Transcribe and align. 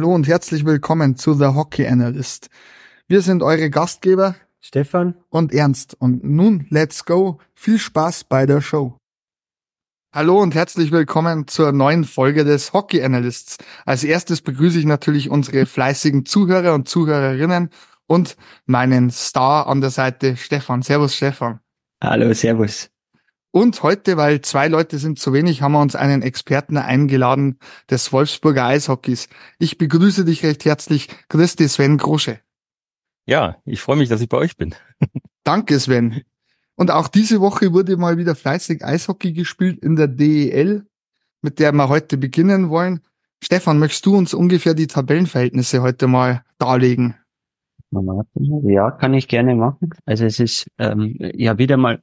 Hallo 0.00 0.14
und 0.14 0.26
herzlich 0.26 0.64
willkommen 0.64 1.16
zu 1.16 1.34
The 1.34 1.48
Hockey 1.48 1.86
Analyst. 1.86 2.48
Wir 3.06 3.20
sind 3.20 3.42
eure 3.42 3.68
Gastgeber 3.68 4.34
Stefan 4.58 5.14
und 5.28 5.52
Ernst 5.52 5.94
und 5.98 6.24
nun 6.24 6.66
let's 6.70 7.04
go. 7.04 7.38
Viel 7.52 7.78
Spaß 7.78 8.24
bei 8.24 8.46
der 8.46 8.62
Show. 8.62 8.96
Hallo 10.10 10.40
und 10.40 10.54
herzlich 10.54 10.90
willkommen 10.90 11.48
zur 11.48 11.72
neuen 11.72 12.04
Folge 12.04 12.46
des 12.46 12.72
Hockey 12.72 13.02
Analysts. 13.02 13.58
Als 13.84 14.02
erstes 14.02 14.40
begrüße 14.40 14.78
ich 14.78 14.86
natürlich 14.86 15.28
unsere 15.28 15.66
fleißigen 15.66 16.24
Zuhörer 16.24 16.72
und 16.72 16.88
Zuhörerinnen 16.88 17.68
und 18.06 18.38
meinen 18.64 19.10
Star 19.10 19.66
an 19.66 19.82
der 19.82 19.90
Seite 19.90 20.38
Stefan. 20.38 20.80
Servus 20.80 21.14
Stefan. 21.14 21.60
Hallo, 22.02 22.32
servus. 22.32 22.89
Und 23.52 23.82
heute, 23.82 24.16
weil 24.16 24.42
zwei 24.42 24.68
Leute 24.68 24.98
sind 24.98 25.18
zu 25.18 25.32
wenig, 25.32 25.60
haben 25.60 25.72
wir 25.72 25.80
uns 25.80 25.96
einen 25.96 26.22
Experten 26.22 26.76
eingeladen 26.76 27.58
des 27.90 28.12
Wolfsburger 28.12 28.66
Eishockeys. 28.66 29.28
Ich 29.58 29.76
begrüße 29.76 30.24
dich 30.24 30.44
recht 30.44 30.64
herzlich, 30.64 31.08
Christi 31.28 31.68
Sven 31.68 31.98
Grosche. 31.98 32.38
Ja, 33.26 33.56
ich 33.64 33.80
freue 33.80 33.96
mich, 33.96 34.08
dass 34.08 34.20
ich 34.20 34.28
bei 34.28 34.36
euch 34.36 34.56
bin. 34.56 34.74
Danke, 35.44 35.80
Sven. 35.80 36.22
Und 36.76 36.90
auch 36.90 37.08
diese 37.08 37.40
Woche 37.40 37.72
wurde 37.72 37.96
mal 37.96 38.18
wieder 38.18 38.34
fleißig 38.34 38.84
Eishockey 38.84 39.32
gespielt 39.32 39.80
in 39.82 39.96
der 39.96 40.08
DEL, 40.08 40.86
mit 41.42 41.58
der 41.58 41.72
wir 41.72 41.88
heute 41.88 42.18
beginnen 42.18 42.70
wollen. 42.70 43.00
Stefan, 43.42 43.78
möchtest 43.78 44.06
du 44.06 44.16
uns 44.16 44.32
ungefähr 44.32 44.74
die 44.74 44.86
Tabellenverhältnisse 44.86 45.82
heute 45.82 46.06
mal 46.06 46.44
darlegen? 46.58 47.16
Ja, 47.90 48.92
kann 48.92 49.14
ich 49.14 49.26
gerne 49.26 49.56
machen. 49.56 49.90
Also 50.04 50.24
es 50.24 50.38
ist 50.38 50.70
ähm, 50.78 51.16
ja 51.18 51.58
wieder 51.58 51.76
mal 51.76 52.02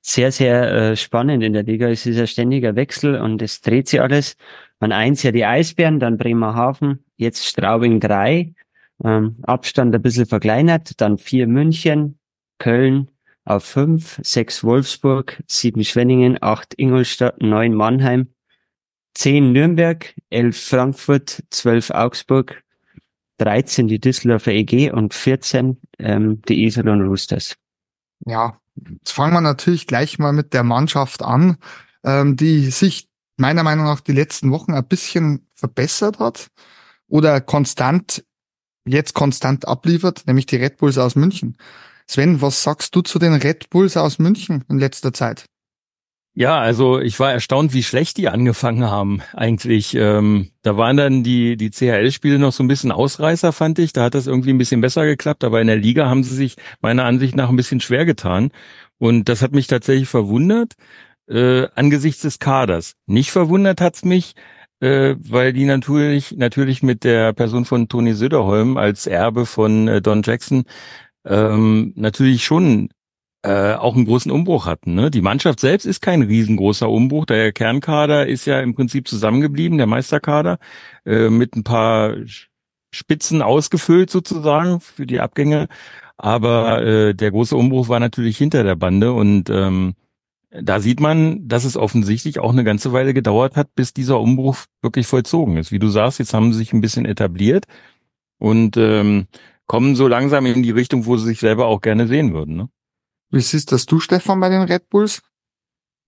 sehr, 0.00 0.32
sehr 0.32 0.72
äh, 0.72 0.96
spannend 0.96 1.42
in 1.42 1.52
der 1.52 1.64
Liga. 1.64 1.88
Es 1.88 2.06
ist 2.06 2.18
ein 2.18 2.26
ständiger 2.26 2.76
Wechsel 2.76 3.20
und 3.20 3.42
es 3.42 3.60
dreht 3.60 3.88
sich 3.88 4.00
alles. 4.00 4.36
Man 4.80 4.92
eins 4.92 5.22
ja 5.22 5.32
die 5.32 5.44
Eisbären, 5.44 6.00
dann 6.00 6.18
Bremerhaven, 6.18 7.04
jetzt 7.16 7.44
Straubing 7.46 8.00
drei, 8.00 8.54
ähm, 9.04 9.36
Abstand 9.42 9.94
ein 9.94 10.02
bisschen 10.02 10.26
verkleinert, 10.26 11.00
dann 11.00 11.18
vier 11.18 11.46
München, 11.46 12.18
Köln 12.58 13.10
auf 13.44 13.64
fünf, 13.64 14.20
sechs 14.22 14.62
Wolfsburg, 14.62 15.42
sieben 15.46 15.82
Schwenningen, 15.82 16.38
acht 16.40 16.74
Ingolstadt, 16.76 17.40
neun 17.40 17.74
Mannheim, 17.74 18.28
zehn 19.14 19.52
Nürnberg, 19.52 20.14
elf 20.30 20.60
Frankfurt, 20.60 21.42
zwölf 21.50 21.90
Augsburg, 21.90 22.62
13 23.38 23.88
die 23.88 24.00
Düsseldorfer 24.00 24.52
EG 24.52 24.90
und 24.90 25.14
14 25.14 25.80
ähm, 25.98 26.42
die 26.42 26.64
Iserlohn 26.64 27.02
Roosters. 27.02 27.56
Ja, 28.26 28.60
Jetzt 28.98 29.12
fangen 29.12 29.34
wir 29.34 29.40
natürlich 29.40 29.86
gleich 29.86 30.18
mal 30.18 30.32
mit 30.32 30.52
der 30.54 30.62
Mannschaft 30.62 31.22
an, 31.22 31.56
ähm, 32.04 32.36
die 32.36 32.70
sich 32.70 33.08
meiner 33.36 33.62
Meinung 33.62 33.84
nach 33.86 34.00
die 34.00 34.12
letzten 34.12 34.50
Wochen 34.50 34.72
ein 34.74 34.86
bisschen 34.86 35.46
verbessert 35.54 36.18
hat 36.18 36.48
oder 37.06 37.40
konstant, 37.40 38.24
jetzt 38.86 39.14
konstant 39.14 39.66
abliefert, 39.66 40.24
nämlich 40.26 40.46
die 40.46 40.56
Red 40.56 40.76
Bulls 40.78 40.98
aus 40.98 41.14
München. 41.14 41.56
Sven, 42.06 42.40
was 42.40 42.62
sagst 42.62 42.94
du 42.96 43.02
zu 43.02 43.18
den 43.18 43.34
Red 43.34 43.70
Bulls 43.70 43.96
aus 43.96 44.18
München 44.18 44.64
in 44.68 44.78
letzter 44.78 45.12
Zeit? 45.12 45.46
Ja, 46.34 46.58
also 46.60 47.00
ich 47.00 47.18
war 47.18 47.32
erstaunt, 47.32 47.74
wie 47.74 47.82
schlecht 47.82 48.16
die 48.16 48.28
angefangen 48.28 48.84
haben 48.84 49.22
eigentlich. 49.34 49.94
Ähm, 49.94 50.50
da 50.62 50.76
waren 50.76 50.96
dann 50.96 51.24
die, 51.24 51.56
die 51.56 51.70
CHL-Spiele 51.70 52.38
noch 52.38 52.52
so 52.52 52.62
ein 52.62 52.68
bisschen 52.68 52.92
Ausreißer, 52.92 53.52
fand 53.52 53.80
ich. 53.80 53.92
Da 53.92 54.04
hat 54.04 54.14
das 54.14 54.28
irgendwie 54.28 54.50
ein 54.50 54.58
bisschen 54.58 54.80
besser 54.80 55.04
geklappt, 55.04 55.42
aber 55.42 55.60
in 55.60 55.66
der 55.66 55.76
Liga 55.76 56.08
haben 56.08 56.22
sie 56.22 56.36
sich 56.36 56.56
meiner 56.80 57.04
Ansicht 57.04 57.34
nach 57.34 57.48
ein 57.48 57.56
bisschen 57.56 57.80
schwer 57.80 58.04
getan. 58.04 58.52
Und 58.98 59.28
das 59.28 59.42
hat 59.42 59.52
mich 59.52 59.66
tatsächlich 59.66 60.08
verwundert, 60.08 60.74
äh, 61.28 61.66
angesichts 61.74 62.22
des 62.22 62.38
Kaders. 62.38 62.94
Nicht 63.06 63.32
verwundert 63.32 63.80
hat's 63.80 64.04
mich, 64.04 64.34
äh, 64.80 65.16
weil 65.18 65.52
die 65.52 65.64
natürlich, 65.64 66.36
natürlich 66.36 66.82
mit 66.84 67.02
der 67.04 67.32
Person 67.32 67.64
von 67.64 67.88
Toni 67.88 68.14
Söderholm 68.14 68.76
als 68.76 69.06
Erbe 69.08 69.44
von 69.44 69.88
äh, 69.88 70.00
Don 70.00 70.22
Jackson 70.22 70.64
ähm, 71.24 71.92
natürlich 71.96 72.44
schon 72.44 72.90
äh, 73.48 73.76
auch 73.76 73.96
einen 73.96 74.04
großen 74.04 74.30
Umbruch 74.30 74.66
hatten. 74.66 74.94
Ne? 74.94 75.10
Die 75.10 75.22
Mannschaft 75.22 75.60
selbst 75.60 75.86
ist 75.86 76.02
kein 76.02 76.20
riesengroßer 76.20 76.90
Umbruch. 76.90 77.24
Der 77.24 77.50
Kernkader 77.50 78.26
ist 78.26 78.44
ja 78.44 78.60
im 78.60 78.74
Prinzip 78.74 79.08
zusammengeblieben, 79.08 79.78
der 79.78 79.86
Meisterkader, 79.86 80.58
äh, 81.06 81.30
mit 81.30 81.56
ein 81.56 81.64
paar 81.64 82.14
Spitzen 82.92 83.40
ausgefüllt 83.40 84.10
sozusagen 84.10 84.80
für 84.80 85.06
die 85.06 85.20
Abgänge. 85.20 85.68
Aber 86.18 86.82
äh, 86.82 87.14
der 87.14 87.30
große 87.30 87.56
Umbruch 87.56 87.88
war 87.88 88.00
natürlich 88.00 88.36
hinter 88.36 88.64
der 88.64 88.74
Bande 88.74 89.14
und 89.14 89.48
ähm, 89.48 89.94
da 90.50 90.80
sieht 90.80 91.00
man, 91.00 91.48
dass 91.48 91.64
es 91.64 91.78
offensichtlich 91.78 92.40
auch 92.40 92.52
eine 92.52 92.64
ganze 92.64 92.92
Weile 92.92 93.14
gedauert 93.14 93.56
hat, 93.56 93.74
bis 93.74 93.94
dieser 93.94 94.20
Umbruch 94.20 94.58
wirklich 94.82 95.06
vollzogen 95.06 95.56
ist. 95.56 95.72
Wie 95.72 95.78
du 95.78 95.88
sagst, 95.88 96.18
jetzt 96.18 96.34
haben 96.34 96.52
sie 96.52 96.58
sich 96.58 96.74
ein 96.74 96.82
bisschen 96.82 97.06
etabliert 97.06 97.64
und 98.38 98.76
ähm, 98.76 99.26
kommen 99.66 99.96
so 99.96 100.06
langsam 100.06 100.44
in 100.44 100.62
die 100.62 100.70
Richtung, 100.70 101.06
wo 101.06 101.16
sie 101.16 101.26
sich 101.26 101.40
selber 101.40 101.64
auch 101.66 101.80
gerne 101.80 102.08
sehen 102.08 102.34
würden. 102.34 102.56
Ne? 102.56 102.68
Wie 103.30 103.40
siehst 103.40 103.72
das 103.72 103.86
du, 103.86 104.00
Stefan, 104.00 104.40
bei 104.40 104.48
den 104.48 104.62
Red 104.62 104.88
Bulls? 104.88 105.22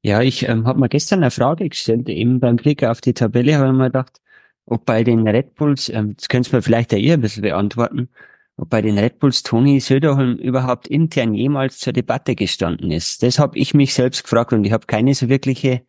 Ja, 0.03 0.23
ich 0.23 0.49
ähm, 0.49 0.67
habe 0.67 0.81
mir 0.81 0.89
gestern 0.89 1.21
eine 1.21 1.31
Frage 1.31 1.69
gestellt, 1.69 2.09
eben 2.09 2.41
beim 2.41 2.57
Blick 2.57 2.83
auf 2.85 3.01
die 3.01 3.13
Tabelle 3.13 3.57
habe 3.57 3.67
ich 3.67 3.75
mir 3.75 3.85
gedacht, 3.87 4.21
ob 4.65 4.87
bei 4.87 5.05
den 5.05 5.29
Red 5.29 5.55
Bulls, 5.57 5.91
ähm, 5.91 6.17
das 6.17 6.29
könnt 6.29 6.49
ihr 6.49 6.57
mir 6.57 6.63
vielleicht 6.63 6.93
ja 6.93 6.99
ihr 6.99 7.15
ein 7.15 7.21
bisschen 7.21 7.43
beantworten, 7.43 8.09
ob 8.57 8.71
bei 8.71 8.81
den 8.81 8.99
Red 8.99 9.19
Bulls 9.19 9.43
Toni 9.43 9.81
Söderholm 9.81 10.37
überhaupt 10.37 10.87
intern 10.87 11.35
jemals 11.35 11.79
zur 11.79 11.93
Debatte 11.93 12.35
gestanden 12.35 12.91
ist. 12.91 13.23
Das 13.23 13.39
habe 13.39 13.59
ich 13.59 13.75
mich 13.75 13.93
selbst 13.93 14.23
gefragt 14.23 14.53
und 14.53 14.65
ich 14.65 14.73
habe 14.73 14.87
keine 14.87 15.15
so 15.15 15.29
wirkliche 15.29 15.83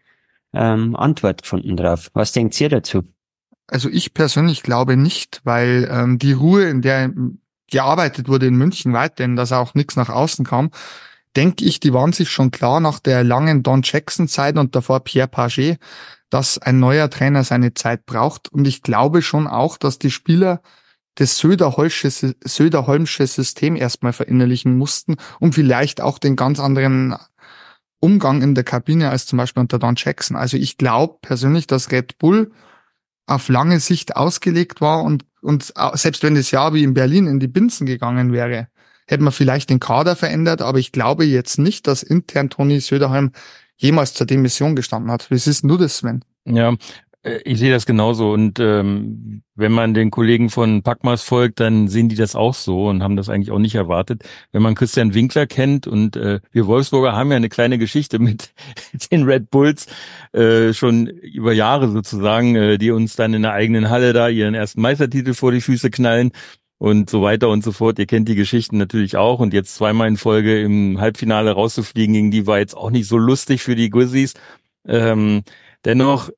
ähm, 0.53 0.95
Antwort 0.97 1.43
gefunden 1.43 1.77
drauf. 1.77 2.09
Was 2.13 2.33
denkt 2.33 2.59
ihr 2.59 2.69
dazu? 2.69 3.03
Also 3.67 3.87
ich 3.87 4.13
persönlich 4.13 4.63
glaube 4.63 4.97
nicht, 4.97 5.39
weil 5.45 5.87
ähm, 5.89 6.19
die 6.19 6.33
Ruhe, 6.33 6.65
in 6.67 6.81
der 6.81 7.13
gearbeitet 7.69 8.27
wurde 8.27 8.47
in 8.47 8.55
München 8.55 8.91
weiterhin, 8.91 9.37
dass 9.37 9.53
auch 9.53 9.73
nichts 9.73 9.95
nach 9.95 10.09
außen 10.09 10.45
kam, 10.45 10.71
denke 11.35 11.65
ich, 11.65 11.79
die 11.79 11.93
waren 11.93 12.13
sich 12.13 12.29
schon 12.29 12.51
klar 12.51 12.79
nach 12.79 12.99
der 12.99 13.23
langen 13.23 13.63
Don 13.63 13.81
Jackson 13.83 14.27
Zeit 14.27 14.57
und 14.57 14.75
davor 14.75 15.01
Pierre 15.01 15.27
Paget, 15.27 15.79
dass 16.29 16.57
ein 16.57 16.79
neuer 16.79 17.09
Trainer 17.09 17.43
seine 17.43 17.73
Zeit 17.73 18.05
braucht. 18.05 18.49
Und 18.51 18.67
ich 18.67 18.81
glaube 18.81 19.21
schon 19.21 19.47
auch, 19.47 19.77
dass 19.77 19.99
die 19.99 20.11
Spieler 20.11 20.61
das 21.15 21.37
Söderholmsche, 21.37 22.09
Söderholmsche 22.43 23.27
System 23.27 23.75
erstmal 23.75 24.13
verinnerlichen 24.13 24.77
mussten, 24.77 25.17
um 25.39 25.51
vielleicht 25.51 26.01
auch 26.01 26.19
den 26.19 26.35
ganz 26.35 26.59
anderen 26.59 27.15
Umgang 27.99 28.41
in 28.41 28.55
der 28.55 28.63
Kabine 28.63 29.09
als 29.09 29.25
zum 29.25 29.37
Beispiel 29.37 29.61
unter 29.61 29.77
Don 29.77 29.95
Jackson. 29.97 30.35
Also 30.35 30.57
ich 30.57 30.77
glaube 30.77 31.17
persönlich, 31.21 31.67
dass 31.67 31.91
Red 31.91 32.17
Bull 32.17 32.51
auf 33.27 33.49
lange 33.49 33.79
Sicht 33.79 34.15
ausgelegt 34.15 34.81
war 34.81 35.03
und, 35.03 35.25
und 35.41 35.73
selbst 35.93 36.23
wenn 36.23 36.35
das 36.35 36.51
Jahr 36.51 36.73
wie 36.73 36.83
in 36.83 36.93
Berlin 36.93 37.27
in 37.27 37.39
die 37.39 37.47
Binsen 37.47 37.85
gegangen 37.85 38.31
wäre, 38.31 38.67
hätte 39.11 39.23
man 39.23 39.33
vielleicht 39.33 39.69
den 39.69 39.79
Kader 39.79 40.15
verändert, 40.15 40.61
aber 40.61 40.79
ich 40.79 40.91
glaube 40.91 41.25
jetzt 41.25 41.59
nicht, 41.59 41.85
dass 41.85 42.01
intern 42.01 42.49
Toni 42.49 42.79
Söderheim 42.79 43.31
jemals 43.77 44.13
zur 44.13 44.25
Demission 44.25 44.75
gestanden 44.75 45.11
hat. 45.11 45.29
Wie 45.29 45.37
siehst 45.37 45.63
du 45.63 45.77
das, 45.77 45.97
Sven? 45.97 46.23
Ja, 46.45 46.75
äh, 47.23 47.39
ich 47.43 47.59
sehe 47.59 47.71
das 47.71 47.85
genauso 47.85 48.31
und 48.31 48.59
ähm, 48.59 49.43
wenn 49.55 49.71
man 49.71 49.93
den 49.93 50.11
Kollegen 50.11 50.49
von 50.49 50.81
Packmas 50.81 51.23
folgt, 51.23 51.59
dann 51.59 51.87
sehen 51.87 52.09
die 52.09 52.15
das 52.15 52.35
auch 52.35 52.53
so 52.53 52.87
und 52.87 53.03
haben 53.03 53.15
das 53.15 53.29
eigentlich 53.29 53.51
auch 53.51 53.59
nicht 53.59 53.75
erwartet. 53.75 54.23
Wenn 54.51 54.61
man 54.61 54.75
Christian 54.75 55.13
Winkler 55.13 55.45
kennt 55.45 55.87
und 55.87 56.15
äh, 56.15 56.39
wir 56.51 56.67
Wolfsburger 56.67 57.13
haben 57.13 57.29
ja 57.31 57.37
eine 57.37 57.49
kleine 57.49 57.77
Geschichte 57.77 58.19
mit 58.19 58.53
den 59.11 59.23
Red 59.23 59.51
Bulls 59.51 59.87
äh, 60.33 60.73
schon 60.73 61.07
über 61.07 61.53
Jahre 61.53 61.89
sozusagen, 61.89 62.55
äh, 62.55 62.77
die 62.77 62.91
uns 62.91 63.15
dann 63.15 63.33
in 63.33 63.43
der 63.43 63.53
eigenen 63.53 63.89
Halle 63.89 64.13
da 64.13 64.29
ihren 64.29 64.55
ersten 64.55 64.81
Meistertitel 64.81 65.33
vor 65.33 65.51
die 65.51 65.61
Füße 65.61 65.91
knallen 65.91 66.31
und 66.81 67.11
so 67.11 67.21
weiter 67.21 67.49
und 67.49 67.63
so 67.63 67.71
fort. 67.71 67.99
Ihr 67.99 68.07
kennt 68.07 68.27
die 68.27 68.33
Geschichten 68.33 68.79
natürlich 68.79 69.15
auch 69.15 69.39
und 69.39 69.53
jetzt 69.53 69.75
zweimal 69.75 70.07
in 70.07 70.17
Folge 70.17 70.59
im 70.61 70.99
Halbfinale 70.99 71.51
rauszufliegen 71.51 72.15
gegen 72.15 72.31
die 72.31 72.47
war 72.47 72.57
jetzt 72.57 72.75
auch 72.75 72.89
nicht 72.89 73.07
so 73.07 73.19
lustig 73.19 73.61
für 73.61 73.75
die 73.75 73.91
Grizzlies. 73.91 74.33
Ähm, 74.87 75.43
dennoch 75.85 76.31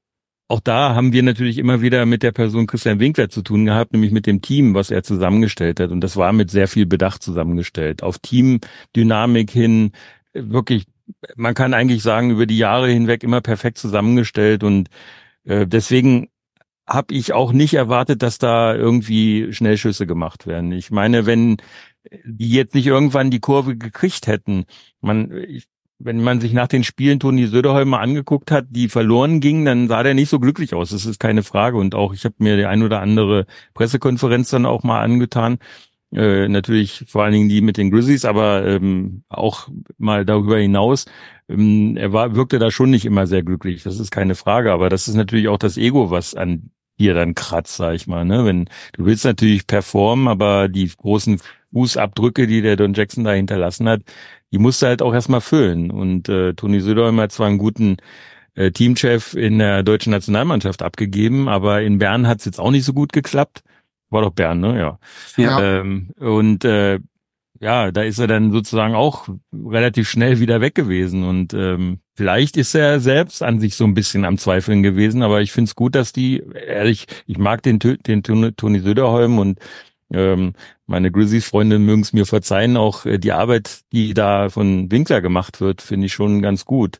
auch 0.49 0.59
da 0.59 0.95
haben 0.95 1.13
wir 1.13 1.23
natürlich 1.23 1.57
immer 1.57 1.81
wieder 1.81 2.05
mit 2.05 2.23
der 2.23 2.33
Person 2.33 2.67
Christian 2.67 2.99
Winkler 2.99 3.29
zu 3.29 3.41
tun 3.41 3.63
gehabt, 3.63 3.93
nämlich 3.93 4.11
mit 4.11 4.27
dem 4.27 4.41
Team, 4.41 4.73
was 4.73 4.91
er 4.91 5.01
zusammengestellt 5.01 5.79
hat. 5.79 5.91
Und 5.91 6.01
das 6.01 6.17
war 6.17 6.33
mit 6.33 6.51
sehr 6.51 6.67
viel 6.67 6.85
Bedacht 6.85 7.23
zusammengestellt. 7.23 8.03
Auf 8.03 8.19
Teamdynamik 8.19 9.49
hin, 9.49 9.93
wirklich, 10.33 10.87
man 11.37 11.53
kann 11.53 11.73
eigentlich 11.73 12.03
sagen, 12.03 12.31
über 12.31 12.45
die 12.45 12.57
Jahre 12.57 12.89
hinweg 12.89 13.23
immer 13.23 13.39
perfekt 13.39 13.77
zusammengestellt. 13.77 14.65
Und 14.65 14.89
äh, 15.45 15.65
deswegen 15.65 16.27
habe 16.87 17.13
ich 17.13 17.33
auch 17.33 17.53
nicht 17.53 17.73
erwartet, 17.73 18.21
dass 18.21 18.37
da 18.37 18.75
irgendwie 18.75 19.53
Schnellschüsse 19.53 20.05
gemacht 20.05 20.47
werden. 20.47 20.71
Ich 20.71 20.91
meine, 20.91 21.25
wenn 21.25 21.57
die 22.25 22.49
jetzt 22.51 22.75
nicht 22.75 22.87
irgendwann 22.87 23.31
die 23.31 23.39
Kurve 23.39 23.77
gekriegt 23.77 24.27
hätten, 24.27 24.65
man, 24.99 25.31
ich 25.47 25.67
wenn 26.05 26.21
man 26.21 26.41
sich 26.41 26.53
nach 26.53 26.67
den 26.67 26.83
Spielen 26.83 27.19
Toni 27.19 27.47
Söderholm 27.47 27.89
mal 27.89 27.99
angeguckt 27.99 28.51
hat, 28.51 28.65
die 28.69 28.89
verloren 28.89 29.39
gingen, 29.39 29.65
dann 29.65 29.87
sah 29.87 30.03
der 30.03 30.13
nicht 30.13 30.29
so 30.29 30.39
glücklich 30.39 30.73
aus. 30.73 30.89
Das 30.89 31.05
ist 31.05 31.19
keine 31.19 31.43
Frage. 31.43 31.77
Und 31.77 31.95
auch 31.95 32.13
ich 32.13 32.25
habe 32.25 32.35
mir 32.39 32.57
die 32.57 32.65
ein 32.65 32.83
oder 32.83 33.01
andere 33.01 33.45
Pressekonferenz 33.73 34.49
dann 34.49 34.65
auch 34.65 34.83
mal 34.83 35.01
angetan. 35.01 35.59
Äh, 36.13 36.47
natürlich 36.47 37.05
vor 37.07 37.23
allen 37.23 37.33
Dingen 37.33 37.49
die 37.49 37.61
mit 37.61 37.77
den 37.77 37.91
Grizzlies, 37.91 38.25
aber 38.25 38.65
ähm, 38.65 39.23
auch 39.29 39.69
mal 39.97 40.25
darüber 40.25 40.57
hinaus. 40.57 41.05
Ähm, 41.49 41.97
er 41.97 42.13
war, 42.13 42.35
wirkte 42.35 42.59
da 42.59 42.71
schon 42.71 42.91
nicht 42.91 43.05
immer 43.05 43.27
sehr 43.27 43.43
glücklich. 43.43 43.83
Das 43.83 43.99
ist 43.99 44.11
keine 44.11 44.35
Frage. 44.35 44.71
Aber 44.71 44.89
das 44.89 45.07
ist 45.07 45.15
natürlich 45.15 45.47
auch 45.47 45.57
das 45.57 45.77
Ego, 45.77 46.11
was 46.11 46.35
an 46.35 46.71
hier 46.97 47.13
dann 47.15 47.35
kratzt, 47.35 47.77
sag 47.77 47.95
ich 47.95 48.07
mal. 48.07 48.25
Ne? 48.25 48.45
Wenn 48.45 48.65
du 48.93 49.05
willst 49.05 49.25
natürlich 49.25 49.67
performen, 49.67 50.27
aber 50.27 50.69
die 50.69 50.87
großen 50.95 51.39
Fußabdrücke, 51.73 52.47
die 52.47 52.61
der 52.61 52.75
Don 52.75 52.93
Jackson 52.93 53.23
da 53.23 53.31
hinterlassen 53.31 53.89
hat, 53.89 54.01
die 54.51 54.59
musste 54.59 54.87
halt 54.87 55.01
auch 55.01 55.13
erstmal 55.13 55.41
füllen. 55.41 55.89
Und 55.91 56.29
äh, 56.29 56.53
Toni 56.53 56.79
Söderholm 56.79 57.19
hat 57.19 57.31
zwar 57.31 57.47
einen 57.47 57.57
guten 57.57 57.97
äh, 58.55 58.71
Teamchef 58.71 59.33
in 59.33 59.57
der 59.59 59.81
deutschen 59.81 60.11
Nationalmannschaft 60.11 60.83
abgegeben, 60.83 61.49
aber 61.49 61.81
in 61.81 61.97
Bern 61.97 62.27
hat 62.27 62.39
es 62.39 62.45
jetzt 62.45 62.59
auch 62.59 62.71
nicht 62.71 62.85
so 62.85 62.93
gut 62.93 63.11
geklappt. 63.13 63.63
War 64.13 64.21
doch 64.21 64.31
Bern, 64.31 64.59
ne? 64.59 64.79
Ja. 64.79 64.99
ja. 65.37 65.79
Ähm, 65.79 66.11
und 66.19 66.63
äh, 66.63 66.99
ja, 67.59 67.91
da 67.91 68.03
ist 68.03 68.19
er 68.19 68.27
dann 68.27 68.51
sozusagen 68.51 68.93
auch 68.93 69.27
relativ 69.53 70.09
schnell 70.09 70.39
wieder 70.39 70.61
weg 70.61 70.75
gewesen. 70.75 71.23
Und 71.23 71.53
ähm, 71.53 71.99
vielleicht 72.15 72.57
ist 72.57 72.75
er 72.75 72.99
selbst 72.99 73.41
an 73.41 73.59
sich 73.59 73.75
so 73.75 73.85
ein 73.85 73.93
bisschen 73.93 74.25
am 74.25 74.37
Zweifeln 74.37 74.83
gewesen, 74.83 75.23
aber 75.23 75.41
ich 75.41 75.51
finde 75.51 75.69
es 75.69 75.75
gut, 75.75 75.95
dass 75.95 76.13
die, 76.13 76.43
ehrlich, 76.67 77.07
ich 77.25 77.37
mag 77.37 77.63
den, 77.63 77.79
den 77.79 78.23
Toni 78.23 78.79
Söderholm 78.79 79.39
und 79.39 79.59
ähm, 80.11 80.53
meine 80.85 81.09
Grizzlies-Freunde 81.09 81.79
mögen 81.79 82.01
es 82.01 82.13
mir 82.13 82.25
verzeihen, 82.25 82.77
auch 82.77 83.05
äh, 83.05 83.17
die 83.17 83.31
Arbeit, 83.31 83.81
die 83.93 84.13
da 84.13 84.49
von 84.49 84.91
Winkler 84.91 85.21
gemacht 85.21 85.59
wird, 85.59 85.81
finde 85.81 86.05
ich 86.05 86.13
schon 86.13 86.41
ganz 86.41 86.65
gut. 86.65 86.99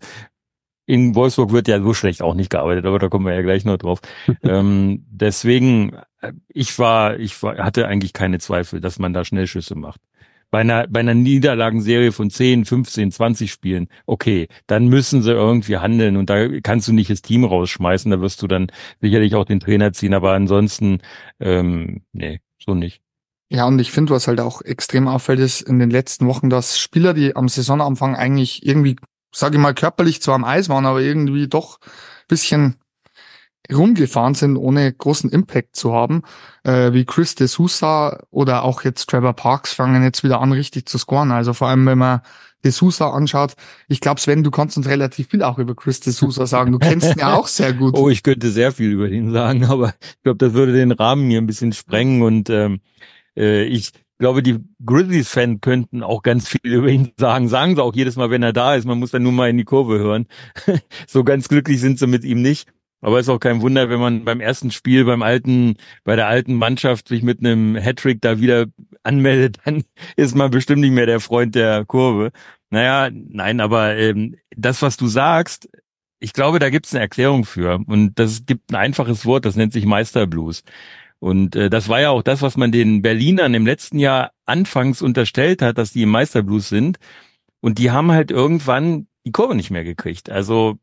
In 0.86 1.16
Wolfsburg 1.16 1.52
wird 1.52 1.68
ja 1.68 1.82
so 1.82 1.94
schlecht 1.94 2.22
auch 2.22 2.34
nicht 2.34 2.50
gearbeitet, 2.50 2.86
aber 2.86 3.00
da 3.00 3.10
kommen 3.10 3.26
wir 3.26 3.34
ja 3.34 3.42
gleich 3.42 3.66
noch 3.66 3.78
drauf. 3.78 4.00
ähm, 4.44 5.06
deswegen, 5.10 5.94
äh, 6.22 6.34
ich 6.50 6.78
war, 6.80 7.20
ich 7.20 7.42
war, 7.42 7.58
hatte 7.58 7.88
eigentlich 7.88 8.14
keine 8.14 8.40
Zweifel, 8.40 8.82
dass 8.82 9.00
man 9.00 9.14
da 9.14 9.24
Schnellschüsse 9.24 9.76
macht. 9.76 10.02
Bei 10.52 10.60
einer, 10.60 10.86
bei 10.88 11.00
einer 11.00 11.16
Niederlagenserie 11.16 12.12
von 12.12 12.30
10, 12.30 12.66
15, 12.66 13.12
20 13.12 13.52
Spielen, 13.52 13.88
okay, 14.06 14.48
dann 14.68 14.88
müssen 14.88 15.24
sie 15.24 15.32
irgendwie 15.32 15.78
handeln 15.78 16.16
und 16.16 16.30
da 16.30 16.48
kannst 16.62 16.88
du 16.88 16.94
nicht 16.94 17.10
das 17.10 17.24
Team 17.24 17.44
rausschmeißen, 17.44 18.12
da 18.12 18.22
wirst 18.22 18.42
du 18.44 18.48
dann 18.48 18.68
sicherlich 19.02 19.34
auch 19.34 19.46
den 19.46 19.60
Trainer 19.60 19.94
ziehen, 19.94 20.14
aber 20.14 20.34
ansonsten, 20.34 21.00
ähm, 21.40 22.04
nee, 22.12 22.40
so 22.64 22.76
nicht. 22.76 23.02
Ja, 23.50 23.68
und 23.68 23.78
ich 23.80 23.92
finde, 23.92 24.14
was 24.14 24.28
halt 24.28 24.40
auch 24.40 24.62
extrem 24.64 25.08
auffällt, 25.08 25.40
ist 25.40 25.62
in 25.62 25.78
den 25.78 25.92
letzten 25.92 26.28
Wochen, 26.28 26.50
dass 26.50 26.80
Spieler, 26.80 27.14
die 27.14 27.36
am 27.36 27.48
Saisonanfang 27.48 28.16
eigentlich 28.16 28.66
irgendwie, 28.66 28.96
sage 29.34 29.58
ich 29.58 29.62
mal, 29.62 29.74
körperlich 29.74 30.22
zwar 30.22 30.36
am 30.36 30.46
Eis 30.46 30.70
waren, 30.70 30.86
aber 30.86 31.02
irgendwie 31.02 31.48
doch 31.48 31.80
bisschen 32.28 32.78
rumgefahren 33.72 34.34
sind, 34.34 34.58
ohne 34.58 34.92
großen 34.92 35.30
Impact 35.30 35.76
zu 35.76 35.94
haben, 35.94 36.24
äh, 36.64 36.92
wie 36.94 37.06
Chris 37.06 37.36
de 37.36 37.48
Sousa 37.48 38.24
oder 38.30 38.64
auch 38.64 38.84
jetzt 38.84 39.10
Trevor 39.10 39.34
Parks 39.34 39.74
fangen 39.74 40.04
jetzt 40.04 40.24
wieder 40.24 40.42
an, 40.42 40.52
richtig 40.52 40.88
zu 40.88 40.98
scoren. 40.98 41.32
Also 41.32 41.54
vor 41.54 41.70
allem, 41.70 41.86
wenn 41.86 41.98
man 41.98 42.22
de 42.64 42.72
Sousa 42.72 43.12
anschaut, 43.12 43.54
ich 43.88 44.02
glaube, 44.02 44.20
Sven, 44.20 44.44
du 44.44 44.52
kannst 44.52 44.78
uns 44.78 44.88
relativ 44.88 45.30
viel 45.30 45.44
auch 45.44 45.60
über 45.60 45.76
Chris 45.76 46.00
de 46.02 46.14
Sousa 46.14 46.46
sagen. 46.46 46.72
Du 46.72 46.80
kennst 46.80 47.16
ihn 47.16 47.20
ja 47.20 47.36
auch 47.36 47.48
sehr 47.48 47.74
gut. 47.74 47.96
Oh, 47.98 48.10
ich 48.10 48.24
könnte 48.24 48.52
sehr 48.52 48.72
viel 48.72 48.92
über 48.92 49.08
ihn 49.08 49.32
sagen, 49.32 49.66
aber 49.70 49.94
ich 50.02 50.24
glaube, 50.24 50.38
das 50.38 50.54
würde 50.54 50.74
den 50.74 50.92
Rahmen 50.92 51.30
hier 51.30 51.40
ein 51.40 51.48
bisschen 51.48 51.74
sprengen 51.74 52.22
und 52.22 52.50
ähm, 52.50 52.82
äh, 53.36 53.64
ich 53.64 53.92
glaube, 54.24 54.42
die 54.42 54.60
Grizzlies-Fans 54.86 55.60
könnten 55.60 56.02
auch 56.02 56.24
ganz 56.24 56.48
viel 56.48 56.60
über 56.64 56.88
ihn 56.88 57.12
sagen. 57.18 57.50
Sagen 57.50 57.76
sie 57.76 57.84
auch 57.84 57.94
jedes 57.94 58.16
Mal, 58.16 58.30
wenn 58.30 58.42
er 58.42 58.54
da 58.54 58.76
ist. 58.76 58.86
Man 58.86 58.98
muss 58.98 59.12
dann 59.12 59.22
nur 59.22 59.34
mal 59.34 59.50
in 59.50 59.58
die 59.58 59.66
Kurve 59.66 60.00
hören. 60.00 60.28
so 61.08 61.26
ganz 61.26 61.50
glücklich 61.50 61.82
sind 61.82 62.00
sie 62.00 62.08
mit 62.08 62.24
ihm 62.24 62.42
nicht. 62.42 62.70
Aber 63.02 63.20
ist 63.20 63.28
auch 63.28 63.40
kein 63.40 63.62
Wunder, 63.62 63.90
wenn 63.90 64.00
man 64.00 64.24
beim 64.24 64.40
ersten 64.40 64.72
Spiel 64.72 65.04
beim 65.04 65.24
alten, 65.24 65.76
bei 66.06 66.16
der 66.16 66.28
alten 66.28 66.54
Mannschaft 66.54 67.10
sich 67.10 67.22
mit 67.22 67.40
einem 67.40 67.76
Hattrick 67.76 68.22
da 68.22 68.40
wieder 68.40 68.68
anmeldet, 69.04 69.58
dann 69.66 69.84
ist 70.16 70.36
man 70.36 70.52
bestimmt 70.52 70.80
nicht 70.80 70.94
mehr 70.94 71.06
der 71.06 71.20
Freund 71.20 71.54
der 71.54 71.84
Kurve. 71.84 72.32
Naja, 72.70 73.10
nein, 73.12 73.60
aber 73.60 73.98
ähm, 73.98 74.38
das, 74.56 74.82
was 74.82 74.96
du 74.96 75.08
sagst, 75.08 75.68
ich 76.20 76.32
glaube, 76.32 76.60
da 76.60 76.70
gibt 76.70 76.86
es 76.86 76.94
eine 76.94 77.02
Erklärung 77.02 77.44
für. 77.44 77.82
Und 77.86 78.18
das 78.18 78.46
gibt 78.46 78.72
ein 78.72 78.78
einfaches 78.78 79.26
Wort, 79.26 79.44
das 79.44 79.58
nennt 79.58 79.74
sich 79.74 79.86
Meisterblues. 79.86 80.64
Und 81.24 81.56
äh, 81.56 81.70
das 81.70 81.88
war 81.88 82.02
ja 82.02 82.10
auch 82.10 82.22
das, 82.22 82.42
was 82.42 82.58
man 82.58 82.74
den 82.74 83.02
Berlinern 83.02 83.54
im 83.54 83.66
letzten 83.66 83.98
Jahr 83.98 84.32
anfangs 84.46 85.02
unterstellt 85.02 85.62
hat, 85.62 85.78
dass 85.78 85.94
die 85.94 86.02
im 86.02 86.10
Meisterblues 86.10 86.68
sind. 86.68 87.00
Und 87.62 87.78
die 87.78 87.92
haben 87.92 88.12
halt 88.12 88.30
irgendwann 88.30 89.08
die 89.26 89.32
Kurve 89.32 89.56
nicht 89.56 89.72
mehr 89.72 89.86
gekriegt. 89.86 90.30
Also 90.30 90.78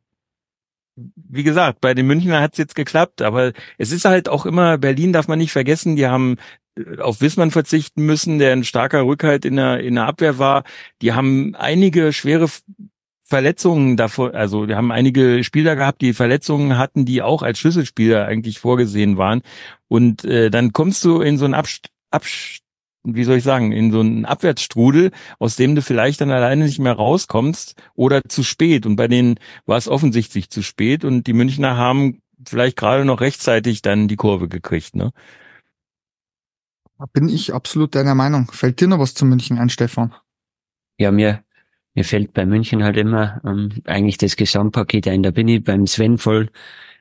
wie 0.97 1.43
gesagt, 1.43 1.83
bei 1.83 1.93
den 1.93 2.07
Münchner 2.07 2.41
hat 2.41 2.53
es 2.53 2.59
jetzt 2.59 2.75
geklappt, 2.75 3.21
aber 3.21 3.53
es 3.77 3.93
ist 3.93 4.07
halt 4.07 4.31
auch 4.31 4.47
immer, 4.47 4.79
Berlin 4.79 5.13
darf 5.13 5.29
man 5.29 5.39
nicht 5.39 5.53
vergessen, 5.53 5.95
die 5.97 6.07
haben 6.07 6.37
äh, 6.75 7.01
auf 7.01 7.21
Wissmann 7.21 7.51
verzichten 7.51 8.07
müssen, 8.07 8.39
der 8.39 8.53
ein 8.53 8.65
starker 8.65 9.05
Rückhalt 9.05 9.45
in 9.45 9.57
der, 9.57 9.81
in 9.81 9.97
der 9.97 10.07
Abwehr 10.07 10.39
war. 10.39 10.65
Die 11.03 11.13
haben 11.13 11.55
einige 11.55 12.15
schwere 12.15 12.49
Verletzungen 13.31 13.97
davor, 13.97 14.35
also 14.35 14.67
wir 14.67 14.77
haben 14.77 14.91
einige 14.91 15.45
Spieler 15.45 15.77
gehabt, 15.77 16.03
die 16.03 16.13
Verletzungen 16.15 16.77
hatten, 16.77 17.05
die 17.05 17.23
auch 17.23 17.43
als 17.43 17.61
Schlüsselspieler 17.61 18.27
eigentlich 18.27 18.59
vorgesehen 18.59 19.17
waren. 19.17 19.43
Und 19.89 20.25
äh, 20.25 20.51
dann 20.51 20.73
kommst 20.73 21.05
du 21.05 21.21
in 21.21 21.39
so 21.39 21.45
einen 21.45 21.55
Abst 21.55 21.91
Abst 22.11 22.63
wie 23.03 23.25
soll 23.25 23.39
ich 23.39 23.45
sagen, 23.45 23.73
in 23.73 23.93
so 23.93 24.01
einen 24.01 24.27
Abwärtsstrudel, 24.27 25.11
aus 25.39 25.57
dem 25.57 25.75
du 25.75 25.81
vielleicht 25.81 26.21
dann 26.21 26.31
alleine 26.31 26.65
nicht 26.65 26.81
mehr 26.81 26.93
rauskommst 26.93 27.75
oder 27.95 28.21
zu 28.29 28.43
spät. 28.43 28.85
Und 28.85 28.97
bei 28.97 29.09
denen 29.09 29.37
war 29.65 29.79
es 29.79 29.89
offensichtlich 29.89 30.51
zu 30.51 30.63
spät 30.63 31.05
und 31.05 31.27
die 31.27 31.33
Münchner 31.33 31.79
haben 31.79 32.21
vielleicht 32.47 32.77
gerade 32.77 33.07
noch 33.07 33.23
rechtzeitig 33.23 33.81
dann 33.81 34.07
die 34.07 34.17
Kurve 34.17 34.49
gekriegt, 34.49 34.97
ne? 34.97 35.13
Bin 37.15 37.31
ich 37.31 37.55
absolut 37.55 37.95
deiner 37.95 38.15
Meinung. 38.15 38.51
Fällt 38.53 38.83
dir 38.83 38.89
noch 38.89 38.99
was 38.99 39.15
zu 39.15 39.25
München 39.25 39.59
ein, 39.59 39.71
Stefan? 39.71 40.15
Ja, 40.99 41.11
mir, 41.11 41.43
mir 41.95 42.05
fällt 42.05 42.33
bei 42.33 42.47
München 42.47 42.85
halt 42.85 42.97
immer 42.97 43.41
ähm, 43.45 43.71
eigentlich 43.85 44.19
das 44.19 44.37
Gesamtpaket 44.37 45.09
ein. 45.09 45.23
Da 45.23 45.31
bin 45.31 45.49
ich 45.49 45.65
beim 45.65 45.87
Sven 45.87 46.19
voll, 46.19 46.51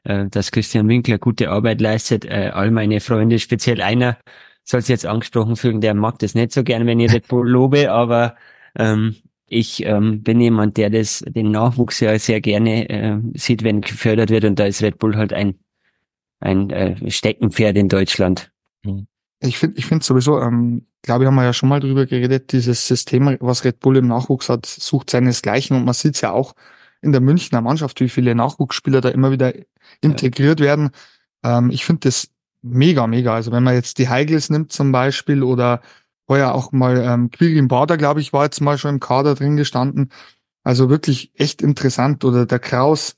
äh, 0.03 0.25
dass 0.29 0.51
Christian 0.51 0.87
Winkler 0.87 1.17
gute 1.17 1.49
Arbeit 1.49 1.81
leistet. 1.81 2.25
Äh, 2.25 2.51
all 2.53 2.71
meine 2.71 2.99
Freunde, 2.99 3.39
speziell 3.39 3.81
einer, 3.81 4.17
soll 4.63 4.81
sich 4.81 4.89
jetzt 4.89 5.05
angesprochen 5.05 5.55
fühlen, 5.55 5.81
der 5.81 5.93
mag 5.93 6.19
das 6.19 6.35
nicht 6.35 6.51
so 6.51 6.63
gern, 6.63 6.85
wenn 6.85 6.99
ich 6.99 7.13
Red 7.13 7.27
Bull 7.27 7.49
lobe, 7.49 7.91
aber 7.91 8.35
ähm, 8.77 9.15
ich 9.47 9.83
ähm, 9.85 10.21
bin 10.21 10.39
jemand, 10.39 10.77
der 10.77 10.89
das 10.89 11.23
den 11.27 11.51
Nachwuchs 11.51 11.99
ja 11.99 12.17
sehr 12.19 12.39
gerne 12.39 12.89
äh, 12.89 13.17
sieht, 13.33 13.63
wenn 13.63 13.81
gefördert 13.81 14.29
wird 14.29 14.45
und 14.45 14.59
da 14.59 14.65
ist 14.65 14.83
Red 14.83 14.99
Bull 14.99 15.15
halt 15.15 15.33
ein 15.33 15.55
ein 16.39 16.69
äh, 16.69 17.11
Steckenpferd 17.11 17.75
in 17.77 17.89
Deutschland. 17.89 18.51
Ich 19.41 19.57
finde 19.57 19.77
ich 19.77 19.85
finde 19.85 20.05
sowieso, 20.05 20.39
ähm, 20.39 20.85
glaube 21.01 21.23
ich, 21.23 21.27
haben 21.27 21.35
wir 21.35 21.43
ja 21.43 21.53
schon 21.53 21.69
mal 21.69 21.79
drüber 21.79 22.05
geredet, 22.05 22.51
dieses 22.51 22.87
System, 22.87 23.37
was 23.39 23.63
Red 23.63 23.79
Bull 23.79 23.97
im 23.97 24.07
Nachwuchs 24.07 24.49
hat, 24.49 24.65
sucht 24.65 25.09
seinesgleichen 25.09 25.75
und 25.75 25.85
man 25.85 25.93
sieht 25.93 26.19
ja 26.21 26.31
auch 26.31 26.53
in 27.01 27.11
der 27.11 27.21
Münchner 27.21 27.61
Mannschaft, 27.61 27.99
wie 28.01 28.09
viele 28.09 28.35
Nachwuchsspieler 28.35 29.01
da 29.01 29.09
immer 29.09 29.31
wieder 29.31 29.53
integriert 30.01 30.59
ja. 30.59 30.65
werden. 30.65 30.91
Ähm, 31.43 31.71
ich 31.71 31.85
finde 31.85 32.09
das 32.09 32.29
mega, 32.61 33.07
mega. 33.07 33.33
Also 33.33 33.51
wenn 33.51 33.63
man 33.63 33.75
jetzt 33.75 33.97
die 33.97 34.09
Heigels 34.09 34.49
nimmt 34.49 34.71
zum 34.71 34.91
Beispiel 34.91 35.43
oder 35.43 35.81
heuer 36.27 36.53
auch 36.53 36.71
mal 36.71 36.97
ähm, 36.97 37.31
Quirin 37.31 37.67
Bader, 37.67 37.97
glaube 37.97 38.21
ich, 38.21 38.33
war 38.33 38.43
jetzt 38.43 38.61
mal 38.61 38.77
schon 38.77 38.95
im 38.95 38.99
Kader 38.99 39.35
drin 39.35 39.57
gestanden. 39.57 40.11
Also 40.63 40.89
wirklich 40.89 41.31
echt 41.35 41.61
interessant. 41.61 42.23
Oder 42.25 42.45
der 42.45 42.59
Kraus 42.59 43.15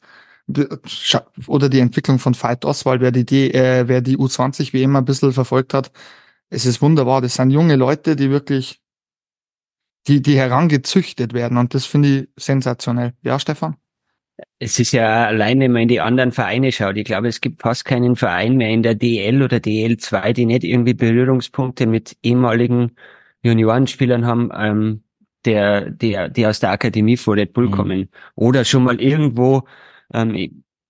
oder 1.48 1.70
die 1.70 1.80
Entwicklung 1.80 2.20
von 2.20 2.36
Veit 2.36 2.66
Oswald, 2.66 3.02
wer 3.02 3.12
die, 3.12 3.54
äh, 3.54 3.88
wer 3.88 4.02
die 4.02 4.18
U20 4.18 4.74
wie 4.74 4.84
immer 4.84 5.00
ein 5.00 5.06
bisschen 5.06 5.34
verfolgt 5.34 5.74
hat. 5.74 5.92
Es 6.52 6.68
ist 6.68 6.82
wunderbar. 6.84 7.22
Das 7.22 7.36
sind 7.36 7.50
junge 7.50 7.76
Leute, 7.76 8.16
die 8.16 8.30
wirklich, 8.30 8.80
die, 10.08 10.22
die 10.22 10.38
herangezüchtet 10.38 11.34
werden. 11.34 11.58
Und 11.58 11.74
das 11.74 11.88
finde 11.88 12.08
ich 12.10 12.30
sensationell. 12.38 13.14
Ja, 13.24 13.40
Stefan? 13.40 13.78
es 14.60 14.80
ist 14.80 14.92
ja 14.92 15.26
allein, 15.26 15.60
wenn 15.60 15.72
man 15.72 15.84
in 15.84 15.88
die 15.88 16.02
anderen 16.02 16.32
Vereine 16.32 16.72
schaut. 16.72 16.98
Ich 16.98 17.06
glaube, 17.06 17.28
es 17.28 17.42
gibt 17.42 17.62
fast 17.62 17.86
keinen 17.86 18.16
Verein 18.16 18.58
mehr 18.58 18.70
in 18.70 18.84
der 18.84 18.96
DL 18.96 19.42
oder 19.42 19.58
DL2, 19.58 20.34
die 20.34 20.46
nicht 20.46 20.64
irgendwie 20.64 20.94
Berührungspunkte 20.94 21.88
mit 21.88 22.18
ehemaligen 22.24 22.92
Juniorenspielern 23.44 24.26
haben, 24.26 24.52
ähm, 24.56 25.04
der, 25.46 25.90
der, 25.90 26.30
die 26.30 26.46
aus 26.46 26.60
der 26.60 26.72
Akademie 26.72 27.18
vor 27.18 27.36
Red 27.36 27.54
Bull 27.54 27.68
mhm. 27.68 27.72
kommen. 27.72 28.10
Oder 28.36 28.64
schon 28.66 28.84
mal 28.84 29.02
irgendwo, 29.02 29.64
ähm, 30.14 30.36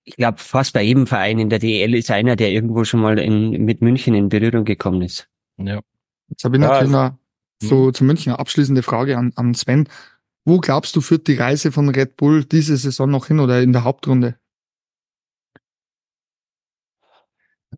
ich 0.03 0.15
glaube, 0.17 0.39
fast 0.39 0.73
bei 0.73 0.81
jedem 0.81 1.07
Verein 1.07 1.39
in 1.39 1.49
der 1.49 1.59
DL 1.59 1.95
ist 1.95 2.11
einer, 2.11 2.35
der 2.35 2.51
irgendwo 2.51 2.83
schon 2.83 2.99
mal 2.99 3.17
in, 3.19 3.63
mit 3.63 3.81
München 3.81 4.13
in 4.13 4.29
Berührung 4.29 4.65
gekommen 4.65 5.01
ist. 5.01 5.29
Ja. 5.67 5.81
Jetzt 6.29 6.43
habe 6.43 6.57
ich 6.57 6.61
natürlich 6.61 6.91
ja, 6.91 6.99
also, 6.99 7.13
noch 7.13 7.17
so 7.61 7.85
mhm. 7.85 7.93
zu 7.93 8.03
München 8.03 8.31
eine 8.31 8.39
abschließende 8.39 8.83
Frage 8.83 9.17
an, 9.17 9.33
an 9.35 9.53
Sven. 9.53 9.87
Wo 10.45 10.59
glaubst 10.59 10.95
du, 10.95 11.01
führt 11.01 11.27
die 11.27 11.35
Reise 11.35 11.71
von 11.71 11.89
Red 11.89 12.17
Bull 12.17 12.45
diese 12.45 12.75
Saison 12.77 13.09
noch 13.09 13.27
hin 13.27 13.39
oder 13.39 13.61
in 13.61 13.73
der 13.73 13.83
Hauptrunde? 13.83 14.35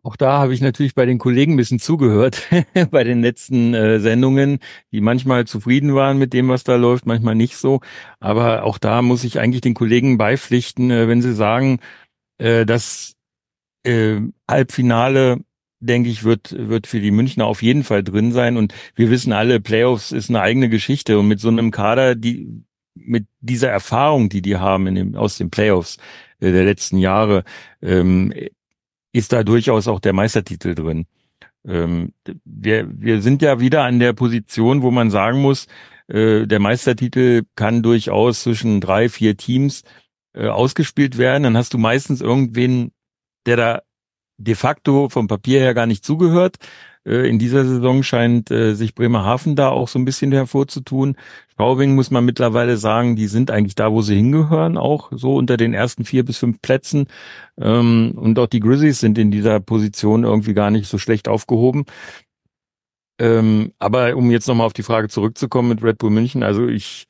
Auch 0.01 0.15
da 0.15 0.39
habe 0.39 0.53
ich 0.53 0.61
natürlich 0.61 0.95
bei 0.95 1.05
den 1.05 1.19
Kollegen 1.19 1.53
ein 1.53 1.57
bisschen 1.57 1.79
zugehört, 1.79 2.47
bei 2.91 3.03
den 3.03 3.21
letzten 3.21 3.73
äh, 3.73 3.99
Sendungen, 3.99 4.59
die 4.91 5.01
manchmal 5.01 5.45
zufrieden 5.45 5.93
waren 5.93 6.17
mit 6.17 6.33
dem, 6.33 6.49
was 6.49 6.63
da 6.63 6.75
läuft, 6.75 7.05
manchmal 7.05 7.35
nicht 7.35 7.57
so. 7.57 7.79
Aber 8.19 8.63
auch 8.63 8.79
da 8.79 9.01
muss 9.01 9.23
ich 9.23 9.39
eigentlich 9.39 9.61
den 9.61 9.75
Kollegen 9.75 10.17
beipflichten, 10.17 10.89
äh, 10.89 11.07
wenn 11.07 11.21
sie 11.21 11.33
sagen, 11.33 11.79
äh, 12.37 12.65
dass 12.65 13.15
äh, 13.83 14.19
Halbfinale 14.49 15.41
denke 15.85 16.09
ich, 16.09 16.23
wird, 16.23 16.55
wird 16.57 16.87
für 16.87 16.99
die 16.99 17.11
Münchner 17.11 17.45
auf 17.45 17.61
jeden 17.61 17.83
Fall 17.83 18.03
drin 18.03 18.31
sein. 18.31 18.57
Und 18.57 18.73
wir 18.95 19.09
wissen 19.09 19.33
alle, 19.33 19.59
Playoffs 19.59 20.11
ist 20.11 20.29
eine 20.29 20.41
eigene 20.41 20.69
Geschichte. 20.69 21.19
Und 21.19 21.27
mit 21.27 21.39
so 21.39 21.49
einem 21.49 21.71
Kader, 21.71 22.15
die, 22.15 22.63
mit 22.95 23.27
dieser 23.39 23.69
Erfahrung, 23.69 24.29
die 24.29 24.41
die 24.41 24.57
haben 24.57 24.87
in 24.87 24.95
dem, 24.95 25.15
aus 25.15 25.37
den 25.37 25.49
Playoffs 25.49 25.97
äh, 26.39 26.51
der 26.51 26.65
letzten 26.65 26.97
Jahre, 26.97 27.43
ähm, 27.81 28.33
ist 29.11 29.31
da 29.31 29.43
durchaus 29.43 29.87
auch 29.87 29.99
der 29.99 30.13
Meistertitel 30.13 30.75
drin. 30.75 31.05
Ähm, 31.65 32.13
wir, 32.43 32.89
wir 32.89 33.21
sind 33.21 33.41
ja 33.41 33.59
wieder 33.59 33.83
an 33.83 33.99
der 33.99 34.13
Position, 34.13 34.81
wo 34.81 34.91
man 34.91 35.11
sagen 35.11 35.41
muss, 35.41 35.67
äh, 36.07 36.45
der 36.45 36.59
Meistertitel 36.59 37.43
kann 37.55 37.83
durchaus 37.83 38.43
zwischen 38.43 38.81
drei, 38.81 39.09
vier 39.09 39.37
Teams 39.37 39.83
äh, 40.33 40.47
ausgespielt 40.47 41.17
werden. 41.17 41.43
Dann 41.43 41.57
hast 41.57 41.73
du 41.73 41.77
meistens 41.77 42.21
irgendwen, 42.21 42.91
der 43.45 43.57
da 43.57 43.81
de 44.37 44.55
facto 44.55 45.09
vom 45.09 45.27
Papier 45.27 45.59
her 45.59 45.73
gar 45.73 45.85
nicht 45.85 46.03
zugehört. 46.03 46.57
Äh, 47.05 47.29
in 47.29 47.39
dieser 47.39 47.65
Saison 47.65 48.03
scheint 48.03 48.51
äh, 48.51 48.73
sich 48.75 48.95
Bremerhaven 48.95 49.55
da 49.55 49.69
auch 49.69 49.87
so 49.87 49.99
ein 49.99 50.05
bisschen 50.05 50.31
hervorzutun. 50.31 51.15
Straubing 51.51 51.95
muss 51.95 52.11
man 52.11 52.25
mittlerweile 52.25 52.77
sagen, 52.77 53.15
die 53.15 53.27
sind 53.27 53.51
eigentlich 53.51 53.75
da, 53.75 53.91
wo 53.91 54.01
sie 54.01 54.15
hingehören, 54.15 54.77
auch 54.77 55.11
so 55.11 55.35
unter 55.35 55.57
den 55.57 55.73
ersten 55.73 56.05
vier 56.05 56.25
bis 56.25 56.37
fünf 56.37 56.61
Plätzen. 56.61 57.07
Ähm, 57.59 58.13
und 58.15 58.39
auch 58.39 58.47
die 58.47 58.59
Grizzlies 58.59 58.99
sind 58.99 59.17
in 59.17 59.31
dieser 59.31 59.59
Position 59.59 60.23
irgendwie 60.23 60.53
gar 60.53 60.71
nicht 60.71 60.87
so 60.87 60.97
schlecht 60.97 61.27
aufgehoben. 61.27 61.85
Ähm, 63.19 63.73
aber 63.79 64.15
um 64.15 64.31
jetzt 64.31 64.47
nochmal 64.47 64.65
auf 64.65 64.73
die 64.73 64.83
Frage 64.83 65.07
zurückzukommen 65.07 65.69
mit 65.69 65.83
Red 65.83 65.99
Bull 65.99 66.09
München, 66.09 66.41
also 66.43 66.67
ich 66.67 67.07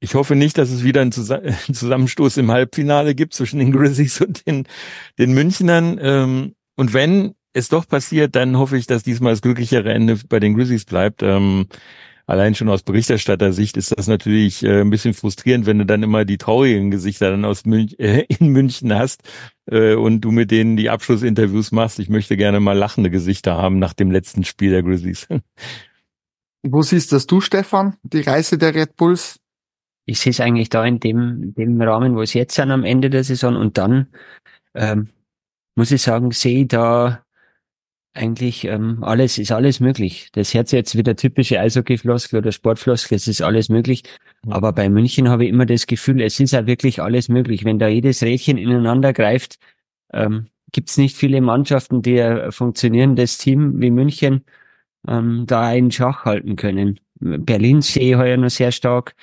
ich 0.00 0.14
hoffe 0.14 0.36
nicht, 0.36 0.58
dass 0.58 0.70
es 0.70 0.84
wieder 0.84 1.00
einen 1.02 1.12
Zusammenstoß 1.12 2.36
im 2.38 2.50
Halbfinale 2.50 3.14
gibt 3.14 3.34
zwischen 3.34 3.58
den 3.58 3.72
Grizzlies 3.72 4.20
und 4.20 4.46
den, 4.46 4.66
den 5.18 5.32
Münchnern. 5.32 5.98
Ähm, 6.00 6.54
und 6.76 6.92
wenn 6.92 7.34
es 7.52 7.68
doch 7.68 7.86
passiert, 7.88 8.36
dann 8.36 8.56
hoffe 8.56 8.76
ich, 8.76 8.86
dass 8.86 9.02
diesmal 9.02 9.32
das 9.32 9.42
glücklichere 9.42 9.92
Ende 9.92 10.18
bei 10.28 10.40
den 10.40 10.54
Grizzlies 10.54 10.84
bleibt. 10.84 11.22
Ähm, 11.22 11.66
allein 12.26 12.54
schon 12.54 12.68
aus 12.68 12.82
Berichterstattersicht 12.82 13.76
ist 13.76 13.96
das 13.96 14.06
natürlich 14.06 14.62
äh, 14.62 14.82
ein 14.82 14.90
bisschen 14.90 15.14
frustrierend, 15.14 15.66
wenn 15.66 15.78
du 15.78 15.86
dann 15.86 16.02
immer 16.02 16.24
die 16.24 16.38
traurigen 16.38 16.90
Gesichter 16.90 17.30
dann 17.30 17.44
aus 17.44 17.64
Münch, 17.64 17.96
äh, 17.98 18.26
in 18.28 18.48
München 18.48 18.94
hast 18.94 19.22
äh, 19.66 19.94
und 19.94 20.20
du 20.20 20.30
mit 20.30 20.50
denen 20.50 20.76
die 20.76 20.90
Abschlussinterviews 20.90 21.72
machst. 21.72 21.98
Ich 21.98 22.08
möchte 22.08 22.36
gerne 22.36 22.60
mal 22.60 22.76
lachende 22.76 23.10
Gesichter 23.10 23.56
haben 23.56 23.78
nach 23.78 23.94
dem 23.94 24.10
letzten 24.10 24.44
Spiel 24.44 24.70
der 24.70 24.82
Grizzlies. 24.82 25.26
Wo 26.62 26.82
siehst 26.82 27.12
das 27.12 27.26
du, 27.26 27.40
Stefan, 27.40 27.96
die 28.02 28.20
Reise 28.20 28.58
der 28.58 28.74
Red 28.74 28.96
Bulls? 28.96 29.40
Ich 30.08 30.20
sehe 30.20 30.30
es 30.30 30.40
eigentlich 30.40 30.70
da 30.70 30.86
in 30.86 31.00
dem, 31.00 31.54
dem 31.54 31.80
Rahmen, 31.82 32.16
wo 32.16 32.22
es 32.22 32.32
jetzt 32.32 32.54
sind 32.54 32.70
am 32.70 32.82
Ende 32.82 33.10
der 33.10 33.24
Saison 33.24 33.56
und 33.56 33.76
dann 33.76 34.06
ähm, 34.74 35.08
muss 35.76 35.90
ich 35.92 36.00
sagen, 36.00 36.30
sehe 36.30 36.62
ich 36.62 36.68
da 36.68 37.24
eigentlich 38.14 38.64
ähm, 38.64 39.04
alles 39.04 39.36
ist 39.36 39.52
alles 39.52 39.80
möglich. 39.80 40.30
Das 40.32 40.54
hört 40.54 40.68
sich 40.68 40.78
jetzt 40.78 40.96
wieder 40.96 41.14
typische 41.14 41.60
Eishockey-Floskel 41.60 42.38
oder 42.38 42.52
Sportfloskel, 42.52 43.16
es 43.16 43.28
ist 43.28 43.42
alles 43.42 43.68
möglich. 43.68 44.02
Aber 44.48 44.72
bei 44.72 44.88
München 44.88 45.28
habe 45.28 45.44
ich 45.44 45.50
immer 45.50 45.66
das 45.66 45.86
Gefühl, 45.86 46.22
es 46.22 46.40
ist 46.40 46.54
auch 46.54 46.64
wirklich 46.64 47.02
alles 47.02 47.28
möglich. 47.28 47.66
Wenn 47.66 47.78
da 47.78 47.88
jedes 47.88 48.22
Rädchen 48.22 48.56
ineinander 48.56 49.12
greift, 49.12 49.58
ähm, 50.12 50.46
gibt 50.72 50.88
es 50.88 50.96
nicht 50.96 51.16
viele 51.16 51.42
Mannschaften, 51.42 52.00
die 52.00 52.20
ein 52.20 52.50
funktionierendes 52.50 53.36
Team 53.36 53.78
wie 53.78 53.90
München 53.90 54.44
ähm, 55.06 55.44
da 55.46 55.66
einen 55.66 55.90
Schach 55.90 56.24
halten 56.24 56.56
können. 56.56 56.98
Berlin 57.20 57.82
sehe 57.82 58.12
ich 58.12 58.16
heuer 58.16 58.38
noch 58.38 58.48
sehr 58.48 58.72
stark. 58.72 59.14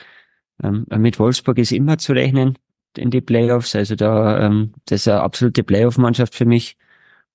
Ähm, 0.64 0.86
mit 0.98 1.20
Wolfsburg 1.20 1.58
ist 1.58 1.72
immer 1.72 1.98
zu 1.98 2.14
rechnen 2.14 2.58
in 2.98 3.12
die 3.12 3.22
Playoffs. 3.22 3.76
Also 3.76 3.96
da, 3.96 4.46
ähm, 4.46 4.74
das 4.86 5.02
ist 5.02 5.08
eine 5.08 5.22
absolute 5.22 5.64
Playoff-Mannschaft 5.64 6.36
für 6.36 6.46
mich. 6.46 6.78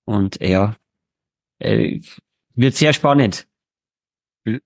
Und 0.05 0.41
ja, 0.41 0.77
äh, 1.59 2.00
wird 2.55 2.75
sehr 2.75 2.93
spannend. 2.93 3.47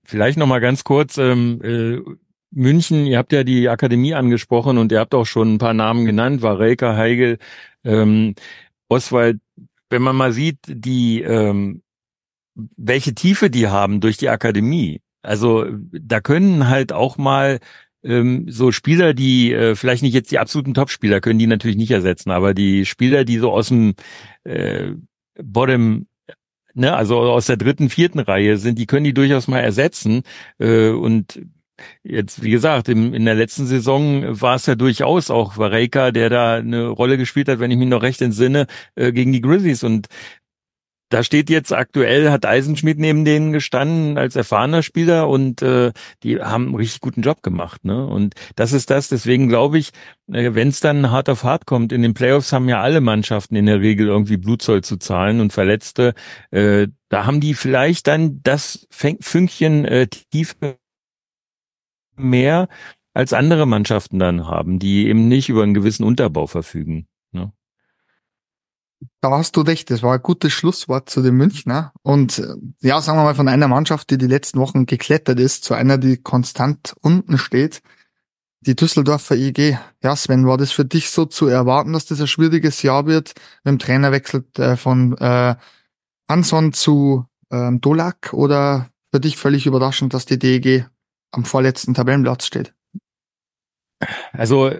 Vielleicht 0.03 0.37
noch 0.37 0.47
mal 0.47 0.61
ganz 0.61 0.83
kurz, 0.83 1.17
ähm, 1.17 1.61
äh, 1.61 1.99
München, 2.51 3.05
ihr 3.05 3.17
habt 3.17 3.33
ja 3.33 3.43
die 3.43 3.67
Akademie 3.67 4.13
angesprochen 4.13 4.77
und 4.77 4.91
ihr 4.91 4.99
habt 4.99 5.13
auch 5.13 5.25
schon 5.25 5.55
ein 5.55 5.57
paar 5.57 5.73
Namen 5.73 6.05
genannt, 6.05 6.41
Warelka, 6.41 6.95
Heigel, 6.95 7.37
ähm, 7.83 8.35
Oswald. 8.87 9.39
Wenn 9.89 10.01
man 10.01 10.15
mal 10.15 10.31
sieht, 10.31 10.59
die 10.67 11.21
ähm, 11.21 11.83
welche 12.55 13.13
Tiefe 13.13 13.49
die 13.49 13.67
haben 13.67 13.99
durch 13.99 14.17
die 14.17 14.29
Akademie. 14.29 15.01
Also 15.21 15.65
da 15.91 16.21
können 16.21 16.69
halt 16.69 16.93
auch 16.93 17.17
mal 17.17 17.59
ähm, 18.05 18.45
so 18.49 18.71
Spieler, 18.71 19.13
die 19.13 19.51
äh, 19.51 19.75
vielleicht 19.75 20.03
nicht 20.03 20.13
jetzt 20.13 20.31
die 20.31 20.39
absoluten 20.39 20.73
Top-Spieler 20.73 21.21
können 21.21 21.39
die 21.39 21.47
natürlich 21.47 21.77
nicht 21.77 21.91
ersetzen, 21.91 22.31
aber 22.31 22.53
die 22.53 22.85
Spieler, 22.85 23.25
die 23.25 23.37
so 23.37 23.51
aus 23.51 23.69
dem 23.69 23.95
äh, 24.43 24.91
Bottom 25.41 26.07
ne, 26.75 26.95
also 26.95 27.19
aus 27.19 27.47
der 27.47 27.57
dritten, 27.57 27.89
vierten 27.89 28.19
Reihe 28.19 28.57
sind, 28.57 28.77
die 28.77 28.85
können 28.85 29.05
die 29.05 29.13
durchaus 29.13 29.47
mal 29.47 29.59
ersetzen. 29.59 30.23
Äh, 30.59 30.89
und 30.89 31.41
jetzt, 32.03 32.43
wie 32.43 32.51
gesagt, 32.51 32.89
im, 32.89 33.13
in 33.13 33.25
der 33.25 33.35
letzten 33.35 33.65
Saison 33.65 34.23
war 34.41 34.55
es 34.55 34.65
ja 34.65 34.75
durchaus 34.75 35.31
auch 35.31 35.57
Vareka, 35.57 36.11
der 36.11 36.29
da 36.29 36.55
eine 36.55 36.87
Rolle 36.87 37.17
gespielt 37.17 37.49
hat, 37.49 37.59
wenn 37.59 37.71
ich 37.71 37.77
mich 37.77 37.89
noch 37.89 38.03
recht 38.03 38.21
entsinne, 38.21 38.67
äh, 38.95 39.11
gegen 39.11 39.31
die 39.33 39.41
Grizzlies. 39.41 39.83
Und 39.83 40.07
da 41.09 41.23
steht 41.23 41.49
jetzt 41.49 41.71
aktuell, 41.71 42.31
hat 42.31 42.45
Eisenschmidt 42.45 42.97
neben 42.97 43.25
denen 43.25 43.53
gestanden 43.53 44.17
als 44.17 44.35
erfahrener 44.35 44.81
Spieler 44.81 45.29
und 45.29 45.61
äh, 45.61 45.91
die 46.23 46.41
haben 46.41 46.67
einen 46.67 46.75
richtig 46.75 47.01
guten 47.01 47.21
Job 47.21 47.43
gemacht. 47.43 47.85
Ne? 47.85 48.05
Und 48.05 48.33
das 48.55 48.73
ist 48.73 48.89
das, 48.89 49.07
deswegen 49.09 49.47
glaube 49.47 49.77
ich, 49.77 49.91
äh, 50.31 50.55
wenn 50.55 50.69
es 50.69 50.79
dann 50.79 51.11
hart 51.11 51.29
auf 51.29 51.43
hart 51.43 51.65
kommt, 51.65 51.91
in 51.91 52.01
den 52.01 52.15
Playoffs 52.15 52.51
haben 52.51 52.67
ja 52.69 52.81
alle 52.81 53.01
Mannschaften 53.01 53.55
in 53.55 53.67
der 53.67 53.81
Regel 53.81 54.07
irgendwie 54.07 54.37
Blutzoll 54.37 54.83
zu 54.83 54.97
zahlen 54.97 55.41
und 55.41 55.53
Verletzte, 55.53 56.15
äh, 56.51 56.87
da 57.09 57.25
haben 57.25 57.39
die 57.39 57.53
vielleicht 57.53 58.07
dann 58.07 58.41
das 58.41 58.87
Fünkchen 58.89 59.85
äh, 59.85 60.07
Tiefe 60.07 60.77
mehr 62.17 62.67
als 63.13 63.31
andere 63.31 63.65
Mannschaften 63.65 64.19
dann 64.19 64.47
haben, 64.47 64.79
die 64.79 65.07
eben 65.07 65.27
nicht 65.27 65.49
über 65.49 65.63
einen 65.63 65.73
gewissen 65.73 66.03
Unterbau 66.03 66.47
verfügen. 66.47 67.07
Da 69.21 69.31
hast 69.31 69.55
du 69.55 69.61
recht, 69.61 69.89
das 69.91 70.03
war 70.03 70.13
ein 70.13 70.21
gutes 70.21 70.53
Schlusswort 70.53 71.09
zu 71.09 71.21
den 71.21 71.35
Münchner. 71.35 71.93
Und 72.01 72.39
äh, 72.39 72.55
ja, 72.81 73.01
sagen 73.01 73.17
wir 73.17 73.23
mal, 73.23 73.35
von 73.35 73.47
einer 73.47 73.67
Mannschaft, 73.67 74.09
die 74.09 74.17
die 74.17 74.27
letzten 74.27 74.59
Wochen 74.59 74.85
geklettert 74.85 75.39
ist, 75.39 75.63
zu 75.63 75.73
einer, 75.73 75.97
die 75.97 76.17
konstant 76.17 76.95
unten 77.01 77.37
steht, 77.37 77.81
die 78.61 78.75
Düsseldorfer 78.75 79.35
IG. 79.35 79.77
Ja, 80.03 80.15
Sven, 80.15 80.47
war 80.47 80.57
das 80.57 80.71
für 80.71 80.85
dich 80.85 81.09
so 81.09 81.25
zu 81.25 81.47
erwarten, 81.47 81.93
dass 81.93 82.05
das 82.05 82.21
ein 82.21 82.27
schwieriges 82.27 82.81
Jahr 82.81 83.05
wird? 83.05 83.33
Mit 83.63 83.73
dem 83.73 83.79
Trainerwechsel 83.79 84.45
äh, 84.57 84.75
von 84.75 85.17
äh, 85.17 85.55
Hanson 86.27 86.73
zu 86.73 87.25
ähm, 87.51 87.81
Dolak 87.81 88.33
oder 88.33 88.89
für 89.11 89.19
dich 89.19 89.37
völlig 89.37 89.65
überraschend, 89.65 90.13
dass 90.13 90.25
die 90.25 90.39
DEG 90.39 90.87
am 91.31 91.45
vorletzten 91.45 91.93
Tabellenplatz 91.93 92.45
steht? 92.45 92.73
Also 94.33 94.71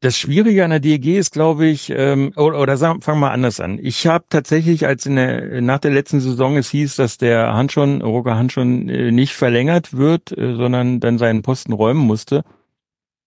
das 0.00 0.16
Schwierige 0.18 0.64
an 0.64 0.70
der 0.70 0.80
DEG 0.80 1.18
ist, 1.18 1.32
glaube 1.32 1.66
ich, 1.66 1.90
ähm, 1.90 2.32
oder, 2.36 2.58
oder 2.58 2.76
sagen, 2.78 3.02
fangen 3.02 3.20
wir 3.20 3.32
anders 3.32 3.60
an. 3.60 3.78
Ich 3.80 4.06
habe 4.06 4.24
tatsächlich, 4.30 4.86
als 4.86 5.04
in 5.04 5.16
der, 5.16 5.60
nach 5.60 5.78
der 5.78 5.90
letzten 5.90 6.20
Saison 6.20 6.56
es 6.56 6.70
hieß, 6.70 6.96
dass 6.96 7.18
der 7.18 7.52
Hanschon, 7.52 8.00
Roger 8.00 8.36
Hanschon 8.36 8.88
äh, 8.88 9.12
nicht 9.12 9.34
verlängert 9.34 9.94
wird, 9.96 10.36
äh, 10.36 10.56
sondern 10.56 11.00
dann 11.00 11.18
seinen 11.18 11.42
Posten 11.42 11.74
räumen 11.74 12.00
musste, 12.00 12.44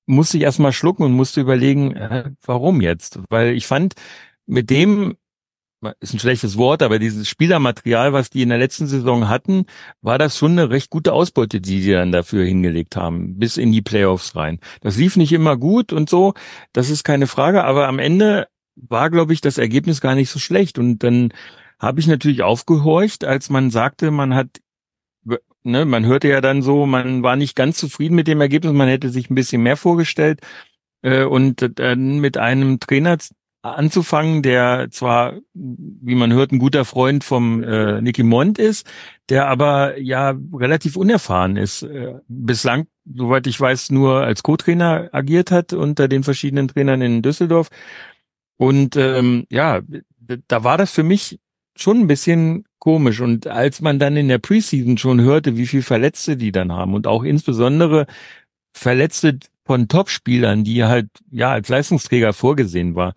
musste 0.07 0.37
ich 0.37 0.43
erstmal 0.43 0.73
schlucken 0.73 1.03
und 1.03 1.13
musste 1.13 1.41
überlegen, 1.41 1.95
äh, 1.95 2.31
warum 2.43 2.81
jetzt? 2.81 3.19
Weil 3.29 3.53
ich 3.53 3.67
fand, 3.67 3.93
mit 4.47 4.69
dem, 4.71 5.15
ist 5.99 6.13
ein 6.13 6.19
schlechtes 6.19 6.57
Wort, 6.57 6.81
aber 6.81 6.99
dieses 6.99 7.27
Spielermaterial, 7.27 8.13
was 8.13 8.29
die 8.29 8.41
in 8.41 8.49
der 8.49 8.57
letzten 8.57 8.87
Saison 8.87 9.27
hatten, 9.29 9.65
war 10.01 10.17
das 10.17 10.37
schon 10.37 10.53
eine 10.53 10.69
recht 10.69 10.89
gute 10.89 11.13
Ausbeute, 11.13 11.61
die 11.61 11.81
die 11.81 11.91
dann 11.91 12.11
dafür 12.11 12.45
hingelegt 12.45 12.95
haben, 12.95 13.37
bis 13.37 13.57
in 13.57 13.71
die 13.71 13.81
Playoffs 13.81 14.35
rein. 14.35 14.59
Das 14.81 14.97
lief 14.97 15.15
nicht 15.15 15.31
immer 15.31 15.57
gut 15.57 15.93
und 15.93 16.09
so, 16.09 16.33
das 16.71 16.89
ist 16.89 17.03
keine 17.03 17.27
Frage, 17.27 17.63
aber 17.63 17.87
am 17.87 17.99
Ende 17.99 18.47
war, 18.75 19.09
glaube 19.09 19.33
ich, 19.33 19.41
das 19.41 19.57
Ergebnis 19.57 20.01
gar 20.01 20.15
nicht 20.15 20.29
so 20.29 20.39
schlecht. 20.39 20.79
Und 20.79 20.99
dann 20.99 21.33
habe 21.79 21.99
ich 21.99 22.07
natürlich 22.07 22.43
aufgehorcht, 22.43 23.25
als 23.25 23.49
man 23.49 23.71
sagte, 23.71 24.11
man 24.11 24.33
hat, 24.33 24.61
ne, 25.63 25.85
man 25.85 26.05
hörte 26.05 26.27
ja 26.27 26.41
dann 26.41 26.61
so, 26.61 26.85
man 26.85 27.23
war 27.23 27.35
nicht 27.35 27.55
ganz 27.55 27.77
zufrieden 27.77 28.15
mit 28.15 28.27
dem 28.27 28.41
Ergebnis, 28.41 28.73
man 28.73 28.87
hätte 28.87 29.09
sich 29.09 29.29
ein 29.29 29.35
bisschen 29.35 29.63
mehr 29.63 29.77
vorgestellt. 29.77 30.41
Äh, 31.01 31.25
und 31.25 31.69
dann 31.79 32.19
mit 32.19 32.37
einem 32.37 32.79
Trainer 32.79 33.17
anzufangen, 33.63 34.43
der 34.43 34.89
zwar, 34.91 35.39
wie 35.53 36.15
man 36.15 36.34
hört, 36.34 36.51
ein 36.51 36.60
guter 36.60 36.84
Freund 36.84 37.24
vom 37.24 37.63
äh, 37.63 38.01
Nicky 38.01 38.24
Mond 38.24 38.60
ist, 38.60 38.86
der 39.29 39.48
aber 39.48 40.00
ja 40.00 40.36
relativ 40.53 40.98
unerfahren 40.98 41.55
ist. 41.55 41.84
Äh, 41.84 42.15
bislang, 42.27 42.88
soweit 43.05 43.48
ich 43.48 43.60
weiß, 43.60 43.91
nur 43.91 44.22
als 44.22 44.43
Co-Trainer 44.43 45.10
agiert 45.13 45.50
hat 45.50 45.72
unter 45.72 46.10
den 46.10 46.24
verschiedenen 46.24 46.67
Trainern 46.67 47.01
in 47.01 47.22
Düsseldorf. 47.22 47.70
Und 48.58 48.98
ähm, 48.98 49.46
ja, 49.50 49.82
da 50.48 50.63
war 50.63 50.77
das 50.77 50.91
für 50.91 51.03
mich 51.03 51.39
schon 51.75 52.01
ein 52.01 52.08
bisschen 52.08 52.65
komisch. 52.79 53.22
Und 53.22 53.48
als 53.48 53.79
man 53.79 53.98
dann 53.98 54.17
in 54.17 54.27
der 54.27 54.39
Preseason 54.39 54.98
schon 54.98 55.22
hörte, 55.22 55.55
wie 55.55 55.67
viel 55.67 55.84
Verletzte 55.84 56.36
die 56.36 56.51
dann 56.51 56.74
haben 56.74 56.93
und 56.93 57.08
auch 57.08 57.24
insbesondere 57.24 58.08
Verletzte 58.74 59.39
von 59.65 59.88
Topspielern, 59.88 60.65
die 60.65 60.84
halt 60.84 61.08
ja 61.32 61.51
als 61.51 61.70
Leistungsträger 61.70 62.34
vorgesehen 62.34 62.96
war, 62.96 63.13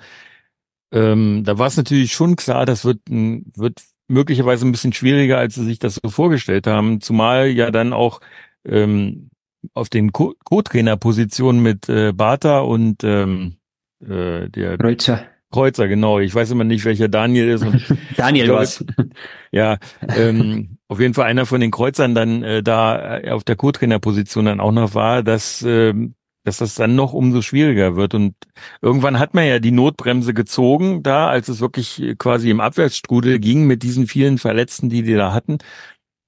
ähm, 0.92 1.42
da 1.44 1.58
war 1.58 1.66
es 1.66 1.76
natürlich 1.76 2.12
schon 2.12 2.36
klar, 2.36 2.66
das 2.66 2.84
wird, 2.84 3.00
wird 3.08 3.82
möglicherweise 4.08 4.66
ein 4.66 4.72
bisschen 4.72 4.92
schwieriger, 4.92 5.38
als 5.38 5.56
sie 5.56 5.64
sich 5.64 5.78
das 5.78 6.00
so 6.02 6.10
vorgestellt 6.10 6.66
haben, 6.66 7.00
zumal 7.00 7.48
ja 7.48 7.70
dann 7.70 7.92
auch 7.92 8.20
ähm, 8.64 9.30
auf 9.74 9.88
den 9.88 10.12
Co-Trainer-Positionen 10.12 11.60
mit 11.60 11.88
äh, 11.88 12.12
Bata 12.12 12.60
und 12.60 13.02
ähm, 13.02 13.56
äh, 14.00 14.48
der 14.48 14.78
Kreuzer. 14.78 15.26
Kreuzer, 15.50 15.88
genau. 15.88 16.18
Ich 16.18 16.34
weiß 16.34 16.50
immer 16.50 16.64
nicht, 16.64 16.84
welcher 16.84 17.08
Daniel 17.08 17.48
ist. 17.48 17.64
Daniel 18.16 18.52
was. 18.52 18.84
Ja, 19.52 19.78
ähm, 20.16 20.78
auf 20.88 21.00
jeden 21.00 21.14
Fall 21.14 21.26
einer 21.26 21.46
von 21.46 21.60
den 21.60 21.70
Kreuzern 21.70 22.14
dann 22.14 22.42
äh, 22.42 22.62
da 22.62 23.18
äh, 23.18 23.30
auf 23.30 23.44
der 23.44 23.56
Co-Trainer-Position 23.56 24.44
dann 24.44 24.60
auch 24.60 24.72
noch 24.72 24.94
war, 24.94 25.22
dass, 25.22 25.62
äh, 25.62 25.94
dass 26.46 26.58
das 26.58 26.76
dann 26.76 26.94
noch 26.94 27.12
umso 27.12 27.42
schwieriger 27.42 27.96
wird. 27.96 28.14
Und 28.14 28.34
irgendwann 28.80 29.18
hat 29.18 29.34
man 29.34 29.46
ja 29.46 29.58
die 29.58 29.72
Notbremse 29.72 30.32
gezogen, 30.32 31.02
da, 31.02 31.28
als 31.28 31.48
es 31.48 31.60
wirklich 31.60 32.14
quasi 32.18 32.50
im 32.50 32.60
Abwärtsstrudel 32.60 33.40
ging 33.40 33.66
mit 33.66 33.82
diesen 33.82 34.06
vielen 34.06 34.38
Verletzten, 34.38 34.88
die 34.88 35.02
die 35.02 35.14
da 35.14 35.32
hatten. 35.32 35.58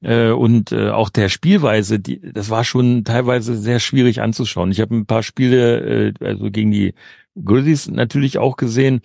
Äh, 0.03 0.31
und 0.31 0.73
äh, 0.73 0.91
auch 0.91 1.09
der 1.09 1.29
Spielweise, 1.29 2.01
die, 2.01 2.21
das 2.21 2.51
war 2.51 2.65
schon 2.65 3.05
teilweise 3.05 3.57
sehr 3.57 3.79
schwierig 3.79 4.21
anzuschauen. 4.21 4.73
Ich 4.73 4.81
habe 4.81 4.97
ein 4.97 5.07
paar 5.07 5.23
Spiele, 5.23 6.11
äh, 6.21 6.25
also 6.25 6.51
gegen 6.51 6.73
die 6.73 6.95
Grizzlies 7.43 7.89
natürlich 7.89 8.39
auch 8.39 8.57
gesehen. 8.57 9.01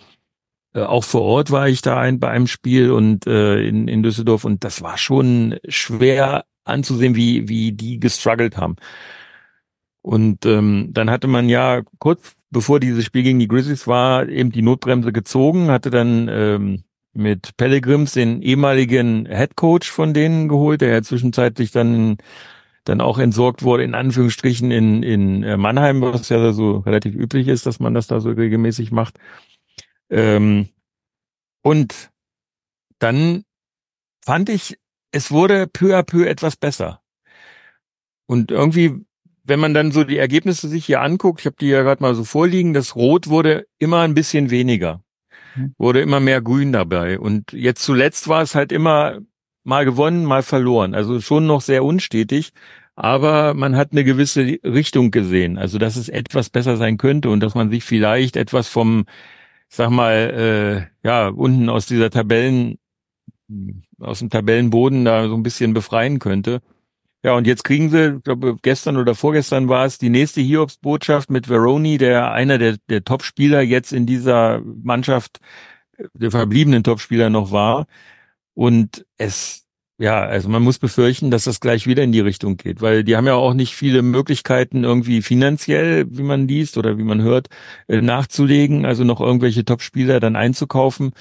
Auch 0.74 1.04
vor 1.04 1.22
Ort 1.22 1.52
war 1.52 1.68
ich 1.68 1.82
da 1.82 2.00
ein, 2.00 2.18
bei 2.18 2.30
einem 2.30 2.48
Spiel 2.48 2.90
und 2.90 3.26
in, 3.26 3.86
in 3.86 4.02
Düsseldorf 4.02 4.44
und 4.44 4.64
das 4.64 4.82
war 4.82 4.98
schon 4.98 5.54
schwer 5.68 6.46
anzusehen, 6.64 7.14
wie, 7.14 7.48
wie 7.48 7.70
die 7.70 8.00
gestruggelt 8.00 8.56
haben. 8.56 8.74
Und 10.04 10.44
ähm, 10.44 10.90
dann 10.92 11.08
hatte 11.08 11.28
man 11.28 11.48
ja 11.48 11.80
kurz 11.98 12.36
bevor 12.50 12.78
dieses 12.78 13.04
Spiel 13.04 13.22
gegen 13.22 13.38
die 13.38 13.48
Grizzlies 13.48 13.86
war, 13.86 14.28
eben 14.28 14.52
die 14.52 14.62
Notbremse 14.62 15.12
gezogen, 15.12 15.70
hatte 15.70 15.90
dann 15.90 16.28
ähm, 16.28 16.84
mit 17.14 17.56
Pellegrims 17.56 18.12
den 18.12 18.42
ehemaligen 18.42 19.26
Head 19.26 19.56
Coach 19.56 19.90
von 19.90 20.12
denen 20.12 20.48
geholt, 20.48 20.82
der 20.82 20.90
ja 20.90 21.02
zwischenzeitlich 21.02 21.70
dann 21.72 22.18
dann 22.84 23.00
auch 23.00 23.18
entsorgt 23.18 23.62
wurde, 23.62 23.82
in 23.82 23.94
Anführungsstrichen, 23.94 24.70
in, 24.70 25.02
in 25.02 25.42
äh, 25.42 25.56
Mannheim, 25.56 26.02
was 26.02 26.28
ja 26.28 26.52
so 26.52 26.78
relativ 26.80 27.14
üblich 27.14 27.48
ist, 27.48 27.64
dass 27.64 27.80
man 27.80 27.94
das 27.94 28.08
da 28.08 28.20
so 28.20 28.30
regelmäßig 28.30 28.92
macht. 28.92 29.18
Ähm, 30.10 30.68
und 31.62 32.10
dann 32.98 33.44
fand 34.22 34.50
ich, 34.50 34.78
es 35.12 35.30
wurde 35.30 35.66
peu 35.66 35.96
à 35.96 36.02
peu 36.02 36.26
etwas 36.26 36.56
besser. 36.56 37.00
Und 38.26 38.50
irgendwie, 38.50 39.06
wenn 39.44 39.60
man 39.60 39.74
dann 39.74 39.92
so 39.92 40.04
die 40.04 40.18
Ergebnisse 40.18 40.68
sich 40.68 40.86
hier 40.86 41.00
anguckt, 41.02 41.40
ich 41.40 41.46
habe 41.46 41.56
die 41.60 41.68
ja 41.68 41.82
gerade 41.82 42.02
mal 42.02 42.14
so 42.14 42.24
vorliegen, 42.24 42.72
das 42.74 42.96
Rot 42.96 43.28
wurde 43.28 43.66
immer 43.78 44.00
ein 44.00 44.14
bisschen 44.14 44.50
weniger. 44.50 45.04
Mhm. 45.56 45.74
wurde 45.78 46.00
immer 46.00 46.20
mehr 46.20 46.42
Grün 46.42 46.72
dabei. 46.72 47.18
Und 47.18 47.52
jetzt 47.52 47.82
zuletzt 47.82 48.28
war 48.28 48.42
es 48.42 48.54
halt 48.54 48.72
immer 48.72 49.18
mal 49.62 49.84
gewonnen, 49.84 50.24
mal 50.24 50.42
verloren. 50.42 50.94
Also 50.94 51.20
schon 51.20 51.46
noch 51.46 51.60
sehr 51.60 51.84
unstetig. 51.84 52.52
Aber 52.96 53.54
man 53.54 53.76
hat 53.76 53.92
eine 53.92 54.04
gewisse 54.04 54.58
Richtung 54.64 55.10
gesehen. 55.10 55.58
Also 55.58 55.78
dass 55.78 55.96
es 55.96 56.08
etwas 56.08 56.50
besser 56.50 56.76
sein 56.76 56.96
könnte 56.96 57.30
und 57.30 57.40
dass 57.40 57.54
man 57.54 57.70
sich 57.70 57.84
vielleicht 57.84 58.36
etwas 58.36 58.68
vom, 58.68 59.06
sag 59.68 59.90
mal, 59.90 60.90
äh, 61.02 61.06
ja, 61.06 61.28
unten 61.28 61.68
aus 61.68 61.86
dieser 61.86 62.10
Tabellen, 62.10 62.78
aus 63.98 64.20
dem 64.20 64.30
Tabellenboden 64.30 65.04
da 65.04 65.28
so 65.28 65.34
ein 65.34 65.42
bisschen 65.42 65.74
befreien 65.74 66.18
könnte. 66.18 66.60
Ja, 67.24 67.34
und 67.36 67.46
jetzt 67.46 67.64
kriegen 67.64 67.88
sie, 67.88 68.20
glaube, 68.22 68.56
gestern 68.60 68.98
oder 68.98 69.14
vorgestern 69.14 69.68
war 69.68 69.86
es 69.86 69.96
die 69.96 70.10
nächste 70.10 70.42
Hiobs-Botschaft 70.42 71.30
mit 71.30 71.46
Veroni, 71.46 71.96
der 71.96 72.32
einer 72.32 72.58
der, 72.58 72.76
der 72.90 73.02
Top-Spieler 73.02 73.62
jetzt 73.62 73.94
in 73.94 74.04
dieser 74.04 74.60
Mannschaft, 74.60 75.40
der 76.12 76.30
verbliebenen 76.30 76.84
Top-Spieler 76.84 77.30
noch 77.30 77.50
war. 77.50 77.86
Und 78.54 79.06
es, 79.16 79.64
ja, 79.98 80.22
also 80.22 80.50
man 80.50 80.62
muss 80.62 80.78
befürchten, 80.78 81.30
dass 81.30 81.44
das 81.44 81.60
gleich 81.60 81.86
wieder 81.86 82.02
in 82.02 82.12
die 82.12 82.20
Richtung 82.20 82.58
geht, 82.58 82.82
weil 82.82 83.04
die 83.04 83.16
haben 83.16 83.26
ja 83.26 83.34
auch 83.36 83.54
nicht 83.54 83.74
viele 83.74 84.02
Möglichkeiten 84.02 84.84
irgendwie 84.84 85.22
finanziell, 85.22 86.06
wie 86.10 86.22
man 86.22 86.46
liest 86.46 86.76
oder 86.76 86.98
wie 86.98 87.04
man 87.04 87.22
hört, 87.22 87.48
äh, 87.88 88.02
nachzulegen, 88.02 88.84
also 88.84 89.02
noch 89.04 89.20
irgendwelche 89.22 89.64
Top-Spieler 89.64 90.20
dann 90.20 90.36
einzukaufen. 90.36 91.12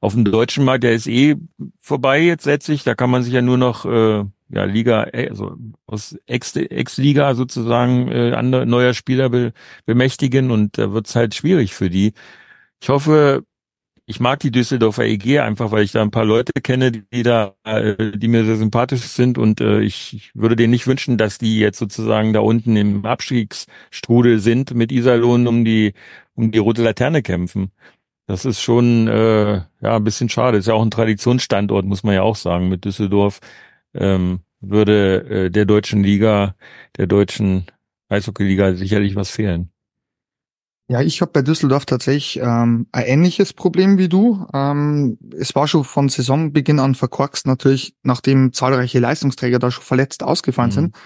Auf 0.00 0.14
dem 0.14 0.24
deutschen 0.24 0.64
Markt, 0.64 0.84
der 0.84 0.92
ist 0.94 1.06
eh 1.06 1.36
vorbei 1.80 2.22
jetzt 2.22 2.46
letztlich, 2.46 2.82
da 2.84 2.94
kann 2.94 3.10
man 3.10 3.22
sich 3.22 3.34
ja 3.34 3.42
nur 3.42 3.58
noch 3.58 3.84
äh, 3.84 4.24
ja, 4.52 4.64
Liga, 4.64 5.04
äh, 5.12 5.28
also 5.30 5.56
aus 5.86 6.16
Ex-Liga 6.26 7.34
sozusagen 7.34 8.08
äh, 8.10 8.32
andere, 8.32 8.66
neuer 8.66 8.94
Spieler 8.94 9.30
be, 9.30 9.52
bemächtigen 9.86 10.50
und 10.50 10.78
da 10.78 10.92
wird's 10.92 11.14
halt 11.16 11.34
schwierig 11.34 11.74
für 11.74 11.90
die. 11.90 12.12
Ich 12.82 12.88
hoffe, 12.88 13.44
ich 14.10 14.18
mag 14.20 14.40
die 14.40 14.50
Düsseldorfer 14.50 15.04
EG 15.04 15.38
einfach, 15.40 15.70
weil 15.70 15.84
ich 15.84 15.92
da 15.92 16.02
ein 16.02 16.10
paar 16.10 16.24
Leute 16.24 16.52
kenne, 16.60 16.90
die, 16.90 17.04
die 17.12 17.22
da, 17.22 17.54
äh, 17.64 18.12
die 18.18 18.28
mir 18.28 18.44
sehr 18.44 18.56
sympathisch 18.56 19.02
sind 19.02 19.38
und 19.38 19.60
äh, 19.60 19.80
ich, 19.82 20.14
ich 20.14 20.34
würde 20.34 20.56
denen 20.56 20.72
nicht 20.72 20.86
wünschen, 20.88 21.16
dass 21.16 21.38
die 21.38 21.58
jetzt 21.60 21.78
sozusagen 21.78 22.32
da 22.32 22.40
unten 22.40 22.76
im 22.76 23.04
Abstiegsstrudel 23.06 24.40
sind 24.40 24.74
mit 24.74 24.90
Iserlohn 24.92 25.46
um 25.46 25.64
die 25.64 25.94
um 26.34 26.50
die 26.50 26.58
rote 26.58 26.82
Laterne 26.82 27.22
kämpfen. 27.22 27.70
Das 28.26 28.44
ist 28.44 28.60
schon 28.62 29.08
äh, 29.08 29.62
ja 29.80 29.96
ein 29.96 30.04
bisschen 30.04 30.28
schade. 30.28 30.58
Ist 30.58 30.66
ja 30.68 30.74
auch 30.74 30.82
ein 30.82 30.90
Traditionsstandort, 30.90 31.84
muss 31.86 32.02
man 32.04 32.14
ja 32.14 32.22
auch 32.22 32.36
sagen, 32.36 32.68
mit 32.68 32.84
Düsseldorf 32.84 33.40
ähm, 33.94 34.40
würde 34.60 35.46
äh, 35.46 35.50
der 35.50 35.64
deutschen 35.64 36.02
Liga, 36.02 36.54
der 36.96 37.06
deutschen 37.06 37.66
Eishockey-Liga 38.08 38.74
sicherlich 38.74 39.16
was 39.16 39.30
fehlen. 39.30 39.70
Ja, 40.90 41.00
ich 41.00 41.20
habe 41.20 41.30
bei 41.30 41.42
Düsseldorf 41.42 41.86
tatsächlich 41.86 42.40
ähm, 42.42 42.88
ein 42.90 43.04
ähnliches 43.04 43.52
Problem 43.52 43.96
wie 43.96 44.08
du. 44.08 44.44
Ähm, 44.52 45.18
es 45.38 45.54
war 45.54 45.68
schon 45.68 45.84
von 45.84 46.08
Saisonbeginn 46.08 46.80
an 46.80 46.96
verkorkst, 46.96 47.46
natürlich, 47.46 47.94
nachdem 48.02 48.52
zahlreiche 48.52 48.98
Leistungsträger 48.98 49.60
da 49.60 49.70
schon 49.70 49.84
verletzt 49.84 50.24
ausgefallen 50.24 50.70
mhm. 50.70 50.74
sind. 50.74 50.96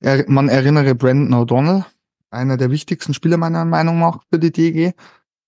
Er, 0.00 0.24
man 0.26 0.48
erinnere 0.48 0.94
Brandon 0.94 1.34
O'Donnell, 1.34 1.84
einer 2.30 2.56
der 2.56 2.70
wichtigsten 2.70 3.12
Spieler 3.12 3.36
meiner 3.36 3.66
Meinung 3.66 3.98
nach 3.98 4.22
für 4.30 4.38
die 4.38 4.52
DG. 4.52 4.92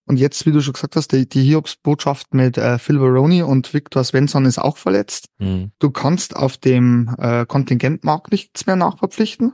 Und 0.08 0.16
jetzt, 0.16 0.46
wie 0.46 0.52
du 0.52 0.62
schon 0.62 0.72
gesagt 0.72 0.96
hast, 0.96 1.12
die, 1.12 1.28
die 1.28 1.42
Hiobs-Botschaft 1.42 2.32
mit 2.32 2.56
äh, 2.56 2.78
Phil 2.78 2.98
Veroni 2.98 3.42
und 3.42 3.74
Victor 3.74 4.02
Svensson 4.02 4.46
ist 4.46 4.58
auch 4.58 4.78
verletzt. 4.78 5.26
Mhm. 5.38 5.70
Du 5.78 5.90
kannst 5.90 6.34
auf 6.34 6.56
dem 6.56 7.14
äh, 7.18 7.44
Kontingentmarkt 7.44 8.32
nichts 8.32 8.66
mehr 8.66 8.76
nachverpflichten. 8.76 9.52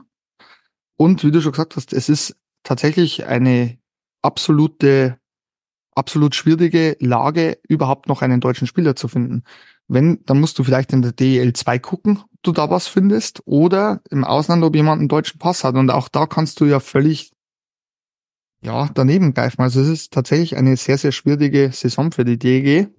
Und 0.95 1.25
wie 1.25 1.31
du 1.31 1.41
schon 1.41 1.51
gesagt 1.51 1.75
hast, 1.75 1.91
es 1.91 2.07
ist 2.07 2.37
tatsächlich 2.63 3.25
eine 3.25 3.77
absolute, 4.21 5.17
absolut 5.93 6.35
schwierige 6.35 6.95
Lage, 7.01 7.57
überhaupt 7.67 8.07
noch 8.07 8.21
einen 8.21 8.39
deutschen 8.39 8.65
Spieler 8.65 8.95
zu 8.95 9.09
finden. 9.09 9.43
Wenn, 9.89 10.23
dann 10.25 10.39
musst 10.39 10.57
du 10.57 10.63
vielleicht 10.63 10.93
in 10.93 11.01
der 11.01 11.11
DEL 11.11 11.51
2 11.51 11.79
gucken, 11.79 12.19
ob 12.33 12.43
du 12.43 12.53
da 12.53 12.69
was 12.69 12.87
findest, 12.87 13.41
oder 13.45 14.01
im 14.09 14.23
Ausland, 14.23 14.63
ob 14.63 14.73
jemand 14.73 14.99
einen 14.99 15.09
deutschen 15.09 15.37
Pass 15.37 15.65
hat. 15.65 15.75
Und 15.75 15.91
auch 15.91 16.07
da 16.07 16.27
kannst 16.27 16.61
du 16.61 16.65
ja 16.65 16.79
völlig 16.79 17.34
ja, 18.65 18.89
daneben 18.93 19.33
greifen. 19.33 19.61
Also 19.61 19.79
es 19.81 19.87
ist 19.87 20.13
tatsächlich 20.13 20.57
eine 20.57 20.75
sehr, 20.75 20.97
sehr 20.97 21.11
schwierige 21.11 21.71
Saison 21.71 22.11
für 22.11 22.25
die 22.25 22.39
DEG. 22.39 22.89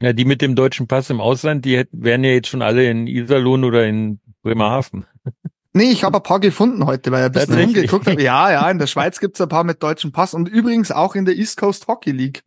Ja, 0.00 0.12
die 0.12 0.24
mit 0.24 0.42
dem 0.42 0.54
deutschen 0.54 0.88
Pass 0.88 1.10
im 1.10 1.20
Ausland, 1.20 1.64
die 1.64 1.84
wären 1.92 2.24
ja 2.24 2.30
jetzt 2.30 2.48
schon 2.48 2.62
alle 2.62 2.88
in 2.88 3.06
Iserlohn 3.06 3.64
oder 3.64 3.86
in 3.86 4.20
Bremerhaven. 4.42 5.04
Nee, 5.74 5.90
ich 5.90 6.04
habe 6.04 6.18
ein 6.18 6.22
paar 6.22 6.38
gefunden 6.38 6.84
heute, 6.84 7.10
weil 7.12 7.20
ich 7.20 7.26
ein 7.28 7.32
bisschen 7.32 7.58
rumgeguckt 7.58 8.06
habe. 8.06 8.22
Ja, 8.22 8.52
ja, 8.52 8.70
in 8.70 8.78
der 8.78 8.86
Schweiz 8.86 9.20
gibt's 9.20 9.40
ein 9.40 9.48
paar 9.48 9.64
mit 9.64 9.82
deutschem 9.82 10.12
Pass 10.12 10.34
und 10.34 10.46
übrigens 10.46 10.92
auch 10.92 11.14
in 11.14 11.24
der 11.24 11.34
East 11.34 11.56
Coast 11.56 11.88
Hockey 11.88 12.10
League. 12.10 12.42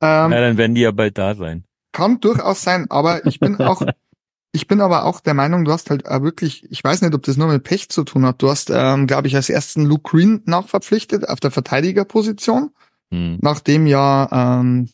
Ähm, 0.00 0.32
ja, 0.32 0.40
dann 0.40 0.56
werden 0.56 0.74
die 0.74 0.80
ja 0.80 0.90
bald 0.90 1.16
da 1.16 1.36
sein. 1.36 1.62
Kann 1.92 2.18
durchaus 2.18 2.62
sein, 2.62 2.86
aber 2.90 3.24
ich 3.24 3.38
bin 3.38 3.54
auch 3.60 3.82
Ich 4.52 4.66
bin 4.66 4.80
aber 4.80 5.04
auch 5.04 5.20
der 5.20 5.34
Meinung, 5.34 5.64
du 5.64 5.72
hast 5.72 5.90
halt 5.90 6.06
äh, 6.06 6.22
wirklich, 6.22 6.66
ich 6.70 6.82
weiß 6.82 7.02
nicht, 7.02 7.14
ob 7.14 7.22
das 7.22 7.36
nur 7.36 7.48
mit 7.48 7.62
Pech 7.62 7.88
zu 7.88 8.02
tun 8.02 8.26
hat. 8.26 8.42
Du 8.42 8.50
hast, 8.50 8.70
ähm, 8.70 9.06
glaube 9.06 9.28
ich, 9.28 9.36
als 9.36 9.48
ersten 9.48 9.84
Luke 9.84 10.10
Green 10.10 10.42
nachverpflichtet 10.44 11.28
auf 11.28 11.38
der 11.38 11.52
Verteidigerposition, 11.52 12.70
hm. 13.12 13.38
nachdem 13.40 13.86
ja, 13.86 14.28
ähm, 14.32 14.88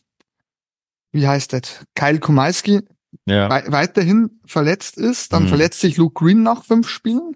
wie 1.11 1.27
heißt 1.27 1.53
das, 1.53 1.85
Kyle 1.95 2.19
Kumalski 2.19 2.81
ja. 3.25 3.49
wei 3.49 3.63
weiterhin 3.67 4.39
verletzt 4.45 4.97
ist. 4.97 5.33
Dann 5.33 5.43
hm. 5.43 5.49
verletzt 5.49 5.79
sich 5.79 5.97
Luke 5.97 6.13
Green 6.13 6.43
nach 6.43 6.63
fünf 6.63 6.87
Spielen. 6.87 7.35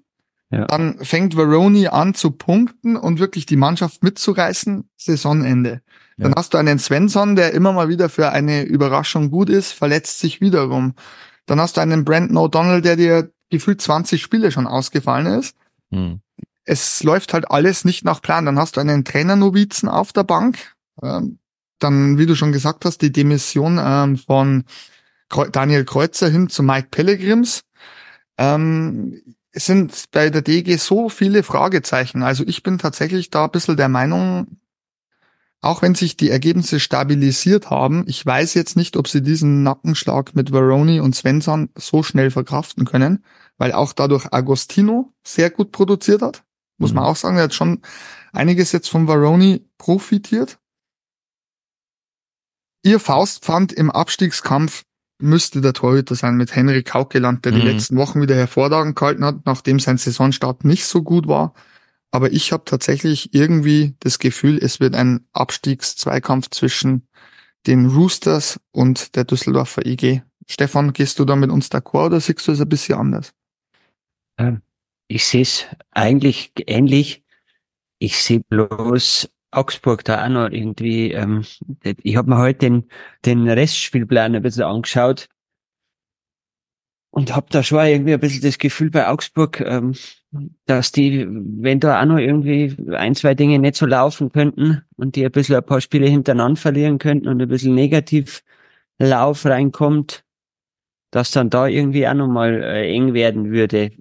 Ja. 0.52 0.66
Dann 0.66 1.00
fängt 1.00 1.36
Veroni 1.36 1.88
an 1.88 2.14
zu 2.14 2.32
punkten 2.32 2.98
und 2.98 3.20
wirklich 3.20 3.46
die 3.46 3.56
Mannschaft 3.56 4.04
mitzureißen, 4.04 4.90
Saisonende. 4.98 5.82
Ja. 6.18 6.26
Dann 6.26 6.34
hast 6.36 6.54
du 6.54 6.58
einen 6.58 6.78
Svensson, 6.78 7.36
der 7.36 7.54
immer 7.54 7.72
mal 7.72 7.88
wieder 7.88 8.10
für 8.10 8.32
eine 8.32 8.64
Überraschung 8.64 9.32
gut 9.32 9.50
ist, 9.50 9.72
verletzt 9.72 10.20
sich 10.20 10.42
wiederum. 10.42 10.94
Dann 11.46 11.60
hast 11.60 11.78
du 11.78 11.82
einen 11.82 12.06
Brandon 12.06 12.38
O'Donnell, 12.38 12.82
der 12.82 12.96
dir 12.96 13.32
gefühlt 13.50 13.82
20 13.82 14.22
Spiele 14.22 14.52
schon 14.52 14.68
ausgefallen 14.68 15.28
ist. 15.28 15.56
Hm. 15.92 16.22
Es 16.64 17.04
läuft 17.04 17.34
halt 17.34 17.50
alles 17.50 17.86
nicht 17.86 18.06
nach 18.06 18.22
Plan. 18.22 18.46
Dann 18.46 18.60
hast 18.60 18.78
du 18.78 18.82
einen 18.82 19.04
Trainernovizen 19.04 19.90
auf 19.90 20.14
der 20.14 20.24
Bank. 20.24 20.76
Ähm, 21.02 21.40
dann, 21.80 22.18
wie 22.18 22.26
du 22.26 22.36
schon 22.36 22.52
gesagt 22.52 22.86
hast, 22.86 23.02
die 23.02 23.12
Demission 23.12 23.80
ähm, 23.82 24.18
von 24.18 24.66
Daniel 25.52 25.86
Kreuzer 25.86 26.30
hin 26.30 26.50
zu 26.50 26.64
Mike 26.64 26.90
Pellegrims. 26.92 27.62
Ähm, 28.38 29.22
es 29.52 29.66
sind 29.66 30.06
bei 30.12 30.30
der 30.30 30.42
DG 30.42 30.78
so 30.78 31.10
viele 31.10 31.44
Fragezeichen. 31.44 32.24
Also 32.24 32.44
ich 32.46 32.64
bin 32.64 32.78
tatsächlich 32.78 33.30
da 33.30 33.46
ein 33.46 33.52
bisschen 33.52 33.78
der 33.78 33.90
Meinung, 33.90 34.48
auch 35.62 35.84
wenn 35.84 35.94
sich 35.94 36.18
die 36.18 36.32
Ergebnisse 36.32 36.80
stabilisiert 36.80 37.70
haben, 37.70 38.04
ich 38.08 38.26
weiß 38.26 38.56
jetzt 38.56 38.76
nicht, 38.76 38.98
ob 38.98 39.08
sie 39.08 39.22
diesen 39.22 39.62
Nackenschlag 39.62 40.36
mit 40.36 40.50
Veroni 40.50 41.00
und 41.00 41.16
Svensson 41.16 41.70
so 41.78 42.02
schnell 42.02 42.32
verkraften 42.32 42.86
können, 42.86 43.24
weil 43.58 43.72
auch 43.72 43.94
dadurch 43.94 44.34
Agostino 44.34 45.14
sehr 45.24 45.52
gut 45.52 45.72
produziert 45.72 46.24
hat. 46.24 46.44
Muss 46.80 46.92
mhm. 46.92 46.96
man 46.96 47.06
auch 47.06 47.16
sagen, 47.16 47.38
er 47.38 47.44
hat 47.44 47.54
schon 47.54 47.82
einiges 48.34 48.72
jetzt 48.72 48.90
von 48.90 49.06
Veroni 49.06 49.64
profitiert. 49.78 50.58
Ihr 52.84 53.00
Faustpfand 53.00 53.72
im 53.72 53.92
Abstiegskampf 53.92 54.84
müsste 55.22 55.62
der 55.62 55.74
Torhüter 55.74 56.16
sein 56.16 56.38
mit 56.38 56.56
Henrik 56.56 56.92
Haukeland, 56.96 57.46
der 57.46 57.52
mhm. 57.52 57.58
die 57.58 57.68
letzten 57.68 57.98
Wochen 57.98 58.20
wieder 58.20 58.36
hervorragend 58.36 58.96
gehalten 58.96 59.24
hat, 59.24 59.46
nachdem 59.46 59.80
sein 59.80 60.00
Saisonstart 60.00 60.66
nicht 60.66 60.86
so 60.86 61.04
gut 61.04 61.28
war. 61.28 61.54
Aber 62.12 62.32
ich 62.32 62.52
habe 62.52 62.66
tatsächlich 62.66 63.34
irgendwie 63.34 63.96
das 64.00 64.20
Gefühl, 64.20 64.60
es 64.62 64.80
wird 64.80 64.96
ein 64.96 65.26
Abstiegszweikampf 65.32 66.50
zwischen 66.50 67.08
den 67.68 67.88
Roosters 67.88 68.60
und 68.72 69.16
der 69.16 69.24
Düsseldorfer 69.24 69.86
IG. 69.86 70.22
Stefan, 70.48 70.94
gehst 70.94 71.20
du 71.20 71.26
da 71.26 71.36
mit 71.36 71.52
uns 71.52 71.72
d'accord 71.72 72.08
oder 72.08 72.20
siehst 72.20 72.48
du 72.48 72.52
es 72.52 72.60
ein 72.60 72.68
bisschen 72.68 72.98
anders? 72.98 73.34
Ähm, 74.38 74.62
ich 75.08 75.26
sehe 75.26 75.44
es 75.44 75.66
eigentlich 75.92 76.52
ähnlich. 76.68 77.24
Ich 78.00 78.22
sehe 78.22 78.42
bloß 78.42 79.30
Augsburg 79.52 80.04
da 80.04 80.26
auch 80.26 80.30
noch 80.30 80.50
irgendwie. 80.50 81.12
Ähm, 81.12 81.46
ich 81.84 82.16
habe 82.16 82.30
mir 82.30 82.38
heute 82.38 82.60
den, 82.60 82.90
den 83.26 83.48
Restspielplan 83.48 84.36
ein 84.36 84.42
bisschen 84.42 84.64
angeschaut 84.64 85.30
und 87.12 87.36
habe 87.36 87.48
da 87.52 87.62
schon 87.62 87.86
irgendwie 87.86 88.14
ein 88.14 88.20
bisschen 88.20 88.42
das 88.42 88.58
Gefühl 88.58 88.90
bei 88.90 89.08
Augsburg, 89.08 89.62
ähm, 89.62 89.94
dass 90.66 90.92
die, 90.92 91.28
wenn 91.30 91.80
da 91.80 92.02
auch 92.02 92.06
noch 92.06 92.18
irgendwie 92.18 92.76
ein, 92.96 93.16
zwei 93.16 93.36
Dinge 93.36 93.60
nicht 93.60 93.76
so 93.76 93.86
laufen 93.86 94.32
könnten 94.32 94.84
und 94.96 95.16
die 95.16 95.26
ein 95.26 95.32
bisschen 95.32 95.58
ein 95.58 95.66
paar 95.66 95.82
Spiele 95.82 96.08
hintereinander 96.08 96.60
verlieren 96.60 97.00
könnten 97.00 97.28
und 97.28 97.42
ein 97.42 97.50
bisschen 97.50 97.76
negativ 97.76 98.44
Lauf 98.98 99.46
reinkommt, 99.46 100.24
dass 101.12 101.32
dann 101.32 101.50
da 101.50 101.68
irgendwie 101.68 102.08
auch 102.08 102.14
nochmal 102.14 102.64
äh, 102.64 102.94
eng 102.94 103.14
werden 103.14 103.52
würde. 103.52 103.92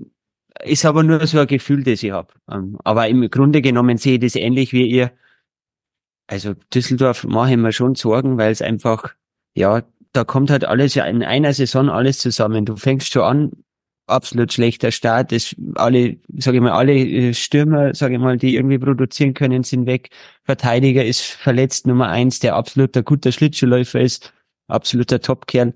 Ist 0.62 0.84
aber 0.84 1.02
nur 1.02 1.26
so 1.26 1.38
ein 1.40 1.46
Gefühl, 1.46 1.82
das 1.82 2.02
ich 2.02 2.12
habe. 2.12 2.32
Ähm, 2.50 2.78
aber 2.84 3.08
im 3.08 3.28
Grunde 3.30 3.62
genommen 3.62 3.96
sehe 3.96 4.14
ich 4.14 4.20
das 4.20 4.36
ähnlich 4.36 4.72
wie 4.72 4.86
ihr. 4.86 5.10
Also 6.28 6.54
Düsseldorf 6.72 7.24
mache 7.24 7.52
ich 7.52 7.56
mir 7.56 7.72
schon 7.72 7.96
Sorgen, 7.96 8.38
weil 8.38 8.52
es 8.52 8.62
einfach, 8.62 9.14
ja, 9.54 9.82
da 10.12 10.24
kommt 10.24 10.50
halt 10.50 10.64
alles 10.64 10.94
ja 10.94 11.04
in 11.06 11.24
einer 11.24 11.52
Saison 11.54 11.88
alles 11.88 12.18
zusammen. 12.18 12.66
Du 12.66 12.76
fängst 12.76 13.12
schon 13.12 13.22
an, 13.22 13.52
absolut 14.10 14.52
schlechter 14.52 14.90
Start. 14.90 15.32
Das 15.32 15.54
alle, 15.74 16.16
sage 16.36 16.58
ich 16.58 16.62
mal, 16.62 16.72
alle 16.72 16.94
äh, 16.94 17.34
Stürmer, 17.34 17.94
sage 17.94 18.14
ich 18.14 18.20
mal, 18.20 18.36
die 18.36 18.56
irgendwie 18.56 18.78
produzieren 18.78 19.34
können, 19.34 19.62
sind 19.62 19.86
weg. 19.86 20.10
Verteidiger 20.44 21.04
ist 21.04 21.22
verletzt 21.22 21.86
Nummer 21.86 22.08
eins, 22.08 22.40
der 22.40 22.56
absoluter 22.56 23.02
guter 23.02 23.32
Schlittschuhläufer 23.32 24.00
ist, 24.00 24.32
absoluter 24.68 25.20
Topkern. 25.20 25.74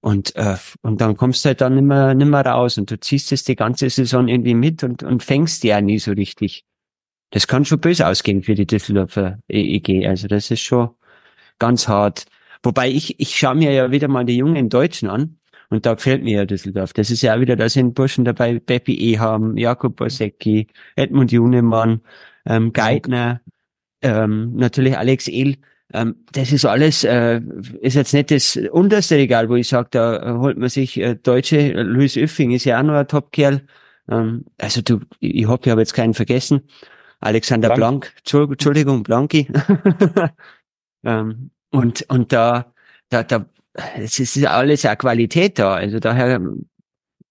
Und, 0.00 0.36
äh, 0.36 0.56
und 0.82 1.00
dann 1.00 1.16
kommst 1.16 1.44
du 1.44 1.48
halt 1.48 1.60
dann 1.60 1.74
nimmer, 1.74 2.14
nimmer 2.14 2.44
raus 2.44 2.78
und 2.78 2.90
du 2.90 3.00
ziehst 3.00 3.32
es 3.32 3.44
die 3.44 3.56
ganze 3.56 3.90
Saison 3.90 4.28
irgendwie 4.28 4.54
mit 4.54 4.84
und, 4.84 5.02
und 5.02 5.22
fängst 5.22 5.64
ja 5.64 5.80
nie 5.80 5.98
so 5.98 6.12
richtig. 6.12 6.64
Das 7.30 7.46
kann 7.46 7.64
schon 7.64 7.80
böse 7.80 8.06
ausgehen 8.06 8.42
für 8.42 8.54
die 8.54 8.66
Düsseldorfer 8.66 9.38
EEG. 9.48 10.06
Also 10.06 10.28
das 10.28 10.50
ist 10.50 10.60
schon 10.60 10.90
ganz 11.58 11.88
hart. 11.88 12.26
Wobei 12.62 12.88
ich, 12.88 13.18
ich 13.20 13.36
schaue 13.36 13.56
mir 13.56 13.72
ja 13.72 13.90
wieder 13.90 14.08
mal 14.08 14.24
die 14.24 14.36
jungen 14.36 14.68
Deutschen 14.68 15.08
an 15.08 15.37
und 15.70 15.84
da 15.84 15.94
gefällt 15.94 16.22
mir 16.22 16.38
ja 16.38 16.44
Düsseldorf. 16.46 16.92
Das 16.92 17.10
ist 17.10 17.22
ja 17.22 17.34
auch 17.34 17.40
wieder, 17.40 17.56
da 17.56 17.68
sind 17.68 17.94
Burschen 17.94 18.24
dabei, 18.24 18.58
Beppi 18.58 18.94
Eham, 19.12 19.56
Jakob 19.56 19.96
Bosecki, 19.96 20.66
Edmund 20.96 21.30
Junemann, 21.32 22.00
ähm, 22.46 22.72
Geithner, 22.72 23.40
ähm, 24.02 24.54
natürlich 24.54 24.96
Alex 24.96 25.28
Ehl. 25.28 25.56
Ähm, 25.92 26.16
das 26.32 26.52
ist 26.52 26.64
alles, 26.64 27.04
äh, 27.04 27.40
ist 27.80 27.94
jetzt 27.94 28.12
nicht 28.12 28.30
das 28.30 28.56
unterste 28.56 29.16
Regal, 29.16 29.48
wo 29.48 29.56
ich 29.56 29.68
sage, 29.68 29.88
da 29.90 30.38
holt 30.38 30.58
man 30.58 30.68
sich 30.68 30.98
äh, 30.98 31.16
Deutsche. 31.16 31.72
Luis 31.82 32.16
Öffing 32.16 32.50
ist 32.50 32.64
ja 32.64 32.78
auch 32.78 32.84
noch 32.84 32.94
ein 32.94 33.08
Topkerl. 33.08 33.62
Ähm, 34.10 34.44
also 34.58 34.82
du, 34.82 35.00
ich 35.20 35.46
hoffe, 35.46 35.62
ich 35.64 35.70
habe 35.70 35.80
jetzt 35.80 35.94
keinen 35.94 36.14
vergessen. 36.14 36.62
Alexander 37.20 37.74
Blank, 37.74 38.12
Blank 38.30 38.50
Entschuldigung, 38.52 39.02
Blanki. 39.02 39.50
ähm, 41.04 41.50
und, 41.70 42.04
und 42.08 42.32
da, 42.32 42.72
da, 43.08 43.22
da, 43.22 43.46
es 43.96 44.18
ist 44.18 44.36
alles 44.46 44.84
eine 44.84 44.96
Qualität 44.96 45.58
da. 45.58 45.74
Also 45.74 46.00
daher 46.00 46.40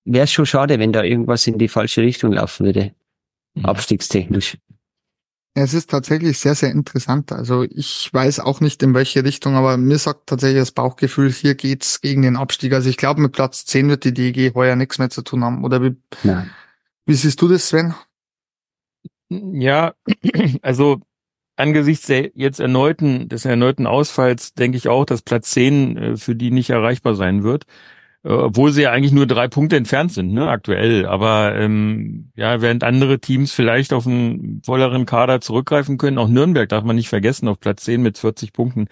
wäre 0.05 0.23
es 0.23 0.31
schon 0.31 0.45
schade, 0.45 0.79
wenn 0.79 0.93
da 0.93 1.03
irgendwas 1.03 1.47
in 1.47 1.57
die 1.57 1.67
falsche 1.67 2.01
Richtung 2.01 2.33
laufen 2.33 2.65
würde. 2.65 2.93
Mhm. 3.55 3.65
Abstiegstechnisch. 3.65 4.57
Es 5.53 5.73
ist 5.73 5.89
tatsächlich 5.89 6.37
sehr, 6.37 6.53
sehr 6.53 6.69
interessant. 6.69 7.31
Also 7.31 7.63
ich 7.63 8.13
weiß 8.13 8.39
auch 8.41 8.61
nicht 8.61 8.83
in 8.83 8.93
welche 8.93 9.23
Richtung, 9.23 9.55
aber 9.55 9.75
mir 9.77 9.97
sagt 9.97 10.27
tatsächlich 10.27 10.61
das 10.61 10.71
Bauchgefühl, 10.71 11.31
hier 11.31 11.55
geht's 11.55 11.99
gegen 11.99 12.21
den 12.21 12.37
Abstieg. 12.37 12.73
Also 12.73 12.89
ich 12.89 12.97
glaube, 12.97 13.21
mit 13.21 13.31
Platz 13.31 13.65
10 13.65 13.89
wird 13.89 14.03
die 14.03 14.13
DG 14.13 14.53
heuer 14.53 14.75
nichts 14.75 14.99
mehr 14.99 15.09
zu 15.09 15.23
tun 15.23 15.43
haben. 15.43 15.63
Oder 15.63 15.81
wie, 15.81 15.95
Nein. 16.21 16.51
wie 17.07 17.15
siehst 17.15 17.41
du 17.41 17.47
das, 17.47 17.69
Sven? 17.69 17.95
Ja, 19.29 19.95
also 20.61 21.01
angesichts 21.57 22.07
der 22.07 22.31
jetzt 22.35 22.59
erneuten, 22.59 23.29
des 23.29 23.45
erneuten 23.45 23.87
Ausfalls 23.87 24.53
denke 24.53 24.77
ich 24.77 24.87
auch, 24.87 25.05
dass 25.05 25.21
Platz 25.21 25.51
10 25.51 25.97
äh, 25.97 26.17
für 26.17 26.35
die 26.35 26.51
nicht 26.51 26.69
erreichbar 26.69 27.15
sein 27.15 27.43
wird. 27.43 27.65
Äh, 28.23 28.29
obwohl 28.31 28.71
sie 28.73 28.83
ja 28.83 28.91
eigentlich 28.91 29.13
nur 29.13 29.27
drei 29.27 29.47
Punkte 29.47 29.77
entfernt 29.77 30.11
sind, 30.11 30.33
ne, 30.33 30.49
aktuell. 30.49 31.05
Aber 31.05 31.55
ähm, 31.55 32.31
ja, 32.35 32.61
während 32.61 32.83
andere 32.83 33.19
Teams 33.19 33.53
vielleicht 33.53 33.93
auf 33.93 34.07
einen 34.07 34.61
volleren 34.65 35.05
Kader 35.05 35.41
zurückgreifen 35.41 35.97
können, 35.97 36.17
auch 36.17 36.27
Nürnberg 36.27 36.67
darf 36.69 36.83
man 36.83 36.95
nicht 36.95 37.09
vergessen, 37.09 37.47
auf 37.47 37.59
Platz 37.59 37.83
10 37.85 38.01
mit 38.01 38.17
40 38.17 38.53
Punkten, 38.53 38.87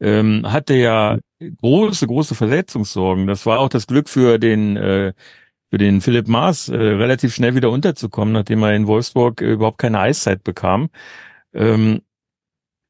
ähm, 0.00 0.50
hatte 0.50 0.74
ja 0.74 1.18
große, 1.60 2.06
große 2.06 2.34
Verletzungssorgen. 2.34 3.26
Das 3.26 3.46
war 3.46 3.60
auch 3.60 3.68
das 3.68 3.86
Glück 3.86 4.08
für 4.08 4.38
den 4.38 4.76
äh, 4.76 5.12
für 5.70 5.78
den 5.78 6.00
Philipp 6.00 6.28
Maas 6.28 6.68
äh, 6.68 6.76
relativ 6.76 7.34
schnell 7.34 7.54
wieder 7.54 7.70
unterzukommen, 7.70 8.32
nachdem 8.32 8.62
er 8.62 8.74
in 8.74 8.86
Wolfsburg 8.86 9.42
äh, 9.42 9.52
überhaupt 9.52 9.78
keine 9.78 10.00
Eiszeit 10.00 10.42
bekam. 10.44 10.88
Ähm, 11.52 12.02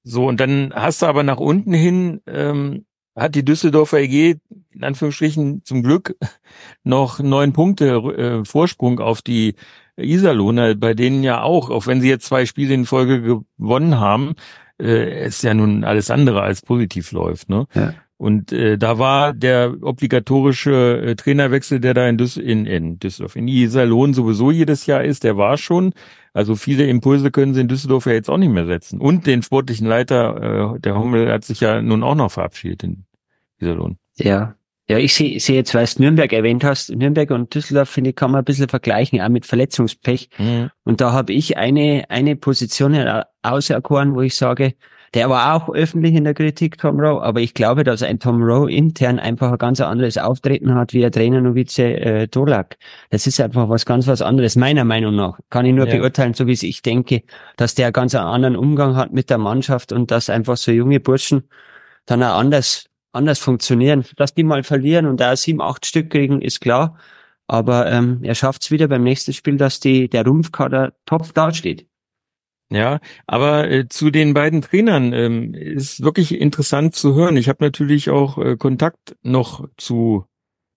so, 0.09 0.27
und 0.27 0.41
dann 0.41 0.73
hast 0.75 1.03
du 1.03 1.07
aber 1.07 1.23
nach 1.23 1.37
unten 1.37 1.75
hin, 1.75 2.23
ähm, 2.27 2.87
hat 3.15 3.35
die 3.35 3.45
Düsseldorfer 3.45 3.99
EG 3.99 4.37
in 4.71 4.85
Anführungsstrichen 4.85 5.63
zum 5.65 5.83
Glück 5.83 6.17
noch 6.83 7.21
neun 7.21 7.53
Punkte 7.53 7.97
äh, 7.97 8.45
Vorsprung 8.45 9.01
auf 9.01 9.21
die 9.21 9.55
Iserlohner, 9.97 10.77
bei 10.77 10.95
denen 10.95 11.23
ja 11.23 11.43
auch, 11.43 11.69
auch 11.69 11.87
wenn 11.87 12.01
sie 12.01 12.09
jetzt 12.09 12.25
zwei 12.25 12.47
Spiele 12.47 12.73
in 12.73 12.87
Folge 12.87 13.21
gewonnen 13.21 14.01
haben, 14.01 14.35
äh, 14.81 15.25
es 15.25 15.43
ja 15.43 15.53
nun 15.53 15.85
alles 15.85 16.11
andere 16.11 16.41
als 16.41 16.63
positiv 16.63 17.13
läuft. 17.13 17.51
Ne? 17.51 17.67
Ja. 17.75 17.93
Und 18.19 18.53
äh, 18.53 18.77
da 18.77 18.99
war 18.99 19.33
der 19.33 19.77
obligatorische 19.81 21.03
äh, 21.03 21.15
Trainerwechsel, 21.15 21.79
der 21.79 21.95
da 21.95 22.09
in, 22.09 22.19
Düs 22.19 22.37
in, 22.37 22.67
in 22.67 22.99
Düsseldorf, 22.99 23.37
in 23.37 23.47
Iserlohn 23.47 24.13
sowieso 24.13 24.51
jedes 24.51 24.87
Jahr 24.87 25.05
ist, 25.05 25.23
der 25.23 25.37
war 25.37 25.57
schon. 25.57 25.93
Also 26.33 26.57
viele 26.57 26.87
Impulse 26.87 27.31
können 27.31 27.55
sie 27.55 27.61
in 27.61 27.69
Düsseldorf 27.69 28.07
ja 28.07 28.13
jetzt 28.13 28.29
auch 28.29 28.37
nicht 28.37 28.51
mehr 28.51 28.67
setzen. 28.67 29.01
Und 29.01 29.29
den 29.29 29.43
sportlichen 29.43 29.87
Leiter, 29.87 30.75
äh, 30.75 30.81
der 30.81 30.99
Hummel, 30.99 31.31
hat 31.31 31.45
sich 31.45 31.61
ja 31.61 31.81
nun 31.81 32.03
auch 32.03 32.17
noch 32.17 32.33
verabschiedet 32.33 32.83
in 32.83 33.05
Iserlohn. 33.61 33.99
Ja, 34.17 34.57
ja, 34.91 34.99
ich 34.99 35.15
sehe 35.15 35.39
seh 35.39 35.55
jetzt, 35.55 35.75
weil 35.75 35.87
du 35.87 36.03
Nürnberg 36.03 36.33
erwähnt 36.33 36.65
hast, 36.65 36.91
Nürnberg 36.91 37.31
und 37.31 37.55
Düsseldorf, 37.55 37.91
finde 37.91 38.11
ich, 38.11 38.17
kann 38.17 38.33
man 38.33 38.41
ein 38.41 38.45
bisschen 38.45 38.69
vergleichen, 38.69 39.21
auch 39.21 39.29
mit 39.29 39.47
Verletzungspech. 39.47 40.31
Mhm. 40.39 40.71
Und 40.83 41.01
da 41.01 41.13
habe 41.13 41.35
ich 41.35 41.57
eine, 41.57 42.07
eine 42.09 42.35
Position 42.35 42.99
auserkoren, 43.43 44.15
wo 44.15 44.23
ich 44.23 44.35
sage, 44.35 44.75
der 45.15 45.31
war 45.31 45.55
auch 45.55 45.73
öffentlich 45.75 46.15
in 46.15 46.25
der 46.25 46.35
Kritik, 46.35 46.79
Tom 46.79 47.01
Rowe, 47.01 47.23
aber 47.23 47.41
ich 47.41 47.55
glaube, 47.55 47.85
dass 47.85 48.03
ein 48.03 48.19
Tom 48.19 48.43
Rowe 48.43 48.71
intern 48.71 49.19
einfach 49.19 49.53
ein 49.53 49.59
ganz 49.59 49.81
anderes 49.81 50.19
Auftreten 50.19 50.75
hat 50.75 50.93
wie 50.93 51.05
ein 51.05 51.13
Trainer 51.13 51.41
Novice 51.41 51.79
äh, 51.79 52.29
Tolak. 52.29 52.77
Das 53.11 53.27
ist 53.27 53.41
einfach 53.41 53.69
was 53.69 53.87
ganz 53.87 54.07
was 54.07 54.23
anderes, 54.23 54.57
meiner 54.57 54.85
Meinung 54.85 55.17
nach. 55.17 55.39
Kann 55.51 55.67
ich 55.67 55.75
nur 55.75 55.89
ja. 55.89 55.97
beurteilen, 55.97 56.35
so 56.35 56.47
wie 56.47 56.53
ich 56.53 56.83
denke, 56.83 57.23
dass 57.57 57.75
der 57.75 57.93
ganz 57.93 58.15
einen 58.15 58.27
anderen 58.27 58.57
Umgang 58.57 58.97
hat 58.97 59.13
mit 59.13 59.31
der 59.31 59.39
Mannschaft 59.39 59.93
und 59.93 60.11
dass 60.11 60.31
einfach 60.31 60.57
so 60.57 60.73
junge 60.73 61.01
Burschen 61.01 61.49
dann 62.07 62.23
auch 62.23 62.39
anders, 62.39 62.87
anders 63.13 63.39
funktionieren. 63.39 64.05
Dass 64.17 64.35
die 64.35 64.45
mal 64.45 64.63
verlieren 64.63 65.07
und 65.07 65.21
da 65.21 65.37
sieben, 65.37 65.61
acht 65.61 65.87
Stück 65.87 66.11
kriegen, 66.11 66.41
ist 66.41 66.61
klar. 66.61 66.99
Aber 67.47 67.91
ähm, 67.91 68.21
er 68.23 68.35
schafft 68.35 68.63
es 68.63 68.71
wieder 68.71 68.89
beim 68.89 69.03
nächsten 69.03 69.33
Spiel, 69.33 69.57
dass 69.57 69.81
die, 69.81 70.09
der 70.09 70.25
Rumpfkader 70.25 70.93
top 71.07 71.33
dasteht. 71.33 71.87
Ja, 72.71 73.01
aber 73.27 73.71
äh, 73.71 73.89
zu 73.89 74.11
den 74.11 74.35
beiden 74.35 74.61
Trainern 74.61 75.15
ähm, 75.15 75.55
ist 75.55 76.03
wirklich 76.03 76.39
interessant 76.39 76.95
zu 76.95 77.15
hören. 77.15 77.39
Ich 77.39 77.49
habe 77.49 77.65
natürlich 77.65 78.11
auch 78.11 78.37
äh, 78.37 78.57
Kontakt 78.59 79.17
noch 79.23 79.67
zu 79.79 80.27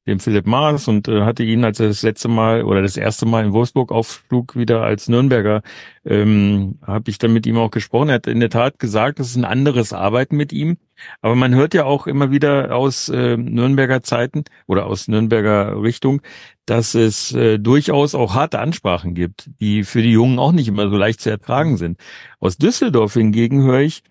dem 0.07 0.19
Philipp 0.19 0.47
Maas 0.47 0.87
und 0.87 1.07
äh, 1.07 1.21
hatte 1.21 1.43
ihn, 1.43 1.63
als 1.63 1.79
er 1.79 1.87
das 1.87 2.01
letzte 2.01 2.27
Mal 2.27 2.63
oder 2.63 2.81
das 2.81 2.97
erste 2.97 3.25
Mal 3.25 3.45
in 3.45 3.53
Wolfsburg 3.53 3.91
aufflug, 3.91 4.55
wieder 4.55 4.81
als 4.83 5.09
Nürnberger, 5.09 5.61
ähm, 6.05 6.79
habe 6.81 7.09
ich 7.09 7.17
dann 7.17 7.33
mit 7.33 7.45
ihm 7.45 7.57
auch 7.57 7.71
gesprochen. 7.71 8.09
Er 8.09 8.15
hat 8.15 8.27
in 8.27 8.39
der 8.39 8.49
Tat 8.49 8.79
gesagt, 8.79 9.19
es 9.19 9.29
ist 9.31 9.35
ein 9.35 9.45
anderes 9.45 9.93
Arbeiten 9.93 10.37
mit 10.37 10.53
ihm. 10.53 10.77
Aber 11.21 11.35
man 11.35 11.55
hört 11.55 11.73
ja 11.73 11.85
auch 11.85 12.07
immer 12.07 12.31
wieder 12.31 12.75
aus 12.75 13.09
äh, 13.09 13.37
Nürnberger 13.37 14.03
Zeiten 14.03 14.43
oder 14.67 14.85
aus 14.85 15.07
Nürnberger 15.07 15.81
Richtung, 15.81 16.21
dass 16.65 16.95
es 16.95 17.33
äh, 17.33 17.59
durchaus 17.59 18.15
auch 18.15 18.33
harte 18.33 18.59
Ansprachen 18.59 19.13
gibt, 19.13 19.49
die 19.59 19.83
für 19.83 20.01
die 20.01 20.11
Jungen 20.11 20.39
auch 20.39 20.51
nicht 20.51 20.67
immer 20.67 20.89
so 20.89 20.97
leicht 20.97 21.21
zu 21.21 21.29
ertragen 21.29 21.77
sind. 21.77 21.99
Aus 22.39 22.57
Düsseldorf 22.57 23.13
hingegen 23.13 23.63
höre 23.63 23.81
ich 23.81 24.03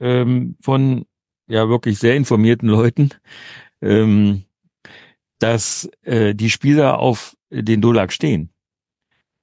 ähm, 0.00 0.56
von 0.60 1.06
ja 1.48 1.68
wirklich 1.68 1.98
sehr 1.98 2.16
informierten 2.16 2.68
Leuten, 2.68 3.10
ähm, 3.80 4.44
dass 5.38 5.90
äh, 6.02 6.34
die 6.34 6.50
Spieler 6.50 6.98
auf 6.98 7.36
den 7.50 7.80
Dolag 7.80 8.12
stehen. 8.12 8.51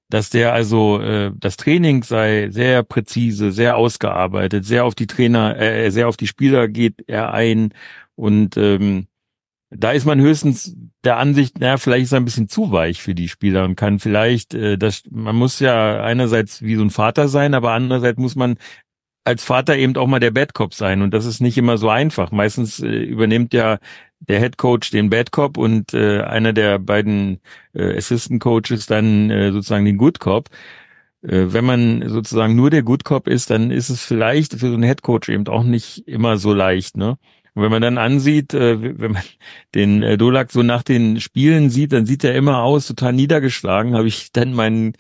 Dass 0.10 0.30
der 0.30 0.54
also 0.54 1.00
äh, 1.02 1.32
das 1.36 1.58
Training 1.58 2.04
sei 2.04 2.50
sehr 2.52 2.84
präzise, 2.84 3.52
sehr 3.52 3.78
ausgearbeitet, 3.78 4.66
sehr 4.66 4.86
auf 4.86 4.96
die 4.96 5.08
Trainer, 5.08 5.58
äh, 5.58 5.92
sehr 5.92 6.08
auf 6.08 6.18
die 6.18 6.28
Spieler 6.28 6.68
geht 6.68 7.04
er 7.08 7.34
ein 7.34 7.74
und 8.16 8.58
ähm, 8.58 9.08
da 9.72 9.92
ist 9.92 10.06
man 10.06 10.20
höchstens 10.20 10.76
der 11.04 11.18
Ansicht, 11.18 11.60
naja, 11.60 11.78
vielleicht 11.78 12.06
ist 12.06 12.12
er 12.12 12.20
ein 12.20 12.26
bisschen 12.26 12.50
zu 12.50 12.72
weich 12.72 13.02
für 13.02 13.14
die 13.14 13.30
Spieler 13.30 13.66
und 13.66 13.76
kann 13.76 14.00
vielleicht, 14.00 14.54
äh, 14.54 14.78
das, 14.78 15.04
man 15.12 15.36
muss 15.36 15.60
ja 15.60 16.02
einerseits 16.02 16.62
wie 16.64 16.76
so 16.76 16.82
ein 16.82 16.90
Vater 16.90 17.28
sein, 17.28 17.54
aber 17.54 17.72
andererseits 17.72 18.18
muss 18.18 18.36
man 18.36 18.58
als 19.26 19.44
Vater 19.44 19.78
eben 19.78 19.96
auch 19.96 20.08
mal 20.08 20.20
der 20.20 20.32
Bad 20.32 20.56
Cop 20.56 20.74
sein 20.74 21.04
und 21.04 21.14
das 21.14 21.26
ist 21.26 21.40
nicht 21.40 21.58
immer 21.58 21.78
so 21.78 21.90
einfach. 21.90 22.32
Meistens 22.32 22.80
äh, 22.80 22.88
übernimmt 22.88 23.54
ja 23.54 23.78
der 24.20 24.40
Head 24.40 24.58
Coach 24.58 24.92
den 24.92 25.10
Bad 25.10 25.32
Cop 25.32 25.58
und 25.58 25.94
äh, 25.94 26.22
einer 26.22 26.54
der 26.54 26.80
beiden 26.80 27.40
äh, 27.74 27.98
Assistant 27.98 28.42
Coaches 28.42 28.86
dann 28.86 29.30
äh, 29.30 29.52
sozusagen 29.52 29.86
den 29.86 29.98
Good 29.98 30.20
Cop. 30.20 30.50
Äh, 31.22 31.48
wenn 31.50 31.66
man 31.66 32.08
sozusagen 32.08 32.56
nur 32.56 32.70
der 32.70 32.84
Good 32.84 33.06
Cop 33.06 33.28
ist, 33.28 33.50
dann 33.50 33.72
ist 33.72 33.90
es 33.90 34.04
vielleicht 34.04 34.54
für 34.54 34.68
so 34.68 34.74
einen 34.74 34.84
Head 34.84 35.02
Coach 35.02 35.30
eben 35.30 35.48
auch 35.48 35.64
nicht 35.64 36.08
immer 36.08 36.38
so 36.38 36.54
leicht, 36.54 36.98
ne? 36.98 37.18
Und 37.56 37.64
wenn 37.64 37.72
man 37.72 37.82
dann 37.82 37.98
ansieht, 37.98 38.54
äh, 38.54 39.00
wenn 39.00 39.12
man 39.14 39.24
den 39.76 40.04
äh, 40.04 40.18
Dolak 40.18 40.52
so 40.52 40.64
nach 40.64 40.84
den 40.84 41.20
Spielen 41.20 41.70
sieht, 41.70 41.94
dann 41.94 42.06
sieht 42.06 42.24
er 42.24 42.36
immer 42.36 42.64
aus, 42.64 42.88
total 42.88 43.14
niedergeschlagen. 43.14 43.96
Habe 43.96 44.08
ich 44.08 44.32
dann 44.32 44.54
meinen 44.54 44.94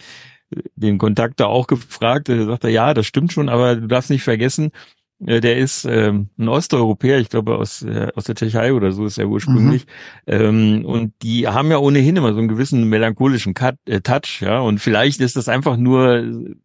den 0.75 0.97
Kontakt 0.97 1.39
da 1.39 1.45
auch 1.45 1.67
gefragt. 1.67 2.29
Er 2.29 2.45
sagt 2.45 2.63
er, 2.63 2.69
ja, 2.69 2.93
das 2.93 3.05
stimmt 3.05 3.33
schon, 3.33 3.49
aber 3.49 3.75
du 3.75 3.87
darfst 3.87 4.09
nicht 4.09 4.23
vergessen, 4.23 4.67
äh, 4.67 4.71
der 5.19 5.57
ist 5.57 5.85
ähm, 5.85 6.29
ein 6.37 6.47
Osteuropäer, 6.47 7.19
ich 7.19 7.29
glaube 7.29 7.57
aus, 7.57 7.83
äh, 7.83 8.07
aus 8.15 8.23
der 8.23 8.35
Tschechei 8.35 8.73
oder 8.73 8.91
so 8.93 9.05
ist 9.05 9.17
er 9.17 9.27
ursprünglich. 9.27 9.85
Mhm. 10.25 10.33
Ähm, 10.33 10.85
und 10.85 11.13
die 11.21 11.47
haben 11.47 11.71
ja 11.71 11.77
ohnehin 11.77 12.15
immer 12.15 12.31
so 12.33 12.39
einen 12.39 12.47
gewissen 12.47 12.85
melancholischen 12.85 13.53
Cut, 13.53 13.75
äh, 13.85 13.99
Touch, 13.99 14.41
ja. 14.41 14.59
Und 14.61 14.79
vielleicht 14.79 15.19
ist 15.19 15.35
das 15.35 15.49
einfach 15.49 15.75
nur, 15.75 16.55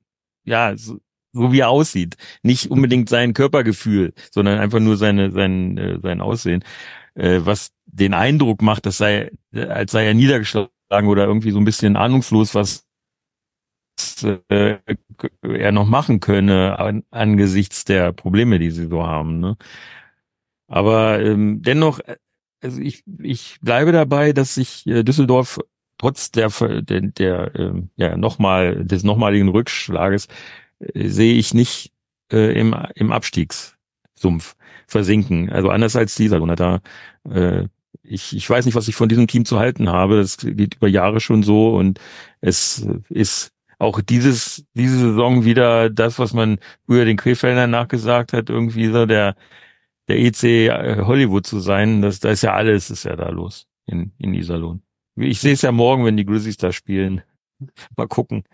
ja, 0.44 0.76
so, 0.76 0.98
so 1.32 1.52
wie 1.52 1.60
er 1.60 1.68
aussieht. 1.68 2.16
Nicht 2.42 2.70
unbedingt 2.70 3.08
sein 3.08 3.34
Körpergefühl, 3.34 4.14
sondern 4.30 4.60
einfach 4.60 4.80
nur 4.80 4.96
seine, 4.96 5.32
sein, 5.32 5.76
äh, 5.76 5.98
sein 6.00 6.20
Aussehen. 6.20 6.62
Äh, 7.16 7.40
was 7.44 7.72
den 7.86 8.14
Eindruck 8.14 8.62
macht, 8.62 8.86
das 8.86 8.98
sei, 8.98 9.32
als 9.52 9.92
sei 9.92 10.06
er 10.06 10.14
niedergeschlagen 10.14 10.70
oder 11.08 11.26
irgendwie 11.26 11.50
so 11.50 11.58
ein 11.58 11.64
bisschen 11.64 11.96
ahnungslos, 11.96 12.54
was 12.54 12.83
äh, 14.50 14.78
er 15.42 15.72
noch 15.72 15.86
machen 15.86 16.20
könne 16.20 16.78
an, 16.78 17.04
angesichts 17.10 17.84
der 17.84 18.12
Probleme, 18.12 18.58
die 18.58 18.70
sie 18.70 18.86
so 18.86 19.06
haben. 19.06 19.40
Ne? 19.40 19.56
Aber 20.68 21.20
ähm, 21.20 21.62
dennoch, 21.62 22.00
äh, 22.00 22.16
also 22.62 22.80
ich, 22.80 23.04
ich 23.20 23.58
bleibe 23.60 23.92
dabei, 23.92 24.32
dass 24.32 24.54
sich 24.54 24.86
äh, 24.86 25.02
Düsseldorf 25.02 25.60
trotz 25.98 26.30
der 26.32 26.50
der, 26.82 27.00
der 27.02 27.54
äh, 27.54 27.82
ja 27.96 28.16
nochmal 28.16 28.84
des 28.84 29.04
nochmaligen 29.04 29.48
Rückschlages 29.48 30.28
äh, 30.80 31.08
sehe 31.08 31.34
ich 31.34 31.54
nicht 31.54 31.92
äh, 32.32 32.58
im 32.58 32.74
im 32.94 33.12
Abstiegssumpf 33.12 34.56
versinken. 34.86 35.50
Also 35.50 35.70
anders 35.70 35.96
als 35.96 36.14
dieser 36.14 36.40
da 36.56 36.80
äh, 37.30 37.68
ich, 38.02 38.36
ich 38.36 38.48
weiß 38.48 38.66
nicht, 38.66 38.74
was 38.74 38.88
ich 38.88 38.96
von 38.96 39.08
diesem 39.08 39.26
Team 39.26 39.44
zu 39.44 39.58
halten 39.58 39.88
habe. 39.88 40.18
Das 40.18 40.36
geht 40.38 40.76
über 40.76 40.88
Jahre 40.88 41.20
schon 41.20 41.42
so 41.42 41.74
und 41.74 42.00
es 42.40 42.86
ist 43.08 43.53
auch 43.84 44.00
dieses, 44.00 44.64
diese 44.74 44.98
Saison 44.98 45.44
wieder 45.44 45.90
das, 45.90 46.18
was 46.18 46.32
man 46.32 46.58
früher 46.86 47.04
den 47.04 47.16
Krefeldern 47.16 47.70
nachgesagt 47.70 48.32
hat, 48.32 48.50
irgendwie 48.50 48.90
so 48.90 49.06
der, 49.06 49.36
der 50.08 50.18
EC 50.18 50.42
äh, 50.42 51.02
Hollywood 51.02 51.46
zu 51.46 51.60
sein. 51.60 52.02
Das, 52.02 52.20
da 52.20 52.30
ist 52.30 52.42
ja 52.42 52.54
alles, 52.54 52.90
ist 52.90 53.04
ja 53.04 53.16
da 53.16 53.28
los 53.28 53.66
in, 53.86 54.12
in 54.18 54.34
Iserlohn. 54.34 54.82
Ich 55.16 55.40
sehe 55.40 55.52
es 55.52 55.62
ja 55.62 55.70
morgen, 55.70 56.04
wenn 56.04 56.16
die 56.16 56.26
Grizzlies 56.26 56.56
da 56.56 56.72
spielen. 56.72 57.22
Mal 57.96 58.08
gucken. 58.08 58.44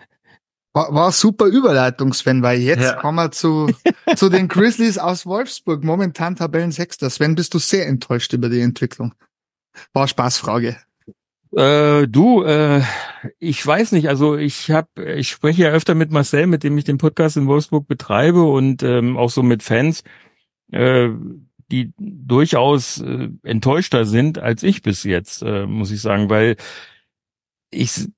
War, 0.72 0.94
war 0.94 1.10
super 1.10 1.46
Überleitung, 1.46 2.12
Sven, 2.12 2.42
weil 2.42 2.60
jetzt 2.60 2.82
ja. 2.82 2.94
kommen 2.94 3.16
wir 3.16 3.32
zu, 3.32 3.72
zu 4.16 4.28
den 4.28 4.46
Grizzlies 4.46 4.98
aus 4.98 5.26
Wolfsburg. 5.26 5.82
Momentan 5.82 6.36
Tabellensechster. 6.36 7.10
Sven, 7.10 7.34
bist 7.34 7.54
du 7.54 7.58
sehr 7.58 7.86
enttäuscht 7.88 8.32
über 8.32 8.48
die 8.48 8.60
Entwicklung? 8.60 9.14
War 9.92 10.06
Spaßfrage. 10.06 10.76
Äh, 11.52 12.06
du, 12.06 12.44
äh, 12.44 12.82
ich 13.38 13.66
weiß 13.66 13.92
nicht, 13.92 14.08
also 14.08 14.36
ich 14.36 14.70
habe, 14.70 15.14
ich 15.16 15.28
spreche 15.28 15.62
ja 15.62 15.70
öfter 15.70 15.94
mit 15.94 16.10
Marcel, 16.10 16.46
mit 16.46 16.62
dem 16.62 16.78
ich 16.78 16.84
den 16.84 16.98
Podcast 16.98 17.36
in 17.36 17.48
Wolfsburg 17.48 17.88
betreibe 17.88 18.44
und 18.44 18.82
ähm, 18.82 19.16
auch 19.16 19.30
so 19.30 19.42
mit 19.42 19.62
Fans, 19.62 20.04
äh, 20.70 21.08
die 21.70 21.92
durchaus 21.98 23.00
äh, 23.00 23.28
enttäuschter 23.42 24.04
sind 24.04 24.38
als 24.38 24.62
ich 24.62 24.82
bis 24.82 25.02
jetzt, 25.04 25.42
äh, 25.42 25.66
muss 25.66 25.90
ich 25.90 26.00
sagen, 26.00 26.30
weil 26.30 26.56
ich 27.70 28.08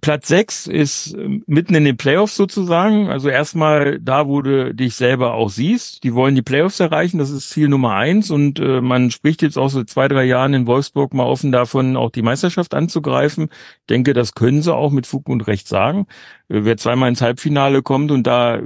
Platz 0.00 0.28
sechs 0.28 0.66
ist 0.66 1.14
ähm, 1.14 1.42
mitten 1.46 1.74
in 1.74 1.84
den 1.84 1.96
Playoffs 1.96 2.36
sozusagen. 2.36 3.08
Also 3.08 3.28
erstmal 3.28 3.98
da, 4.00 4.28
wo 4.28 4.42
du 4.42 4.74
dich 4.74 4.94
selber 4.94 5.34
auch 5.34 5.48
siehst. 5.48 6.04
Die 6.04 6.14
wollen 6.14 6.34
die 6.34 6.42
Playoffs 6.42 6.78
erreichen. 6.78 7.18
Das 7.18 7.30
ist 7.30 7.50
Ziel 7.50 7.68
Nummer 7.68 7.94
eins. 7.94 8.30
Und 8.30 8.60
äh, 8.60 8.80
man 8.80 9.10
spricht 9.10 9.42
jetzt 9.42 9.56
auch 9.56 9.70
so 9.70 9.82
zwei, 9.84 10.08
drei 10.08 10.24
Jahren 10.24 10.54
in 10.54 10.66
Wolfsburg 10.66 11.14
mal 11.14 11.24
offen 11.24 11.52
davon, 11.52 11.96
auch 11.96 12.10
die 12.10 12.22
Meisterschaft 12.22 12.74
anzugreifen. 12.74 13.48
Ich 13.50 13.86
denke, 13.88 14.12
das 14.12 14.34
können 14.34 14.62
sie 14.62 14.74
auch 14.74 14.90
mit 14.90 15.06
Fug 15.06 15.28
und 15.28 15.46
Recht 15.46 15.68
sagen. 15.68 16.06
Äh, 16.48 16.60
wer 16.64 16.76
zweimal 16.76 17.08
ins 17.08 17.22
Halbfinale 17.22 17.82
kommt 17.82 18.10
und 18.10 18.26
da, 18.26 18.56
äh, 18.56 18.62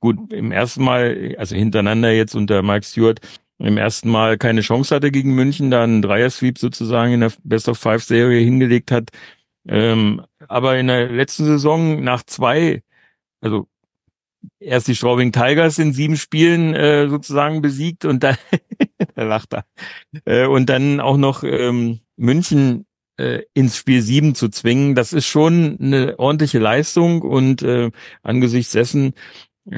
gut, 0.00 0.32
im 0.32 0.52
ersten 0.52 0.84
Mal, 0.84 1.34
also 1.38 1.56
hintereinander 1.56 2.12
jetzt 2.12 2.34
unter 2.34 2.62
Mike 2.62 2.84
Stewart, 2.84 3.20
im 3.58 3.78
ersten 3.78 4.10
Mal 4.10 4.36
keine 4.36 4.60
Chance 4.60 4.94
hatte 4.94 5.10
gegen 5.10 5.34
München, 5.34 5.70
da 5.70 5.84
einen 5.84 6.02
Dreier-Sweep 6.02 6.58
sozusagen 6.58 7.12
in 7.12 7.20
der 7.20 7.32
Best 7.44 7.68
of 7.68 7.78
Five 7.78 8.02
Serie 8.02 8.44
hingelegt 8.44 8.90
hat, 8.90 9.10
ähm, 9.66 10.22
aber 10.48 10.78
in 10.78 10.88
der 10.88 11.08
letzten 11.08 11.44
Saison 11.44 12.02
nach 12.02 12.22
zwei, 12.24 12.82
also 13.40 13.68
erst 14.60 14.88
die 14.88 14.94
Straubing 14.94 15.32
Tigers 15.32 15.78
in 15.78 15.92
sieben 15.92 16.16
Spielen 16.16 16.74
äh, 16.74 17.08
sozusagen 17.08 17.62
besiegt 17.62 18.04
und 18.04 18.22
dann, 18.22 18.36
da 19.14 19.24
lacht 19.24 19.54
er, 19.54 19.64
äh, 20.24 20.46
und 20.46 20.68
dann 20.68 21.00
auch 21.00 21.16
noch 21.16 21.44
ähm, 21.44 22.00
München 22.16 22.86
äh, 23.16 23.42
ins 23.54 23.76
Spiel 23.76 24.02
sieben 24.02 24.34
zu 24.34 24.48
zwingen, 24.48 24.94
das 24.94 25.12
ist 25.12 25.26
schon 25.26 25.78
eine 25.80 26.18
ordentliche 26.18 26.58
Leistung 26.58 27.22
und 27.22 27.62
äh, 27.62 27.90
angesichts 28.22 28.72
dessen 28.72 29.14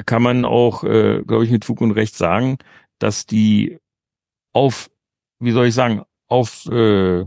kann 0.05 0.21
man 0.21 0.43
auch, 0.43 0.83
äh, 0.83 1.23
glaube 1.23 1.45
ich, 1.45 1.51
mit 1.51 1.65
Fug 1.65 1.81
und 1.81 1.91
Recht 1.91 2.15
sagen, 2.15 2.57
dass 2.99 3.25
die 3.25 3.79
auf, 4.53 4.89
wie 5.39 5.51
soll 5.51 5.67
ich 5.67 5.73
sagen, 5.73 6.03
auf 6.27 6.65
äh, 6.65 7.25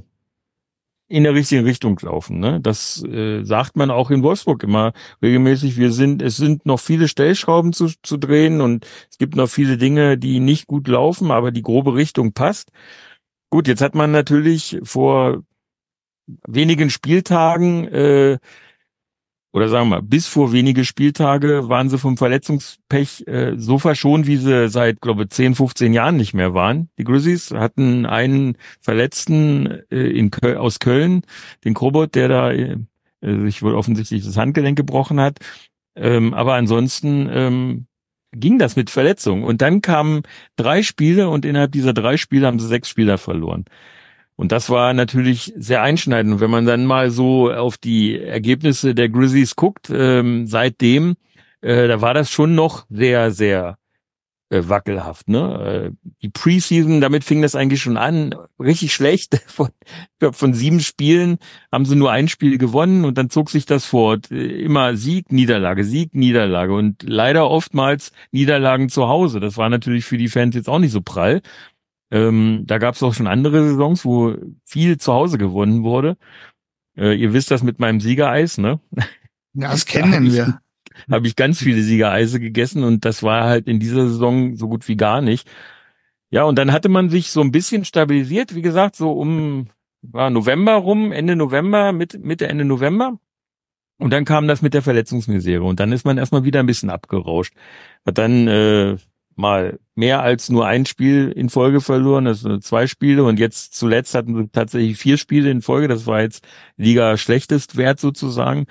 in 1.10 1.24
der 1.24 1.34
richtigen 1.34 1.64
Richtung 1.64 1.98
laufen. 2.02 2.38
Ne? 2.38 2.60
Das 2.60 3.02
äh, 3.02 3.42
sagt 3.42 3.76
man 3.76 3.90
auch 3.90 4.12
in 4.12 4.22
Wolfsburg 4.22 4.62
immer 4.62 4.92
regelmäßig. 5.20 5.76
Wir 5.76 5.90
sind, 5.92 6.22
es 6.22 6.36
sind 6.36 6.64
noch 6.64 6.78
viele 6.78 7.08
Stellschrauben 7.08 7.72
zu, 7.72 7.88
zu 8.02 8.16
drehen 8.16 8.60
und 8.60 8.86
es 9.10 9.18
gibt 9.18 9.34
noch 9.34 9.48
viele 9.48 9.76
Dinge, 9.76 10.16
die 10.16 10.38
nicht 10.38 10.68
gut 10.68 10.86
laufen, 10.86 11.32
aber 11.32 11.50
die 11.50 11.62
grobe 11.62 11.96
Richtung 11.96 12.32
passt. 12.32 12.70
Gut, 13.50 13.66
jetzt 13.66 13.82
hat 13.82 13.96
man 13.96 14.12
natürlich 14.12 14.78
vor 14.84 15.42
wenigen 16.46 16.90
Spieltagen 16.90 17.88
äh, 17.88 18.38
oder 19.52 19.68
sagen 19.68 19.88
wir 19.88 19.96
mal, 19.96 20.02
bis 20.02 20.26
vor 20.26 20.52
wenige 20.52 20.84
Spieltage 20.84 21.68
waren 21.68 21.88
sie 21.88 21.98
vom 21.98 22.16
Verletzungspech 22.16 23.26
äh, 23.26 23.54
so 23.56 23.78
verschont, 23.78 24.26
wie 24.26 24.36
sie 24.36 24.68
seit, 24.68 25.00
glaube 25.00 25.24
ich, 25.24 25.30
10, 25.30 25.56
15 25.56 25.92
Jahren 25.92 26.16
nicht 26.16 26.34
mehr 26.34 26.54
waren. 26.54 26.88
Die 26.98 27.04
Grizzlies 27.04 27.50
hatten 27.50 28.06
einen 28.06 28.56
Verletzten 28.80 29.82
äh, 29.90 30.08
in 30.10 30.30
Köl 30.30 30.56
aus 30.56 30.78
Köln, 30.78 31.22
den 31.64 31.74
Krobot, 31.74 32.14
der 32.14 32.28
da 32.28 32.52
äh, 32.52 32.76
sich 33.22 33.62
wohl 33.62 33.74
offensichtlich 33.74 34.24
das 34.24 34.36
Handgelenk 34.36 34.76
gebrochen 34.76 35.20
hat. 35.20 35.38
Ähm, 35.96 36.32
aber 36.32 36.54
ansonsten 36.54 37.28
ähm, 37.32 37.86
ging 38.32 38.58
das 38.58 38.76
mit 38.76 38.90
Verletzungen. 38.90 39.42
Und 39.44 39.62
dann 39.62 39.82
kamen 39.82 40.22
drei 40.56 40.82
Spiele 40.82 41.28
und 41.28 41.44
innerhalb 41.44 41.72
dieser 41.72 41.92
drei 41.92 42.16
Spiele 42.16 42.46
haben 42.46 42.60
sie 42.60 42.68
sechs 42.68 42.88
Spieler 42.88 43.18
verloren. 43.18 43.64
Und 44.40 44.52
das 44.52 44.70
war 44.70 44.94
natürlich 44.94 45.52
sehr 45.58 45.82
einschneidend. 45.82 46.40
Wenn 46.40 46.50
man 46.50 46.64
dann 46.64 46.86
mal 46.86 47.10
so 47.10 47.52
auf 47.52 47.76
die 47.76 48.18
Ergebnisse 48.18 48.94
der 48.94 49.10
Grizzlies 49.10 49.54
guckt, 49.54 49.90
ähm, 49.92 50.46
seitdem, 50.46 51.16
äh, 51.60 51.86
da 51.88 52.00
war 52.00 52.14
das 52.14 52.30
schon 52.30 52.54
noch 52.54 52.86
sehr, 52.88 53.32
sehr 53.32 53.76
äh, 54.48 54.62
wackelhaft. 54.66 55.28
Ne? 55.28 55.92
Äh, 55.92 56.08
die 56.22 56.30
Preseason, 56.30 57.02
damit 57.02 57.22
fing 57.22 57.42
das 57.42 57.54
eigentlich 57.54 57.82
schon 57.82 57.98
an, 57.98 58.34
richtig 58.58 58.94
schlecht. 58.94 59.42
Von, 59.46 59.68
ich 59.84 60.18
glaub, 60.20 60.34
von 60.34 60.54
sieben 60.54 60.80
Spielen 60.80 61.36
haben 61.70 61.84
sie 61.84 61.96
nur 61.96 62.10
ein 62.10 62.28
Spiel 62.28 62.56
gewonnen 62.56 63.04
und 63.04 63.18
dann 63.18 63.28
zog 63.28 63.50
sich 63.50 63.66
das 63.66 63.84
fort. 63.84 64.30
Äh, 64.30 64.62
immer 64.62 64.96
Sieg, 64.96 65.32
Niederlage, 65.32 65.84
Sieg, 65.84 66.14
Niederlage 66.14 66.72
und 66.72 67.02
leider 67.02 67.50
oftmals 67.50 68.12
Niederlagen 68.30 68.88
zu 68.88 69.06
Hause. 69.06 69.38
Das 69.38 69.58
war 69.58 69.68
natürlich 69.68 70.06
für 70.06 70.16
die 70.16 70.28
Fans 70.28 70.54
jetzt 70.54 70.70
auch 70.70 70.78
nicht 70.78 70.92
so 70.92 71.02
prall. 71.02 71.42
Ähm, 72.10 72.64
da 72.66 72.78
gab 72.78 72.94
es 72.94 73.02
auch 73.02 73.14
schon 73.14 73.26
andere 73.26 73.68
Saisons, 73.68 74.04
wo 74.04 74.36
viel 74.64 74.98
zu 74.98 75.12
Hause 75.12 75.38
gewonnen 75.38 75.84
wurde. 75.84 76.16
Äh, 76.96 77.14
ihr 77.14 77.32
wisst 77.32 77.50
das 77.50 77.62
mit 77.62 77.78
meinem 77.78 78.00
Siegereis, 78.00 78.58
ne? 78.58 78.80
Ja, 79.54 79.70
das 79.70 79.86
kennen 79.86 80.12
da 80.26 80.32
wir. 80.32 80.60
Habe 81.10 81.26
ich 81.26 81.36
ganz 81.36 81.60
viele 81.60 81.82
Siegereise 81.82 82.40
gegessen 82.40 82.84
und 82.84 83.04
das 83.04 83.22
war 83.22 83.44
halt 83.44 83.68
in 83.68 83.78
dieser 83.80 84.08
Saison 84.08 84.56
so 84.56 84.68
gut 84.68 84.88
wie 84.88 84.96
gar 84.96 85.22
nicht. 85.22 85.48
Ja, 86.30 86.44
und 86.44 86.56
dann 86.58 86.72
hatte 86.72 86.88
man 86.88 87.10
sich 87.10 87.30
so 87.30 87.40
ein 87.40 87.52
bisschen 87.52 87.84
stabilisiert, 87.84 88.54
wie 88.54 88.62
gesagt, 88.62 88.96
so 88.96 89.12
um 89.12 89.68
war 90.02 90.30
November 90.30 90.74
rum, 90.74 91.12
Ende 91.12 91.36
November, 91.36 91.92
Mitte, 91.92 92.18
Mitte 92.18 92.48
Ende 92.48 92.64
November. 92.64 93.18
Und 93.98 94.12
dann 94.12 94.24
kam 94.24 94.48
das 94.48 94.62
mit 94.62 94.72
der 94.72 94.82
Verletzungsmisere 94.82 95.62
und 95.62 95.78
dann 95.78 95.92
ist 95.92 96.06
man 96.06 96.16
erstmal 96.16 96.44
wieder 96.44 96.60
ein 96.60 96.66
bisschen 96.66 96.88
abgerauscht. 96.88 97.54
Hat 98.06 98.16
dann 98.16 98.48
äh, 98.48 98.96
mal 99.36 99.78
mehr 99.94 100.22
als 100.22 100.50
nur 100.50 100.66
ein 100.66 100.86
Spiel 100.86 101.30
in 101.30 101.48
Folge 101.50 101.80
verloren, 101.80 102.26
also 102.26 102.58
zwei 102.58 102.86
Spiele. 102.86 103.24
Und 103.24 103.38
jetzt 103.38 103.74
zuletzt 103.74 104.14
hatten 104.14 104.36
wir 104.36 104.52
tatsächlich 104.52 104.98
vier 104.98 105.16
Spiele 105.18 105.50
in 105.50 105.62
Folge, 105.62 105.88
das 105.88 106.06
war 106.06 106.20
jetzt 106.22 106.46
Liga 106.76 107.16
schlechtest 107.16 107.76
Wert 107.76 108.00
sozusagen. 108.00 108.66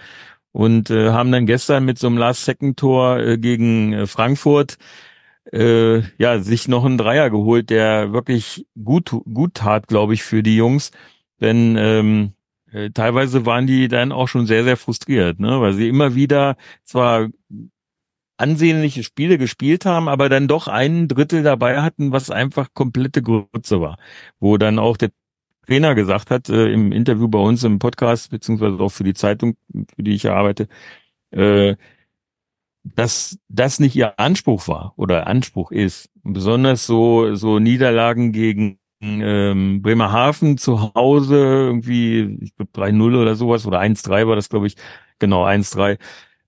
Und 0.52 0.90
äh, 0.90 1.12
haben 1.12 1.32
dann 1.32 1.46
gestern 1.46 1.86
mit 1.86 2.00
so 2.00 2.08
einem 2.08 2.18
Last-Second-Tor 2.18 3.20
äh, 3.20 3.38
gegen 3.38 3.94
äh, 3.94 4.08
Frankfurt 4.08 4.78
äh, 5.54 6.00
ja 6.18 6.40
sich 6.40 6.68
noch 6.68 6.86
einen 6.86 6.98
Dreier 6.98 7.30
geholt, 7.30 7.70
der 7.70 8.14
wirklich 8.14 8.66
gut 8.84 9.12
gut 9.32 9.56
tat, 9.56 9.88
glaube 9.88 10.14
ich, 10.14 10.24
für 10.24 10.44
die 10.44 10.56
Jungs, 10.56 10.92
denn 11.40 11.76
ähm, 11.78 12.34
äh, 12.72 12.92
teilweise 12.92 13.46
waren 13.46 13.68
die 13.68 13.88
dann 13.88 14.12
auch 14.12 14.28
schon 14.28 14.46
sehr, 14.46 14.64
sehr 14.64 14.78
frustriert, 14.78 15.40
ne? 15.40 15.60
weil 15.62 15.74
sie 15.74 15.88
immer 15.88 16.16
wieder 16.16 16.56
zwar 16.84 17.30
ansehnliche 18.40 19.04
Spiele 19.04 19.38
gespielt 19.38 19.86
haben, 19.86 20.08
aber 20.08 20.30
dann 20.30 20.48
doch 20.48 20.68
ein 20.68 21.08
Drittel 21.08 21.44
dabei 21.44 21.82
hatten, 21.82 22.12
was 22.12 22.32
einfach 22.32 22.74
komplette 22.74 23.22
Grütze 23.22 23.82
war. 23.82 23.98
Wo 24.40 24.58
dann 24.58 24.80
auch 24.80 24.98
der 24.98 25.12
Trainer 25.68 25.96
gesagt 25.96 26.32
hat, 26.32 26.50
äh, 26.50 26.72
im 26.72 26.92
Interview 26.92 27.28
bei 27.28 27.40
uns 27.40 27.64
im 27.64 27.80
Podcast, 27.80 28.32
beziehungsweise 28.32 28.80
auch 28.80 28.90
für 28.90 29.04
die 29.04 29.14
Zeitung, 29.14 29.56
für 29.96 30.04
die 30.04 30.14
ich 30.16 30.30
arbeite, 30.30 30.68
äh, 31.32 31.76
dass 32.84 33.38
das 33.50 33.80
nicht 33.80 33.96
ihr 33.96 34.20
Anspruch 34.20 34.68
war 34.68 34.94
oder 34.96 35.28
Anspruch 35.28 35.72
ist. 35.72 36.10
Besonders 36.24 36.86
so, 36.88 37.36
so 37.36 37.60
Niederlagen 37.60 38.32
gegen 38.32 38.80
ähm, 39.02 39.82
Bremerhaven 39.82 40.58
zu 40.58 40.94
Hause, 40.96 41.36
irgendwie, 41.38 42.38
ich 42.42 42.56
glaube 42.56 42.72
3-0 42.74 43.22
oder 43.22 43.36
sowas, 43.36 43.66
oder 43.66 43.80
1-3 43.80 44.28
war 44.28 44.36
das, 44.36 44.50
glaube 44.50 44.68
ich, 44.68 44.76
genau, 45.20 45.46
1-3. 45.46 45.98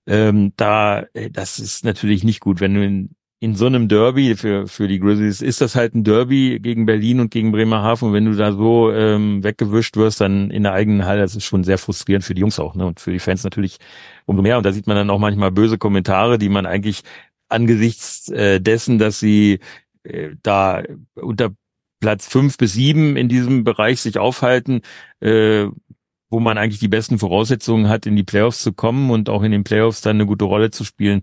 Ähm, 0.06 0.52
da, 0.56 1.04
äh, 1.14 1.30
das 1.30 1.58
ist 1.58 1.84
natürlich 1.84 2.24
nicht 2.24 2.40
gut, 2.40 2.60
wenn 2.60 2.74
du 2.74 2.84
in, 2.84 3.10
in 3.40 3.54
so 3.56 3.66
einem 3.66 3.88
Derby 3.88 4.36
für, 4.36 4.68
für 4.68 4.88
die 4.88 5.00
Grizzlies 5.00 5.42
ist 5.42 5.60
das 5.60 5.74
halt 5.74 5.94
ein 5.94 6.04
Derby 6.04 6.60
gegen 6.60 6.86
Berlin 6.86 7.20
und 7.20 7.30
gegen 7.30 7.50
Bremerhaven. 7.52 8.12
Wenn 8.12 8.24
du 8.24 8.36
da 8.36 8.52
so 8.52 8.92
ähm, 8.92 9.42
weggewischt 9.42 9.96
wirst, 9.96 10.20
dann 10.20 10.50
in 10.50 10.62
der 10.62 10.72
eigenen 10.72 11.04
Halle, 11.04 11.22
das 11.22 11.34
ist 11.34 11.44
schon 11.44 11.64
sehr 11.64 11.78
frustrierend 11.78 12.24
für 12.24 12.34
die 12.34 12.40
Jungs 12.40 12.60
auch, 12.60 12.74
ne? 12.74 12.86
Und 12.86 13.00
für 13.00 13.12
die 13.12 13.18
Fans 13.18 13.42
natürlich 13.44 13.78
umso 14.26 14.42
mehr. 14.42 14.58
Und 14.58 14.66
da 14.66 14.72
sieht 14.72 14.86
man 14.86 14.96
dann 14.96 15.10
auch 15.10 15.18
manchmal 15.18 15.50
böse 15.50 15.78
Kommentare, 15.78 16.38
die 16.38 16.48
man 16.48 16.66
eigentlich 16.66 17.02
angesichts 17.48 18.28
äh, 18.28 18.60
dessen, 18.60 18.98
dass 18.98 19.20
sie 19.20 19.58
äh, 20.04 20.30
da 20.42 20.82
unter 21.14 21.50
Platz 22.00 22.26
fünf 22.26 22.58
bis 22.58 22.74
sieben 22.74 23.16
in 23.16 23.28
diesem 23.28 23.64
Bereich 23.64 24.00
sich 24.00 24.18
aufhalten, 24.18 24.82
äh, 25.20 25.66
wo 26.32 26.40
man 26.40 26.56
eigentlich 26.56 26.80
die 26.80 26.88
besten 26.88 27.18
Voraussetzungen 27.18 27.90
hat, 27.90 28.06
in 28.06 28.16
die 28.16 28.24
Playoffs 28.24 28.62
zu 28.62 28.72
kommen 28.72 29.10
und 29.10 29.28
auch 29.28 29.42
in 29.42 29.52
den 29.52 29.64
Playoffs 29.64 30.00
dann 30.00 30.16
eine 30.16 30.26
gute 30.26 30.46
Rolle 30.46 30.70
zu 30.70 30.82
spielen, 30.82 31.20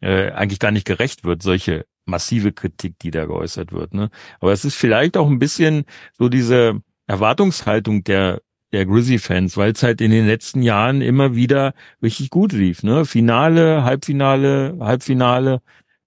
äh, 0.00 0.30
eigentlich 0.32 0.58
gar 0.58 0.70
nicht 0.70 0.86
gerecht 0.86 1.24
wird, 1.24 1.42
solche 1.42 1.86
massive 2.04 2.52
Kritik, 2.52 2.98
die 2.98 3.10
da 3.10 3.24
geäußert 3.24 3.72
wird. 3.72 3.94
Ne? 3.94 4.10
Aber 4.40 4.52
es 4.52 4.66
ist 4.66 4.74
vielleicht 4.74 5.16
auch 5.16 5.28
ein 5.28 5.38
bisschen 5.38 5.84
so 6.18 6.28
diese 6.28 6.82
Erwartungshaltung 7.06 8.04
der 8.04 8.42
der 8.72 8.86
Grizzly-Fans, 8.86 9.56
weil 9.58 9.72
es 9.72 9.82
halt 9.82 10.00
in 10.00 10.10
den 10.10 10.26
letzten 10.26 10.62
Jahren 10.62 11.02
immer 11.02 11.34
wieder 11.34 11.74
richtig 12.02 12.30
gut 12.30 12.52
lief. 12.52 12.82
Ne? 12.82 13.04
Finale, 13.04 13.84
Halbfinale, 13.84 14.76
Halbfinale. 14.80 15.60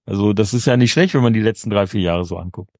Also 0.04 0.32
das 0.32 0.52
ist 0.52 0.66
ja 0.66 0.76
nicht 0.76 0.92
schlecht, 0.92 1.14
wenn 1.14 1.22
man 1.22 1.32
die 1.32 1.40
letzten 1.40 1.70
drei, 1.70 1.86
vier 1.86 2.00
Jahre 2.00 2.24
so 2.24 2.36
anguckt. 2.38 2.75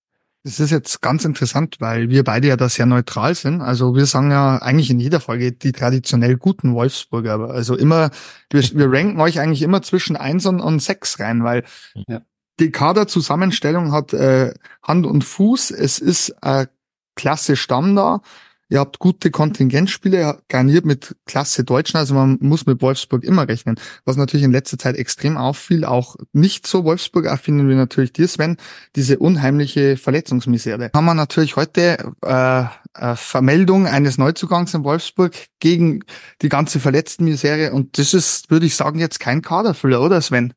Das 0.47 0.61
ist 0.61 0.71
jetzt 0.71 1.03
ganz 1.03 1.25
interessant, 1.25 1.79
weil 1.81 2.09
wir 2.09 2.23
beide 2.23 2.47
ja 2.47 2.57
da 2.57 2.69
sehr 2.69 2.87
neutral 2.87 3.35
sind. 3.35 3.63
Also 3.63 3.97
wir 3.97 4.07
sagen 4.07 4.31
ja 4.31 4.59
eigentlich 4.59 4.91
in 4.91 5.01
jeder 5.01 5.19
Folge 5.19 5.51
die 5.51 5.73
traditionell 5.73 6.37
guten 6.37 6.73
Wolfsburger. 6.73 7.51
Also 7.51 7.75
immer, 7.75 8.11
wir, 8.51 8.63
wir 8.75 8.93
ranken 8.93 9.21
euch 9.21 9.41
eigentlich 9.41 9.63
immer 9.63 9.83
zwischen 9.83 10.15
eins 10.15 10.47
und, 10.47 10.61
und 10.61 10.81
sechs 10.81 11.19
rein, 11.19 11.43
weil 11.43 11.65
ja. 12.07 12.21
die 12.61 12.71
Kaderzusammenstellung 12.71 13.91
hat 13.91 14.13
äh, 14.13 14.55
Hand 14.85 15.05
und 15.05 15.25
Fuß. 15.25 15.73
Es 15.73 15.99
ist 15.99 16.33
äh, 16.43 16.69
klasse 17.17 17.57
Stamm 17.57 17.97
da. 17.97 18.21
Ihr 18.69 18.81
habt 18.81 18.99
gute 18.99 19.31
Kontingentspiele 19.31 20.41
garniert 20.49 20.85
mit 20.85 21.15
klasse 21.25 21.63
Deutschen, 21.63 21.99
also 21.99 22.15
man 22.15 22.39
muss 22.41 22.67
mit 22.67 22.83
Wolfsburg 22.83 23.23
immer 23.23 23.47
rechnen. 23.47 23.77
Was 24.05 24.17
natürlich 24.17 24.45
in 24.45 24.51
letzter 24.51 24.77
Zeit 24.77 24.97
extrem 24.97 25.37
auffiel, 25.37 25.85
auch 25.85 26.17
nicht 26.33 26.67
so 26.67 26.85
Wolfsburg 26.85 27.27
erfinden 27.27 27.69
wir 27.69 27.77
natürlich 27.77 28.13
dir, 28.13 28.27
Sven, 28.27 28.57
diese 28.97 29.19
unheimliche 29.19 29.97
Verletzungsmisere. 29.97 30.91
Haben 30.95 31.05
wir 31.05 31.15
natürlich 31.15 31.55
heute 31.55 32.13
äh, 32.23 33.15
Vermeldung 33.15 33.87
eines 33.87 34.19
Neuzugangs 34.19 34.75
in 34.75 34.83
Wolfsburg 34.83 35.35
gegen 35.61 36.03
die 36.43 36.49
ganze 36.49 36.81
Verletztenmisere 36.81 37.73
und 37.73 37.99
das 37.99 38.15
ist, 38.15 38.51
würde 38.51 38.67
ich 38.67 38.75
sagen, 38.75 38.99
jetzt 38.99 39.21
kein 39.21 39.43
Kaderfüller, 39.43 40.03
oder 40.03 40.21
Sven? 40.21 40.55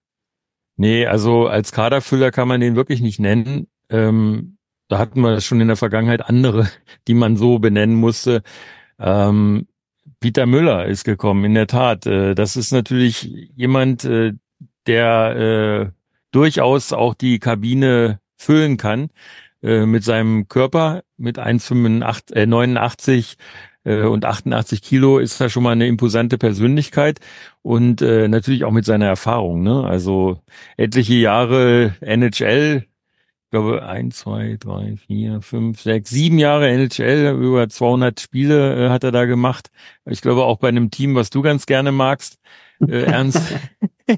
Nee, 0.77 1.05
also 1.05 1.47
als 1.47 1.71
Kaderfüller 1.71 2.31
kann 2.31 2.47
man 2.47 2.61
den 2.61 2.75
wirklich 2.75 3.01
nicht 3.01 3.19
nennen. 3.19 3.67
Ähm 3.89 4.58
da 4.89 4.97
hatten 4.97 5.21
wir 5.21 5.39
schon 5.39 5.61
in 5.61 5.67
der 5.67 5.77
Vergangenheit 5.77 6.27
andere, 6.27 6.67
die 7.07 7.13
man 7.13 7.37
so 7.37 7.59
benennen 7.59 7.95
musste. 7.95 8.41
Ähm, 8.99 9.67
Peter 10.19 10.45
Müller 10.45 10.85
ist 10.85 11.05
gekommen, 11.05 11.45
in 11.45 11.53
der 11.53 11.67
Tat. 11.67 12.05
Äh, 12.05 12.35
das 12.35 12.57
ist 12.57 12.73
natürlich 12.73 13.23
jemand, 13.55 14.03
äh, 14.03 14.33
der 14.87 15.35
äh, 15.35 15.91
durchaus 16.31 16.91
auch 16.91 17.13
die 17.13 17.39
Kabine 17.39 18.19
füllen 18.35 18.77
kann 18.77 19.09
äh, 19.61 19.85
mit 19.85 20.03
seinem 20.03 20.47
Körper, 20.49 21.03
mit 21.17 21.39
1,89 21.39 22.33
äh, 22.35 22.45
89, 22.45 23.37
äh, 23.83 24.03
und 24.03 24.25
88 24.25 24.81
Kilo 24.81 25.19
ist 25.19 25.39
er 25.39 25.49
schon 25.49 25.63
mal 25.63 25.71
eine 25.71 25.87
imposante 25.87 26.37
Persönlichkeit 26.37 27.19
und 27.61 28.01
äh, 28.01 28.27
natürlich 28.27 28.63
auch 28.63 28.71
mit 28.71 28.85
seiner 28.85 29.07
Erfahrung. 29.07 29.63
Ne? 29.63 29.83
Also 29.83 30.41
etliche 30.77 31.15
Jahre 31.15 31.95
NHL 32.01 32.85
ich 33.49 33.51
glaube, 33.51 33.83
ein, 33.83 34.11
zwei, 34.11 34.57
drei, 34.59 34.95
vier, 35.07 35.41
fünf, 35.41 35.81
sechs, 35.81 36.11
sieben 36.11 36.37
Jahre 36.37 36.69
NHL, 36.69 37.35
über 37.35 37.67
200 37.67 38.19
Spiele 38.19 38.85
äh, 38.85 38.89
hat 38.91 39.03
er 39.03 39.11
da 39.11 39.25
gemacht. 39.25 39.71
Ich 40.05 40.21
glaube 40.21 40.43
auch 40.43 40.59
bei 40.59 40.67
einem 40.67 40.91
Team, 40.91 41.15
was 41.15 41.31
du 41.31 41.41
ganz 41.41 41.65
gerne 41.65 41.91
magst, 41.91 42.37
äh, 42.79 43.01
Ernst. 43.05 43.41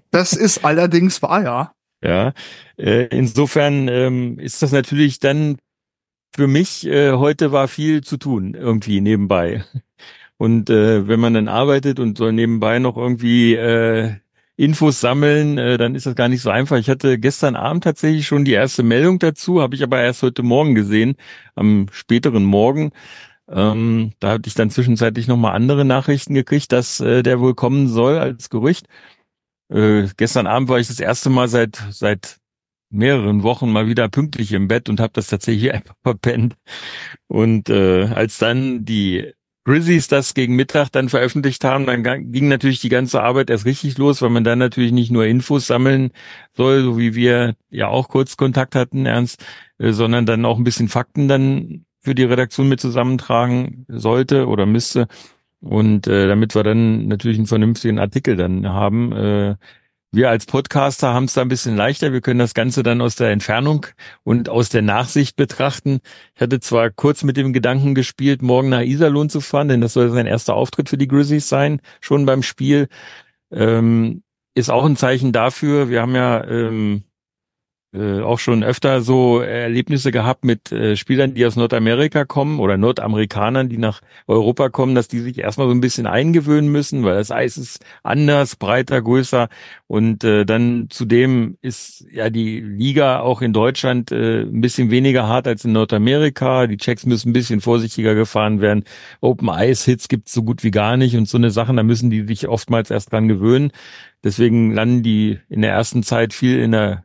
Das 0.09 0.33
ist 0.33 0.65
allerdings 0.65 1.21
wahr, 1.21 1.43
ja. 1.43 1.73
Ja, 2.03 2.33
äh, 2.75 3.05
insofern 3.05 3.87
ähm, 3.87 4.37
ist 4.37 4.61
das 4.63 4.73
natürlich 4.73 5.19
dann 5.19 5.59
für 6.35 6.47
mich, 6.47 6.85
äh, 6.85 7.13
heute 7.13 7.53
war 7.53 7.69
viel 7.69 8.03
zu 8.03 8.17
tun, 8.17 8.53
irgendwie 8.53 8.99
nebenbei. 8.99 9.63
Und 10.35 10.69
äh, 10.69 11.07
wenn 11.07 11.21
man 11.21 11.35
dann 11.35 11.47
arbeitet 11.47 12.01
und 12.01 12.17
soll 12.17 12.33
nebenbei 12.33 12.79
noch 12.79 12.97
irgendwie 12.97 13.55
äh, 13.55 14.15
Infos 14.61 15.01
sammeln, 15.01 15.57
äh, 15.57 15.77
dann 15.77 15.95
ist 15.95 16.05
das 16.05 16.15
gar 16.15 16.29
nicht 16.29 16.41
so 16.41 16.51
einfach. 16.51 16.77
Ich 16.77 16.89
hatte 16.89 17.17
gestern 17.17 17.55
Abend 17.55 17.83
tatsächlich 17.83 18.27
schon 18.27 18.45
die 18.45 18.53
erste 18.53 18.83
Meldung 18.83 19.17
dazu, 19.17 19.59
habe 19.59 19.73
ich 19.73 19.81
aber 19.81 19.99
erst 20.01 20.21
heute 20.21 20.43
Morgen 20.43 20.75
gesehen, 20.75 21.15
am 21.55 21.87
späteren 21.91 22.43
Morgen. 22.43 22.91
Ähm, 23.49 24.13
da 24.19 24.33
hatte 24.33 24.47
ich 24.47 24.53
dann 24.53 24.69
zwischenzeitlich 24.69 25.27
nochmal 25.27 25.55
andere 25.55 25.83
Nachrichten 25.83 26.35
gekriegt, 26.35 26.71
dass 26.71 26.99
äh, 26.99 27.23
der 27.23 27.39
wohl 27.39 27.55
kommen 27.55 27.87
soll 27.87 28.19
als 28.19 28.51
Gerücht. 28.51 28.85
Äh, 29.69 30.07
gestern 30.17 30.45
Abend 30.47 30.69
war 30.69 30.79
ich 30.79 30.87
das 30.87 30.99
erste 30.99 31.31
Mal 31.31 31.47
seit 31.47 31.83
seit 31.91 32.37
mehreren 32.91 33.43
Wochen 33.43 33.71
mal 33.71 33.87
wieder 33.87 34.09
pünktlich 34.09 34.51
im 34.51 34.67
Bett 34.67 34.89
und 34.89 34.99
habe 34.99 35.13
das 35.13 35.27
tatsächlich 35.27 35.73
einfach 35.73 35.95
verpennt. 36.03 36.55
Und 37.27 37.69
äh, 37.69 38.05
als 38.13 38.37
dann 38.37 38.85
die 38.85 39.33
Grizzlies 39.63 40.07
das 40.07 40.33
gegen 40.33 40.55
Mittag 40.55 40.89
dann 40.91 41.09
veröffentlicht 41.09 41.63
haben, 41.63 41.85
dann 41.85 42.03
ging 42.31 42.47
natürlich 42.47 42.79
die 42.79 42.89
ganze 42.89 43.21
Arbeit 43.21 43.49
erst 43.51 43.65
richtig 43.65 43.97
los, 43.97 44.21
weil 44.21 44.31
man 44.31 44.43
dann 44.43 44.57
natürlich 44.57 44.91
nicht 44.91 45.11
nur 45.11 45.25
Infos 45.25 45.67
sammeln 45.67 46.11
soll, 46.53 46.81
so 46.81 46.97
wie 46.97 47.13
wir 47.13 47.55
ja 47.69 47.87
auch 47.87 48.09
kurz 48.09 48.37
Kontakt 48.37 48.75
hatten, 48.75 49.05
Ernst, 49.05 49.43
äh, 49.77 49.91
sondern 49.91 50.25
dann 50.25 50.45
auch 50.45 50.57
ein 50.57 50.63
bisschen 50.63 50.87
Fakten 50.87 51.27
dann 51.27 51.85
für 51.99 52.15
die 52.15 52.23
Redaktion 52.23 52.69
mit 52.69 52.81
zusammentragen 52.81 53.85
sollte 53.87 54.47
oder 54.47 54.65
müsste. 54.65 55.07
Und 55.61 56.07
äh, 56.07 56.27
damit 56.27 56.55
wir 56.55 56.63
dann 56.63 57.07
natürlich 57.07 57.37
einen 57.37 57.45
vernünftigen 57.45 57.99
Artikel 57.99 58.35
dann 58.35 58.67
haben, 58.67 59.11
äh, 59.11 59.55
wir 60.11 60.29
als 60.29 60.45
Podcaster 60.45 61.13
haben 61.13 61.25
es 61.25 61.33
da 61.33 61.41
ein 61.41 61.47
bisschen 61.47 61.77
leichter. 61.77 62.11
Wir 62.11 62.21
können 62.21 62.39
das 62.39 62.53
Ganze 62.53 62.83
dann 62.83 63.01
aus 63.01 63.15
der 63.15 63.29
Entfernung 63.29 63.85
und 64.23 64.49
aus 64.49 64.69
der 64.69 64.81
Nachsicht 64.81 65.37
betrachten. 65.37 65.99
Ich 66.35 66.41
hatte 66.41 66.59
zwar 66.59 66.89
kurz 66.89 67.23
mit 67.23 67.37
dem 67.37 67.53
Gedanken 67.53 67.95
gespielt, 67.95 68.41
morgen 68.41 68.69
nach 68.69 68.81
Iserlohn 68.81 69.29
zu 69.29 69.39
fahren, 69.39 69.69
denn 69.69 69.81
das 69.81 69.93
soll 69.93 70.09
sein 70.09 70.27
erster 70.27 70.55
Auftritt 70.55 70.89
für 70.89 70.97
die 70.97 71.07
Grizzlies 71.07 71.47
sein, 71.47 71.81
schon 72.01 72.25
beim 72.25 72.43
Spiel. 72.43 72.89
Ähm, 73.51 74.23
ist 74.53 74.69
auch 74.69 74.85
ein 74.85 74.97
Zeichen 74.97 75.31
dafür. 75.31 75.89
Wir 75.89 76.01
haben 76.01 76.15
ja 76.15 76.43
ähm, 76.43 77.03
äh, 77.93 78.21
auch 78.21 78.39
schon 78.39 78.63
öfter 78.63 79.01
so 79.01 79.41
Erlebnisse 79.41 80.11
gehabt 80.11 80.45
mit 80.45 80.71
äh, 80.71 80.95
Spielern, 80.95 81.33
die 81.33 81.45
aus 81.45 81.55
Nordamerika 81.55 82.23
kommen 82.25 82.59
oder 82.59 82.77
Nordamerikanern, 82.77 83.67
die 83.67 83.77
nach 83.77 84.01
Europa 84.27 84.69
kommen, 84.69 84.95
dass 84.95 85.07
die 85.09 85.19
sich 85.19 85.39
erstmal 85.39 85.67
so 85.67 85.73
ein 85.73 85.81
bisschen 85.81 86.07
eingewöhnen 86.07 86.71
müssen, 86.71 87.03
weil 87.03 87.15
das 87.15 87.31
Eis 87.31 87.57
ist 87.57 87.83
anders, 88.03 88.55
breiter, 88.55 89.01
größer 89.01 89.49
und 89.87 90.23
äh, 90.23 90.45
dann 90.45 90.87
zudem 90.89 91.57
ist 91.61 92.05
ja 92.11 92.29
die 92.29 92.61
Liga 92.61 93.19
auch 93.19 93.41
in 93.41 93.51
Deutschland 93.51 94.11
äh, 94.11 94.43
ein 94.43 94.61
bisschen 94.61 94.89
weniger 94.89 95.27
hart 95.27 95.47
als 95.47 95.65
in 95.65 95.73
Nordamerika. 95.73 96.67
Die 96.67 96.77
Checks 96.77 97.05
müssen 97.05 97.31
ein 97.31 97.33
bisschen 97.33 97.61
vorsichtiger 97.61 98.15
gefahren 98.15 98.61
werden. 98.61 98.85
Open 99.19 99.49
Ice 99.49 99.83
Hits 99.83 100.07
gibt's 100.07 100.33
so 100.33 100.43
gut 100.43 100.63
wie 100.63 100.71
gar 100.71 100.95
nicht 100.95 101.17
und 101.17 101.27
so 101.27 101.37
eine 101.37 101.51
Sachen, 101.51 101.75
da 101.77 101.83
müssen 101.83 102.09
die 102.09 102.25
sich 102.25 102.47
oftmals 102.47 102.89
erst 102.89 103.11
dran 103.11 103.27
gewöhnen. 103.27 103.71
Deswegen 104.23 104.73
landen 104.73 105.03
die 105.03 105.39
in 105.49 105.61
der 105.61 105.71
ersten 105.73 106.03
Zeit 106.03 106.33
viel 106.33 106.59
in 106.59 106.71
der 106.71 107.03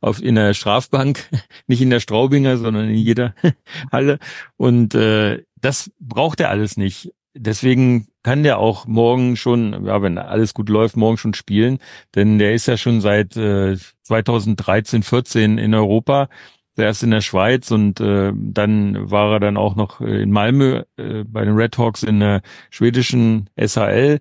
auf 0.00 0.22
in 0.22 0.34
der 0.34 0.54
Strafbank, 0.54 1.28
nicht 1.66 1.82
in 1.82 1.90
der 1.90 2.00
Straubinger, 2.00 2.56
sondern 2.56 2.88
in 2.88 2.96
jeder 2.96 3.34
Halle. 3.92 4.18
Und 4.56 4.94
äh, 4.94 5.42
das 5.60 5.90
braucht 6.00 6.40
er 6.40 6.50
alles 6.50 6.76
nicht. 6.76 7.12
Deswegen 7.34 8.08
kann 8.22 8.42
der 8.42 8.58
auch 8.58 8.86
morgen 8.86 9.36
schon, 9.36 9.86
ja, 9.86 10.02
wenn 10.02 10.18
alles 10.18 10.52
gut 10.52 10.68
läuft, 10.68 10.96
morgen 10.96 11.16
schon 11.16 11.34
spielen, 11.34 11.78
denn 12.14 12.38
der 12.38 12.52
ist 12.52 12.66
ja 12.66 12.76
schon 12.76 13.00
seit 13.00 13.36
äh, 13.36 13.76
2013, 14.02 15.02
14 15.02 15.56
in 15.56 15.74
Europa, 15.74 16.28
erst 16.76 17.02
in 17.02 17.10
der 17.10 17.20
Schweiz 17.20 17.70
und 17.70 18.00
äh, 18.00 18.32
dann 18.34 19.10
war 19.10 19.32
er 19.32 19.40
dann 19.40 19.56
auch 19.56 19.76
noch 19.76 20.00
in 20.00 20.30
Malmö 20.30 20.82
äh, 20.96 21.24
bei 21.24 21.44
den 21.44 21.54
Red 21.54 21.76
Hawks 21.78 22.02
in 22.02 22.20
der 22.20 22.42
schwedischen 22.70 23.50
SHL 23.58 24.20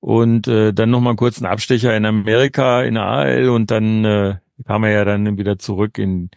und 0.00 0.48
äh, 0.48 0.72
dann 0.72 0.90
noch 0.90 1.00
mal 1.00 1.16
kurz 1.16 1.38
einen 1.38 1.50
Abstecher 1.50 1.96
in 1.96 2.04
Amerika 2.04 2.82
in 2.82 2.94
der 2.94 3.04
AL 3.04 3.48
und 3.48 3.70
dann 3.70 4.04
äh, 4.04 4.36
kam 4.64 4.84
er 4.84 4.90
ja 4.90 5.04
dann 5.04 5.38
wieder 5.38 5.58
zurück 5.58 5.98
in 5.98 6.30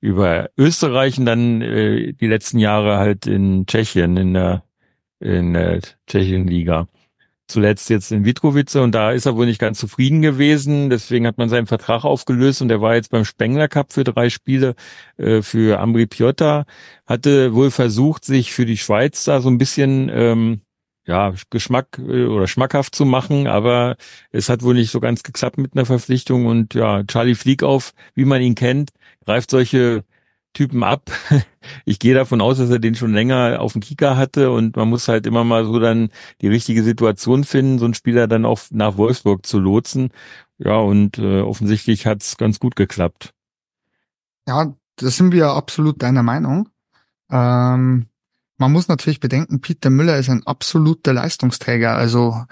über 0.00 0.50
Österreich 0.56 1.18
und 1.18 1.26
dann 1.26 1.60
äh, 1.62 2.12
die 2.12 2.26
letzten 2.26 2.58
Jahre 2.58 2.98
halt 2.98 3.26
in 3.26 3.66
Tschechien 3.66 4.16
in 4.16 4.34
der 4.34 4.64
in 5.20 5.52
der 5.52 5.80
Tschechien-Liga. 6.06 6.88
Zuletzt 7.46 7.90
jetzt 7.90 8.12
in 8.12 8.24
Vitrovice 8.24 8.76
und 8.76 8.94
da 8.94 9.10
ist 9.10 9.26
er 9.26 9.36
wohl 9.36 9.44
nicht 9.44 9.58
ganz 9.60 9.78
zufrieden 9.78 10.22
gewesen. 10.22 10.88
Deswegen 10.88 11.26
hat 11.26 11.36
man 11.36 11.48
seinen 11.48 11.66
Vertrag 11.66 12.04
aufgelöst 12.04 12.62
und 12.62 12.70
er 12.70 12.80
war 12.80 12.94
jetzt 12.94 13.10
beim 13.10 13.24
Spengler 13.24 13.68
Cup 13.68 13.92
für 13.92 14.04
drei 14.04 14.30
Spiele 14.30 14.74
äh, 15.18 15.42
für 15.42 15.80
Ambri 15.80 16.06
Piotta. 16.06 16.64
Hatte 17.06 17.54
wohl 17.54 17.70
versucht, 17.70 18.24
sich 18.24 18.52
für 18.52 18.66
die 18.66 18.78
Schweiz 18.78 19.24
da 19.24 19.40
so 19.40 19.50
ein 19.50 19.58
bisschen 19.58 20.10
ähm, 20.12 20.60
ja, 21.10 21.34
Geschmack 21.50 21.98
äh, 21.98 22.26
oder 22.26 22.46
schmackhaft 22.46 22.94
zu 22.94 23.04
machen, 23.04 23.48
aber 23.48 23.96
es 24.30 24.48
hat 24.48 24.62
wohl 24.62 24.74
nicht 24.74 24.92
so 24.92 25.00
ganz 25.00 25.24
geklappt 25.24 25.58
mit 25.58 25.74
einer 25.74 25.84
Verpflichtung 25.84 26.46
und 26.46 26.74
ja, 26.74 27.02
Charlie 27.04 27.34
Fliegauf, 27.34 27.94
wie 28.14 28.24
man 28.24 28.40
ihn 28.40 28.54
kennt, 28.54 28.90
greift 29.24 29.50
solche 29.50 30.04
Typen 30.54 30.82
ab. 30.82 31.10
Ich 31.84 31.98
gehe 31.98 32.14
davon 32.14 32.40
aus, 32.40 32.56
dass 32.56 32.70
er 32.70 32.78
den 32.78 32.94
schon 32.94 33.12
länger 33.12 33.60
auf 33.60 33.74
dem 33.74 33.82
Kicker 33.82 34.16
hatte 34.16 34.50
und 34.50 34.76
man 34.76 34.88
muss 34.88 35.08
halt 35.08 35.26
immer 35.26 35.44
mal 35.44 35.66
so 35.66 35.78
dann 35.78 36.08
die 36.40 36.48
richtige 36.48 36.82
Situation 36.82 37.44
finden, 37.44 37.78
so 37.78 37.84
einen 37.84 37.92
Spieler 37.92 38.26
dann 38.26 38.46
auch 38.46 38.60
nach 38.70 38.96
Wolfsburg 38.96 39.44
zu 39.44 39.58
lotsen. 39.58 40.08
Ja, 40.56 40.78
und 40.78 41.18
äh, 41.18 41.42
offensichtlich 41.42 42.06
hat's 42.06 42.38
ganz 42.38 42.60
gut 42.60 42.76
geklappt. 42.76 43.34
Ja, 44.48 44.74
da 44.96 45.10
sind 45.10 45.32
wir 45.32 45.50
absolut 45.50 46.02
deiner 46.02 46.22
Meinung. 46.22 46.70
Ähm, 47.30 48.06
man 48.60 48.72
muss 48.72 48.88
natürlich 48.88 49.20
bedenken, 49.20 49.60
Peter 49.60 49.88
Müller 49.90 50.18
ist 50.18 50.28
ein 50.28 50.46
absoluter 50.46 51.14
Leistungsträger. 51.14 51.96
Also 51.96 52.44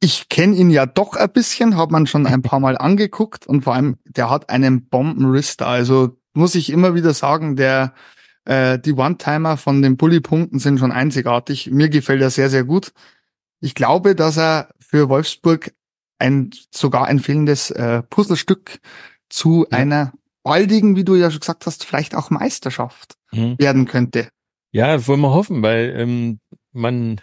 ich 0.00 0.28
kenne 0.28 0.54
ihn 0.54 0.70
ja 0.70 0.84
doch 0.84 1.14
ein 1.14 1.32
bisschen, 1.32 1.76
hat 1.76 1.90
man 1.90 2.06
schon 2.06 2.26
ein 2.26 2.42
paar 2.42 2.60
Mal 2.60 2.76
angeguckt 2.78 3.46
und 3.46 3.62
vor 3.62 3.74
allem, 3.74 3.96
der 4.04 4.28
hat 4.28 4.50
einen 4.50 4.88
Bombenrister. 4.88 5.66
Also 5.66 6.18
muss 6.34 6.54
ich 6.54 6.70
immer 6.70 6.94
wieder 6.94 7.14
sagen, 7.14 7.56
der 7.56 7.94
äh, 8.44 8.78
die 8.78 8.92
One-Timer 8.92 9.56
von 9.56 9.80
den 9.80 9.96
Bully-Punkten 9.96 10.58
sind 10.58 10.78
schon 10.78 10.92
einzigartig. 10.92 11.70
Mir 11.70 11.88
gefällt 11.88 12.20
er 12.20 12.30
sehr, 12.30 12.50
sehr 12.50 12.64
gut. 12.64 12.92
Ich 13.60 13.74
glaube, 13.74 14.14
dass 14.14 14.36
er 14.36 14.68
für 14.78 15.08
Wolfsburg 15.08 15.72
ein 16.18 16.50
sogar 16.70 17.06
ein 17.06 17.18
fehlendes 17.18 17.70
äh, 17.70 18.02
Puzzlestück 18.02 18.78
zu 19.30 19.66
ja. 19.70 19.78
einer 19.78 20.12
baldigen, 20.42 20.96
wie 20.96 21.04
du 21.04 21.14
ja 21.14 21.30
schon 21.30 21.40
gesagt 21.40 21.64
hast, 21.64 21.84
vielleicht 21.84 22.14
auch 22.14 22.28
Meisterschaft 22.28 23.16
mhm. 23.32 23.58
werden 23.58 23.86
könnte. 23.86 24.28
Ja, 24.70 25.06
wollen 25.06 25.20
wir 25.20 25.32
hoffen, 25.32 25.62
weil 25.62 25.94
ähm, 25.96 26.40
man 26.72 27.20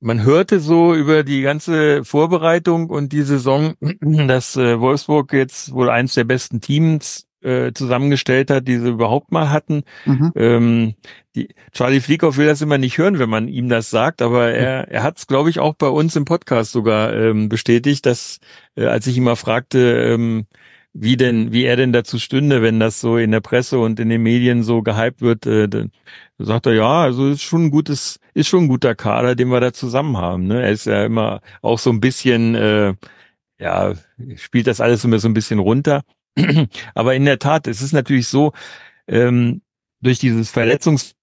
man 0.00 0.22
hörte 0.22 0.60
so 0.60 0.94
über 0.94 1.24
die 1.24 1.40
ganze 1.40 2.04
Vorbereitung 2.04 2.90
und 2.90 3.12
die 3.12 3.22
Saison, 3.22 3.74
dass 4.00 4.54
äh, 4.56 4.78
Wolfsburg 4.78 5.32
jetzt 5.32 5.72
wohl 5.72 5.88
eins 5.88 6.14
der 6.14 6.24
besten 6.24 6.60
Teams 6.60 7.26
äh, 7.40 7.72
zusammengestellt 7.72 8.50
hat, 8.50 8.68
die 8.68 8.78
sie 8.78 8.88
überhaupt 8.88 9.32
mal 9.32 9.50
hatten. 9.50 9.82
Mhm. 10.04 10.32
Ähm, 10.34 10.94
die, 11.34 11.48
Charlie 11.72 12.00
Flieghoff 12.00 12.36
will 12.36 12.46
das 12.46 12.62
immer 12.62 12.78
nicht 12.78 12.98
hören, 12.98 13.18
wenn 13.18 13.30
man 13.30 13.48
ihm 13.48 13.68
das 13.68 13.90
sagt, 13.90 14.22
aber 14.22 14.50
er, 14.50 14.88
er 14.88 15.02
hat 15.02 15.18
es, 15.18 15.26
glaube 15.26 15.50
ich, 15.50 15.58
auch 15.58 15.74
bei 15.74 15.88
uns 15.88 16.16
im 16.16 16.24
Podcast 16.24 16.72
sogar 16.72 17.14
ähm, 17.14 17.48
bestätigt, 17.48 18.04
dass 18.06 18.40
äh, 18.76 18.84
als 18.86 19.06
ich 19.06 19.16
ihn 19.16 19.24
mal 19.24 19.36
fragte, 19.36 19.78
ähm, 19.78 20.46
wie 20.94 21.16
denn, 21.16 21.52
wie 21.52 21.64
er 21.64 21.76
denn 21.76 21.92
dazu 21.92 22.18
stünde, 22.18 22.62
wenn 22.62 22.78
das 22.78 23.00
so 23.00 23.18
in 23.18 23.32
der 23.32 23.40
Presse 23.40 23.78
und 23.78 23.98
in 23.98 24.08
den 24.08 24.22
Medien 24.22 24.62
so 24.62 24.82
gehypt 24.82 25.20
wird, 25.20 25.44
äh, 25.44 25.68
sagt 26.38 26.66
er, 26.66 26.74
ja, 26.74 27.02
also 27.02 27.28
ist 27.28 27.42
schon 27.42 27.66
ein 27.66 27.70
gutes, 27.70 28.20
ist 28.34 28.48
schon 28.48 28.64
ein 28.64 28.68
guter 28.68 28.94
Kader, 28.94 29.34
den 29.34 29.48
wir 29.48 29.60
da 29.60 29.72
zusammen 29.72 30.16
haben. 30.16 30.46
Ne? 30.46 30.62
Er 30.62 30.70
ist 30.70 30.86
ja 30.86 31.04
immer 31.04 31.40
auch 31.62 31.78
so 31.78 31.90
ein 31.90 32.00
bisschen, 32.00 32.54
äh, 32.54 32.94
ja, 33.58 33.94
spielt 34.36 34.66
das 34.66 34.80
alles 34.80 35.04
immer 35.04 35.18
so 35.18 35.28
ein 35.28 35.34
bisschen 35.34 35.58
runter. 35.58 36.02
Aber 36.94 37.14
in 37.14 37.24
der 37.24 37.38
Tat, 37.38 37.66
es 37.68 37.82
ist 37.82 37.92
natürlich 37.92 38.28
so, 38.28 38.52
ähm, 39.06 39.62
durch 40.00 40.18
dieses 40.18 40.50
Verletzungs 40.50 41.14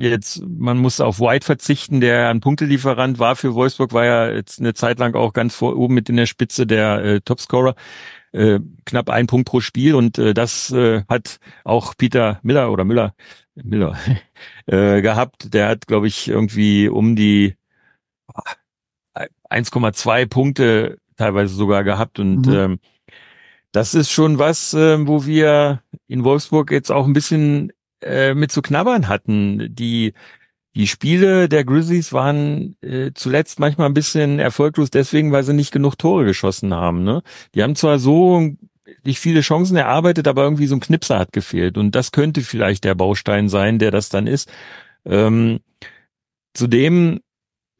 jetzt, 0.00 0.42
man 0.46 0.78
muss 0.78 1.00
auf 1.00 1.20
White 1.20 1.46
verzichten, 1.46 2.00
der 2.00 2.28
ein 2.28 2.40
Punktelieferant 2.40 3.18
war 3.18 3.36
für 3.36 3.54
Wolfsburg, 3.54 3.92
war 3.92 4.04
ja 4.04 4.30
jetzt 4.30 4.60
eine 4.60 4.74
Zeit 4.74 4.98
lang 4.98 5.14
auch 5.14 5.32
ganz 5.32 5.54
vor 5.54 5.76
oben 5.76 5.94
mit 5.94 6.08
in 6.08 6.16
der 6.16 6.26
Spitze 6.26 6.66
der 6.66 7.04
äh, 7.04 7.20
Topscorer. 7.20 7.74
Äh, 8.32 8.60
knapp 8.84 9.08
ein 9.08 9.26
Punkt 9.26 9.48
pro 9.48 9.60
Spiel 9.60 9.94
und 9.94 10.18
äh, 10.18 10.34
das 10.34 10.70
äh, 10.70 11.02
hat 11.08 11.38
auch 11.64 11.94
Peter 11.96 12.40
Miller 12.42 12.70
oder 12.70 12.84
Müller 12.84 13.14
Miller 13.54 13.96
äh, 14.66 15.00
gehabt. 15.00 15.54
Der 15.54 15.68
hat, 15.68 15.86
glaube 15.86 16.08
ich, 16.08 16.28
irgendwie 16.28 16.88
um 16.88 17.16
die 17.16 17.56
1,2 19.50 20.26
Punkte 20.26 20.98
teilweise 21.16 21.54
sogar 21.54 21.84
gehabt 21.84 22.18
und 22.18 22.46
mhm. 22.46 22.54
ähm, 22.54 22.78
das 23.72 23.94
ist 23.94 24.10
schon 24.10 24.38
was, 24.38 24.74
äh, 24.74 25.06
wo 25.06 25.26
wir 25.26 25.82
in 26.06 26.24
Wolfsburg 26.24 26.70
jetzt 26.70 26.90
auch 26.90 27.06
ein 27.06 27.12
bisschen 27.12 27.72
äh, 28.02 28.34
mit 28.34 28.52
zu 28.52 28.62
knabbern 28.62 29.08
hatten. 29.08 29.74
Die 29.74 30.14
die 30.78 30.86
Spiele 30.86 31.48
der 31.48 31.64
Grizzlies 31.64 32.12
waren 32.12 32.76
äh, 32.82 33.10
zuletzt 33.12 33.58
manchmal 33.58 33.88
ein 33.88 33.94
bisschen 33.94 34.38
erfolglos 34.38 34.90
deswegen, 34.90 35.32
weil 35.32 35.42
sie 35.42 35.52
nicht 35.52 35.72
genug 35.72 35.98
Tore 35.98 36.24
geschossen 36.24 36.72
haben. 36.72 37.02
Ne? 37.02 37.22
Die 37.56 37.64
haben 37.64 37.74
zwar 37.74 37.98
so 37.98 38.54
nicht 39.02 39.18
viele 39.18 39.40
Chancen 39.40 39.76
erarbeitet, 39.76 40.28
aber 40.28 40.44
irgendwie 40.44 40.68
so 40.68 40.76
ein 40.76 40.80
Knipser 40.80 41.18
hat 41.18 41.32
gefehlt. 41.32 41.78
Und 41.78 41.96
das 41.96 42.12
könnte 42.12 42.42
vielleicht 42.42 42.84
der 42.84 42.94
Baustein 42.94 43.48
sein, 43.48 43.80
der 43.80 43.90
das 43.90 44.08
dann 44.08 44.28
ist. 44.28 44.52
Ähm, 45.04 45.58
zudem, 46.54 47.22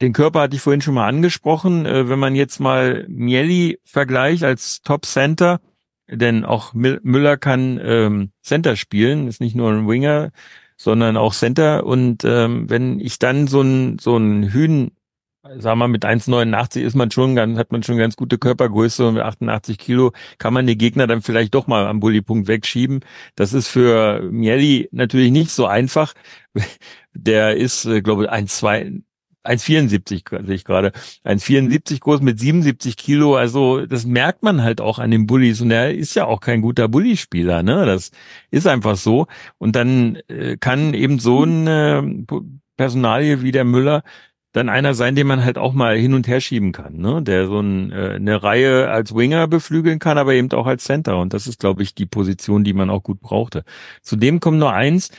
den 0.01 0.11
Körper 0.11 0.41
hatte 0.41 0.57
ich 0.57 0.61
vorhin 0.61 0.81
schon 0.81 0.95
mal 0.95 1.07
angesprochen, 1.07 1.85
äh, 1.85 2.09
wenn 2.09 2.19
man 2.19 2.35
jetzt 2.35 2.59
mal 2.59 3.05
Mieli 3.07 3.79
vergleicht 3.85 4.43
als 4.43 4.81
Top 4.81 5.05
Center, 5.05 5.61
denn 6.11 6.43
auch 6.43 6.73
Müller 6.73 7.37
kann 7.37 7.79
ähm, 7.81 8.31
Center 8.41 8.75
spielen, 8.75 9.29
ist 9.29 9.39
nicht 9.39 9.55
nur 9.55 9.71
ein 9.71 9.87
Winger, 9.87 10.31
sondern 10.79 11.17
auch 11.17 11.33
Center. 11.33 11.85
Und 11.85 12.23
ähm, 12.23 12.69
wenn 12.69 12.99
ich 12.99 13.19
dann 13.19 13.47
so 13.47 13.61
ein 13.61 13.99
so 13.99 14.17
ein 14.17 14.51
Hühn, 14.51 14.91
sagen 15.57 15.79
wir 15.79 15.87
mit 15.87 16.05
1,89 16.05 16.81
ist 16.81 16.95
man 16.95 17.11
schon 17.11 17.35
ganz, 17.35 17.57
hat 17.57 17.71
man 17.71 17.83
schon 17.83 17.97
ganz 17.97 18.15
gute 18.15 18.37
Körpergröße 18.37 19.07
und 19.07 19.15
mit 19.15 19.23
88 19.23 19.77
Kilo 19.77 20.11
kann 20.37 20.53
man 20.53 20.67
die 20.67 20.77
Gegner 20.77 21.07
dann 21.07 21.21
vielleicht 21.21 21.53
doch 21.55 21.67
mal 21.67 21.85
am 21.87 21.99
Bullypunkt 21.99 22.47
wegschieben. 22.47 23.01
Das 23.35 23.53
ist 23.53 23.67
für 23.67 24.21
Mieli 24.31 24.89
natürlich 24.91 25.31
nicht 25.31 25.51
so 25.51 25.65
einfach. 25.65 26.13
Der 27.13 27.57
ist, 27.57 27.85
äh, 27.85 28.01
glaube 28.01 28.25
ich, 28.25 28.31
1,2 28.31 29.03
1,74 29.49 30.45
sehe 30.45 30.55
ich 30.55 30.63
gerade. 30.63 30.91
1,74 31.25 31.99
groß 31.99 32.21
mit 32.21 32.39
77 32.39 32.97
Kilo. 32.97 33.35
Also 33.35 33.85
das 33.85 34.05
merkt 34.05 34.43
man 34.43 34.61
halt 34.61 34.81
auch 34.81 34.99
an 34.99 35.11
den 35.11 35.27
Bullies. 35.27 35.61
Und 35.61 35.71
er 35.71 35.93
ist 35.93 36.15
ja 36.15 36.25
auch 36.25 36.39
kein 36.39 36.61
guter 36.61 36.87
Bullyspieler. 36.87 37.63
Ne? 37.63 37.85
Das 37.85 38.11
ist 38.51 38.67
einfach 38.67 38.95
so. 38.95 39.27
Und 39.57 39.75
dann 39.75 40.17
äh, 40.27 40.57
kann 40.57 40.93
eben 40.93 41.19
so 41.19 41.43
eine 41.43 42.25
Personalie 42.77 43.41
wie 43.41 43.51
der 43.51 43.65
Müller 43.65 44.03
dann 44.51 44.69
einer 44.69 44.93
sein, 44.93 45.15
den 45.15 45.27
man 45.27 45.43
halt 45.43 45.57
auch 45.57 45.73
mal 45.73 45.95
hin 45.95 46.13
und 46.13 46.27
her 46.27 46.41
schieben 46.41 46.71
kann, 46.71 46.97
ne? 46.97 47.21
der 47.21 47.45
so 47.45 47.59
ein, 47.59 47.91
äh, 47.91 48.15
eine 48.15 48.41
Reihe 48.41 48.89
als 48.89 49.15
Winger 49.15 49.47
beflügeln 49.47 49.99
kann, 49.99 50.17
aber 50.17 50.33
eben 50.33 50.51
auch 50.53 50.65
als 50.65 50.85
Center. 50.85 51.19
Und 51.19 51.33
das 51.33 51.45
ist, 51.45 51.59
glaube 51.59 51.83
ich, 51.83 51.93
die 51.93 52.07
Position, 52.07 52.63
die 52.63 52.73
man 52.73 52.89
auch 52.89 53.03
gut 53.03 53.19
brauchte. 53.21 53.63
Zudem 54.01 54.39
kommt 54.39 54.57
nur 54.57 54.73
eins, 54.73 55.11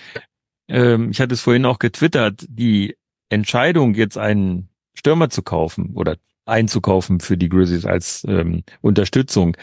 ähm, 0.68 1.11
ich 1.11 1.20
hatte 1.20 1.35
es 1.35 1.43
vorhin 1.43 1.64
auch 1.64 1.78
getwittert, 1.78 2.45
die 2.49 2.97
Entscheidung, 3.31 3.95
jetzt 3.95 4.18
einen 4.18 4.68
Stürmer 4.95 5.31
zu 5.31 5.43
kaufen 5.43 5.93
oder 5.95 6.16
einzukaufen 6.45 7.20
für 7.20 7.37
die 7.37 7.49
Grizzlies 7.49 7.87
als 7.87 8.24
ähm, 8.28 8.64
Unterstützung. 8.81 9.57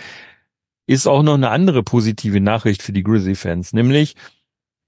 Ist 0.88 1.08
auch 1.08 1.22
noch 1.22 1.36
eine 1.36 1.50
andere 1.50 1.84
positive 1.84 2.40
Nachricht 2.40 2.82
für 2.82 2.94
die 2.94 3.04
Grizzly-Fans, 3.04 3.74
nämlich, 3.74 4.16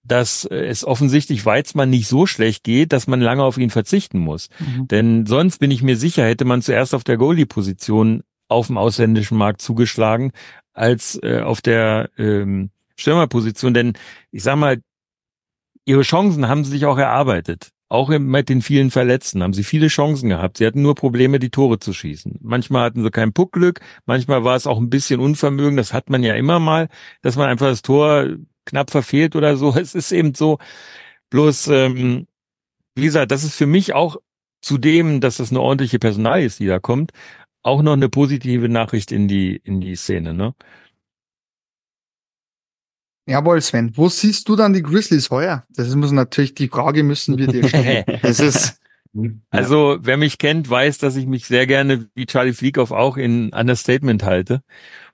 dass 0.03 0.45
es 0.45 0.86
offensichtlich 0.86 1.45
Weizmann 1.45 1.89
nicht 1.89 2.07
so 2.07 2.25
schlecht 2.25 2.63
geht, 2.63 2.93
dass 2.93 3.07
man 3.07 3.19
lange 3.19 3.43
auf 3.43 3.57
ihn 3.57 3.69
verzichten 3.69 4.19
muss. 4.19 4.49
Mhm. 4.59 4.88
Denn 4.88 5.25
sonst 5.25 5.59
bin 5.59 5.71
ich 5.71 5.84
mir 5.84 5.97
sicher, 5.97 6.25
hätte 6.25 6.45
man 6.45 6.61
zuerst 6.61 6.95
auf 6.95 7.03
der 7.03 7.17
Goalie-Position 7.17 8.23
auf 8.47 8.67
dem 8.67 8.77
ausländischen 8.77 9.38
Markt 9.38 9.61
zugeschlagen, 9.61 10.32
als 10.73 11.19
äh, 11.21 11.41
auf 11.41 11.61
der 11.61 12.09
ähm, 12.17 12.71
Stürmerposition. 12.95 13.73
Denn 13.73 13.93
ich 14.32 14.43
sag 14.43 14.55
mal, 14.55 14.82
ihre 15.86 16.01
Chancen 16.01 16.47
haben 16.47 16.63
sie 16.63 16.71
sich 16.71 16.86
auch 16.86 16.97
erarbeitet. 16.97 17.71
Auch 17.89 18.09
mit 18.09 18.49
den 18.49 18.61
vielen 18.61 18.91
Verletzten 18.91 19.41
haben 19.41 19.53
sie 19.53 19.63
viele 19.63 19.87
Chancen 19.87 20.29
gehabt. 20.29 20.57
Sie 20.57 20.65
hatten 20.67 20.83
nur 20.83 20.93
Probleme, 20.93 21.39
die 21.39 21.49
Tore 21.49 21.79
zu 21.79 21.91
schießen. 21.91 22.37
Manchmal 22.39 22.83
hatten 22.85 23.03
sie 23.03 23.09
kein 23.09 23.33
Puckglück, 23.33 23.79
manchmal 24.05 24.43
war 24.43 24.55
es 24.55 24.67
auch 24.67 24.77
ein 24.77 24.91
bisschen 24.91 25.19
Unvermögen. 25.19 25.75
Das 25.75 25.91
hat 25.91 26.09
man 26.09 26.23
ja 26.23 26.35
immer 26.35 26.59
mal, 26.59 26.87
dass 27.23 27.35
man 27.35 27.49
einfach 27.49 27.67
das 27.67 27.81
Tor 27.81 28.27
knapp 28.65 28.91
verfehlt 28.91 29.35
oder 29.35 29.57
so. 29.57 29.75
Es 29.75 29.95
ist 29.95 30.11
eben 30.11 30.35
so. 30.35 30.59
Bloß, 31.31 31.67
ähm, 31.69 32.27
wie 32.95 33.05
gesagt, 33.05 33.31
das 33.31 33.43
ist 33.43 33.55
für 33.55 33.67
mich 33.67 33.93
auch 33.93 34.17
zudem, 34.61 35.21
dass 35.21 35.37
das 35.37 35.51
eine 35.51 35.61
ordentliche 35.61 35.99
Personal 35.99 36.43
ist, 36.43 36.59
die 36.59 36.67
da 36.67 36.79
kommt, 36.79 37.11
auch 37.63 37.81
noch 37.81 37.93
eine 37.93 38.09
positive 38.09 38.69
Nachricht 38.69 39.11
in 39.11 39.27
die 39.27 39.57
in 39.63 39.81
die 39.81 39.95
Szene. 39.95 40.33
Ne? 40.33 40.53
Jawohl, 43.30 43.61
Sven. 43.61 43.91
Wo 43.95 44.09
siehst 44.09 44.49
du 44.49 44.55
dann 44.55 44.73
die 44.73 44.82
Grizzlies 44.82 45.30
heuer? 45.30 45.63
Das 45.69 45.93
muss 45.95 46.11
natürlich 46.11 46.55
die 46.55 46.67
Frage 46.67 47.03
müssen 47.03 47.38
wir 47.38 47.47
dir 47.47 47.67
stellen. 47.67 48.03
Das 48.21 48.39
ist 48.39 48.80
also, 49.49 49.97
wer 50.01 50.17
mich 50.17 50.38
kennt, 50.38 50.69
weiß, 50.69 50.99
dass 50.99 51.15
ich 51.15 51.25
mich 51.25 51.47
sehr 51.47 51.65
gerne 51.65 52.07
wie 52.13 52.27
Charlie 52.27 52.53
Flieghoff 52.53 52.91
auch 52.91 53.17
in 53.17 53.51
Understatement 53.53 54.23
halte. 54.23 54.61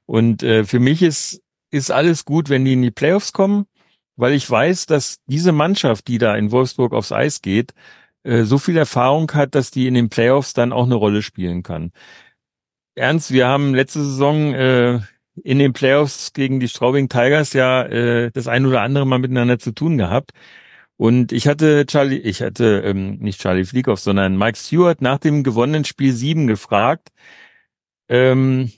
Und 0.05 0.43
äh, 0.43 0.66
für 0.66 0.80
mich 0.80 1.01
ist 1.01 1.41
ist 1.72 1.91
alles 1.91 2.24
gut, 2.26 2.49
wenn 2.49 2.63
die 2.63 2.74
in 2.74 2.82
die 2.82 2.91
Playoffs 2.91 3.34
kommen, 3.34 3.66
weil 4.16 4.34
ich 4.34 4.49
weiß, 4.49 4.86
dass 4.86 5.18
diese 5.26 5.51
Mannschaft, 5.51 6.07
die 6.07 6.18
da 6.18 6.36
in 6.36 6.51
Wolfsburg 6.51 6.93
aufs 6.93 7.11
Eis 7.11 7.41
geht, 7.41 7.74
äh, 8.24 8.43
so 8.43 8.57
viel 8.57 8.78
Erfahrung 8.78 9.30
hat, 9.34 9.55
dass 9.55 9.72
die 9.72 9.88
in 9.88 9.93
den 9.93 10.09
Playoffs 10.09 10.53
dann 10.53 10.72
auch 10.72 10.86
eine 10.86 10.95
Rolle 10.95 11.22
spielen 11.22 11.63
kann. 11.63 11.91
Ernst, 12.95 13.32
wir 13.32 13.47
haben 13.47 13.76
letzte 13.76 14.03
Saison 14.03 14.53
äh, 14.53 14.99
in 15.44 15.60
den 15.60 15.74
Playoffs 15.74 16.34
gegen 16.34 16.60
die 16.60 16.68
Straubing 16.68 17.10
Tigers 17.10 17.54
ja 17.54 17.84
äh, 17.84 18.32
das 18.32 18.48
ein 18.48 18.66
oder 18.66 18.82
andere 18.82 19.06
mal 19.06 19.20
miteinander 19.20 19.60
zu 19.60 19.72
tun 19.72 19.98
gehabt. 19.98 20.32
Und 20.98 21.32
ich 21.34 21.48
hatte 21.48 21.86
Charlie, 21.86 22.18
ich 22.18 22.42
hatte 22.42 22.82
ähm, 22.86 23.18
nicht 23.18 23.42
Charlie 23.42 23.66
Flieghoff, 23.66 24.00
sondern 24.00 24.38
Mike 24.38 24.58
Stewart 24.58 25.02
nach 25.02 25.18
dem 25.18 25.44
gewonnenen 25.44 25.84
Spiel 25.84 26.14
7 26.14 26.48
gefragt, 26.48 27.10
ähm, 28.08 28.72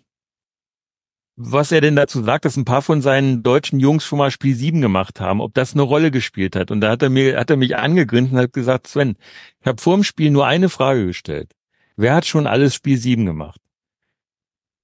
was 1.35 1.71
er 1.71 1.81
denn 1.81 1.95
dazu 1.95 2.23
sagt, 2.23 2.45
dass 2.45 2.57
ein 2.57 2.65
paar 2.65 2.81
von 2.81 3.03
seinen 3.03 3.43
deutschen 3.43 3.79
Jungs 3.79 4.03
schon 4.03 4.17
mal 4.17 4.31
Spiel 4.31 4.55
7 4.55 4.81
gemacht 4.81 5.19
haben, 5.19 5.39
ob 5.39 5.53
das 5.53 5.73
eine 5.73 5.83
Rolle 5.83 6.09
gespielt 6.09 6.55
hat. 6.55 6.71
Und 6.71 6.81
da 6.81 6.89
hat 6.89 7.03
er 7.03 7.11
mir, 7.11 7.37
hat 7.37 7.51
er 7.51 7.57
mich 7.57 7.75
angegrinst 7.75 8.33
und 8.33 8.39
hat 8.39 8.53
gesagt, 8.53 8.87
Sven, 8.87 9.15
ich 9.61 9.67
habe 9.67 9.79
vor 9.79 9.95
dem 9.95 10.03
Spiel 10.03 10.31
nur 10.31 10.47
eine 10.47 10.69
Frage 10.69 11.05
gestellt. 11.05 11.53
Wer 11.95 12.15
hat 12.15 12.25
schon 12.25 12.47
alles 12.47 12.73
Spiel 12.73 12.97
7 12.97 13.25
gemacht? 13.27 13.61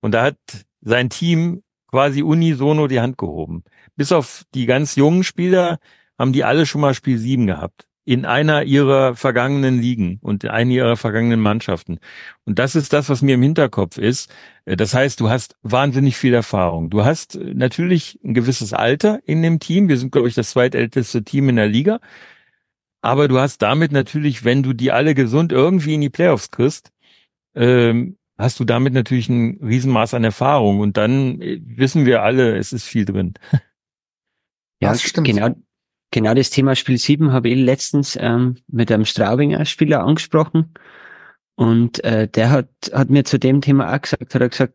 Und 0.02 0.12
da 0.12 0.24
hat 0.26 0.38
sein 0.84 1.10
Team 1.10 1.64
quasi 1.88 2.24
unisono 2.24 2.88
die 2.88 3.00
Hand 3.00 3.18
gehoben. 3.18 3.64
Bis 3.96 4.12
auf 4.12 4.44
die 4.54 4.66
ganz 4.66 4.96
jungen 4.96 5.24
Spieler 5.24 5.80
haben 6.18 6.34
die 6.34 6.44
alle 6.44 6.66
schon 6.66 6.82
mal 6.82 6.94
Spiel 6.94 7.18
7 7.18 7.48
gehabt. 7.48 7.88
In 8.06 8.26
einer 8.26 8.64
ihrer 8.64 9.16
vergangenen 9.16 9.80
Ligen 9.80 10.20
und 10.22 10.44
in 10.44 10.50
einer 10.50 10.72
ihrer 10.72 10.98
vergangenen 10.98 11.40
Mannschaften. 11.40 12.00
Und 12.46 12.60
das 12.60 12.76
ist 12.76 12.92
das, 12.92 13.08
was 13.08 13.22
mir 13.22 13.36
im 13.36 13.42
Hinterkopf 13.42 13.98
ist. 13.98 14.30
Äh, 14.66 14.76
das 14.76 14.94
heißt, 14.94 15.20
du 15.22 15.30
hast 15.30 15.56
wahnsinnig 15.62 16.18
viel 16.18 16.34
Erfahrung. 16.34 16.90
Du 16.90 17.06
hast 17.06 17.36
äh, 17.36 17.54
natürlich 17.54 18.20
ein 18.24 18.34
gewisses 18.34 18.74
Alter 18.74 19.20
in 19.26 19.42
dem 19.42 19.60
Team. 19.60 19.88
Wir 19.88 19.98
sind, 19.98 20.12
glaube 20.12 20.28
ich, 20.28 20.36
das 20.36 20.50
zweitälteste 20.50 21.24
Team 21.24 21.48
in 21.48 21.56
der 21.56 21.68
Liga. 21.70 22.00
Aber 23.02 23.28
du 23.28 23.40
hast 23.40 23.62
damit 23.62 23.92
natürlich, 23.92 24.44
wenn 24.44 24.64
du 24.64 24.74
die 24.74 24.92
alle 24.92 25.14
gesund 25.14 25.52
irgendwie 25.52 25.94
in 25.94 26.02
die 26.02 26.10
Playoffs 26.10 26.52
kriegst, 26.52 26.92
ähm, 27.56 28.18
hast 28.38 28.60
du 28.60 28.66
damit 28.66 28.94
natürlich 28.94 29.30
ein 29.30 29.60
Riesenmaß 29.64 30.14
an 30.14 30.24
Erfahrung 30.24 30.80
und 30.80 30.98
dann 30.98 31.42
äh, 31.42 31.60
wissen 31.64 32.06
wir 32.06 32.24
alle, 32.24 32.58
es 32.58 32.74
ist 32.74 32.86
viel 32.86 33.06
drin. 33.06 33.34
Ja, 34.82 34.90
das 34.90 35.02
stimmt. 35.02 35.28
Genau, 35.28 35.56
genau 36.12 36.34
das 36.34 36.50
Thema 36.50 36.76
Spiel 36.76 36.98
7 36.98 37.32
habe 37.32 37.48
ich 37.48 37.56
letztens 37.56 38.18
ähm, 38.20 38.58
mit 38.68 38.92
einem 38.92 39.06
Straubinger 39.06 39.64
Spieler 39.64 40.04
angesprochen 40.04 40.74
und 41.56 42.04
äh, 42.04 42.28
der 42.28 42.50
hat, 42.50 42.68
hat 42.92 43.10
mir 43.10 43.24
zu 43.24 43.40
dem 43.40 43.62
Thema 43.62 43.96
auch 43.96 44.02
gesagt, 44.02 44.36
hat 44.36 44.42
er 44.42 44.50
gesagt, 44.50 44.74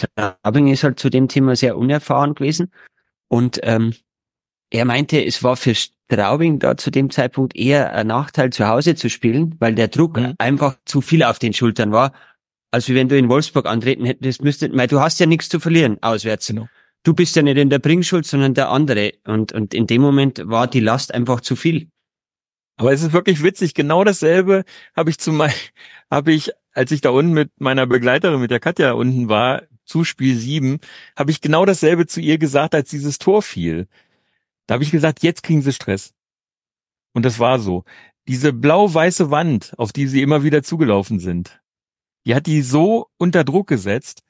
Straubing 0.00 0.68
ist 0.68 0.84
halt 0.84 0.98
zu 0.98 1.10
dem 1.10 1.28
Thema 1.28 1.54
sehr 1.54 1.76
unerfahren 1.76 2.34
gewesen 2.34 2.72
und 3.28 3.60
ähm, 3.62 3.92
er 4.70 4.86
meinte, 4.86 5.22
es 5.22 5.42
war 5.42 5.56
für 5.56 5.74
Straubing 6.10 6.58
da 6.58 6.76
zu 6.76 6.90
dem 6.90 7.10
Zeitpunkt 7.10 7.56
eher 7.56 7.92
ein 7.92 8.06
Nachteil, 8.06 8.50
zu 8.50 8.68
Hause 8.68 8.94
zu 8.94 9.08
spielen, 9.08 9.56
weil 9.58 9.74
der 9.74 9.88
Druck 9.88 10.18
mhm. 10.18 10.34
einfach 10.38 10.76
zu 10.84 11.00
viel 11.00 11.22
auf 11.22 11.38
den 11.38 11.52
Schultern 11.52 11.92
war, 11.92 12.12
als 12.70 12.88
wenn 12.88 13.08
du 13.08 13.16
in 13.16 13.28
Wolfsburg 13.28 13.66
antreten 13.66 14.04
hättest 14.04 14.42
müsstest, 14.42 14.76
weil 14.76 14.88
du 14.88 15.00
hast 15.00 15.20
ja 15.20 15.26
nichts 15.26 15.48
zu 15.48 15.60
verlieren 15.60 15.98
auswärts. 16.02 16.48
Genau. 16.48 16.68
Du 17.04 17.14
bist 17.14 17.36
ja 17.36 17.42
nicht 17.42 17.58
in 17.58 17.70
der 17.70 17.78
Bringschuld, 17.78 18.26
sondern 18.26 18.54
der 18.54 18.70
andere. 18.70 19.12
Und, 19.26 19.52
und 19.52 19.74
in 19.74 19.86
dem 19.86 20.00
Moment 20.00 20.42
war 20.44 20.66
die 20.66 20.80
Last 20.80 21.12
einfach 21.12 21.40
zu 21.40 21.54
viel. 21.54 21.88
Aber 22.76 22.92
es 22.92 23.02
ist 23.02 23.12
wirklich 23.12 23.42
witzig. 23.42 23.74
Genau 23.74 24.04
dasselbe 24.04 24.64
habe 24.96 25.10
ich 25.10 25.18
zu 25.18 25.32
mein, 25.32 25.52
habe 26.10 26.32
ich, 26.32 26.50
als 26.72 26.90
ich 26.90 27.00
da 27.00 27.10
unten 27.10 27.32
mit 27.32 27.50
meiner 27.60 27.86
Begleiterin, 27.86 28.40
mit 28.40 28.50
der 28.50 28.60
Katja 28.60 28.92
unten 28.92 29.28
war, 29.28 29.62
zu 29.84 30.02
Spiel 30.02 30.36
7, 30.36 30.78
habe 31.16 31.30
ich 31.30 31.40
genau 31.40 31.66
dasselbe 31.66 32.06
zu 32.06 32.20
ihr 32.20 32.38
gesagt, 32.38 32.74
als 32.74 32.88
dieses 32.88 33.18
Tor 33.18 33.42
fiel. 33.42 33.86
Da 34.66 34.74
habe 34.74 34.84
ich 34.84 34.90
gesagt, 34.90 35.22
jetzt 35.22 35.42
kriegen 35.42 35.62
sie 35.62 35.72
Stress. 35.72 36.14
Und 37.14 37.24
das 37.24 37.38
war 37.38 37.58
so. 37.58 37.84
Diese 38.26 38.52
blau-weiße 38.52 39.30
Wand, 39.30 39.74
auf 39.76 39.92
die 39.92 40.06
sie 40.06 40.22
immer 40.22 40.42
wieder 40.42 40.62
zugelaufen 40.62 41.20
sind, 41.20 41.60
die 42.26 42.34
hat 42.34 42.46
die 42.46 42.62
so 42.62 43.08
unter 43.18 43.44
Druck 43.44 43.68
gesetzt, 43.68 44.22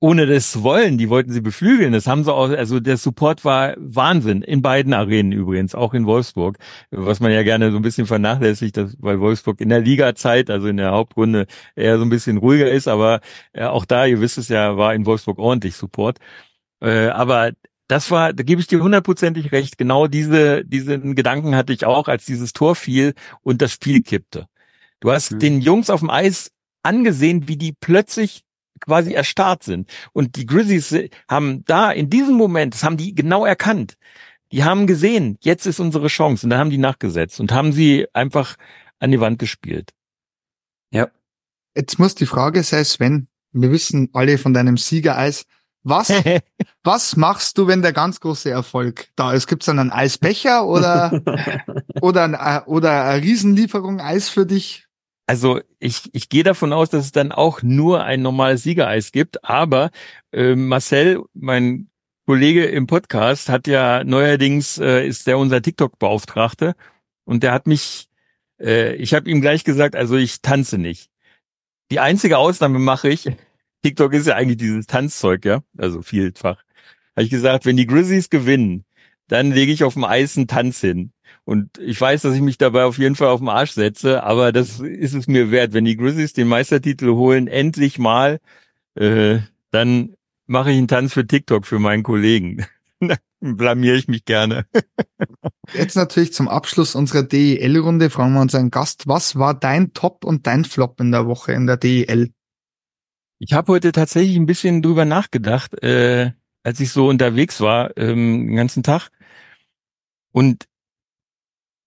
ohne 0.00 0.26
das 0.26 0.62
wollen. 0.62 0.98
Die 0.98 1.08
wollten 1.08 1.32
sie 1.32 1.40
beflügeln. 1.40 1.92
Das 1.92 2.06
haben 2.06 2.24
sie 2.24 2.32
auch, 2.32 2.50
also 2.50 2.80
der 2.80 2.96
Support 2.96 3.44
war 3.44 3.74
Wahnsinn. 3.78 4.42
In 4.42 4.62
beiden 4.62 4.94
Arenen 4.94 5.32
übrigens, 5.32 5.74
auch 5.74 5.94
in 5.94 6.06
Wolfsburg, 6.06 6.58
was 6.90 7.20
man 7.20 7.32
ja 7.32 7.42
gerne 7.42 7.70
so 7.70 7.76
ein 7.76 7.82
bisschen 7.82 8.06
vernachlässigt, 8.06 8.76
dass, 8.76 8.96
weil 9.00 9.20
Wolfsburg 9.20 9.60
in 9.60 9.68
der 9.70 9.80
Liga-Zeit, 9.80 10.50
also 10.50 10.68
in 10.68 10.76
der 10.76 10.92
Hauptrunde, 10.92 11.46
eher 11.74 11.98
so 11.98 12.04
ein 12.04 12.10
bisschen 12.10 12.36
ruhiger 12.38 12.70
ist. 12.70 12.88
Aber 12.88 13.20
äh, 13.52 13.64
auch 13.64 13.84
da, 13.84 14.06
ihr 14.06 14.20
wisst 14.20 14.38
es 14.38 14.48
ja, 14.48 14.76
war 14.76 14.94
in 14.94 15.06
Wolfsburg 15.06 15.38
ordentlich 15.38 15.76
Support. 15.76 16.18
Äh, 16.80 17.08
aber 17.08 17.52
das 17.88 18.10
war, 18.10 18.34
da 18.34 18.42
gebe 18.42 18.60
ich 18.60 18.66
dir 18.66 18.80
hundertprozentig 18.80 19.50
recht. 19.50 19.78
Genau 19.78 20.06
diese, 20.06 20.64
diesen 20.64 21.14
Gedanken 21.14 21.56
hatte 21.56 21.72
ich 21.72 21.86
auch, 21.86 22.06
als 22.06 22.26
dieses 22.26 22.52
Tor 22.52 22.76
fiel 22.76 23.14
und 23.42 23.62
das 23.62 23.72
Spiel 23.72 24.02
kippte. 24.02 24.46
Du 25.00 25.10
hast 25.10 25.32
mhm. 25.32 25.38
den 25.38 25.60
Jungs 25.60 25.90
auf 25.90 26.00
dem 26.00 26.10
Eis 26.10 26.52
angesehen, 26.82 27.48
wie 27.48 27.56
die 27.56 27.72
plötzlich 27.72 28.44
quasi 28.80 29.12
erstarrt 29.14 29.64
sind. 29.64 29.90
Und 30.12 30.36
die 30.36 30.46
Grizzlies 30.46 30.94
haben 31.28 31.64
da 31.64 31.90
in 31.90 32.10
diesem 32.10 32.34
Moment, 32.34 32.74
das 32.74 32.84
haben 32.84 32.98
die 32.98 33.14
genau 33.14 33.44
erkannt. 33.44 33.96
Die 34.52 34.64
haben 34.64 34.86
gesehen, 34.86 35.38
jetzt 35.40 35.66
ist 35.66 35.80
unsere 35.80 36.08
Chance. 36.08 36.46
Und 36.46 36.50
da 36.50 36.58
haben 36.58 36.70
die 36.70 36.78
nachgesetzt 36.78 37.40
und 37.40 37.52
haben 37.52 37.72
sie 37.72 38.06
einfach 38.12 38.56
an 38.98 39.10
die 39.10 39.20
Wand 39.20 39.38
gespielt. 39.38 39.92
Ja. 40.90 41.08
Jetzt 41.74 41.98
muss 41.98 42.14
die 42.14 42.26
Frage 42.26 42.62
sein, 42.62 42.84
Sven, 42.84 43.28
wir 43.52 43.70
wissen 43.70 44.10
alle 44.12 44.36
von 44.36 44.52
deinem 44.52 44.76
Siegereis, 44.76 45.44
was, 45.88 46.10
was 46.84 47.16
machst 47.16 47.58
du, 47.58 47.66
wenn 47.66 47.82
der 47.82 47.92
ganz 47.92 48.20
große 48.20 48.50
Erfolg 48.50 49.08
da 49.16 49.32
ist? 49.32 49.46
Gibt's 49.46 49.66
dann 49.66 49.78
einen 49.78 49.90
Eisbecher 49.90 50.66
oder, 50.66 51.20
oder, 52.00 52.24
ein, 52.24 52.34
äh, 52.34 52.60
oder 52.66 53.04
eine 53.04 53.22
Riesenlieferung 53.22 54.00
Eis 54.00 54.28
für 54.28 54.46
dich? 54.46 54.86
Also 55.26 55.60
ich, 55.78 56.08
ich 56.14 56.30
gehe 56.30 56.42
davon 56.42 56.72
aus, 56.72 56.88
dass 56.88 57.04
es 57.04 57.12
dann 57.12 57.32
auch 57.32 57.62
nur 57.62 58.02
ein 58.04 58.22
normales 58.22 58.62
Siegereis 58.62 59.12
gibt, 59.12 59.44
aber 59.44 59.90
äh, 60.32 60.54
Marcel, 60.54 61.22
mein 61.34 61.90
Kollege 62.26 62.64
im 62.64 62.86
Podcast, 62.86 63.48
hat 63.48 63.66
ja 63.66 64.04
neuerdings, 64.04 64.78
äh, 64.78 65.06
ist 65.06 65.26
der 65.26 65.38
unser 65.38 65.60
TikTok-Beauftragte 65.60 66.74
und 67.24 67.42
der 67.42 67.52
hat 67.52 67.66
mich, 67.66 68.08
äh, 68.58 68.94
ich 68.94 69.12
habe 69.12 69.28
ihm 69.28 69.42
gleich 69.42 69.64
gesagt, 69.64 69.96
also 69.96 70.16
ich 70.16 70.40
tanze 70.40 70.78
nicht. 70.78 71.10
Die 71.90 72.00
einzige 72.00 72.38
Ausnahme 72.38 72.78
mache 72.78 73.08
ich, 73.10 73.30
TikTok 73.82 74.12
ist 74.14 74.26
ja 74.26 74.34
eigentlich 74.34 74.58
dieses 74.58 74.86
Tanzzeug, 74.86 75.44
ja, 75.44 75.62
also 75.76 76.02
vielfach. 76.02 76.62
Habe 77.16 77.24
ich 77.24 77.30
gesagt, 77.30 77.66
wenn 77.66 77.76
die 77.76 77.86
Grizzlies 77.86 78.30
gewinnen, 78.30 78.84
dann 79.28 79.52
lege 79.52 79.72
ich 79.72 79.84
auf 79.84 79.94
dem 79.94 80.04
Eis 80.04 80.36
einen 80.36 80.48
Tanz 80.48 80.80
hin. 80.80 81.12
Und 81.44 81.78
ich 81.78 82.00
weiß, 82.00 82.22
dass 82.22 82.34
ich 82.34 82.40
mich 82.40 82.58
dabei 82.58 82.84
auf 82.84 82.98
jeden 82.98 83.14
Fall 83.14 83.28
auf 83.28 83.40
den 83.40 83.48
Arsch 83.48 83.72
setze, 83.72 84.22
aber 84.22 84.52
das 84.52 84.80
ist 84.80 85.14
es 85.14 85.26
mir 85.26 85.50
wert. 85.50 85.72
Wenn 85.72 85.84
die 85.84 85.96
Grizzlies 85.96 86.32
den 86.32 86.48
Meistertitel 86.48 87.08
holen, 87.10 87.48
endlich 87.48 87.98
mal, 87.98 88.40
äh, 88.94 89.38
dann 89.70 90.14
mache 90.46 90.70
ich 90.70 90.78
einen 90.78 90.88
Tanz 90.88 91.12
für 91.12 91.26
TikTok 91.26 91.66
für 91.66 91.78
meinen 91.78 92.02
Kollegen. 92.02 92.66
blamier 93.40 93.94
ich 93.94 94.08
mich 94.08 94.24
gerne. 94.24 94.66
Jetzt 95.72 95.96
natürlich 95.96 96.32
zum 96.32 96.48
Abschluss 96.48 96.94
unserer 96.94 97.22
DEL-Runde 97.22 98.10
fragen 98.10 98.34
wir 98.34 98.40
unseren 98.40 98.70
Gast, 98.70 99.06
was 99.06 99.36
war 99.36 99.54
dein 99.54 99.92
Top 99.92 100.24
und 100.24 100.46
dein 100.46 100.64
Flop 100.64 101.00
in 101.00 101.12
der 101.12 101.26
Woche 101.26 101.52
in 101.52 101.66
der 101.66 101.76
DEL? 101.76 102.32
Ich 103.38 103.52
habe 103.52 103.72
heute 103.72 103.92
tatsächlich 103.92 104.36
ein 104.36 104.46
bisschen 104.46 104.82
drüber 104.82 105.04
nachgedacht, 105.04 105.80
äh, 105.82 106.32
als 106.64 106.80
ich 106.80 106.90
so 106.90 107.08
unterwegs 107.08 107.60
war 107.60 107.96
ähm, 107.96 108.48
den 108.48 108.56
ganzen 108.56 108.82
Tag. 108.82 109.10
Und 110.32 110.66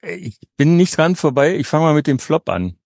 äh, 0.01 0.15
ich 0.15 0.39
bin 0.57 0.77
nicht 0.77 0.97
dran 0.97 1.15
vorbei. 1.15 1.55
Ich 1.57 1.67
fange 1.67 1.85
mal 1.85 1.93
mit 1.93 2.07
dem 2.07 2.19
Flop 2.19 2.49
an 2.49 2.77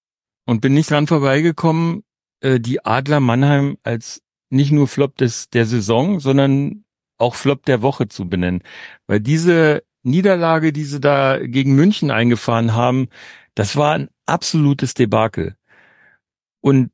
und 0.45 0.61
bin 0.61 0.73
nicht 0.73 0.89
dran 0.91 1.07
vorbeigekommen, 1.07 2.03
äh, 2.41 2.59
die 2.59 2.83
Adler 2.83 3.19
Mannheim 3.19 3.77
als 3.83 4.23
nicht 4.49 4.71
nur 4.71 4.87
Flop 4.87 5.15
des 5.17 5.49
der 5.49 5.65
Saison, 5.65 6.19
sondern 6.19 6.85
auch 7.17 7.35
Flop 7.35 7.65
der 7.65 7.81
Woche 7.81 8.07
zu 8.07 8.27
benennen, 8.27 8.61
weil 9.07 9.19
diese 9.19 9.83
Niederlage, 10.03 10.73
die 10.73 10.83
sie 10.83 10.99
da 10.99 11.39
gegen 11.39 11.75
München 11.75 12.11
eingefahren 12.11 12.73
haben, 12.73 13.09
das 13.55 13.75
war 13.75 13.93
ein 13.95 14.09
absolutes 14.25 14.93
Debakel. 14.93 15.55
Und 16.61 16.91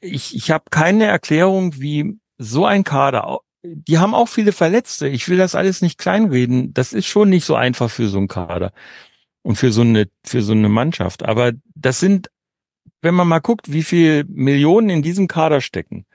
ich, 0.00 0.34
ich 0.34 0.50
habe 0.50 0.64
keine 0.70 1.06
Erklärung, 1.06 1.80
wie 1.80 2.18
so 2.38 2.64
ein 2.66 2.84
Kader, 2.84 3.40
die 3.62 3.98
haben 3.98 4.14
auch 4.14 4.28
viele 4.28 4.52
Verletzte. 4.52 5.08
Ich 5.08 5.28
will 5.28 5.38
das 5.38 5.54
alles 5.54 5.82
nicht 5.82 5.98
kleinreden. 5.98 6.72
Das 6.74 6.92
ist 6.92 7.06
schon 7.06 7.28
nicht 7.28 7.44
so 7.44 7.54
einfach 7.54 7.90
für 7.90 8.08
so 8.08 8.18
einen 8.18 8.28
Kader 8.28 8.72
und 9.42 9.56
für 9.56 9.72
so 9.72 9.82
eine, 9.82 10.08
für 10.24 10.42
so 10.42 10.52
eine 10.52 10.68
Mannschaft. 10.68 11.24
Aber 11.24 11.52
das 11.74 12.00
sind, 12.00 12.30
wenn 13.02 13.14
man 13.14 13.28
mal 13.28 13.40
guckt, 13.40 13.72
wie 13.72 13.82
viel 13.82 14.24
Millionen 14.28 14.90
in 14.90 15.02
diesem 15.02 15.26
Kader 15.26 15.60
stecken, 15.60 16.06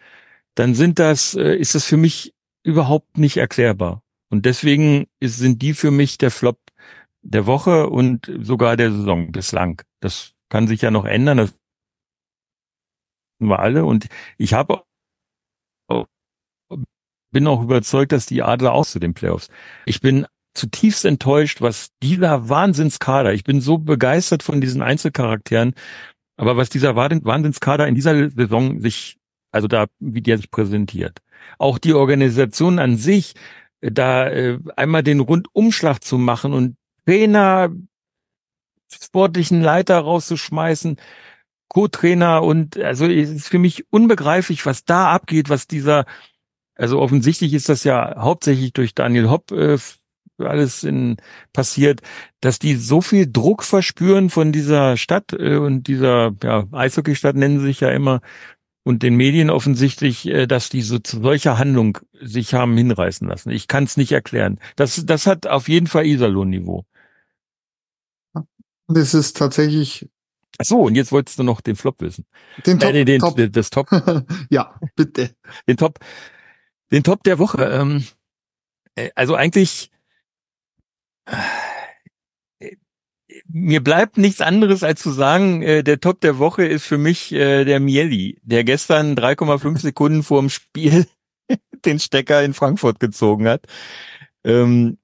dann 0.56 0.76
sind 0.76 1.00
das, 1.00 1.36
äh, 1.36 1.56
ist 1.56 1.76
das 1.76 1.86
für 1.86 1.98
mich 1.98 2.34
überhaupt 2.64 3.18
nicht 3.18 3.38
erklärbar. 3.38 4.02
Und 4.30 4.46
deswegen 4.46 5.08
ist, 5.20 5.38
sind 5.38 5.62
die 5.62 5.74
für 5.74 5.92
mich 5.92 6.18
der 6.18 6.32
Flop 6.32 6.60
der 7.22 7.46
Woche 7.46 7.90
und 7.90 8.32
sogar 8.42 8.78
der 8.78 8.92
Saison 8.92 9.32
bislang. 9.32 9.82
Das 10.00 10.32
kann 10.50 10.68
sich 10.68 10.82
ja 10.82 10.92
noch 10.92 11.06
ändern. 11.06 11.38
Das 11.38 11.54
wir 13.48 13.60
alle. 13.60 13.86
Und 13.86 14.08
ich 14.38 14.54
habe 14.54 14.84
bin 17.34 17.48
auch 17.48 17.62
überzeugt, 17.62 18.14
dass 18.14 18.26
die 18.26 18.44
Adler 18.44 18.72
auch 18.72 18.86
zu 18.86 19.00
den 19.00 19.14
Playoffs. 19.14 19.50
Ich 19.86 20.00
bin 20.00 20.26
zutiefst 20.54 21.04
enttäuscht, 21.04 21.62
was 21.62 21.90
dieser 22.02 22.48
Wahnsinnskader, 22.48 23.34
ich 23.34 23.44
bin 23.44 23.60
so 23.60 23.80
begeistert 23.80 24.44
von 24.44 24.62
diesen 24.62 24.82
Einzelcharakteren, 24.82 25.74
aber 26.38 26.56
was 26.56 26.70
dieser 26.70 26.96
Wahnsinnskader 26.96 27.88
in 27.88 27.96
dieser 27.96 28.30
Saison 28.30 28.80
sich, 28.80 29.18
also 29.52 29.68
da, 29.68 29.88
wie 30.00 30.22
der 30.22 30.38
sich 30.38 30.52
präsentiert. 30.52 31.20
Auch 31.58 31.80
die 31.80 31.94
Organisation 31.94 32.80
an 32.80 32.98
sich, 32.98 33.34
da 33.82 34.30
äh, 34.30 34.60
einmal 34.76 35.04
den 35.04 35.20
Rundumschlag 35.20 36.04
zu 36.04 36.18
machen 36.18 36.54
und 36.54 36.76
Trainer, 37.06 37.72
sportlichen 38.90 39.62
Leiter 39.62 40.00
rauszuschmeißen, 40.00 40.98
Co-Trainer 41.74 42.44
und 42.44 42.78
also 42.78 43.06
es 43.06 43.30
ist 43.30 43.48
für 43.48 43.60
mich 43.60 43.92
unbegreiflich, 43.92 44.66
was 44.66 44.86
da 44.86 45.12
abgeht, 45.12 45.50
was 45.50 45.68
dieser, 45.68 46.06
also 46.76 47.00
offensichtlich 47.02 47.54
ist 47.54 47.68
das 47.68 47.84
ja 47.84 48.16
hauptsächlich 48.18 48.74
durch 48.74 48.94
Daniel 48.94 49.30
Hopp 49.30 49.52
äh, 49.52 49.78
alles 50.38 50.84
in, 50.84 51.18
passiert, 51.52 52.02
dass 52.42 52.60
die 52.60 52.76
so 52.76 53.02
viel 53.02 53.32
Druck 53.32 53.64
verspüren 53.64 54.30
von 54.30 54.52
dieser 54.52 54.98
Stadt 54.98 55.34
äh, 55.34 55.58
und 55.58 55.88
dieser 55.88 56.34
ja, 56.44 56.66
Eishockeystadt 56.72 57.36
nennen 57.36 57.60
sie 57.60 57.66
sich 57.66 57.80
ja 57.80 57.90
immer 57.90 58.22
und 58.84 59.02
den 59.02 59.16
Medien 59.16 59.50
offensichtlich, 59.50 60.28
äh, 60.28 60.46
dass 60.46 60.70
die 60.70 60.84
so 60.84 61.00
zu 61.00 61.22
solcher 61.22 61.58
Handlung 61.58 61.98
sich 62.22 62.54
haben 62.54 62.78
hinreißen 62.78 63.28
lassen. 63.28 63.50
Ich 63.50 63.68
kann 63.68 63.86
es 63.86 63.98
nicht 63.98 64.12
erklären. 64.12 64.60
Das, 64.76 65.04
das 65.06 65.26
hat 65.26 65.48
auf 65.48 65.70
jeden 65.70 65.88
Fall 65.88 66.06
Iserlohn-Niveau. 66.06 66.86
Das 68.88 69.14
ist 69.14 69.38
tatsächlich 69.38 70.10
Ach 70.60 70.66
so, 70.66 70.82
und 70.82 70.96
jetzt 70.96 71.12
wolltest 71.12 71.40
du 71.40 71.44
noch 71.44 71.62
den 71.62 71.76
Flop 71.76 72.00
wissen. 72.02 72.26
Den 72.66 72.80
Top. 72.80 72.94
Äh, 72.94 73.06
den, 73.06 73.20
Top. 73.20 73.40
Das 73.52 73.70
Top. 73.70 73.90
ja, 74.50 74.80
bitte. 74.96 75.36
Den 75.68 75.78
Top. 75.78 76.00
Den 76.92 77.04
Top 77.04 77.24
der 77.24 77.40
Woche. 77.40 77.64
Ähm, 77.64 78.06
äh, 78.96 79.10
also 79.16 79.36
eigentlich, 79.36 79.90
äh, 81.26 82.76
mir 83.48 83.84
bleibt 83.84 84.18
nichts 84.18 84.42
anderes 84.42 84.84
als 84.84 85.02
zu 85.02 85.12
sagen, 85.12 85.64
äh, 85.64 85.84
der 85.84 86.00
Top 86.00 86.22
der 86.22 86.38
Woche 86.38 86.66
ist 86.66 86.86
für 86.86 87.00
mich 87.00 87.32
äh, 87.32 87.66
der 87.66 87.80
Mieli, 87.80 88.40
der 88.44 88.64
gestern 88.64 89.16
3,5 89.16 89.80
Sekunden 89.80 90.24
vor 90.24 90.40
dem 90.40 90.50
Spiel 90.50 91.08
den 91.86 92.00
Stecker 92.00 92.44
in 92.44 92.54
Frankfurt 92.54 93.00
gezogen 93.00 93.48
hat. 93.48 93.66
Ähm, 94.44 94.98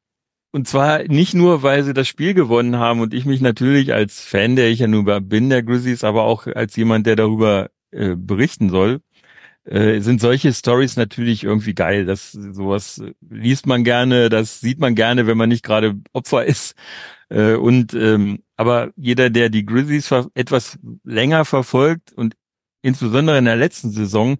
und 0.51 0.67
zwar 0.67 1.03
nicht 1.03 1.33
nur, 1.33 1.63
weil 1.63 1.83
sie 1.83 1.93
das 1.93 2.07
Spiel 2.07 2.33
gewonnen 2.33 2.77
haben 2.77 3.01
und 3.01 3.13
ich 3.13 3.25
mich 3.25 3.41
natürlich 3.41 3.93
als 3.93 4.21
Fan, 4.21 4.55
der 4.55 4.69
ich 4.69 4.79
ja 4.79 4.87
nur 4.87 5.21
bin, 5.21 5.49
der 5.49 5.63
Grizzlies, 5.63 6.03
aber 6.03 6.23
auch 6.23 6.47
als 6.47 6.75
jemand, 6.75 7.05
der 7.05 7.15
darüber 7.15 7.69
äh, 7.91 8.15
berichten 8.15 8.69
soll, 8.69 9.01
äh, 9.65 9.99
sind 10.01 10.21
solche 10.21 10.53
Stories 10.53 10.95
natürlich 10.97 11.43
irgendwie 11.43 11.75
geil. 11.75 12.05
Das 12.05 12.31
sowas 12.31 13.03
liest 13.29 13.67
man 13.67 13.83
gerne, 13.83 14.29
das 14.29 14.59
sieht 14.61 14.79
man 14.79 14.95
gerne, 14.95 15.27
wenn 15.27 15.37
man 15.37 15.49
nicht 15.49 15.63
gerade 15.63 15.95
Opfer 16.13 16.45
ist. 16.47 16.75
Äh, 17.29 17.53
und 17.53 17.93
ähm, 17.93 18.43
aber 18.55 18.91
jeder, 18.95 19.29
der 19.29 19.49
die 19.49 19.65
Grizzlies 19.65 20.11
etwas 20.33 20.79
länger 21.03 21.45
verfolgt 21.45 22.11
und 22.13 22.35
insbesondere 22.81 23.37
in 23.37 23.45
der 23.45 23.55
letzten 23.55 23.91
Saison, 23.91 24.37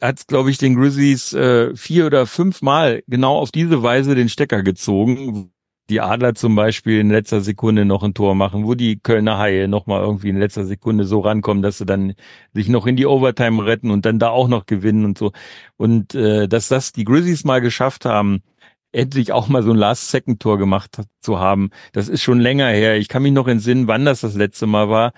hat, 0.00 0.26
glaube 0.28 0.50
ich, 0.50 0.58
den 0.58 0.74
Grizzlies 0.76 1.32
äh, 1.32 1.74
vier 1.76 2.06
oder 2.06 2.26
fünf 2.26 2.62
Mal 2.62 3.02
genau 3.06 3.38
auf 3.38 3.50
diese 3.50 3.82
Weise 3.82 4.14
den 4.14 4.28
Stecker 4.28 4.62
gezogen. 4.62 5.50
Die 5.90 6.00
Adler 6.00 6.34
zum 6.34 6.56
Beispiel 6.56 6.98
in 6.98 7.10
letzter 7.10 7.42
Sekunde 7.42 7.84
noch 7.84 8.02
ein 8.02 8.14
Tor 8.14 8.34
machen, 8.34 8.64
wo 8.64 8.74
die 8.74 8.98
Kölner 8.98 9.36
Haie 9.38 9.68
nochmal 9.68 10.00
irgendwie 10.00 10.30
in 10.30 10.38
letzter 10.38 10.64
Sekunde 10.64 11.04
so 11.04 11.20
rankommen, 11.20 11.62
dass 11.62 11.76
sie 11.76 11.84
dann 11.84 12.14
sich 12.54 12.70
noch 12.70 12.86
in 12.86 12.96
die 12.96 13.04
Overtime 13.04 13.66
retten 13.66 13.90
und 13.90 14.06
dann 14.06 14.18
da 14.18 14.30
auch 14.30 14.48
noch 14.48 14.64
gewinnen 14.64 15.04
und 15.04 15.18
so. 15.18 15.32
Und 15.76 16.14
äh, 16.14 16.48
dass 16.48 16.68
das 16.68 16.92
die 16.92 17.04
Grizzlies 17.04 17.44
mal 17.44 17.60
geschafft 17.60 18.06
haben, 18.06 18.42
endlich 18.92 19.32
auch 19.32 19.48
mal 19.48 19.62
so 19.62 19.72
ein 19.72 19.76
Last-Second-Tor 19.76 20.56
gemacht 20.56 21.02
zu 21.20 21.38
haben, 21.38 21.70
das 21.92 22.08
ist 22.08 22.22
schon 22.22 22.40
länger 22.40 22.68
her. 22.68 22.96
Ich 22.96 23.08
kann 23.08 23.22
mich 23.22 23.32
noch 23.32 23.48
entsinnen, 23.48 23.88
wann 23.88 24.04
das 24.06 24.20
das 24.20 24.36
letzte 24.36 24.66
Mal 24.66 24.88
war. 24.88 25.12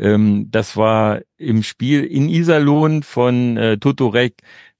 Ähm, 0.00 0.48
das 0.50 0.76
war 0.76 1.20
im 1.36 1.62
Spiel 1.62 2.04
in 2.04 2.28
Iserlohn 2.28 3.02
von 3.02 3.56
äh, 3.56 3.78
Totorek, 3.78 4.36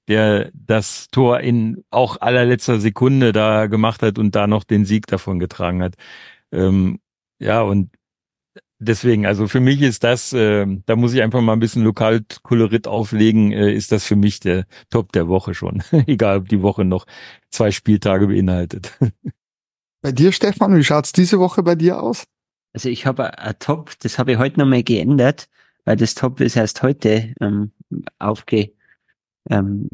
der 0.07 0.51
das 0.53 1.07
Tor 1.11 1.39
in 1.41 1.83
auch 1.91 2.17
allerletzter 2.19 2.79
Sekunde 2.79 3.31
da 3.31 3.67
gemacht 3.67 4.01
hat 4.01 4.17
und 4.17 4.35
da 4.35 4.47
noch 4.47 4.63
den 4.63 4.83
Sieg 4.85 5.07
davon 5.07 5.39
getragen 5.39 5.83
hat. 5.83 5.93
Ähm, 6.51 6.99
ja, 7.39 7.61
und 7.61 7.91
deswegen, 8.79 9.25
also 9.25 9.47
für 9.47 9.59
mich 9.59 9.81
ist 9.81 10.03
das, 10.03 10.33
äh, 10.33 10.65
da 10.85 10.95
muss 10.95 11.13
ich 11.13 11.21
einfach 11.21 11.41
mal 11.41 11.53
ein 11.53 11.59
bisschen 11.59 11.83
Lokalkolorit 11.83 12.87
auflegen, 12.87 13.51
äh, 13.51 13.71
ist 13.71 13.91
das 13.91 14.05
für 14.05 14.15
mich 14.15 14.39
der 14.39 14.65
Top 14.89 15.11
der 15.11 15.27
Woche 15.27 15.53
schon. 15.53 15.83
Egal, 16.07 16.39
ob 16.39 16.49
die 16.49 16.63
Woche 16.63 16.83
noch 16.83 17.05
zwei 17.49 17.71
Spieltage 17.71 18.27
beinhaltet. 18.27 18.97
Bei 20.01 20.11
dir, 20.11 20.31
Stefan, 20.31 20.75
wie 20.75 20.83
schaut's 20.83 21.11
diese 21.11 21.37
Woche 21.37 21.61
bei 21.61 21.75
dir 21.75 22.01
aus? 22.01 22.23
Also 22.73 22.89
ich 22.89 23.05
habe 23.05 23.37
ein 23.37 23.55
Top, 23.59 23.91
das 23.99 24.17
habe 24.17 24.33
ich 24.33 24.37
heute 24.37 24.59
nochmal 24.59 24.83
geändert, 24.83 25.49
weil 25.85 25.97
das 25.97 26.15
Top 26.15 26.39
ist 26.39 26.55
erst 26.55 26.83
heute 26.83 27.33
ähm, 27.41 27.71
aufge, 28.19 28.71
ähm, 29.49 29.89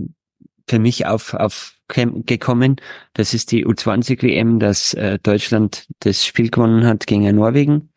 für 0.70 0.80
mich 0.80 1.06
auf, 1.06 1.34
aufgekommen. 1.34 2.76
Das 3.14 3.34
ist 3.34 3.52
die 3.52 3.66
U20 3.66 4.22
WM, 4.22 4.60
dass 4.60 4.94
äh, 4.94 5.18
Deutschland 5.20 5.88
das 6.00 6.26
Spiel 6.26 6.50
gewonnen 6.50 6.86
hat 6.86 7.08
gegen 7.08 7.36
Norwegen. 7.36 7.90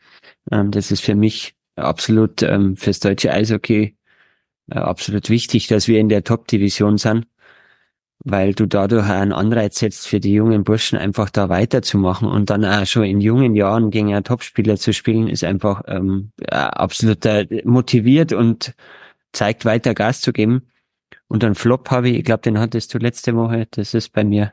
Ähm, 0.51 0.71
das 0.71 0.91
ist 0.91 1.03
für 1.03 1.15
mich 1.15 1.55
absolut 1.77 2.43
ähm, 2.43 2.77
fürs 2.77 3.01
deutsche 3.01 3.33
Eishockey 3.33 3.97
äh, 4.71 4.79
absolut 4.79 5.29
wichtig, 5.29 5.67
dass 5.67 5.89
wir 5.89 5.99
in 5.99 6.09
der 6.09 6.25
Top-Division 6.25 6.99
sind 6.99 7.27
weil 8.25 8.55
du 8.55 8.67
dadurch 8.67 9.09
einen 9.09 9.33
Anreiz 9.33 9.79
setzt 9.79 10.07
für 10.07 10.21
die 10.21 10.35
jungen 10.35 10.65
Burschen 10.65 10.99
einfach 10.99 11.31
da 11.31 11.49
weiterzumachen 11.49 12.29
und 12.29 12.51
dann 12.51 12.65
auch 12.65 12.87
schon 12.87 13.05
in 13.05 13.21
jungen 13.21 13.57
Jahren 13.57 13.91
gegen 13.91 14.15
einen 14.15 14.25
Topspieler 14.25 14.77
zu 14.77 14.93
spielen, 14.93 15.29
ist 15.29 15.45
einfach 15.45 15.83
ähm, 15.87 16.33
absolut 16.51 17.25
äh, 17.25 17.63
motiviert 17.65 18.33
und 18.33 18.75
zeigt 19.33 19.65
weiter 19.65 19.95
Gas 19.95 20.21
zu 20.21 20.33
geben. 20.33 20.67
Und 21.29 21.43
dann 21.43 21.55
Flop 21.55 21.91
habe 21.91 22.11
ich, 22.11 22.19
ich 22.19 22.25
glaube, 22.25 22.43
den 22.43 22.59
hattest 22.59 22.93
du 22.93 22.99
letzte 22.99 23.35
Woche, 23.37 23.67
das 23.71 23.95
ist 23.95 24.13
bei 24.13 24.25
mir, 24.25 24.53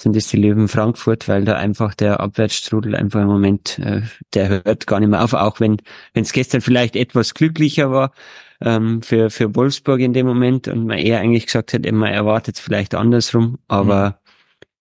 sind 0.00 0.16
das 0.16 0.28
die 0.28 0.36
Löwen 0.36 0.68
Frankfurt, 0.68 1.28
weil 1.28 1.44
da 1.44 1.56
einfach 1.56 1.94
der 1.94 2.20
Abwärtsstrudel 2.20 2.94
einfach 2.94 3.20
im 3.20 3.28
Moment, 3.28 3.78
äh, 3.78 4.02
der 4.34 4.48
hört 4.64 4.86
gar 4.86 5.00
nicht 5.00 5.08
mehr 5.08 5.22
auf, 5.22 5.34
auch 5.34 5.60
wenn 5.60 5.78
es 6.14 6.32
gestern 6.32 6.60
vielleicht 6.60 6.96
etwas 6.96 7.34
glücklicher 7.34 7.90
war, 7.90 8.12
ähm, 8.60 9.02
für, 9.02 9.30
für 9.30 9.54
Wolfsburg 9.54 10.00
in 10.00 10.12
dem 10.12 10.26
Moment 10.26 10.68
und 10.68 10.86
man 10.86 10.98
eher 10.98 11.20
eigentlich 11.20 11.46
gesagt 11.46 11.74
hat, 11.74 11.90
man 11.90 12.12
erwartet 12.12 12.56
es 12.56 12.60
vielleicht 12.60 12.94
andersrum, 12.94 13.58
aber, 13.68 14.10
mhm. 14.10 14.14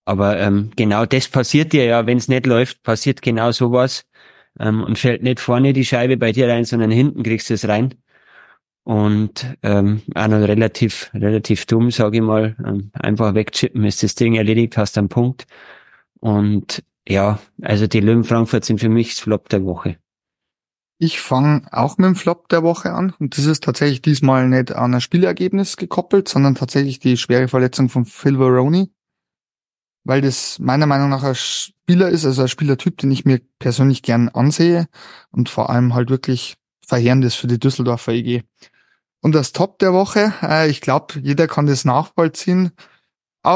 aber 0.05 0.39
ähm, 0.39 0.71
genau 0.75 1.05
das 1.05 1.27
passiert 1.27 1.73
dir 1.73 1.85
ja, 1.85 2.05
wenn 2.05 2.17
es 2.17 2.27
nicht 2.27 2.45
läuft, 2.45 2.83
passiert 2.83 3.21
genau 3.21 3.51
sowas 3.51 4.05
ähm, 4.59 4.83
und 4.83 4.97
fällt 4.97 5.23
nicht 5.23 5.39
vorne 5.39 5.73
die 5.73 5.85
Scheibe 5.85 6.17
bei 6.17 6.31
dir 6.31 6.47
rein, 6.49 6.65
sondern 6.65 6.91
hinten 6.91 7.23
kriegst 7.23 7.49
du 7.49 7.53
es 7.53 7.67
rein. 7.67 7.95
Und 8.83 9.57
ähm, 9.63 10.01
auch 10.13 10.27
noch 10.27 10.39
relativ, 10.39 11.09
relativ 11.13 11.65
dumm, 11.65 11.91
sage 11.91 12.17
ich 12.17 12.23
mal. 12.23 12.55
Ähm, 12.65 12.91
einfach 12.93 13.33
wegchippen, 13.33 13.83
ist 13.85 14.03
das 14.03 14.15
Ding 14.15 14.35
erledigt, 14.35 14.77
hast 14.77 14.97
einen 14.97 15.09
Punkt. 15.09 15.45
Und 16.19 16.83
ja, 17.07 17.39
also 17.61 17.87
die 17.87 17.99
Löwen 17.99 18.23
Frankfurt 18.23 18.65
sind 18.65 18.79
für 18.79 18.89
mich 18.89 19.09
das 19.09 19.19
Flop 19.19 19.49
der 19.49 19.65
Woche. 19.65 19.97
Ich 20.99 21.19
fange 21.19 21.67
auch 21.71 21.97
mit 21.97 22.05
dem 22.05 22.15
Flop 22.15 22.47
der 22.49 22.63
Woche 22.63 22.93
an 22.93 23.13
und 23.19 23.37
das 23.37 23.45
ist 23.45 23.63
tatsächlich 23.63 24.01
diesmal 24.01 24.47
nicht 24.47 24.71
an 24.71 24.93
ein 24.93 25.01
Spielergebnis 25.01 25.75
gekoppelt, 25.75 26.29
sondern 26.29 26.55
tatsächlich 26.55 26.99
die 26.99 27.17
schwere 27.17 27.47
Verletzung 27.47 27.89
von 27.89 28.05
Phil 28.05 28.37
Veroni, 28.37 28.89
weil 30.05 30.21
das 30.21 30.59
meiner 30.59 30.85
Meinung 30.85 31.09
nach 31.09 31.23
ein 31.23 31.35
Spieler 31.35 32.09
ist, 32.09 32.25
also 32.25 32.43
ein 32.43 32.47
Spielertyp, 32.47 32.97
den 32.99 33.11
ich 33.11 33.25
mir 33.25 33.41
persönlich 33.59 34.01
gern 34.01 34.29
ansehe 34.29 34.87
und 35.31 35.49
vor 35.49 35.69
allem 35.69 35.93
halt 35.93 36.09
wirklich 36.09 36.55
verheerend 36.85 37.25
ist 37.25 37.35
für 37.35 37.47
die 37.47 37.59
Düsseldorfer 37.59 38.13
EG. 38.13 38.43
Und 39.23 39.33
das 39.33 39.53
Top 39.53 39.79
der 39.79 39.93
Woche, 39.93 40.33
äh, 40.43 40.69
ich 40.69 40.81
glaube, 40.81 41.17
jeder 41.21 41.47
kann 41.47 41.65
das 41.65 41.85
nachvollziehen, 41.85 42.73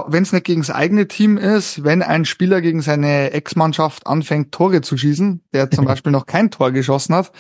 wenn 0.08 0.24
es 0.24 0.32
nicht 0.32 0.46
gegen 0.46 0.62
das 0.62 0.72
eigene 0.72 1.08
Team 1.08 1.38
ist, 1.38 1.84
wenn 1.84 2.02
ein 2.02 2.26
Spieler 2.26 2.62
gegen 2.62 2.82
seine 2.82 3.32
Ex-Mannschaft 3.32 4.08
anfängt, 4.08 4.54
Tore 4.54 4.82
zu 4.82 4.98
schießen, 4.98 5.44
der 5.54 5.70
zum 5.70 5.86
Beispiel 5.86 6.14
noch 6.14 6.26
kein 6.26 6.52
Tor 6.52 6.72
geschossen 6.72 7.16
hat. 7.16 7.34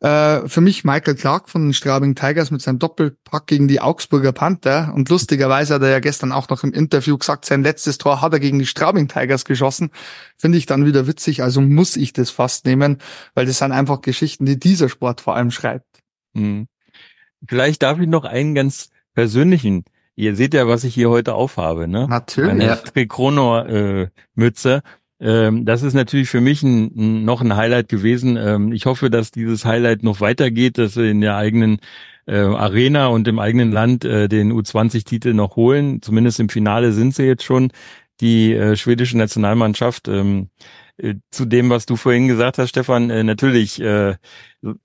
Äh, 0.00 0.48
für 0.48 0.62
mich 0.62 0.84
Michael 0.84 1.14
Clark 1.14 1.50
von 1.50 1.64
den 1.64 1.74
Straubing 1.74 2.14
Tigers 2.14 2.50
mit 2.50 2.62
seinem 2.62 2.78
Doppelpack 2.78 3.46
gegen 3.46 3.68
die 3.68 3.82
Augsburger 3.82 4.32
Panther. 4.32 4.92
Und 4.94 5.10
lustigerweise 5.10 5.74
hat 5.74 5.82
er 5.82 5.90
ja 5.90 6.00
gestern 6.00 6.32
auch 6.32 6.48
noch 6.48 6.64
im 6.64 6.72
Interview 6.72 7.18
gesagt, 7.18 7.44
sein 7.44 7.62
letztes 7.62 7.98
Tor 7.98 8.22
hat 8.22 8.32
er 8.32 8.40
gegen 8.40 8.58
die 8.58 8.66
Straubing 8.66 9.08
Tigers 9.08 9.44
geschossen. 9.44 9.90
Finde 10.38 10.56
ich 10.56 10.64
dann 10.64 10.86
wieder 10.86 11.06
witzig. 11.06 11.42
Also 11.42 11.60
muss 11.60 11.96
ich 11.96 12.14
das 12.14 12.30
fast 12.30 12.64
nehmen, 12.64 12.96
weil 13.34 13.44
das 13.44 13.58
sind 13.58 13.72
einfach 13.72 14.00
Geschichten, 14.00 14.46
die 14.46 14.58
dieser 14.58 14.88
Sport 14.88 15.20
vor 15.20 15.36
allem 15.36 15.50
schreibt. 15.50 16.00
Hm. 16.34 16.66
Vielleicht 17.46 17.82
darf 17.82 18.00
ich 18.00 18.08
noch 18.08 18.24
einen 18.24 18.54
ganz 18.54 18.90
persönlichen 19.14 19.84
Ihr 20.18 20.34
seht 20.34 20.52
ja, 20.52 20.66
was 20.66 20.82
ich 20.82 20.94
hier 20.94 21.10
heute 21.10 21.34
aufhabe, 21.34 21.86
ne? 21.86 22.08
Natürlich. 22.08 22.50
Eine 22.50 22.82
Trikrono-Mütze. 22.82 24.82
Äh, 25.20 25.46
ähm, 25.46 25.64
das 25.64 25.84
ist 25.84 25.94
natürlich 25.94 26.28
für 26.28 26.40
mich 26.40 26.64
ein, 26.64 27.24
noch 27.24 27.40
ein 27.40 27.54
Highlight 27.54 27.88
gewesen. 27.88 28.36
Ähm, 28.36 28.72
ich 28.72 28.86
hoffe, 28.86 29.10
dass 29.10 29.30
dieses 29.30 29.64
Highlight 29.64 30.02
noch 30.02 30.20
weitergeht, 30.20 30.76
dass 30.76 30.96
wir 30.96 31.08
in 31.08 31.20
der 31.20 31.36
eigenen 31.36 31.78
äh, 32.26 32.36
Arena 32.36 33.06
und 33.06 33.28
im 33.28 33.38
eigenen 33.38 33.70
Land 33.70 34.04
äh, 34.04 34.26
den 34.26 34.52
U20-Titel 34.52 35.34
noch 35.34 35.54
holen. 35.54 36.02
Zumindest 36.02 36.40
im 36.40 36.48
Finale 36.48 36.90
sind 36.90 37.14
sie 37.14 37.22
jetzt 37.22 37.44
schon 37.44 37.70
die 38.20 38.54
äh, 38.54 38.74
schwedische 38.74 39.16
Nationalmannschaft. 39.16 40.08
Ähm, 40.08 40.48
äh, 40.48 40.64
zu 41.30 41.44
dem, 41.44 41.70
was 41.70 41.86
du 41.86 41.96
vorhin 41.96 42.28
gesagt 42.28 42.58
hast, 42.58 42.70
Stefan, 42.70 43.10
äh, 43.10 43.22
natürlich, 43.22 43.80
äh, 43.80 44.16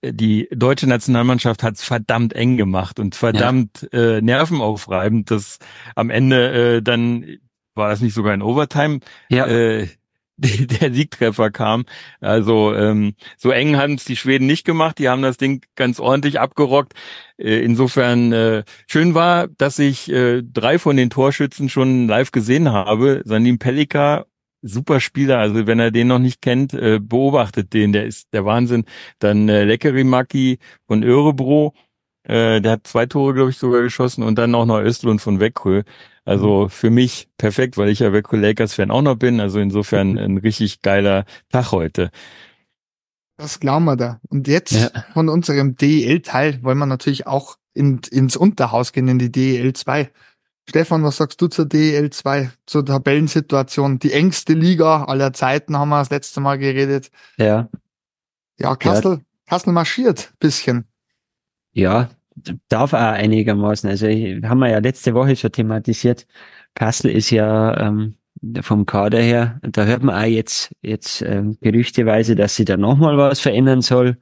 die 0.03 0.47
deutsche 0.51 0.88
Nationalmannschaft 0.88 1.64
hat 1.64 1.76
es 1.76 1.84
verdammt 1.84 2.34
eng 2.34 2.57
gemacht 2.57 2.99
und 2.99 3.16
verdammt 3.16 3.89
ja. 3.91 4.18
äh, 4.18 4.22
nervenaufreibend, 4.22 5.32
dass 5.32 5.59
am 5.95 6.09
Ende 6.09 6.78
äh, 6.78 6.82
dann, 6.82 7.38
war 7.74 7.89
das 7.89 8.01
nicht 8.01 8.14
sogar 8.14 8.34
in 8.34 8.43
Overtime, 8.43 8.99
ja. 9.30 9.47
äh, 9.47 9.88
der 10.38 10.93
Siegtreffer 10.93 11.51
kam. 11.51 11.86
Also 12.20 12.74
ähm, 12.76 13.14
so 13.38 13.51
eng 13.51 13.78
haben 13.78 13.95
es 13.95 14.03
die 14.03 14.16
Schweden 14.16 14.47
nicht 14.47 14.66
gemacht. 14.66 14.97
Die 14.97 15.07
haben 15.09 15.22
das 15.22 15.38
Ding 15.38 15.64
ganz 15.76 15.99
ordentlich 15.99 16.39
abgerockt. 16.39 16.93
Äh, 17.38 17.59
insofern 17.64 18.34
äh, 18.34 18.64
schön 18.88 19.14
war, 19.14 19.47
dass 19.47 19.78
ich 19.80 20.11
äh, 20.11 20.41
drei 20.41 20.80
von 20.80 20.97
den 20.97 21.11
Torschützen 21.11 21.70
schon 21.70 22.07
live 22.07 22.32
gesehen 22.32 22.72
habe. 22.72 23.22
Sanim 23.26 23.59
Pelika 23.59 24.26
super 24.64 24.99
Spieler. 24.99 25.38
Also 25.39 25.68
wenn 25.68 25.80
er 25.80 25.91
den 25.91 26.07
noch 26.07 26.20
nicht 26.20 26.41
kennt, 26.41 26.74
äh, 26.74 26.99
beobachtet 26.99 27.74
den. 27.74 27.93
Der 27.93 28.05
ist 28.05 28.34
der 28.34 28.45
Wahnsinn. 28.45 28.86
Dann 29.20 29.47
äh, 29.49 29.66
Leckerimaki 29.66 30.57
von 30.88 31.03
Örebro. 31.03 31.74
Äh, 32.24 32.61
der 32.61 32.72
hat 32.74 32.88
zwei 32.88 33.05
Tore, 33.05 33.34
glaube 33.34 33.49
ich, 33.51 33.57
sogar 33.57 33.82
geschossen 33.82 34.24
und 34.24 34.38
dann 34.38 34.55
auch 34.55 34.66
noch 34.66 34.80
Östlund 34.80 35.22
von 35.22 35.39
Weckrö. 35.39 35.84
Also 36.26 36.64
mhm. 36.64 36.70
für 36.70 36.89
mich 36.89 37.28
perfekt, 37.38 37.78
weil 37.78 37.89
ich 37.89 37.99
ja 37.99 38.14
Weckrö 38.14 38.38
Lakers-Fan 38.38 38.91
auch 38.91 39.01
noch 39.01 39.16
bin. 39.16 39.39
Also 39.39 39.59
insofern 39.59 40.14
mhm. 40.14 40.18
ein 40.18 40.38
richtig 40.38 40.82
geiler 40.82 41.26
Tag 41.49 41.72
heute. 41.72 42.09
Das 43.38 43.59
glauben 43.59 43.86
wir 43.86 43.97
da. 43.97 44.20
Und 44.30 44.47
jetzt 44.47 44.72
ja. 44.72 44.89
von 45.14 45.28
unserem 45.28 45.76
DEL-Teil 45.76 46.64
wollen 46.64 46.78
wir 46.78 46.86
natürlich 46.86 47.28
auch 47.28 47.57
in, 47.74 47.99
ins 48.09 48.38
Unterhaus 48.38 48.93
gehen, 48.93 49.07
in 49.07 49.20
die 49.20 49.32
DEL 49.32 49.74
2. 49.74 50.09
Stefan, 50.70 51.03
was 51.03 51.18
sagst 51.18 51.41
du 51.41 51.47
zur 51.47 51.66
DEL 51.66 52.09
2, 52.09 52.49
zur 52.66 52.86
Tabellensituation? 52.86 53.99
Die 53.99 54.14
engste 54.14 54.53
Liga 54.53 55.03
aller 55.03 55.34
Zeiten 55.34 55.78
haben 55.78 55.89
wir 55.89 55.99
das 55.99 56.09
letzte 56.09 56.39
Mal 56.39 56.57
geredet. 56.57 57.11
Ja. 57.38 57.70
Ja, 58.57 58.76
Kassel, 58.76 59.11
ja. 59.14 59.20
Kassel 59.47 59.74
marschiert 59.74 60.34
bisschen. 60.39 60.86
Ja, 61.74 62.09
darf 62.70 62.93
auch 62.93 62.99
einigermaßen. 62.99 63.89
Also 63.89 64.07
haben 64.07 64.59
wir 64.59 64.70
ja 64.70 64.80
letzte 64.80 65.14
Woche 65.14 65.36
schon 65.36 65.51
thematisiert. 65.51 66.28
Kassel 66.76 67.11
ist 67.11 67.30
ja 67.30 67.78
ähm, 67.78 68.16
vom 68.61 68.86
Kader 68.86 69.20
her, 69.20 69.59
da 69.64 69.86
hört 69.86 70.03
man 70.03 70.16
auch 70.16 70.28
jetzt, 70.28 70.72
jetzt 70.82 71.22
ähm, 71.22 71.57
gerüchteweise, 71.61 72.36
dass 72.36 72.55
sie 72.55 72.66
da 72.66 72.78
nochmal 72.78 73.18
was 73.18 73.39
verändern 73.39 73.82
soll. 73.82 74.18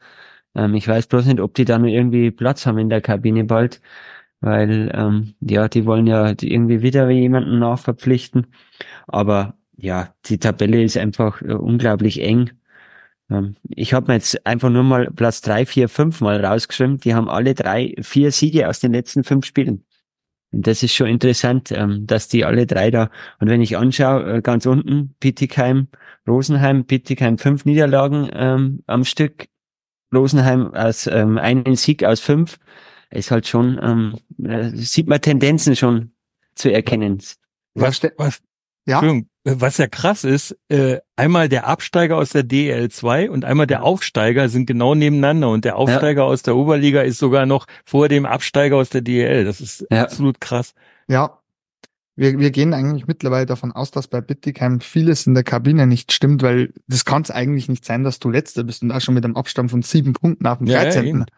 Ähm, 0.55 0.75
ich 0.75 0.87
weiß 0.87 1.07
bloß 1.07 1.25
nicht, 1.25 1.39
ob 1.39 1.53
die 1.53 1.65
da 1.65 1.79
noch 1.79 1.87
irgendwie 1.87 2.31
Platz 2.31 2.65
haben 2.65 2.77
in 2.77 2.89
der 2.89 3.01
Kabine 3.01 3.43
bald 3.45 3.81
weil 4.41 4.91
ähm, 4.93 5.35
ja, 5.39 5.67
die 5.67 5.85
wollen 5.85 6.07
ja 6.07 6.33
irgendwie 6.41 6.81
wieder 6.81 7.09
jemanden 7.09 7.59
nachverpflichten. 7.59 8.47
Aber 9.07 9.55
ja, 9.77 10.13
die 10.25 10.39
Tabelle 10.39 10.83
ist 10.83 10.97
einfach 10.97 11.41
äh, 11.41 11.53
unglaublich 11.53 12.21
eng. 12.21 12.51
Ähm, 13.29 13.55
ich 13.69 13.93
habe 13.93 14.07
mir 14.07 14.15
jetzt 14.15 14.45
einfach 14.45 14.69
nur 14.69 14.83
mal 14.83 15.09
Platz 15.11 15.41
drei, 15.41 15.65
vier, 15.65 15.89
fünf 15.89 16.21
mal 16.21 16.43
rausgeschrieben. 16.43 16.97
Die 16.97 17.15
haben 17.15 17.29
alle 17.29 17.53
drei, 17.53 17.95
vier 18.01 18.31
Siege 18.31 18.67
aus 18.67 18.79
den 18.79 18.93
letzten 18.93 19.23
fünf 19.23 19.45
Spielen. 19.45 19.85
Und 20.51 20.67
das 20.67 20.83
ist 20.83 20.93
schon 20.93 21.07
interessant, 21.07 21.71
ähm, 21.71 22.05
dass 22.07 22.27
die 22.27 22.43
alle 22.43 22.65
drei 22.67 22.91
da. 22.91 23.09
Und 23.39 23.49
wenn 23.49 23.61
ich 23.61 23.77
anschaue, 23.77 24.37
äh, 24.37 24.41
ganz 24.41 24.65
unten, 24.65 25.15
Pittigheim, 25.19 25.87
Rosenheim, 26.27 26.85
Pittigheim 26.85 27.37
fünf 27.37 27.65
Niederlagen 27.65 28.29
ähm, 28.33 28.83
am 28.87 29.05
Stück, 29.05 29.47
Rosenheim 30.13 30.73
aus 30.73 31.07
ähm, 31.07 31.37
einen 31.37 31.75
Sieg 31.75 32.03
aus 32.03 32.19
fünf 32.19 32.57
ist 33.11 33.31
halt 33.31 33.47
schon, 33.47 33.79
ähm, 33.81 34.73
sieht 34.75 35.07
man 35.07 35.21
Tendenzen 35.21 35.75
schon 35.75 36.11
zu 36.55 36.71
erkennen. 36.71 37.21
Was, 37.73 38.01
was, 38.17 38.41
ja? 38.85 39.01
was 39.43 39.77
ja 39.77 39.87
krass 39.87 40.23
ist, 40.23 40.57
äh, 40.69 40.99
einmal 41.15 41.49
der 41.49 41.67
Absteiger 41.67 42.17
aus 42.17 42.29
der 42.31 42.43
DL2 42.43 43.29
und 43.29 43.45
einmal 43.45 43.67
der 43.67 43.83
Aufsteiger 43.83 44.49
sind 44.49 44.65
genau 44.65 44.95
nebeneinander 44.95 45.49
und 45.49 45.65
der 45.65 45.77
Aufsteiger 45.77 46.21
ja. 46.21 46.27
aus 46.27 46.43
der 46.43 46.55
Oberliga 46.55 47.01
ist 47.01 47.17
sogar 47.17 47.45
noch 47.45 47.65
vor 47.85 48.07
dem 48.07 48.25
Absteiger 48.25 48.77
aus 48.77 48.89
der 48.89 49.01
DL. 49.01 49.45
Das 49.45 49.61
ist 49.61 49.85
ja. 49.89 50.03
absolut 50.03 50.41
krass. 50.41 50.73
Ja. 51.07 51.37
Wir, 52.17 52.37
wir 52.37 52.51
gehen 52.51 52.73
eigentlich 52.73 53.07
mittlerweile 53.07 53.45
davon 53.45 53.71
aus, 53.71 53.89
dass 53.89 54.07
bei 54.07 54.19
Bittigheim 54.19 54.81
vieles 54.81 55.25
in 55.25 55.33
der 55.33 55.43
Kabine 55.43 55.87
nicht 55.87 56.11
stimmt, 56.11 56.43
weil 56.43 56.73
das 56.87 57.05
kann 57.05 57.21
es 57.21 57.31
eigentlich 57.31 57.69
nicht 57.69 57.85
sein, 57.85 58.03
dass 58.03 58.19
du 58.19 58.29
Letzter 58.29 58.63
bist 58.63 58.83
und 58.83 58.91
auch 58.91 58.99
schon 58.99 59.15
mit 59.15 59.23
einem 59.23 59.37
Abstand 59.37 59.71
von 59.71 59.81
sieben 59.81 60.13
Punkten 60.13 60.45
auf 60.45 60.57
dem 60.57 60.67
13. 60.67 61.05
Ja, 61.07 61.13
und 61.13 61.31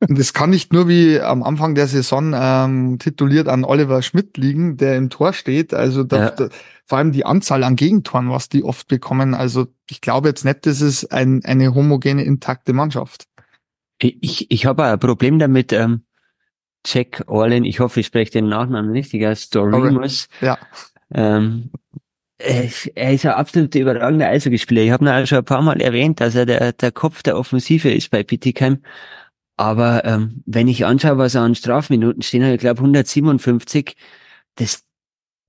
das 0.00 0.32
kann 0.32 0.50
nicht 0.50 0.72
nur 0.72 0.88
wie 0.88 1.20
am 1.20 1.42
Anfang 1.42 1.74
der 1.74 1.86
Saison 1.86 2.32
ähm, 2.34 2.98
tituliert 2.98 3.48
an 3.48 3.64
Oliver 3.64 4.00
Schmidt 4.00 4.38
liegen, 4.38 4.78
der 4.78 4.96
im 4.96 5.10
Tor 5.10 5.34
steht. 5.34 5.74
Also 5.74 6.04
da, 6.04 6.16
ja. 6.16 6.30
da, 6.30 6.48
vor 6.86 6.98
allem 6.98 7.12
die 7.12 7.26
Anzahl 7.26 7.64
an 7.64 7.76
Gegentoren, 7.76 8.30
was 8.30 8.48
die 8.48 8.64
oft 8.64 8.88
bekommen. 8.88 9.34
Also 9.34 9.66
ich 9.88 10.00
glaube 10.00 10.28
jetzt 10.28 10.44
nicht, 10.44 10.64
das 10.64 10.80
ist 10.80 11.12
ein, 11.12 11.44
eine 11.44 11.74
homogene, 11.74 12.24
intakte 12.24 12.72
Mannschaft. 12.72 13.26
Ich, 13.98 14.50
ich 14.50 14.64
habe 14.64 14.84
ein 14.84 14.98
Problem 14.98 15.38
damit, 15.38 15.72
ähm, 15.74 16.04
Jack 16.86 17.24
Orlin, 17.26 17.66
ich 17.66 17.80
hoffe, 17.80 18.00
ich 18.00 18.06
spreche 18.06 18.32
den 18.32 18.48
Nachnamen 18.48 18.92
richtig 18.92 19.26
aus, 19.26 19.42
Storimus. 19.42 20.28
Ja. 20.40 20.56
Ähm, 21.12 21.70
er 22.38 23.12
ist 23.12 23.26
ein 23.26 23.32
absolut 23.32 23.74
überragender 23.74 24.28
Eishockeyspieler. 24.28 24.80
Ich 24.80 24.90
habe 24.90 25.04
ihn 25.04 25.08
auch 25.08 25.26
schon 25.26 25.38
ein 25.38 25.44
paar 25.44 25.60
Mal 25.60 25.82
erwähnt, 25.82 26.20
dass 26.20 26.34
er 26.34 26.46
der, 26.46 26.72
der 26.72 26.90
Kopf 26.90 27.22
der 27.22 27.36
Offensive 27.36 27.90
ist 27.90 28.10
bei 28.10 28.22
Pittigheim. 28.22 28.78
Aber 29.60 30.06
ähm, 30.06 30.42
wenn 30.46 30.68
ich 30.68 30.86
anschaue, 30.86 31.18
was 31.18 31.36
an 31.36 31.54
Strafminuten 31.54 32.22
stehen, 32.22 32.42
ich 32.44 32.60
glaube 32.60 32.80
157, 32.80 33.94
das 34.54 34.86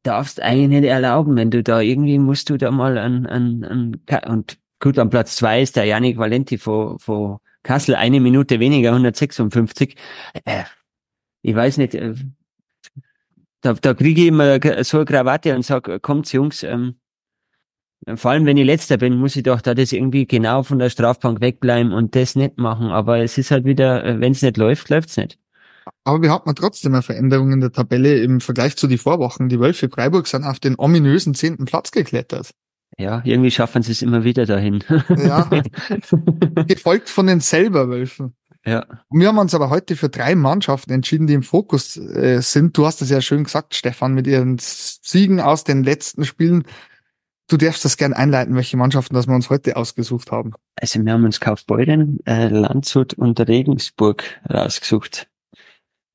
darfst 0.03 0.41
eigentlich 0.41 0.81
nicht 0.81 0.83
erlauben, 0.83 1.37
wenn 1.37 1.49
du 1.49 1.63
da 1.63 1.79
irgendwie 1.79 2.19
musst 2.19 2.49
du 2.49 2.57
da 2.57 2.71
mal 2.71 2.97
an, 2.97 3.25
an, 3.25 3.63
an 3.63 4.01
und 4.29 4.59
gut, 4.81 4.99
am 4.99 5.09
Platz 5.09 5.37
zwei 5.37 5.61
ist 5.61 5.77
der 5.77 5.85
Janik 5.85 6.17
Valenti 6.17 6.57
von, 6.57 6.99
von 6.99 7.37
Kassel, 7.63 7.95
eine 7.95 8.19
Minute 8.19 8.59
weniger, 8.59 8.89
156. 8.89 9.95
Äh, 10.43 10.63
ich 11.41 11.55
weiß 11.55 11.77
nicht, 11.77 11.95
äh, 11.95 12.13
da, 13.61 13.75
da 13.75 13.93
kriege 13.93 14.23
ich 14.23 14.27
immer 14.27 14.59
so 14.83 14.97
eine 14.97 15.05
Krawatte 15.05 15.55
und 15.55 15.63
sag, 15.63 16.01
kommt 16.01 16.33
Jungs, 16.33 16.63
ähm, 16.63 16.95
vor 18.15 18.31
allem, 18.31 18.45
wenn 18.45 18.57
ich 18.57 18.65
letzter 18.65 18.97
bin, 18.97 19.17
muss 19.17 19.35
ich 19.35 19.43
doch 19.43 19.61
da 19.61 19.73
das 19.73 19.91
irgendwie 19.91 20.25
genau 20.25 20.63
von 20.63 20.79
der 20.79 20.89
Strafbank 20.89 21.39
wegbleiben 21.39 21.93
und 21.93 22.15
das 22.15 22.35
nicht 22.35 22.57
machen. 22.57 22.87
Aber 22.87 23.19
es 23.19 23.37
ist 23.37 23.51
halt 23.51 23.65
wieder, 23.65 24.03
äh, 24.03 24.19
wenn 24.19 24.31
es 24.31 24.41
nicht 24.41 24.57
läuft, 24.57 24.89
läuft's 24.89 25.17
nicht. 25.17 25.37
Aber 26.03 26.21
wir 26.21 26.31
hatten 26.31 26.53
trotzdem 26.55 26.93
eine 26.93 27.03
Veränderung 27.03 27.51
in 27.51 27.59
der 27.59 27.71
Tabelle 27.71 28.21
im 28.21 28.41
Vergleich 28.41 28.75
zu 28.75 28.87
die 28.87 28.97
Vorwochen. 28.97 29.49
Die 29.49 29.59
Wölfe 29.59 29.89
Freiburg 29.89 30.27
sind 30.27 30.43
auf 30.43 30.59
den 30.59 30.75
ominösen 30.77 31.33
zehnten 31.33 31.65
Platz 31.65 31.91
geklettert. 31.91 32.51
Ja, 32.97 33.21
irgendwie 33.23 33.51
schaffen 33.51 33.83
sie 33.83 33.93
es 33.93 34.01
immer 34.01 34.23
wieder 34.23 34.45
dahin. 34.45 34.83
Ja. 35.17 35.49
Gefolgt 36.67 37.09
von 37.09 37.27
den 37.27 37.39
selber 37.39 37.87
Wölfen. 37.87 38.35
Ja. 38.65 38.85
Wir 39.09 39.27
haben 39.27 39.39
uns 39.39 39.55
aber 39.55 39.69
heute 39.69 39.95
für 39.95 40.09
drei 40.09 40.35
Mannschaften 40.35 40.91
entschieden, 40.91 41.25
die 41.25 41.33
im 41.33 41.41
Fokus 41.41 41.97
äh, 41.97 42.41
sind. 42.41 42.77
Du 42.77 42.85
hast 42.85 43.01
es 43.01 43.09
ja 43.09 43.21
schön 43.21 43.45
gesagt, 43.45 43.73
Stefan, 43.73 44.13
mit 44.13 44.27
ihren 44.27 44.57
Siegen 44.59 45.39
aus 45.39 45.63
den 45.63 45.83
letzten 45.83 46.25
Spielen. 46.25 46.63
Du 47.47 47.57
darfst 47.57 47.83
das 47.83 47.97
gern 47.97 48.13
einleiten, 48.13 48.55
welche 48.55 48.77
Mannschaften 48.77 49.13
das 49.13 49.27
wir 49.27 49.35
uns 49.35 49.49
heute 49.49 49.75
ausgesucht 49.75 50.31
haben. 50.31 50.53
Also 50.79 51.03
wir 51.03 51.11
haben 51.11 51.25
uns 51.25 51.39
Kaufbeuren, 51.39 52.19
äh, 52.25 52.47
Landshut 52.47 53.13
und 53.13 53.39
Regensburg 53.39 54.23
rausgesucht. 54.49 55.27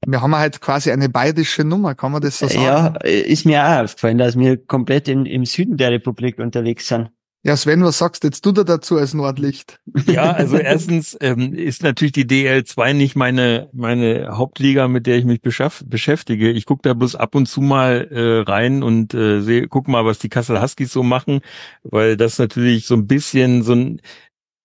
Wir 0.06 0.22
haben 0.22 0.36
halt 0.36 0.60
quasi 0.60 0.90
eine 0.92 1.08
bayerische 1.08 1.64
Nummer, 1.64 1.94
kann 1.94 2.12
man 2.12 2.22
das 2.22 2.38
so 2.38 2.46
sagen? 2.46 2.62
Ja, 2.62 2.86
ist 3.02 3.44
mir 3.44 3.64
auch 3.64 3.84
aufgefallen, 3.84 4.18
dass 4.18 4.38
wir 4.38 4.56
komplett 4.56 5.08
in, 5.08 5.26
im 5.26 5.44
Süden 5.44 5.76
der 5.76 5.90
Republik 5.90 6.38
unterwegs 6.38 6.88
sind. 6.88 7.10
Ja, 7.46 7.56
Sven, 7.56 7.84
was 7.84 7.98
sagst 7.98 8.24
jetzt 8.24 8.44
du 8.44 8.50
da 8.50 8.64
dazu 8.64 8.96
als 8.96 9.14
Nordlicht? 9.14 9.78
Ja, 10.08 10.32
also 10.32 10.56
erstens 10.56 11.16
ähm, 11.20 11.54
ist 11.54 11.84
natürlich 11.84 12.10
die 12.10 12.24
DL2 12.24 12.92
nicht 12.92 13.14
meine 13.14 13.68
meine 13.72 14.36
Hauptliga, 14.36 14.88
mit 14.88 15.06
der 15.06 15.16
ich 15.16 15.24
mich 15.24 15.42
beschäftige. 15.42 16.50
Ich 16.50 16.66
gucke 16.66 16.82
da 16.82 16.92
bloß 16.92 17.14
ab 17.14 17.36
und 17.36 17.46
zu 17.46 17.60
mal 17.60 18.08
äh, 18.10 18.50
rein 18.50 18.82
und 18.82 19.14
äh, 19.14 19.42
sehe, 19.42 19.68
guck 19.68 19.86
mal, 19.86 20.04
was 20.04 20.18
die 20.18 20.28
Kassel 20.28 20.60
Huskies 20.60 20.92
so 20.92 21.04
machen, 21.04 21.40
weil 21.84 22.16
das 22.16 22.40
natürlich 22.40 22.86
so 22.86 22.94
ein 22.94 23.06
bisschen 23.06 23.62
so 23.62 23.74
ein 23.74 24.00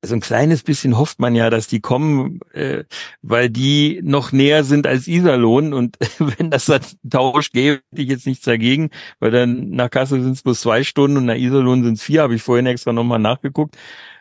so 0.04 0.16
ein 0.16 0.22
kleines 0.22 0.64
bisschen 0.64 0.98
hofft 0.98 1.20
man 1.20 1.36
ja, 1.36 1.50
dass 1.50 1.68
die 1.68 1.80
kommen, 1.80 2.40
äh, 2.54 2.84
weil 3.22 3.50
die 3.50 4.02
noch 4.04 4.32
näher 4.32 4.64
sind 4.64 4.88
als 4.88 5.08
Iserlohn 5.08 5.74
und 5.74 5.98
wenn 6.20 6.50
das 6.50 6.66
dann 6.66 6.82
Tausch 7.10 7.52
gäbe, 7.52 7.82
hätte 7.92 8.02
ich 8.02 8.10
jetzt 8.10 8.26
nichts 8.26 8.46
dagegen, 8.46 8.90
weil 9.20 9.32
dann 9.32 9.70
nach 9.72 9.90
Kassel 9.90 10.22
sind 10.22 10.34
es 10.34 10.42
bloß 10.42 10.62
zwei 10.62 10.84
Stunden 10.84 11.18
und 11.18 11.26
nach 11.26 11.36
Iserlohn 11.36 11.84
sind 11.84 11.96
es 11.96 12.04
vier, 12.04 12.24
habe 12.24 12.36
ich 12.36 12.42
vorhin 12.42 12.66
extra 12.66 12.94
nochmal 12.94 13.20
nachgeguckt. 13.20 13.78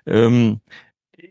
Ähm, 0.07 0.61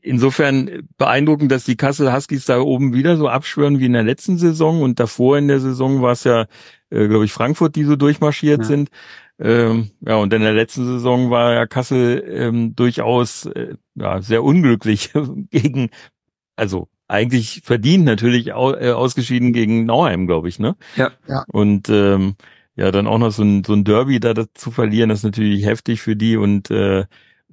insofern 0.01 0.87
beeindruckend, 0.97 1.51
dass 1.51 1.65
die 1.65 1.77
Kassel 1.77 2.13
Huskies 2.13 2.45
da 2.45 2.59
oben 2.59 2.93
wieder 2.93 3.17
so 3.17 3.27
abschwören 3.27 3.79
wie 3.79 3.85
in 3.85 3.93
der 3.93 4.03
letzten 4.03 4.37
Saison 4.37 4.81
und 4.81 4.99
davor 4.99 5.37
in 5.37 5.47
der 5.47 5.59
Saison 5.59 6.01
war 6.01 6.13
es 6.13 6.23
ja, 6.23 6.47
äh, 6.89 7.07
glaube 7.07 7.25
ich, 7.25 7.33
Frankfurt, 7.33 7.75
die 7.75 7.83
so 7.83 7.95
durchmarschiert 7.95 8.61
ja. 8.61 8.65
sind. 8.65 8.89
Ähm, 9.41 9.91
ja, 10.01 10.17
und 10.17 10.33
in 10.33 10.41
der 10.41 10.53
letzten 10.53 10.85
Saison 10.85 11.29
war 11.29 11.53
ja 11.53 11.65
Kassel 11.65 12.23
ähm, 12.27 12.75
durchaus 12.75 13.45
äh, 13.45 13.75
ja, 13.99 14.21
sehr 14.21 14.43
unglücklich 14.43 15.11
gegen, 15.51 15.89
also 16.55 16.87
eigentlich 17.07 17.61
verdient 17.63 18.05
natürlich 18.05 18.47
äh, 18.47 18.51
ausgeschieden 18.51 19.51
gegen 19.53 19.85
Nauheim, 19.85 20.27
glaube 20.27 20.47
ich, 20.47 20.59
ne? 20.59 20.75
Ja. 20.95 21.11
ja. 21.27 21.43
Und 21.51 21.89
ähm, 21.89 22.35
ja, 22.75 22.91
dann 22.91 23.07
auch 23.07 23.17
noch 23.17 23.31
so 23.31 23.43
ein, 23.43 23.63
so 23.63 23.73
ein 23.73 23.83
Derby 23.83 24.19
da 24.19 24.33
zu 24.53 24.71
verlieren, 24.71 25.09
das 25.09 25.19
ist 25.19 25.25
natürlich 25.25 25.65
heftig 25.65 26.01
für 26.01 26.15
die 26.15 26.37
und 26.37 26.71
äh, 26.71 27.05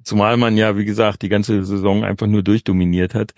zumal 0.03 0.37
man 0.37 0.57
ja, 0.57 0.77
wie 0.77 0.85
gesagt, 0.85 1.21
die 1.21 1.29
ganze 1.29 1.65
Saison 1.65 2.03
einfach 2.03 2.27
nur 2.27 2.43
durchdominiert 2.43 3.13
hat. 3.13 3.33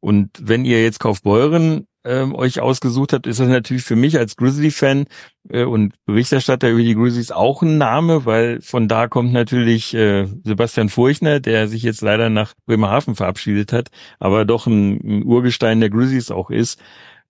Und 0.00 0.30
wenn 0.40 0.64
ihr 0.64 0.82
jetzt 0.82 1.00
Kaufbeuren 1.00 1.86
ähm, 2.08 2.34
euch 2.34 2.60
ausgesucht 2.60 3.12
habt, 3.12 3.26
ist 3.26 3.38
das 3.38 3.48
natürlich 3.48 3.84
für 3.84 3.96
mich 3.96 4.18
als 4.18 4.36
Grizzly-Fan 4.36 5.04
äh, 5.50 5.64
und 5.64 5.94
Berichterstatter 6.06 6.70
über 6.70 6.82
die 6.82 6.94
Grizzlies 6.94 7.30
auch 7.30 7.62
ein 7.62 7.78
Name, 7.78 8.24
weil 8.24 8.60
von 8.62 8.88
da 8.88 9.06
kommt 9.08 9.32
natürlich 9.32 9.94
äh, 9.94 10.26
Sebastian 10.44 10.88
Furchner, 10.88 11.40
der 11.40 11.68
sich 11.68 11.82
jetzt 11.82 12.00
leider 12.00 12.30
nach 12.30 12.54
Bremerhaven 12.66 13.14
verabschiedet 13.14 13.72
hat, 13.72 13.90
aber 14.18 14.44
doch 14.44 14.66
ein, 14.66 14.98
ein 15.04 15.24
Urgestein 15.24 15.80
der 15.80 15.90
Grizzlies 15.90 16.30
auch 16.30 16.50
ist 16.50 16.80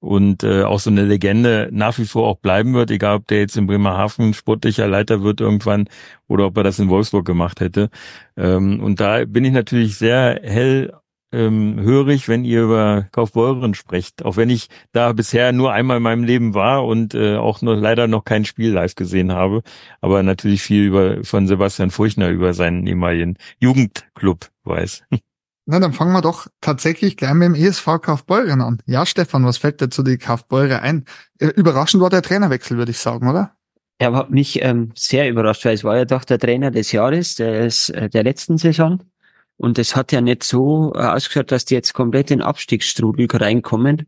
und 0.01 0.45
äh, 0.45 0.63
auch 0.63 0.79
so 0.79 0.91
eine 0.91 1.05
Legende 1.05 1.69
nach 1.73 1.99
wie 1.99 2.05
vor 2.05 2.29
auch 2.29 2.39
bleiben 2.39 2.75
wird, 2.75 2.91
egal 2.91 3.17
ob 3.17 3.27
der 3.27 3.41
jetzt 3.41 3.57
in 3.57 3.67
Bremerhaven 3.67 4.33
sportlicher 4.33 4.87
Leiter 4.87 5.23
wird 5.23 5.41
irgendwann 5.41 5.89
oder 6.29 6.47
ob 6.47 6.57
er 6.57 6.63
das 6.63 6.79
in 6.79 6.89
Wolfsburg 6.89 7.27
gemacht 7.27 7.61
hätte. 7.61 7.91
Ähm, 8.37 8.81
und 8.81 9.01
da 9.01 9.25
bin 9.25 9.45
ich 9.45 9.53
natürlich 9.53 9.99
sehr 9.99 10.41
hell 10.43 10.93
ähm, 11.33 11.79
hörig, 11.81 12.29
wenn 12.29 12.45
ihr 12.45 12.63
über 12.63 13.07
Kaufbeuren 13.13 13.75
sprecht. 13.75 14.25
Auch 14.25 14.37
wenn 14.37 14.51
ich 14.51 14.69
da 14.93 15.13
bisher 15.13 15.53
nur 15.53 15.73
einmal 15.73 15.99
in 15.99 16.03
meinem 16.03 16.25
Leben 16.25 16.55
war 16.55 16.87
und 16.87 17.15
äh, 17.15 17.37
auch 17.37 17.63
noch 17.63 17.75
leider 17.75 18.07
noch 18.07 18.25
kein 18.25 18.45
Spiel 18.45 18.73
live 18.73 18.95
gesehen 18.95 19.33
habe, 19.33 19.63
aber 20.01 20.23
natürlich 20.23 20.63
viel 20.63 20.85
über 20.85 21.25
von 21.25 21.47
Sebastian 21.47 21.91
Furchner 21.91 22.29
über 22.29 22.55
seinen 22.55 22.87
ehemaligen 22.87 23.37
Jugendclub 23.61 24.49
weiß. 24.65 25.05
Na, 25.71 25.79
dann 25.81 25.93
fangen 25.93 26.15
wir 26.15 26.23
doch 26.23 26.47
tatsächlich 26.63 27.19
gleich 27.19 27.35
mit 27.35 27.45
dem 27.45 27.55
ESV 27.55 28.01
Kaufbeuren 28.01 28.63
an. 28.63 28.81
Ja, 28.87 29.05
Stefan, 29.05 29.45
was 29.45 29.59
fällt 29.59 29.83
dir 29.83 29.91
zu 29.91 30.03
die 30.03 30.17
Kaufbeure 30.17 30.81
ein? 30.81 31.05
Überraschend 31.39 32.03
war 32.03 32.09
der 32.09 32.23
Trainerwechsel, 32.23 32.79
würde 32.79 32.93
ich 32.93 32.99
sagen, 32.99 33.29
oder? 33.29 33.53
Er 33.99 34.15
hat 34.15 34.31
mich 34.31 34.63
ähm, 34.63 34.93
sehr 34.95 35.29
überrascht, 35.29 35.67
weil 35.67 35.75
es 35.75 35.85
war 35.85 35.99
ja 35.99 36.07
doch 36.07 36.25
der 36.25 36.39
Trainer 36.39 36.71
des 36.71 36.93
Jahres, 36.93 37.35
des, 37.35 37.91
äh, 37.91 38.09
der 38.09 38.23
letzten 38.23 38.57
Saison. 38.57 39.03
Und 39.59 39.79
es 39.79 39.97
hat 39.97 40.13
ja 40.13 40.21
nicht 40.21 40.45
so 40.45 40.93
äh, 40.95 40.99
ausgeschaut, 40.99 41.51
dass 41.51 41.65
die 41.65 41.75
jetzt 41.75 41.93
komplett 41.93 42.31
in 42.31 42.41
Abstiegsstrudel 42.41 43.27
reinkommen. 43.31 44.07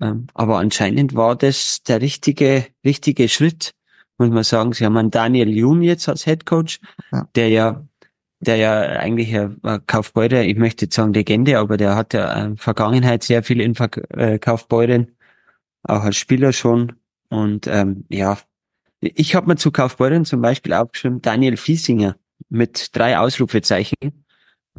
Ähm, 0.00 0.28
aber 0.34 0.58
anscheinend 0.58 1.14
war 1.14 1.36
das 1.36 1.82
der 1.82 2.00
richtige, 2.00 2.66
richtige 2.84 3.28
Schritt, 3.28 3.72
muss 4.18 4.30
man 4.30 4.44
sagen. 4.44 4.72
Sie 4.72 4.84
haben 4.84 4.96
einen 4.96 5.10
Daniel 5.10 5.50
Jun 5.50 5.82
jetzt 5.82 6.08
als 6.08 6.24
Head 6.24 6.46
Coach, 6.46 6.80
ja. 7.10 7.28
der 7.34 7.48
ja, 7.48 7.84
der 8.38 8.56
ja 8.56 8.80
eigentlich 8.80 9.36
ein 9.36 9.60
Kaufbeurer, 9.86 10.42
ich 10.42 10.56
möchte 10.56 10.84
jetzt 10.84 10.94
sagen 10.94 11.12
Legende, 11.12 11.58
aber 11.58 11.76
der 11.76 11.96
hat 11.96 12.14
ja 12.14 12.32
in 12.44 12.56
Vergangenheit 12.56 13.24
sehr 13.24 13.42
viel 13.42 13.60
in 13.60 13.74
äh, 14.10 14.38
Kaufbeuren, 14.38 15.16
auch 15.82 16.02
als 16.02 16.16
Spieler 16.16 16.52
schon. 16.52 16.92
Und 17.30 17.66
ähm, 17.66 18.04
ja, 18.10 18.38
ich 19.00 19.34
habe 19.34 19.48
mir 19.48 19.56
zu 19.56 19.72
Kaufbeuren 19.72 20.24
zum 20.24 20.40
Beispiel 20.40 20.72
aufgeschrieben, 20.72 21.20
Daniel 21.20 21.56
Fiesinger 21.56 22.14
mit 22.48 22.94
drei 22.94 23.18
Ausrufezeichen 23.18 24.24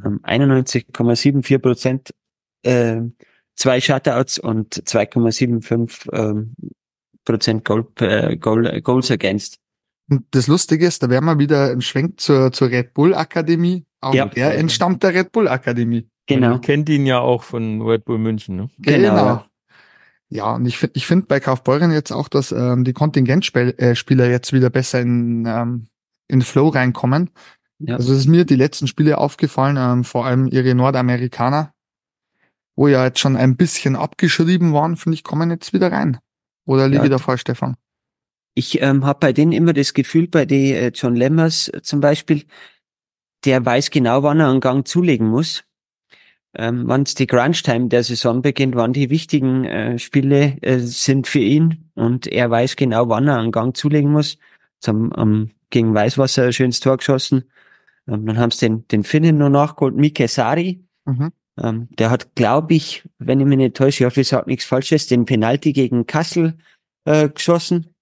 91,74 0.03 1.59
Prozent 1.59 2.09
äh, 2.63 3.01
zwei 3.55 3.81
Shutouts 3.81 4.39
und 4.39 4.75
2,75 4.75 6.13
ähm, 6.13 6.55
Prozent 7.25 7.65
Goal, 7.65 7.85
äh, 7.99 8.37
Goal, 8.37 8.81
Goals 8.81 9.11
against. 9.11 9.59
Und 10.09 10.25
das 10.31 10.47
Lustige 10.47 10.87
ist, 10.87 11.03
da 11.03 11.09
wären 11.09 11.25
wir 11.25 11.37
wieder 11.37 11.71
ein 11.71 11.81
Schwenk 11.81 12.19
zur, 12.19 12.51
zur 12.51 12.69
Red 12.69 12.93
Bull 12.93 13.13
Akademie. 13.13 13.85
Auch 14.01 14.13
ja. 14.13 14.25
der 14.25 14.57
entstammt 14.57 15.03
der 15.03 15.13
Red 15.13 15.31
Bull 15.31 15.47
Akademie. 15.47 16.09
Genau. 16.25 16.49
Man 16.51 16.61
kennt 16.61 16.89
ihn 16.89 17.05
ja 17.05 17.19
auch 17.19 17.43
von 17.43 17.81
Red 17.81 18.05
Bull 18.05 18.17
München. 18.17 18.55
Ne? 18.55 18.69
Genau. 18.79 19.09
genau. 19.09 19.45
Ja, 20.29 20.55
und 20.55 20.65
ich 20.65 20.77
finde 20.77 20.93
ich 20.95 21.07
finde 21.07 21.25
bei 21.25 21.39
Kaufbeuren 21.39 21.91
jetzt 21.91 22.11
auch, 22.11 22.29
dass 22.29 22.51
ähm, 22.51 22.83
die 22.83 22.93
Kontingentspieler 22.93 23.79
äh, 23.79 24.31
jetzt 24.31 24.53
wieder 24.53 24.69
besser 24.69 25.01
in, 25.01 25.45
ähm, 25.47 25.87
in 26.27 26.41
Flow 26.43 26.69
reinkommen. 26.69 27.31
Ja. 27.79 27.95
Also 27.95 28.13
es 28.13 28.19
ist 28.19 28.27
mir 28.27 28.45
die 28.45 28.55
letzten 28.55 28.87
Spiele 28.87 29.17
aufgefallen, 29.17 29.77
ähm, 29.77 30.03
vor 30.03 30.25
allem 30.25 30.47
ihre 30.47 30.75
Nordamerikaner, 30.75 31.73
wo 32.75 32.87
ja 32.87 33.05
jetzt 33.05 33.19
schon 33.19 33.37
ein 33.37 33.55
bisschen 33.55 33.95
abgeschrieben 33.95 34.73
waren, 34.73 34.97
finde 34.97 35.15
ich, 35.15 35.23
kommen 35.23 35.49
jetzt 35.49 35.73
wieder 35.73 35.91
rein. 35.91 36.19
Oder 36.65 36.87
liege 36.87 37.03
ja. 37.03 37.09
da 37.09 37.17
falsch, 37.17 37.41
Stefan? 37.41 37.75
Ich 38.53 38.81
ähm, 38.81 39.05
habe 39.05 39.19
bei 39.19 39.33
denen 39.33 39.53
immer 39.53 39.73
das 39.73 39.93
Gefühl, 39.93 40.27
bei 40.27 40.45
den 40.45 40.75
äh, 40.75 40.91
John 40.93 41.15
Lemmers 41.15 41.69
äh, 41.69 41.81
zum 41.81 42.01
Beispiel, 42.01 42.43
der 43.45 43.65
weiß 43.65 43.89
genau, 43.91 44.23
wann 44.23 44.41
er 44.41 44.49
einen 44.49 44.59
Gang 44.59 44.85
zulegen 44.85 45.27
muss. 45.27 45.63
Ähm, 46.55 46.83
wann 46.87 47.03
die 47.03 47.27
Crunch-Time 47.27 47.87
der 47.87 48.03
Saison 48.03 48.41
beginnt, 48.41 48.75
wann 48.75 48.91
die 48.91 49.09
wichtigen 49.11 49.65
äh, 49.65 49.99
Spiele 49.99 50.57
äh, 50.61 50.79
sind 50.79 51.27
für 51.27 51.39
ihn 51.39 51.91
und 51.93 52.25
er 52.25 52.49
weiß 52.49 52.75
genau, 52.75 53.07
wann 53.07 53.27
er 53.27 53.37
einen 53.37 53.51
Gang 53.51 53.77
zulegen 53.77 54.11
muss. 54.11 54.37
Zum, 54.79 55.11
um, 55.11 55.51
gegen 55.69 55.93
Weißwasser 55.93 56.45
ein 56.45 56.53
schönes 56.53 56.79
Tor 56.79 56.97
geschossen 56.97 57.45
ähm, 58.09 58.25
dann 58.25 58.37
haben 58.37 58.51
sie 58.51 58.67
den, 58.67 58.87
den 58.87 59.03
Finnen 59.03 59.37
noch 59.37 59.49
nachgeholt, 59.49 59.95
Mike 59.95 60.27
Sari. 60.27 60.83
Mhm. 61.05 61.31
Ähm, 61.61 61.87
der 61.97 62.09
hat, 62.09 62.35
glaube 62.35 62.73
ich, 62.73 63.03
wenn 63.17 63.39
ich 63.39 63.45
mich 63.45 63.57
nicht 63.57 63.75
täusche, 63.75 64.03
ich 64.03 64.05
hoffe, 64.05 64.21
ich 64.21 64.27
sage 64.27 64.49
nichts 64.49 64.65
Falsches, 64.65 65.07
den 65.07 65.25
Penalty 65.25 65.73
gegen 65.73 66.07
Kassel 66.07 66.57
äh, 67.05 67.29
geschossen, 67.29 67.93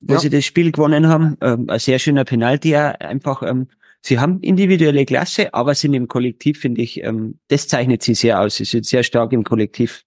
wo 0.00 0.14
ja. 0.14 0.20
sie 0.20 0.30
das 0.30 0.44
Spiel 0.44 0.72
gewonnen 0.72 1.08
haben. 1.08 1.36
Ähm, 1.40 1.68
ein 1.68 1.78
sehr 1.78 1.98
schöner 1.98 2.24
Penalty, 2.24 2.70
ja, 2.70 2.90
einfach. 2.90 3.42
Ähm, 3.42 3.68
sie 4.02 4.18
haben 4.18 4.40
individuelle 4.40 5.06
Klasse, 5.06 5.54
aber 5.54 5.74
sind 5.74 5.94
im 5.94 6.08
Kollektiv, 6.08 6.60
finde 6.60 6.82
ich, 6.82 7.02
ähm, 7.02 7.38
das 7.48 7.68
zeichnet 7.68 8.02
sie 8.02 8.14
sehr 8.14 8.40
aus. 8.40 8.56
Sie 8.56 8.64
sind 8.64 8.86
sehr 8.86 9.02
stark 9.02 9.32
im 9.32 9.44
Kollektiv. 9.44 10.02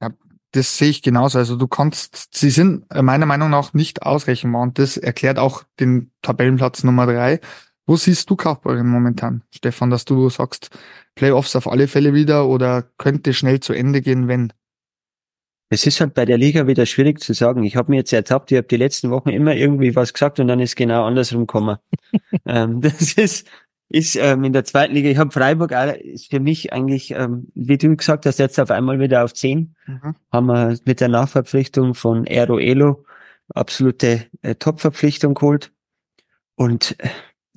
Ja, 0.00 0.10
das 0.52 0.76
sehe 0.76 0.90
ich 0.90 1.02
genauso. 1.02 1.38
Also 1.38 1.56
du 1.56 1.68
kannst, 1.68 2.34
sie 2.34 2.50
sind 2.50 2.84
äh, 2.90 3.02
meiner 3.02 3.26
Meinung 3.26 3.50
nach 3.50 3.72
nicht 3.72 4.02
ausrechenbar 4.02 4.62
und 4.62 4.78
das 4.78 4.96
erklärt 4.96 5.38
auch 5.38 5.64
den 5.78 6.10
Tabellenplatz 6.22 6.84
Nummer 6.84 7.06
drei. 7.06 7.40
Wo 7.90 7.96
siehst 7.96 8.30
du 8.30 8.36
Kaufbeuren 8.36 8.86
momentan, 8.86 9.42
Stefan, 9.50 9.90
dass 9.90 10.04
du 10.04 10.28
sagst, 10.30 10.70
Playoffs 11.16 11.56
auf 11.56 11.66
alle 11.66 11.88
Fälle 11.88 12.14
wieder 12.14 12.46
oder 12.46 12.84
könnte 12.98 13.34
schnell 13.34 13.58
zu 13.58 13.72
Ende 13.72 14.00
gehen, 14.00 14.28
wenn? 14.28 14.52
Es 15.70 15.84
ist 15.84 16.00
halt 16.00 16.14
bei 16.14 16.24
der 16.24 16.38
Liga 16.38 16.68
wieder 16.68 16.86
schwierig 16.86 17.18
zu 17.18 17.32
sagen. 17.32 17.64
Ich 17.64 17.74
habe 17.74 17.90
mir 17.90 17.96
jetzt 17.96 18.12
ertappt, 18.12 18.52
ich 18.52 18.58
habe 18.58 18.68
die 18.68 18.76
letzten 18.76 19.10
Wochen 19.10 19.30
immer 19.30 19.56
irgendwie 19.56 19.96
was 19.96 20.12
gesagt 20.12 20.38
und 20.38 20.46
dann 20.46 20.60
ist 20.60 20.76
genau 20.76 21.04
andersrum 21.04 21.48
gekommen. 21.48 21.78
ähm, 22.46 22.80
das 22.80 23.14
ist, 23.14 23.48
ist 23.88 24.14
ähm, 24.14 24.44
in 24.44 24.52
der 24.52 24.62
zweiten 24.62 24.94
Liga, 24.94 25.08
ich 25.08 25.18
habe 25.18 25.32
Freiburg, 25.32 25.72
ist 25.72 26.30
für 26.30 26.38
mich 26.38 26.72
eigentlich, 26.72 27.10
ähm, 27.10 27.48
wie 27.56 27.76
du 27.76 27.96
gesagt 27.96 28.24
hast, 28.24 28.38
jetzt 28.38 28.60
auf 28.60 28.70
einmal 28.70 29.00
wieder 29.00 29.24
auf 29.24 29.34
10. 29.34 29.74
Mhm. 29.88 30.14
Haben 30.30 30.46
wir 30.46 30.78
mit 30.84 31.00
der 31.00 31.08
Nachverpflichtung 31.08 31.94
von 31.94 32.24
Aero 32.28 32.60
Elo 32.60 33.04
absolute 33.52 34.26
äh, 34.42 34.54
Top-Verpflichtung 34.54 35.34
geholt. 35.34 35.72
Und 36.54 36.94
äh, 37.00 37.08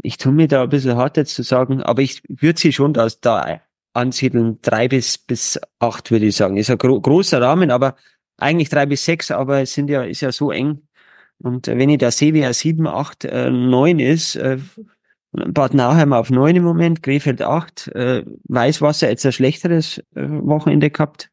ich 0.03 0.17
tue 0.17 0.33
mir 0.33 0.47
da 0.47 0.63
ein 0.63 0.69
bisschen 0.69 0.97
hart 0.97 1.17
jetzt 1.17 1.33
zu 1.33 1.43
sagen, 1.43 1.81
aber 1.81 2.01
ich 2.01 2.21
würde 2.27 2.59
sie 2.59 2.73
schon 2.73 2.93
da, 2.93 3.07
da 3.21 3.61
ansiedeln. 3.93 4.59
Drei 4.61 4.87
bis, 4.87 5.17
bis 5.17 5.59
acht, 5.79 6.11
würde 6.11 6.25
ich 6.25 6.35
sagen. 6.35 6.57
Ist 6.57 6.69
ein 6.69 6.77
gro 6.77 6.99
großer 6.99 7.41
Rahmen, 7.41 7.71
aber 7.71 7.95
eigentlich 8.37 8.69
drei 8.69 8.85
bis 8.85 9.05
sechs, 9.05 9.31
aber 9.31 9.61
es 9.61 9.73
sind 9.73 9.89
ja, 9.89 10.03
ist 10.03 10.21
ja 10.21 10.31
so 10.31 10.51
eng. 10.51 10.83
Und 11.39 11.67
äh, 11.67 11.77
wenn 11.77 11.89
ich 11.89 11.99
da 11.99 12.11
sehe, 12.11 12.33
wie 12.33 12.41
er 12.41 12.53
sieben, 12.53 12.85
acht, 12.85 13.23
äh, 13.25 13.49
neun 13.49 13.99
ist, 13.99 14.35
äh, 14.35 14.59
Bad 15.31 15.73
Nauheim 15.73 16.13
auf 16.13 16.29
neun 16.29 16.55
im 16.55 16.63
Moment, 16.63 17.01
Krefeld 17.01 17.41
acht, 17.41 17.87
äh, 17.89 18.23
Weißwasser 18.49 19.09
jetzt 19.09 19.25
ein 19.25 19.31
schlechteres 19.31 19.99
äh, 20.15 20.27
Wochenende 20.27 20.91
gehabt. 20.91 21.31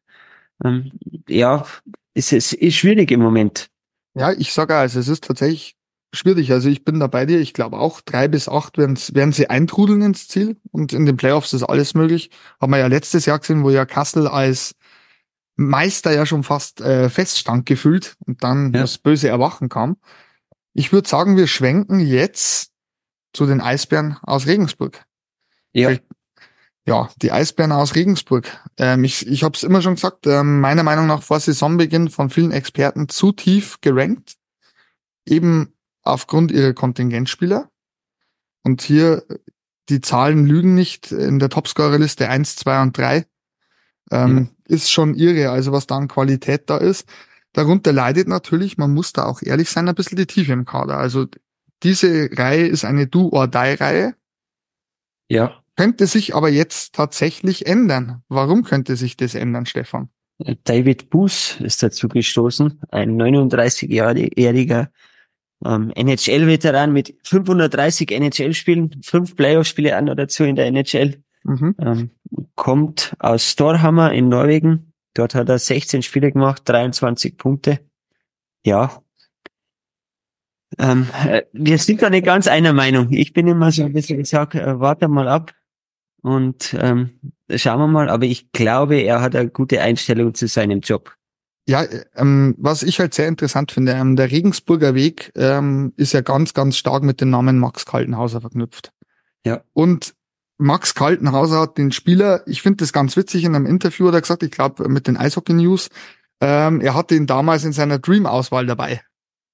Ähm, 0.63 0.91
ja, 1.27 1.65
es 2.13 2.31
ist, 2.31 2.53
ist 2.53 2.75
schwierig 2.75 3.11
im 3.11 3.21
Moment. 3.21 3.67
Ja, 4.15 4.31
ich 4.31 4.53
sage 4.53 4.75
also, 4.75 4.99
es 4.99 5.07
ist 5.07 5.25
tatsächlich 5.25 5.75
schwierig. 6.13 6.51
Also 6.51 6.69
ich 6.69 6.83
bin 6.83 6.99
da 6.99 7.07
bei 7.07 7.25
dir. 7.25 7.39
Ich 7.39 7.53
glaube 7.53 7.77
auch 7.77 8.01
drei 8.01 8.27
bis 8.27 8.49
acht 8.49 8.77
werden, 8.77 8.97
werden 9.13 9.33
sie 9.33 9.49
eintrudeln 9.49 10.01
ins 10.01 10.27
Ziel. 10.27 10.57
Und 10.71 10.93
in 10.93 11.05
den 11.05 11.17
Playoffs 11.17 11.53
ist 11.53 11.63
alles 11.63 11.93
möglich. 11.93 12.29
Haben 12.59 12.71
wir 12.71 12.79
ja 12.79 12.87
letztes 12.87 13.25
Jahr 13.25 13.39
gesehen, 13.39 13.63
wo 13.63 13.69
ja 13.69 13.85
Kassel 13.85 14.27
als 14.27 14.75
Meister 15.55 16.11
ja 16.13 16.25
schon 16.25 16.43
fast 16.43 16.81
äh, 16.81 17.09
feststand 17.09 17.65
gefühlt 17.65 18.15
und 18.25 18.43
dann 18.43 18.73
ja. 18.73 18.81
das 18.81 18.97
böse 18.97 19.29
Erwachen 19.29 19.69
kam. 19.69 19.97
Ich 20.73 20.91
würde 20.93 21.07
sagen, 21.07 21.37
wir 21.37 21.47
schwenken 21.47 21.99
jetzt 21.99 22.71
zu 23.33 23.45
den 23.45 23.61
Eisbären 23.61 24.17
aus 24.23 24.47
Regensburg. 24.47 25.03
Ja. 25.73 25.95
Ja, 26.87 27.09
die 27.21 27.31
Eisbären 27.31 27.71
aus 27.71 27.93
Regensburg. 27.93 28.47
Ähm, 28.77 29.03
ich 29.03 29.27
ich 29.27 29.43
habe 29.43 29.55
es 29.55 29.61
immer 29.61 29.83
schon 29.83 29.95
gesagt, 29.95 30.25
ähm, 30.25 30.61
meiner 30.61 30.81
Meinung 30.81 31.05
nach 31.05 31.21
vor 31.21 31.39
Saisonbeginn 31.39 32.09
von 32.09 32.31
vielen 32.31 32.51
Experten 32.51 33.07
zu 33.07 33.31
tief 33.31 33.77
gerankt. 33.81 34.33
Eben 35.27 35.73
aufgrund 36.03 36.51
ihrer 36.51 36.73
Kontingentspieler. 36.73 37.69
Und 38.63 38.81
hier, 38.81 39.23
die 39.89 40.01
Zahlen 40.01 40.45
lügen 40.45 40.75
nicht, 40.75 41.11
in 41.11 41.39
der 41.39 41.49
Topscorerliste 41.49 42.29
eins, 42.29 42.55
zwei 42.55 42.81
und 42.81 42.97
drei 42.97 43.25
ähm, 44.11 44.49
ja. 44.67 44.75
ist 44.75 44.91
schon 44.91 45.15
irre, 45.15 45.49
also 45.49 45.71
was 45.71 45.87
da 45.87 45.97
an 45.97 46.07
Qualität 46.07 46.69
da 46.69 46.77
ist. 46.77 47.07
Darunter 47.53 47.91
leidet 47.91 48.27
natürlich, 48.27 48.77
man 48.77 48.93
muss 48.93 49.13
da 49.13 49.25
auch 49.25 49.41
ehrlich 49.41 49.69
sein, 49.69 49.89
ein 49.89 49.95
bisschen 49.95 50.17
die 50.17 50.27
Tiefe 50.27 50.53
im 50.53 50.65
Kader. 50.65 50.97
Also 50.97 51.27
diese 51.83 52.29
Reihe 52.31 52.67
ist 52.67 52.85
eine 52.85 53.07
Do-or-Die-Reihe. 53.07 54.15
Ja. 55.27 55.61
Könnte 55.75 56.05
sich 56.07 56.35
aber 56.35 56.49
jetzt 56.49 56.93
tatsächlich 56.93 57.65
ändern. 57.65 58.23
Warum 58.27 58.63
könnte 58.63 58.95
sich 58.95 59.17
das 59.17 59.35
ändern, 59.35 59.65
Stefan? 59.65 60.09
David 60.63 61.09
Buß 61.09 61.57
ist 61.61 61.83
dazu 61.83 62.07
gestoßen, 62.07 62.81
ein 62.89 63.21
39-jähriger 63.21 64.87
ähm, 65.65 65.91
NHL-Veteran 65.95 66.91
mit 66.91 67.15
530 67.23 68.11
NHL-Spielen, 68.11 69.01
fünf 69.03 69.35
Playoff-Spiele 69.35 69.95
an 69.95 70.05
oder 70.05 70.23
dazu 70.23 70.43
in 70.43 70.55
der 70.55 70.67
NHL. 70.67 71.21
Mhm. 71.43 71.75
Ähm, 71.79 72.09
kommt 72.55 73.15
aus 73.19 73.49
Storhammer 73.49 74.11
in 74.13 74.29
Norwegen. 74.29 74.93
Dort 75.13 75.35
hat 75.35 75.49
er 75.49 75.59
16 75.59 76.03
Spiele 76.03 76.31
gemacht, 76.31 76.63
23 76.65 77.37
Punkte. 77.37 77.79
Ja. 78.65 79.01
Ähm, 80.77 81.07
äh, 81.27 81.43
wir 81.51 81.77
sind 81.77 82.01
da 82.01 82.09
nicht 82.09 82.25
ganz 82.25 82.47
einer 82.47 82.73
Meinung. 82.73 83.11
Ich 83.11 83.33
bin 83.33 83.47
immer 83.47 83.71
so 83.71 83.83
ein 83.83 83.93
bisschen 83.93 84.17
gesagt, 84.19 84.55
äh, 84.55 84.79
warte 84.79 85.07
mal 85.07 85.27
ab 85.27 85.53
und 86.21 86.75
ähm, 86.79 87.19
schauen 87.53 87.79
wir 87.79 87.87
mal. 87.87 88.09
Aber 88.09 88.25
ich 88.25 88.51
glaube, 88.51 88.97
er 88.97 89.21
hat 89.21 89.35
eine 89.35 89.49
gute 89.49 89.81
Einstellung 89.81 90.33
zu 90.33 90.47
seinem 90.47 90.79
Job. 90.79 91.13
Ja, 91.67 91.85
ähm, 92.15 92.55
was 92.57 92.83
ich 92.83 92.99
halt 92.99 93.13
sehr 93.13 93.27
interessant 93.27 93.71
finde, 93.71 93.93
ähm, 93.93 94.15
der 94.15 94.31
Regensburger 94.31 94.95
Weg 94.95 95.31
ähm, 95.35 95.93
ist 95.95 96.13
ja 96.13 96.21
ganz, 96.21 96.53
ganz 96.53 96.75
stark 96.75 97.03
mit 97.03 97.21
dem 97.21 97.29
Namen 97.29 97.59
Max 97.59 97.85
Kaltenhauser 97.85 98.41
verknüpft. 98.41 98.91
Ja. 99.45 99.63
Und 99.73 100.15
Max 100.57 100.93
Kaltenhauser 100.93 101.61
hat 101.61 101.77
den 101.77 101.91
Spieler, 101.91 102.43
ich 102.47 102.61
finde 102.61 102.77
das 102.77 102.93
ganz 102.93 103.15
witzig, 103.17 103.43
in 103.43 103.55
einem 103.55 103.65
Interview 103.65 104.07
hat 104.07 104.15
er 104.15 104.21
gesagt, 104.21 104.43
ich 104.43 104.51
glaube 104.51 104.87
mit 104.89 105.07
den 105.07 105.17
Eishockey 105.17 105.53
News, 105.53 105.89
ähm, 106.39 106.81
er 106.81 106.95
hatte 106.95 107.15
ihn 107.15 107.27
damals 107.27 107.63
in 107.63 107.73
seiner 107.73 107.99
Dream-Auswahl 107.99 108.65
dabei, 108.65 109.01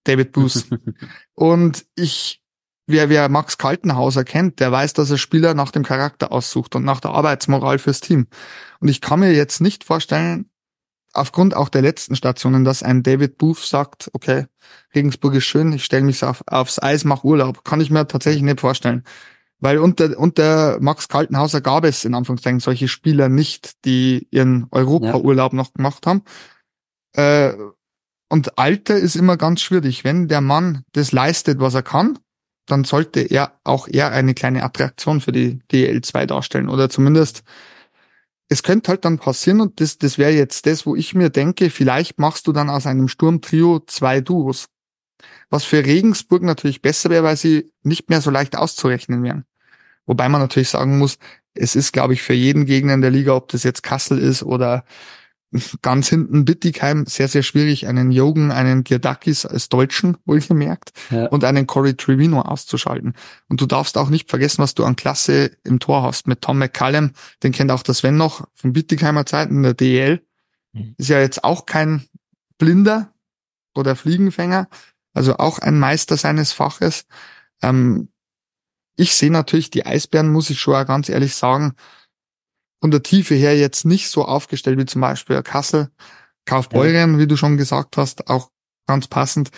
David 0.03 0.31
Booth. 0.31 0.65
und 1.33 1.85
ich, 1.95 2.41
wer, 2.87 3.09
wer 3.09 3.29
Max 3.29 3.57
Kaltenhauser 3.57 4.23
kennt, 4.23 4.59
der 4.59 4.71
weiß, 4.71 4.93
dass 4.93 5.11
er 5.11 5.17
Spieler 5.17 5.53
nach 5.53 5.71
dem 5.71 5.83
Charakter 5.83 6.31
aussucht 6.31 6.75
und 6.75 6.83
nach 6.83 7.01
der 7.01 7.11
Arbeitsmoral 7.11 7.79
fürs 7.79 7.99
Team. 7.99 8.27
Und 8.79 8.87
ich 8.87 9.01
kann 9.01 9.19
mir 9.19 9.33
jetzt 9.33 9.61
nicht 9.61 9.83
vorstellen, 9.83 10.49
aufgrund 11.17 11.55
auch 11.55 11.69
der 11.69 11.81
letzten 11.81 12.15
Stationen, 12.15 12.63
dass 12.63 12.83
ein 12.83 13.03
David 13.03 13.37
Booth 13.37 13.59
sagt, 13.59 14.09
okay, 14.13 14.45
Regensburg 14.95 15.35
ist 15.35 15.45
schön, 15.45 15.73
ich 15.73 15.83
stelle 15.83 16.03
mich 16.03 16.23
auf, 16.23 16.43
aufs 16.47 16.81
Eis, 16.81 17.03
mach 17.03 17.23
Urlaub. 17.23 17.63
Kann 17.63 17.81
ich 17.81 17.89
mir 17.89 18.07
tatsächlich 18.07 18.43
nicht 18.43 18.61
vorstellen. 18.61 19.03
Weil 19.59 19.79
unter, 19.79 20.17
unter 20.17 20.77
Max 20.79 21.07
Kaltenhauser 21.07 21.61
gab 21.61 21.83
es 21.83 22.05
in 22.05 22.13
Anführungszeichen 22.13 22.59
solche 22.59 22.87
Spieler 22.87 23.27
nicht, 23.27 23.83
die 23.85 24.27
ihren 24.29 24.67
Europa-Urlaub 24.71 25.53
ja. 25.53 25.57
noch 25.57 25.73
gemacht 25.73 26.05
haben. 26.05 26.21
Äh, 27.13 27.53
und 28.29 28.57
Alter 28.59 28.97
ist 28.97 29.15
immer 29.15 29.37
ganz 29.37 29.61
schwierig. 29.61 30.03
Wenn 30.03 30.27
der 30.27 30.41
Mann 30.41 30.83
das 30.93 31.11
leistet, 31.11 31.59
was 31.59 31.73
er 31.73 31.83
kann, 31.83 32.19
dann 32.67 32.83
sollte 32.83 33.21
er 33.21 33.53
auch 33.63 33.87
eher 33.87 34.11
eine 34.11 34.33
kleine 34.33 34.63
Attraktion 34.63 35.21
für 35.21 35.31
die 35.31 35.59
DL2 35.71 36.25
darstellen. 36.25 36.69
Oder 36.69 36.89
zumindest 36.89 37.43
es 38.49 38.63
könnte 38.63 38.89
halt 38.89 39.05
dann 39.05 39.19
passieren 39.19 39.61
und 39.61 39.81
das, 39.81 39.97
das 39.97 40.17
wäre 40.17 40.31
jetzt 40.31 40.65
das, 40.65 40.85
wo 40.85 40.95
ich 40.95 41.13
mir 41.13 41.29
denke, 41.29 41.69
vielleicht 41.69 42.17
machst 42.19 42.47
du 42.47 42.53
dann 42.53 42.69
aus 42.69 42.85
einem 42.85 43.07
Sturmtrio 43.07 43.79
zwei 43.85 44.21
Duos. 44.21 44.67
Was 45.49 45.63
für 45.63 45.85
Regensburg 45.85 46.43
natürlich 46.43 46.81
besser 46.81 47.09
wäre, 47.09 47.23
weil 47.23 47.37
sie 47.37 47.71
nicht 47.83 48.09
mehr 48.09 48.21
so 48.21 48.29
leicht 48.29 48.55
auszurechnen 48.55 49.23
wären. 49.23 49.45
Wobei 50.05 50.29
man 50.29 50.41
natürlich 50.41 50.69
sagen 50.69 50.97
muss, 50.97 51.17
es 51.53 51.75
ist, 51.75 51.91
glaube 51.91 52.13
ich, 52.13 52.21
für 52.21 52.33
jeden 52.33 52.65
Gegner 52.65 52.93
in 52.93 53.01
der 53.01 53.11
Liga, 53.11 53.35
ob 53.35 53.49
das 53.49 53.63
jetzt 53.63 53.83
Kassel 53.83 54.19
ist 54.19 54.43
oder 54.43 54.85
ganz 55.81 56.09
hinten 56.09 56.45
Bittigheim 56.45 57.05
sehr, 57.05 57.27
sehr 57.27 57.43
schwierig, 57.43 57.87
einen 57.87 58.11
Jogen, 58.11 58.51
einen 58.51 58.83
Giardakis 58.83 59.45
als 59.45 59.69
Deutschen, 59.69 60.17
wohlgemerkt, 60.25 60.91
ja. 61.09 61.27
und 61.27 61.43
einen 61.43 61.67
Corey 61.67 61.95
Trevino 61.95 62.41
auszuschalten. 62.41 63.13
Und 63.47 63.61
du 63.61 63.65
darfst 63.65 63.97
auch 63.97 64.09
nicht 64.09 64.29
vergessen, 64.29 64.61
was 64.61 64.75
du 64.75 64.83
an 64.83 64.97
Klasse 64.97 65.51
im 65.63 65.79
Tor 65.79 66.03
hast. 66.03 66.27
Mit 66.27 66.41
Tom 66.41 66.57
McCallum, 66.57 67.11
den 67.43 67.53
kennt 67.53 67.71
auch 67.71 67.83
der 67.83 67.93
Sven 67.93 68.17
noch 68.17 68.47
von 68.53 68.73
Bittigheimer 68.73 69.25
Zeiten, 69.25 69.63
der 69.63 69.73
DL. 69.73 70.21
Mhm. 70.73 70.95
Ist 70.97 71.09
ja 71.09 71.19
jetzt 71.19 71.43
auch 71.43 71.65
kein 71.65 72.03
Blinder 72.57 73.13
oder 73.73 73.95
Fliegenfänger, 73.95 74.67
also 75.13 75.37
auch 75.37 75.59
ein 75.59 75.79
Meister 75.79 76.17
seines 76.17 76.51
Faches. 76.51 77.05
Ähm, 77.61 78.09
ich 78.97 79.15
sehe 79.15 79.31
natürlich 79.31 79.69
die 79.69 79.85
Eisbären, 79.85 80.31
muss 80.31 80.49
ich 80.49 80.59
schon 80.59 80.75
auch 80.75 80.85
ganz 80.85 81.07
ehrlich 81.07 81.35
sagen, 81.35 81.73
von 82.81 82.91
der 82.91 83.03
Tiefe 83.03 83.35
her 83.35 83.57
jetzt 83.57 83.85
nicht 83.85 84.09
so 84.09 84.25
aufgestellt 84.25 84.77
wie 84.77 84.85
zum 84.85 85.01
Beispiel 85.01 85.41
Kassel, 85.43 85.89
Kaufbeuren, 86.45 87.13
ja. 87.13 87.19
wie 87.19 87.27
du 87.27 87.37
schon 87.37 87.57
gesagt 87.57 87.97
hast, 87.97 88.29
auch 88.29 88.49
ganz 88.87 89.07
passend. 89.07 89.51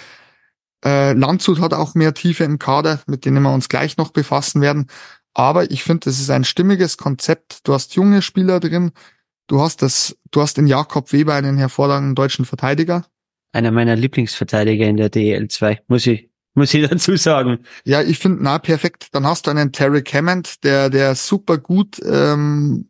Äh, 0.83 1.13
Landshut 1.13 1.59
hat 1.59 1.73
auch 1.73 1.95
mehr 1.95 2.13
Tiefe 2.13 2.43
im 2.43 2.59
Kader, 2.59 3.01
mit 3.05 3.25
denen 3.25 3.43
wir 3.43 3.53
uns 3.53 3.69
gleich 3.69 3.97
noch 3.97 4.11
befassen 4.11 4.61
werden. 4.61 4.87
Aber 5.33 5.71
ich 5.71 5.83
finde, 5.83 6.09
es 6.09 6.19
ist 6.19 6.29
ein 6.29 6.43
stimmiges 6.43 6.97
Konzept. 6.97 7.67
Du 7.67 7.73
hast 7.73 7.95
junge 7.95 8.21
Spieler 8.21 8.59
drin. 8.59 8.91
Du 9.47 9.61
hast 9.61 9.81
das, 9.81 10.17
du 10.31 10.41
hast 10.41 10.57
in 10.57 10.67
Jakob 10.67 11.11
Weber 11.11 11.33
einen 11.33 11.57
hervorragenden 11.57 12.15
deutschen 12.15 12.45
Verteidiger. 12.45 13.05
Einer 13.51 13.71
meiner 13.71 13.95
Lieblingsverteidiger 13.95 14.85
in 14.85 14.97
der 14.97 15.11
DL2, 15.11 15.79
muss 15.87 16.05
ich, 16.05 16.29
muss 16.53 16.73
ich 16.73 16.87
dazu 16.87 17.15
sagen. 17.15 17.59
Ja, 17.83 18.01
ich 18.01 18.19
finde, 18.19 18.43
na, 18.43 18.59
perfekt. 18.59 19.07
Dann 19.11 19.25
hast 19.25 19.47
du 19.47 19.51
einen 19.51 19.71
Terry 19.71 20.03
Hammond, 20.03 20.63
der, 20.63 20.89
der 20.89 21.15
super 21.15 21.57
gut 21.57 21.99
ähm, 22.05 22.88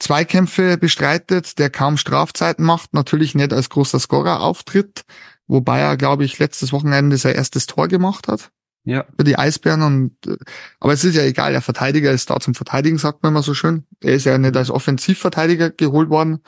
Zweikämpfe 0.00 0.78
bestreitet, 0.78 1.58
der 1.58 1.70
kaum 1.70 1.96
Strafzeiten 1.96 2.64
macht, 2.64 2.94
natürlich 2.94 3.34
nicht 3.34 3.52
als 3.52 3.68
großer 3.68 4.00
Scorer 4.00 4.40
auftritt, 4.40 5.04
wobei 5.46 5.78
er, 5.80 5.96
glaube 5.96 6.24
ich, 6.24 6.38
letztes 6.38 6.72
Wochenende 6.72 7.16
sein 7.18 7.36
erstes 7.36 7.66
Tor 7.66 7.86
gemacht 7.86 8.26
hat. 8.26 8.50
Ja. 8.84 9.04
Für 9.16 9.24
die 9.24 9.36
Eisbären 9.36 9.82
und 9.82 10.26
äh, 10.26 10.38
aber 10.80 10.94
es 10.94 11.04
ist 11.04 11.14
ja 11.14 11.22
egal, 11.22 11.52
der 11.52 11.60
Verteidiger 11.60 12.10
ist 12.12 12.30
da 12.30 12.40
zum 12.40 12.54
Verteidigen, 12.54 12.96
sagt 12.96 13.22
man 13.22 13.32
immer 13.32 13.42
so 13.42 13.52
schön. 13.52 13.84
Er 14.00 14.14
ist 14.14 14.24
ja 14.24 14.38
nicht 14.38 14.56
als 14.56 14.70
Offensivverteidiger 14.70 15.70
geholt 15.70 16.08
worden. 16.08 16.40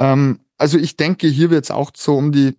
Ähm, 0.00 0.40
also 0.58 0.78
ich 0.78 0.96
denke, 0.96 1.28
hier 1.28 1.50
wird 1.50 1.64
es 1.64 1.70
auch 1.70 1.92
so 1.94 2.16
um 2.16 2.32
die 2.32 2.58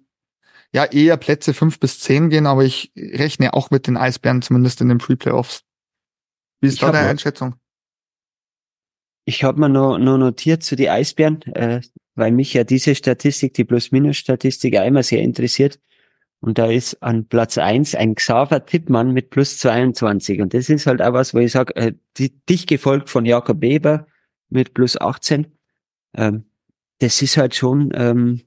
ja 0.73 0.85
eher 0.85 1.17
Plätze 1.17 1.53
fünf 1.53 1.79
bis 1.79 1.99
zehn 1.99 2.29
gehen, 2.29 2.47
aber 2.47 2.63
ich 2.63 2.93
rechne 2.95 3.53
auch 3.53 3.69
mit 3.69 3.85
den 3.87 3.97
Eisbären, 3.97 4.41
zumindest 4.41 4.79
in 4.79 4.87
den 4.87 4.99
Pre-Playoffs. 4.99 5.63
Wie 6.61 6.67
ist 6.67 6.75
ich 6.75 6.79
da 6.79 6.93
deine 6.93 7.09
Einschätzung? 7.09 7.55
Ich 9.25 9.43
habe 9.43 9.59
mir 9.59 9.69
noch, 9.69 9.97
noch 9.97 10.17
notiert 10.17 10.63
zu 10.63 10.75
die 10.75 10.89
Eisbären, 10.89 11.41
äh, 11.53 11.81
weil 12.15 12.31
mich 12.31 12.53
ja 12.53 12.63
diese 12.63 12.95
Statistik, 12.95 13.53
die 13.53 13.63
Plus-Minus-Statistik, 13.63 14.73
immer 14.75 15.03
sehr 15.03 15.21
interessiert. 15.21 15.79
Und 16.39 16.57
da 16.57 16.65
ist 16.71 17.01
an 17.03 17.27
Platz 17.27 17.59
eins 17.59 17.93
ein 17.93 18.15
Xaver 18.15 18.65
Tippmann 18.65 19.11
mit 19.11 19.29
plus 19.29 19.59
22. 19.59 20.41
Und 20.41 20.55
das 20.55 20.69
ist 20.69 20.87
halt 20.87 21.01
auch 21.01 21.13
was, 21.13 21.35
wo 21.35 21.39
ich 21.39 21.51
sage, 21.51 21.75
äh, 21.75 21.93
dich 22.49 22.65
gefolgt 22.65 23.09
von 23.11 23.25
Jakob 23.25 23.61
Weber 23.61 24.07
mit 24.49 24.73
plus 24.73 24.99
18. 24.99 25.47
Ähm, 26.15 26.45
das 26.97 27.21
ist 27.21 27.37
halt 27.37 27.53
schon 27.55 27.91
ähm, 27.93 28.41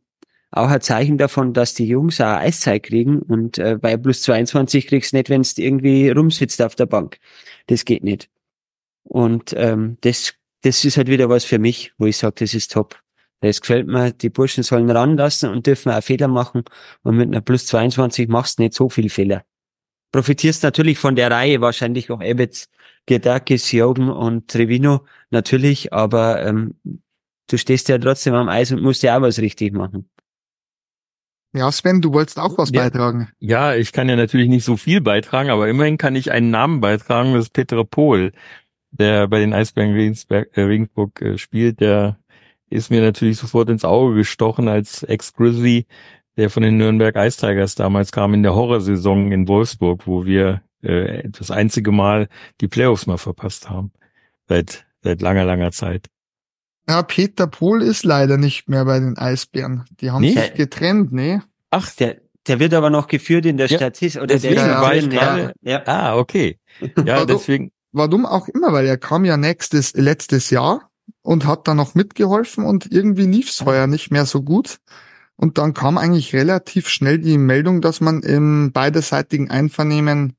auch 0.51 0.69
ein 0.69 0.81
Zeichen 0.81 1.19
davon, 1.19 1.53
dass 1.53 1.75
die 1.75 1.87
Jungs 1.87 2.21
auch 2.21 2.37
Eiszeit 2.39 2.83
kriegen. 2.83 3.23
Und 3.23 3.59
äh, 3.59 3.79
bei 3.81 3.97
plus 3.97 4.23
22 4.23 4.89
kriegst 4.89 5.13
du 5.13 5.17
nicht, 5.17 5.31
wenn 5.31 5.43
es 5.43 5.57
irgendwie 5.57 6.11
rumsitzt 6.11 6.61
auf 6.63 6.75
der 6.75 6.87
Bank. 6.87 7.19
Das 7.69 7.85
geht 7.85 8.03
nicht. 8.03 8.29
Und 9.05 9.55
ähm, 9.57 9.99
das 10.01 10.35
das 10.65 10.85
ist 10.85 10.97
halt 10.97 11.09
wieder 11.09 11.29
was 11.29 11.45
für 11.45 11.59
mich, 11.59 11.93
wo 11.99 12.07
ich 12.07 12.17
sage, 12.17 12.37
das 12.39 12.55
ist 12.55 12.73
top. 12.73 12.99
Das 13.41 13.61
gefällt 13.61 13.87
mir, 13.87 14.13
die 14.13 14.31
Burschen 14.31 14.63
sollen 14.63 14.91
ranlassen 14.91 15.51
und 15.51 15.67
dürfen 15.67 15.93
auch 15.93 16.03
Fehler 16.03 16.29
machen. 16.29 16.65
Und 17.03 17.17
mit 17.17 17.29
einer 17.29 17.43
plus 17.43 17.67
22 17.67 18.29
machst 18.29 18.59
du 18.59 18.63
nicht 18.63 18.75
so 18.75 18.89
viel 18.89 19.11
Fehler. 19.11 19.45
Profitierst 20.13 20.63
natürlich 20.63 20.99
von 20.99 21.17
der 21.17 21.31
Reihe, 21.31 21.61
wahrscheinlich 21.61 22.11
auch 22.11 22.23
Ebbets, 22.23 22.71
Gedakis, 23.05 23.71
Joben 23.73 24.09
und 24.09 24.49
Trevino, 24.49 25.05
natürlich, 25.31 25.93
aber 25.93 26.47
ähm, 26.47 26.75
du 27.51 27.59
stehst 27.59 27.89
ja 27.89 27.99
trotzdem 27.99 28.33
am 28.35 28.49
Eis 28.49 28.73
und 28.73 28.81
musst 28.81 29.03
ja 29.03 29.19
auch 29.19 29.23
was 29.23 29.41
richtig 29.41 29.75
machen. 29.75 30.09
Ja, 31.53 31.71
Sven, 31.71 32.01
du 32.01 32.13
wolltest 32.13 32.39
auch 32.39 32.57
was 32.59 32.71
Ja. 32.71 32.83
beitragen. 32.83 33.29
Ja, 33.39 33.75
ich 33.75 33.93
kann 33.93 34.09
ja 34.09 34.17
natürlich 34.17 34.49
nicht 34.49 34.65
so 34.65 34.77
viel 34.77 35.01
beitragen, 35.01 35.51
aber 35.51 35.69
immerhin 35.69 35.99
kann 35.99 36.17
ich 36.17 36.33
einen 36.33 36.51
Namen 36.51 36.81
beitragen, 36.81 37.35
das 37.35 37.45
ist 37.45 37.53
Peter 37.53 37.85
Pohl, 37.85 38.33
der 38.99 39.29
bei 39.29 39.41
den 39.41 39.53
Eisbären 39.53 39.93
Regensberg, 39.93 40.49
äh, 40.57 40.63
Regensburg 40.63 41.21
äh, 41.23 41.39
spielt. 41.39 41.81
Der 41.81 42.19
ist 42.71 42.91
mir 42.91 43.01
natürlich 43.03 43.39
sofort 43.39 43.69
ins 43.69 43.85
Auge 43.85 44.15
gestochen 44.17 44.69
als 44.69 45.03
Ex-Grizzly, 45.03 45.87
der 46.37 46.51
von 46.51 46.63
den 46.63 46.77
Nürnberg 46.77 47.15
Ice 47.17 47.39
Tigers 47.41 47.75
damals 47.75 48.11
kam 48.13 48.35
in 48.35 48.43
der 48.43 48.55
Horrorsaison 48.55 49.31
in 49.33 49.47
Wolfsburg, 49.49 50.07
wo 50.07 50.25
wir 50.25 50.63
äh, 50.83 51.29
das 51.29 51.51
einzige 51.51 51.93
Mal 51.93 52.29
die 52.61 52.69
Playoffs 52.69 53.07
mal 53.07 53.19
verpasst 53.19 53.71
haben. 53.71 53.93
Seit, 54.49 54.85
seit 55.03 55.23
langer, 55.23 55.45
langer 55.45 55.71
Zeit. 55.73 56.07
Ja, 56.89 57.03
Peter 57.03 57.47
Pohl 57.47 57.83
ist 57.83 58.05
leider 58.05 58.37
nicht 58.37 58.69
mehr 58.69 58.85
bei 58.85 58.99
den 58.99 59.17
Eisbären. 59.17 59.85
Die 60.01 60.11
haben 60.11 60.21
Nee? 60.21 60.33
sich 60.33 60.55
getrennt, 60.55 61.13
ne? 61.13 61.43
Ach, 61.71 61.91
Der, 61.97 62.17
der 62.47 62.61
wird 62.61 62.75
aber 62.75 62.91
noch 62.91 63.07
geführt 63.07 63.47
in 63.47 63.57
der 63.57 63.69
Ja, 63.69 63.79
Statistik. 63.79 64.21
Oder 64.21 64.35
deswegen 64.35 64.57
der 64.57 64.81
war 64.83 64.95
ist 64.95 65.05
ich 65.05 65.11
gerade- 65.11 65.55
ja. 65.63 65.71
ja. 65.79 65.83
ah, 65.87 66.19
okay. 66.19 66.59
Ja, 67.07 67.15
Also- 67.15 67.27
deswegen, 67.27 67.71
Warum 67.97 68.27
auch 68.27 68.49
immer, 68.49 68.73
weil 68.73 68.87
er 68.87 68.99
kam 68.99 69.25
ja 69.25 69.37
nächstes, 69.37 69.95
letztes 69.95 70.51
Jahr 70.51 70.91
und 71.23 71.47
hat 71.47 71.69
dann 71.69 71.77
noch 71.77 71.95
mitgeholfen 71.95 72.65
und 72.65 72.91
irgendwie 72.91 73.27
lief's 73.27 73.65
heuer 73.65 73.87
nicht 73.87 74.11
mehr 74.11 74.27
so 74.27 74.43
gut. 74.43 74.79
Und 75.37 75.59
dann 75.59 75.75
kam 75.75 75.97
eigentlich 75.97 76.35
relativ 76.35 76.89
schnell 76.89 77.19
die 77.19 77.39
Meldung, 77.39 77.81
dass 77.81 78.01
man 78.01 78.23
im 78.23 78.73
beiderseitigen 78.73 79.49
Einvernehmen 79.49 80.35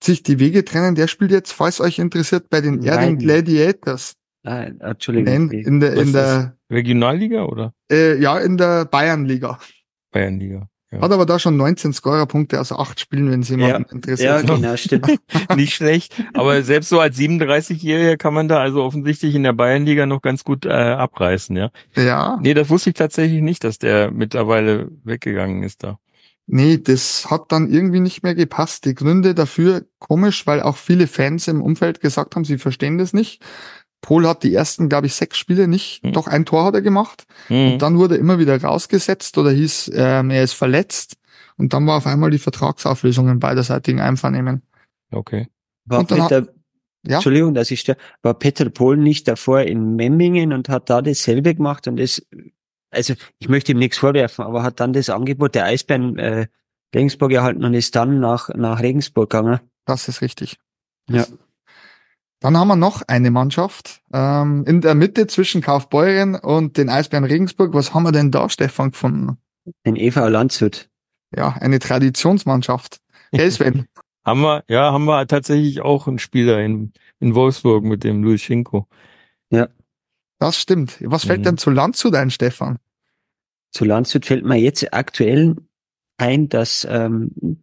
sich 0.00 0.22
die 0.22 0.38
Wege 0.38 0.64
trennen. 0.64 0.94
Der 0.94 1.08
spielt 1.08 1.32
jetzt, 1.32 1.52
falls 1.52 1.80
euch 1.80 1.98
interessiert, 1.98 2.48
bei 2.48 2.60
den 2.60 2.82
Erding 2.84 3.16
Nein. 3.16 3.18
Gladiators. 3.18 4.14
Ah, 4.44 4.62
Entschuldigung. 4.62 5.50
In, 5.50 5.50
in 5.50 5.80
der, 5.80 5.94
in 5.94 6.12
der, 6.12 6.56
Regionalliga 6.70 7.44
oder 7.44 7.74
äh, 7.90 8.20
ja, 8.20 8.38
in 8.38 8.56
der 8.56 8.84
Bayernliga. 8.84 9.58
Bayernliga? 10.12 10.68
Ja. 10.94 11.00
Hat 11.00 11.12
aber 11.12 11.26
da 11.26 11.38
schon 11.38 11.56
19 11.56 11.92
Scorerpunkte 11.92 12.60
aus 12.60 12.72
acht 12.72 13.00
Spielen, 13.00 13.30
wenn 13.30 13.40
es 13.40 13.48
jemanden 13.48 13.86
ja, 13.88 13.92
interessiert. 13.92 14.46
genau, 14.46 14.76
stimmt. 14.76 15.18
nicht 15.56 15.74
schlecht. 15.74 16.14
Aber 16.34 16.62
selbst 16.62 16.88
so 16.88 17.00
als 17.00 17.18
37-Jähriger 17.18 18.16
kann 18.16 18.34
man 18.34 18.48
da 18.48 18.60
also 18.60 18.82
offensichtlich 18.82 19.34
in 19.34 19.42
der 19.42 19.52
Bayernliga 19.52 20.06
noch 20.06 20.22
ganz 20.22 20.44
gut 20.44 20.64
äh, 20.66 20.70
abreißen, 20.70 21.56
ja. 21.56 21.70
Ja, 21.96 22.38
Nee, 22.40 22.54
das 22.54 22.70
wusste 22.70 22.90
ich 22.90 22.94
tatsächlich 22.96 23.42
nicht, 23.42 23.64
dass 23.64 23.78
der 23.78 24.10
mittlerweile 24.10 24.88
weggegangen 25.04 25.62
ist 25.62 25.82
da. 25.82 25.98
nee, 26.46 26.78
das 26.78 27.30
hat 27.30 27.50
dann 27.52 27.70
irgendwie 27.70 28.00
nicht 28.00 28.22
mehr 28.22 28.34
gepasst. 28.34 28.84
Die 28.84 28.94
Gründe 28.94 29.34
dafür 29.34 29.86
komisch, 29.98 30.46
weil 30.46 30.60
auch 30.60 30.76
viele 30.76 31.06
Fans 31.06 31.48
im 31.48 31.62
Umfeld 31.62 32.00
gesagt 32.00 32.36
haben, 32.36 32.44
sie 32.44 32.58
verstehen 32.58 32.98
das 32.98 33.12
nicht. 33.12 33.42
Pohl 34.04 34.28
hat 34.28 34.42
die 34.42 34.52
ersten, 34.54 34.90
glaube 34.90 35.06
ich, 35.06 35.14
sechs 35.14 35.38
Spiele 35.38 35.66
nicht, 35.66 36.02
Hm. 36.02 36.12
doch 36.12 36.26
ein 36.26 36.44
Tor 36.44 36.64
hat 36.66 36.74
er 36.74 36.82
gemacht. 36.82 37.24
Mhm. 37.48 37.72
Und 37.72 37.78
dann 37.82 37.96
wurde 37.98 38.16
er 38.16 38.20
immer 38.20 38.38
wieder 38.38 38.60
rausgesetzt 38.60 39.38
oder 39.38 39.50
hieß, 39.50 39.90
ähm, 39.94 40.28
er 40.30 40.42
ist 40.44 40.52
verletzt. 40.52 41.16
Und 41.56 41.72
dann 41.72 41.86
war 41.86 41.96
auf 41.96 42.06
einmal 42.06 42.30
die 42.30 42.38
Vertragsauflösung 42.38 43.28
im 43.30 43.40
beiderseitigen 43.40 44.00
Einvernehmen. 44.00 44.60
Okay. 45.10 45.48
War 45.86 46.00
Und 46.00 46.10
dann 46.10 46.22
hat- 46.22 46.28
Peter, 46.28 46.52
Ja? 47.06 47.16
Entschuldigung, 47.16 47.54
dass 47.54 47.70
ich 47.70 47.80
störe, 47.80 47.96
war 48.22 48.34
Peter 48.34 48.68
Pohl 48.70 48.96
nicht 48.96 49.26
davor 49.28 49.60
in 49.62 49.94
Memmingen 49.96 50.52
und 50.52 50.68
hat 50.68 50.88
da 50.90 51.00
dasselbe 51.02 51.54
gemacht 51.54 51.86
und 51.88 51.96
das, 51.98 52.22
also 52.90 53.14
ich 53.38 53.48
möchte 53.48 53.72
ihm 53.72 53.78
nichts 53.78 53.98
vorwerfen, 53.98 54.44
aber 54.44 54.62
hat 54.62 54.80
dann 54.80 54.92
das 54.94 55.08
Angebot 55.10 55.54
der 55.54 55.64
Eisbären 55.66 56.18
äh, 56.18 56.46
Regensburg 56.94 57.32
erhalten 57.32 57.64
und 57.64 57.74
ist 57.74 57.94
dann 57.96 58.20
nach, 58.20 58.48
nach 58.54 58.80
Regensburg 58.80 59.30
gegangen. 59.30 59.60
Das 59.86 60.08
ist 60.08 60.20
richtig. 60.22 60.56
Ja. 61.10 61.26
Dann 62.44 62.58
haben 62.58 62.68
wir 62.68 62.76
noch 62.76 63.00
eine 63.08 63.30
Mannschaft 63.30 64.02
ähm, 64.12 64.66
in 64.66 64.82
der 64.82 64.94
Mitte 64.94 65.26
zwischen 65.28 65.62
Kaufbeuren 65.62 66.34
und 66.34 66.76
den 66.76 66.90
Eisbären 66.90 67.24
Regensburg. 67.24 67.72
Was 67.72 67.94
haben 67.94 68.02
wir 68.02 68.12
denn 68.12 68.30
da, 68.30 68.50
Stefan, 68.50 68.90
gefunden? 68.90 69.38
Den 69.86 69.96
EV 69.96 70.28
Landshut. 70.28 70.90
Ja, 71.34 71.56
eine 71.58 71.78
Traditionsmannschaft. 71.78 73.00
Gell, 73.32 73.50
Sven? 73.50 73.86
Haben 74.26 74.42
wir, 74.42 74.62
ja, 74.68 74.92
haben 74.92 75.06
wir 75.06 75.26
tatsächlich 75.26 75.80
auch 75.80 76.06
einen 76.06 76.18
Spieler 76.18 76.60
in, 76.60 76.92
in 77.18 77.34
Wolfsburg 77.34 77.82
mit 77.82 78.04
dem 78.04 78.22
Luis 78.22 78.42
Schinko. 78.42 78.86
Das 80.38 80.58
stimmt. 80.58 80.98
Was 81.00 81.24
fällt 81.24 81.40
Mhm. 81.40 81.44
denn 81.44 81.56
zu 81.56 81.70
Landshut 81.70 82.14
ein, 82.14 82.28
Stefan? 82.30 82.78
Zu 83.70 83.86
Landshut 83.86 84.26
fällt 84.26 84.44
mir 84.44 84.56
jetzt 84.56 84.92
aktuell 84.92 85.56
ein, 86.18 86.50
dass 86.50 86.86
ähm, 86.90 87.62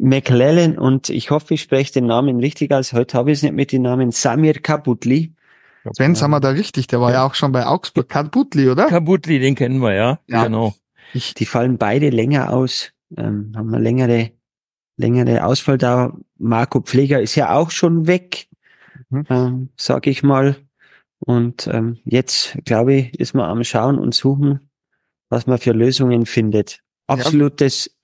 McLellan 0.00 0.78
und 0.78 1.10
ich 1.10 1.30
hoffe, 1.30 1.54
ich 1.54 1.62
spreche 1.62 1.92
den 1.92 2.06
Namen 2.06 2.40
richtig 2.40 2.72
aus. 2.72 2.92
Heute 2.92 3.18
habe 3.18 3.30
ich 3.30 3.38
es 3.38 3.42
nicht 3.42 3.54
mit 3.54 3.72
dem 3.72 3.82
Namen 3.82 4.10
Samir 4.12 4.54
Kabutli. 4.54 5.34
Sven, 5.94 6.14
sind 6.14 6.30
wir 6.30 6.40
da 6.40 6.50
richtig? 6.50 6.86
Der 6.88 7.00
war 7.00 7.10
ja, 7.10 7.16
Ja. 7.18 7.26
auch 7.26 7.34
schon 7.34 7.52
bei 7.52 7.66
Augsburg. 7.66 8.08
Kabutli, 8.08 8.68
oder? 8.68 8.86
Kabutli, 8.86 9.38
den 9.38 9.54
kennen 9.54 9.78
wir, 9.80 9.94
ja. 9.94 10.18
Ja. 10.26 10.44
Genau. 10.44 10.74
Ich, 11.14 11.34
Die 11.34 11.46
fallen 11.46 11.78
beide 11.78 12.10
länger 12.10 12.52
aus, 12.52 12.92
ähm, 13.16 13.52
haben 13.56 13.74
eine 13.74 13.82
längere, 13.82 14.30
längere 14.96 15.44
Ausfalldauer. 15.44 16.18
Marco 16.38 16.80
Pfleger 16.80 17.20
ist 17.20 17.34
ja 17.34 17.54
auch 17.54 17.70
schon 17.70 18.06
weg, 18.06 18.48
Mhm. 19.10 19.24
ähm, 19.28 19.68
sag 19.76 20.06
ich 20.06 20.22
mal. 20.22 20.56
Und 21.18 21.66
ähm, 21.66 21.98
jetzt, 22.04 22.56
glaube 22.64 22.94
ich, 22.94 23.18
ist 23.20 23.34
man 23.34 23.46
am 23.50 23.64
Schauen 23.64 23.98
und 23.98 24.14
Suchen, 24.14 24.70
was 25.28 25.46
man 25.46 25.58
für 25.58 25.72
Lösungen 25.72 26.26
findet. 26.26 26.80
Absolutes, 27.08 27.96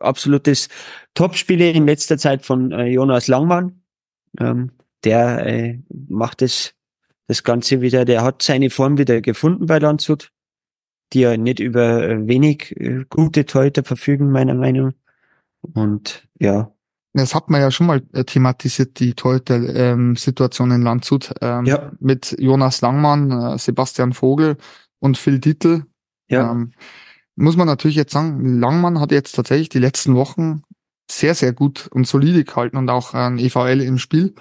absolutes 0.00 0.68
Topspiele 1.14 1.70
in 1.70 1.86
letzter 1.86 2.18
Zeit 2.18 2.44
von 2.44 2.72
äh, 2.72 2.86
Jonas 2.86 3.28
Langmann. 3.28 3.82
Ähm, 4.38 4.72
der 5.04 5.46
äh, 5.46 5.78
macht 6.08 6.42
das, 6.42 6.74
das 7.26 7.42
Ganze 7.42 7.80
wieder, 7.80 8.04
der 8.04 8.22
hat 8.22 8.42
seine 8.42 8.70
Form 8.70 8.98
wieder 8.98 9.20
gefunden 9.20 9.66
bei 9.66 9.78
Landshut 9.78 10.32
die 11.12 11.20
ja 11.20 11.36
nicht 11.36 11.60
über 11.60 12.06
äh, 12.06 12.28
wenig 12.28 12.76
äh, 12.78 13.04
gute 13.08 13.46
Torhüter 13.46 13.84
verfügen, 13.84 14.30
meiner 14.30 14.54
Meinung. 14.54 14.92
Und 15.74 16.28
ja, 16.38 16.72
das 17.14 17.34
hat 17.34 17.50
man 17.50 17.60
ja 17.60 17.70
schon 17.70 17.86
mal 17.86 18.02
äh, 18.12 18.24
thematisiert, 18.24 19.00
die 19.00 19.14
Torhüter-Situation 19.14 20.70
in 20.70 20.82
Landshut. 20.82 21.32
Ähm, 21.40 21.64
Ja. 21.64 21.92
Mit 21.98 22.36
Jonas 22.38 22.80
Langmann, 22.80 23.30
äh, 23.30 23.58
Sebastian 23.58 24.12
Vogel 24.12 24.56
und 25.00 25.16
Phil 25.16 25.38
Dietl. 25.38 25.84
ja, 26.28 26.52
Ähm, 26.52 26.72
muss 27.38 27.56
man 27.56 27.66
natürlich 27.66 27.96
jetzt 27.96 28.12
sagen, 28.12 28.58
Langmann 28.58 29.00
hat 29.00 29.12
jetzt 29.12 29.34
tatsächlich 29.34 29.68
die 29.68 29.78
letzten 29.78 30.14
Wochen 30.14 30.62
sehr, 31.10 31.34
sehr 31.34 31.52
gut 31.52 31.88
und 31.90 32.06
solide 32.06 32.44
gehalten 32.44 32.76
und 32.76 32.90
auch 32.90 33.14
ein 33.14 33.38
EVL 33.38 33.80
im 33.80 33.98
Spiel. 33.98 34.34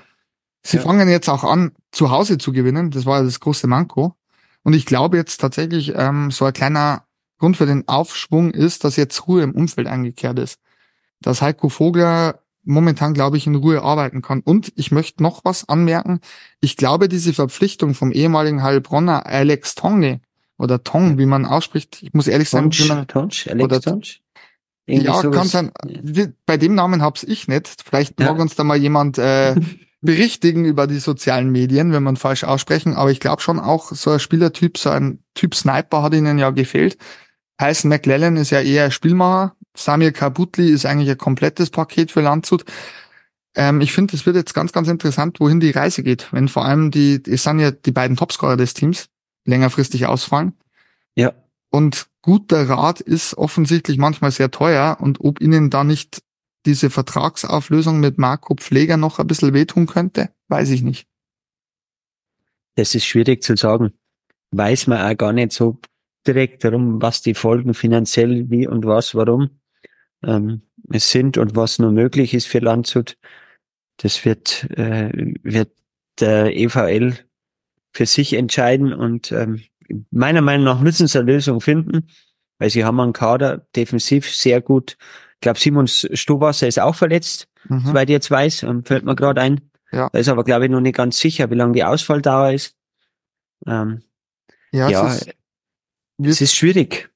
Sie 0.64 0.78
Ja. 0.78 0.84
fangen 0.84 1.08
jetzt 1.08 1.30
auch 1.30 1.44
an, 1.44 1.72
zu 1.92 2.12
Hause 2.12 2.38
zu 2.38 2.52
gewinnen. 2.52 2.92
Das 2.92 3.06
war 3.06 3.20
ja 3.20 3.24
das 3.24 3.40
große 3.40 3.68
Manko. 3.68 4.16
Und 4.64 4.74
ich 4.74 4.86
glaube 4.86 5.16
jetzt 5.18 5.38
tatsächlich, 5.38 5.94
ähm, 5.96 6.30
so 6.32 6.44
ein 6.46 6.54
kleiner 6.54 7.04
Grund 7.40 7.56
für 7.56 7.66
den 7.66 7.88
Aufschwung 7.88 8.52
ist, 8.52 8.84
dass 8.84 8.96
jetzt 8.98 9.28
Ruhe 9.28 9.44
im 9.44 9.52
Umfeld 9.52 9.88
eingekehrt 9.88 10.40
ist. 10.40 10.60
Dass 11.22 11.42
Heiko 11.42 11.70
Vogler 11.70 12.42
momentan, 12.64 13.14
glaube 13.14 13.38
ich, 13.38 13.48
in 13.48 13.56
Ruhe 13.56 13.82
arbeiten 13.82 14.22
kann. 14.22 14.42
Und 14.42 14.74
ich 14.76 14.92
möchte 14.92 15.24
noch 15.24 15.46
was 15.46 15.70
anmerken. 15.70 16.20
Ich 16.60 16.76
glaube, 16.76 17.08
diese 17.08 17.32
Verpflichtung 17.34 17.94
vom 17.94 18.12
ehemaligen 18.12 18.62
Heilbronner 18.62 19.26
Alex 19.26 19.76
Tonge 19.76 20.20
oder 20.58 20.84
Tong, 20.84 21.18
wie 21.18 21.26
man 21.26 21.46
ausspricht, 21.46 22.02
ich 22.02 22.14
muss 22.14 22.28
ehrlich 22.28 22.50
sagen, 22.50 22.72
wie 22.74 22.88
man, 22.88 23.08
Tonsch, 23.08 23.46
Tonsch, 23.46 23.48
Alex 23.48 23.88
oder-. 23.88 24.02
Irgendwie 24.90 25.08
ja, 25.08 25.22
sowas. 25.22 25.36
kann 25.36 25.48
sein. 25.48 25.72
Bei 26.46 26.56
dem 26.58 26.74
Namen 26.74 27.02
hab's 27.02 27.24
ich 27.24 27.48
nicht. 27.48 27.84
Vielleicht 27.86 28.20
Ja. 28.20 28.32
mag 28.32 28.40
uns 28.40 28.56
da 28.56 28.64
mal 28.64 28.78
jemand 28.78 29.18
äh, 29.18 29.56
berichtigen 30.02 30.64
über 30.64 30.88
die 30.88 31.00
sozialen 31.00 31.52
Medien, 31.52 31.92
wenn 31.92 32.04
man 32.04 32.16
falsch 32.16 32.46
aussprechen. 32.46 32.94
Aber 32.94 33.12
ich 33.12 33.20
glaube 33.20 33.42
schon 33.42 33.60
auch, 33.60 33.92
so 33.92 34.12
ein 34.12 34.20
Spielertyp, 34.20 34.78
so 34.78 34.90
ein 34.90 35.20
Typ 35.34 35.56
Sniper 35.56 36.04
hat 36.04 36.14
ihnen 36.14 36.38
ja 36.40 36.52
gefehlt. 36.52 36.98
Tyson 37.58 37.90
McLellan 37.90 38.38
ist 38.38 38.52
ja 38.52 38.62
eher 38.62 38.86
ein 38.86 38.92
Spielmacher. 38.92 39.56
Samir 39.76 40.14
Kabutli 40.14 40.70
ist 40.70 40.86
eigentlich 40.86 41.10
ein 41.10 41.18
komplettes 41.18 41.70
Paket 41.70 42.12
für 42.12 42.22
Landshut. 42.22 42.64
Ähm, 43.56 43.82
ich 43.82 43.92
finde, 43.92 44.16
es 44.16 44.26
wird 44.26 44.36
jetzt 44.38 44.54
ganz, 44.54 44.72
ganz 44.72 44.88
interessant, 44.88 45.40
wohin 45.40 45.60
die 45.60 45.72
Reise 45.72 46.02
geht. 46.02 46.32
Wenn 46.32 46.48
vor 46.48 46.64
allem 46.64 46.92
die, 46.92 47.22
es 47.28 47.44
sind 47.44 47.60
ja 47.60 47.72
die 47.72 47.92
beiden 47.92 48.16
Topscorer 48.16 48.56
des 48.56 48.74
Teams, 48.74 49.10
längerfristig 49.48 50.06
ausfallen. 50.06 50.54
Ja, 51.16 51.34
Und 51.72 52.08
guter 52.22 52.70
Rat 52.70 53.02
ist 53.02 53.36
offensichtlich 53.36 53.98
manchmal 53.98 54.32
sehr 54.32 54.52
teuer 54.52 54.98
und 55.00 55.20
ob 55.22 55.42
ihnen 55.42 55.70
da 55.70 55.84
nicht 55.84 56.22
diese 56.66 56.90
Vertragsauflösung 56.90 58.00
mit 58.00 58.18
Marco 58.18 58.54
Pfleger 58.56 58.98
noch 58.98 59.20
ein 59.20 59.28
bisschen 59.28 59.54
wehtun 59.54 59.88
könnte, 59.88 60.30
weiß 60.50 60.70
ich 60.70 60.82
nicht. 60.84 61.08
das 62.76 62.94
ist 62.94 63.06
schwierig 63.06 63.42
zu 63.42 63.56
sagen. 63.56 63.94
Weiß 64.52 64.88
man 64.88 65.02
auch 65.02 65.18
gar 65.18 65.34
nicht 65.34 65.52
so 65.52 65.80
direkt 66.26 66.64
darum, 66.64 67.02
was 67.02 67.22
die 67.22 67.34
Folgen 67.34 67.74
finanziell, 67.74 68.50
wie 68.50 68.68
und 68.68 68.86
was, 68.86 69.16
warum 69.16 69.50
ähm, 70.24 70.62
es 70.92 71.10
sind 71.10 71.38
und 71.38 71.56
was 71.56 71.80
nur 71.80 71.92
möglich 71.92 72.34
ist 72.34 72.48
für 72.48 72.60
Landshut. 72.60 73.18
Das 73.98 74.26
wird, 74.26 74.70
äh, 74.78 75.10
wird 75.44 75.72
der 76.20 76.56
EVL 76.56 77.18
für 77.98 78.06
sich 78.06 78.34
entscheiden 78.34 78.94
und 78.94 79.32
ähm, 79.32 79.64
meiner 80.12 80.42
Meinung 80.42 80.66
nach 80.66 80.82
müssen 80.82 81.08
sie 81.08 81.18
eine 81.18 81.32
Lösung 81.32 81.62
finden, 81.62 82.08
weil 82.60 82.70
sie 82.70 82.86
haben 82.86 83.00
einen 83.00 83.12
Kader 83.12 83.66
defensiv 83.76 84.30
sehr 84.36 84.62
gut. 84.62 84.98
Ich 85.34 85.42
glaube, 85.42 85.58
Simon 85.58 85.88
Stubasser 85.88 86.68
ist 86.68 86.80
auch 86.80 86.94
verletzt, 86.94 87.48
mhm. 87.68 87.84
soweit 87.88 88.08
ich 88.08 88.14
jetzt 88.14 88.30
weiß, 88.30 88.66
und 88.66 88.88
fällt 88.88 89.04
mir 89.04 89.16
gerade 89.16 89.42
ein. 89.42 89.62
Ja. 89.92 90.10
Da 90.12 90.20
ist 90.20 90.30
aber, 90.30 90.44
glaube 90.44 90.66
ich, 90.66 90.72
noch 90.72 90.80
nicht 90.80 90.96
ganz 90.96 91.18
sicher, 91.18 91.50
wie 91.50 91.56
lange 91.56 91.74
die 91.74 91.84
Ausfalldauer 91.84 92.52
ist. 92.52 92.76
Ähm, 93.66 94.04
ja, 94.72 94.90
ja 94.90 95.08
es, 95.08 95.22
ist, 95.24 95.36
es 96.20 96.42
ist 96.42 96.56
schwierig. 96.56 97.10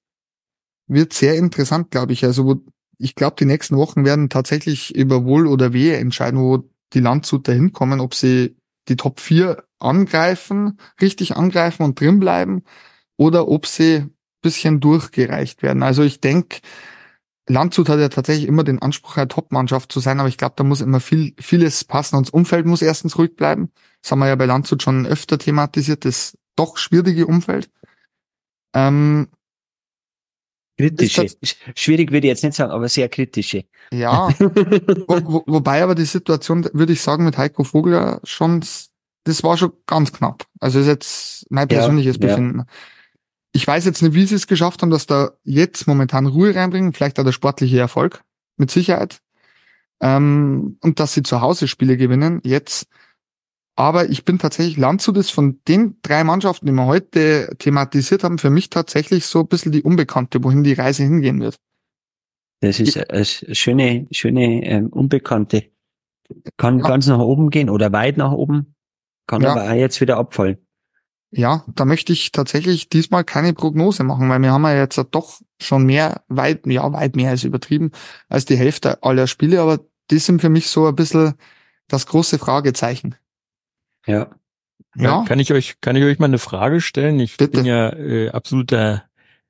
Wird 0.88 1.14
sehr 1.14 1.36
interessant, 1.36 1.92
glaube 1.92 2.14
ich. 2.14 2.26
Also, 2.26 2.46
wo, 2.46 2.56
ich 2.98 3.14
glaube, 3.14 3.36
die 3.38 3.46
nächsten 3.46 3.78
Wochen 3.78 4.04
werden 4.04 4.30
tatsächlich 4.30 4.96
über 4.96 5.26
Wohl 5.26 5.46
oder 5.46 5.74
Wehe 5.74 5.98
entscheiden, 5.98 6.40
wo 6.40 6.68
die 6.94 7.02
Landshuter 7.02 7.54
hinkommen, 7.54 8.00
ob 8.00 8.16
sie 8.16 8.56
die 8.88 8.96
Top 8.96 9.20
4 9.20 9.64
angreifen, 9.82 10.80
richtig 11.02 11.36
angreifen 11.36 11.84
und 11.84 12.00
drin 12.00 12.20
bleiben 12.20 12.64
oder 13.18 13.48
ob 13.48 13.66
sie 13.66 14.08
bisschen 14.42 14.80
durchgereicht 14.80 15.62
werden. 15.62 15.84
Also 15.84 16.04
ich 16.04 16.20
denke, 16.20 16.60
Landshut 17.48 17.90
hat 17.90 18.00
ja 18.00 18.10
tatsächlich 18.10 18.48
immer 18.48 18.64
den 18.64 18.82
Anspruch, 18.82 19.18
eine 19.18 19.28
Top-Mannschaft 19.28 19.92
zu 19.92 20.00
sein, 20.00 20.20
aber 20.20 20.30
ich 20.30 20.38
glaube, 20.38 20.54
da 20.56 20.64
muss 20.64 20.82
immer 20.82 21.00
viel, 21.00 21.36
vieles 21.40 21.84
passen. 21.84 22.16
Und 22.16 22.28
das 22.28 22.34
Umfeld 22.34 22.66
muss 22.66 22.82
erstens 22.82 23.18
ruhig 23.18 23.36
bleiben. 23.36 23.72
Das 24.02 24.12
haben 24.12 24.20
wir 24.20 24.28
ja 24.28 24.36
bei 24.36 24.46
Landshut 24.46 24.82
schon 24.82 25.06
öfter 25.06 25.38
thematisiert, 25.38 26.06
das 26.06 26.38
doch 26.56 26.78
schwierige 26.78 27.28
Umfeld. 27.28 27.70
Ähm, 28.74 29.28
kritische. 30.78 31.28
Schwierig 31.76 32.12
würde 32.12 32.28
ich 32.28 32.32
jetzt 32.32 32.44
nicht 32.44 32.56
sagen, 32.56 32.72
aber 32.72 32.90
sehr 32.90 33.10
kritische. 33.10 33.66
Ja. 33.92 34.30
wo, 34.40 35.22
wo, 35.24 35.44
wobei 35.46 35.84
aber 35.84 35.96
die 35.96 36.06
Situation, 36.06 36.68
würde 36.74 36.94
ich 36.94 37.02
sagen, 37.02 37.26
mit 37.26 37.38
Heiko 37.38 37.64
Vogler 37.64 38.22
schon, 38.24 38.64
das 39.24 39.44
war 39.44 39.58
schon 39.58 39.74
ganz 39.86 40.12
knapp. 40.12 40.46
Also 40.60 40.80
ist 40.80 40.88
jetzt 40.88 41.46
mein 41.50 41.68
persönliches 41.68 42.18
ja, 42.18 42.28
Befinden. 42.28 42.60
Ja. 42.60 42.66
Ich 43.54 43.68
weiß 43.68 43.86
jetzt 43.86 44.02
nicht, 44.02 44.14
wie 44.14 44.26
sie 44.26 44.36
es 44.36 44.48
geschafft 44.48 44.82
haben, 44.82 44.92
dass 44.92 45.06
da 45.06 45.32
jetzt 45.44 45.88
momentan 45.88 46.26
Ruhe 46.26 46.56
reinbringen, 46.56 46.94
vielleicht 46.94 47.20
auch 47.20 47.24
der 47.24 47.34
sportliche 47.34 47.80
Erfolg, 47.80 48.24
mit 48.58 48.72
Sicherheit. 48.72 49.20
Ähm, 50.00 50.78
und 50.82 51.00
dass 51.00 51.14
sie 51.14 51.24
zu 51.24 51.42
Hause 51.42 51.68
Spiele 51.68 51.98
gewinnen, 51.98 52.42
jetzt. 52.44 52.88
Aber 53.76 54.10
ich 54.10 54.26
bin 54.26 54.40
tatsächlich, 54.40 54.78
Landshut 54.78 55.18
ist 55.18 55.32
von 55.32 55.60
den 55.68 55.98
drei 56.02 56.24
Mannschaften, 56.24 56.66
die 56.66 56.72
wir 56.72 56.86
heute 56.86 57.56
thematisiert 57.58 58.24
haben, 58.24 58.38
für 58.38 58.50
mich 58.50 58.70
tatsächlich 58.70 59.26
so 59.26 59.42
ein 59.42 59.48
bisschen 59.48 59.72
die 59.72 59.84
Unbekannte, 59.84 60.44
wohin 60.44 60.64
die 60.64 60.74
Reise 60.74 61.04
hingehen 61.04 61.40
wird. 61.40 61.58
Das 62.62 62.80
ist 62.80 62.98
eine 63.10 63.26
schöne, 63.26 64.08
schöne 64.12 64.64
ähm, 64.64 64.88
Unbekannte. 64.88 65.66
Kann 66.58 66.80
ja. 66.80 66.88
ganz 66.88 67.08
nach 67.08 67.20
oben 67.20 67.50
gehen 67.50 67.70
oder 67.70 67.92
weit 67.92 68.18
nach 68.18 68.32
oben, 68.32 68.76
kann 69.28 69.42
ja. 69.42 69.52
aber 69.52 69.64
auch 69.64 69.74
jetzt 69.76 70.02
wieder 70.02 70.18
abfallen. 70.18 70.58
Ja, 71.34 71.64
da 71.68 71.86
möchte 71.86 72.12
ich 72.12 72.34
tatsächlich 72.34 72.90
diesmal 72.90 73.24
keine 73.24 73.54
Prognose 73.54 74.04
machen, 74.04 74.28
weil 74.30 74.42
wir 74.42 74.52
haben 74.52 74.64
ja 74.64 74.76
jetzt 74.76 75.02
doch 75.12 75.40
schon 75.62 75.86
mehr, 75.86 76.24
weit, 76.28 76.68
ja, 76.68 76.92
weit 76.92 77.16
mehr 77.16 77.30
als 77.30 77.46
übertrieben, 77.46 77.92
als 78.28 78.44
die 78.44 78.58
Hälfte 78.58 79.02
aller 79.02 79.28
Spiele, 79.28 79.62
aber 79.62 79.80
die 80.10 80.20
sind 80.20 80.42
für 80.42 80.50
mich 80.50 80.68
so 80.68 80.88
ein 80.88 80.96
bisschen 80.96 81.36
das 81.88 82.06
große 82.06 82.38
Fragezeichen. 82.38 83.16
Ja. 84.06 84.30
Ja. 84.96 85.24
Kann 85.26 85.40
ich 85.40 85.54
euch, 85.54 85.80
kann 85.80 85.96
ich 85.96 86.04
euch 86.04 86.20
mal 86.20 86.26
eine 86.26 86.38
Frage 86.38 86.82
stellen? 86.82 87.20
Ich 87.22 87.38
Bitte. 87.38 87.60
bin 87.60 87.66
ja 87.66 87.94
äh, 87.94 88.30
absoluter 88.30 89.06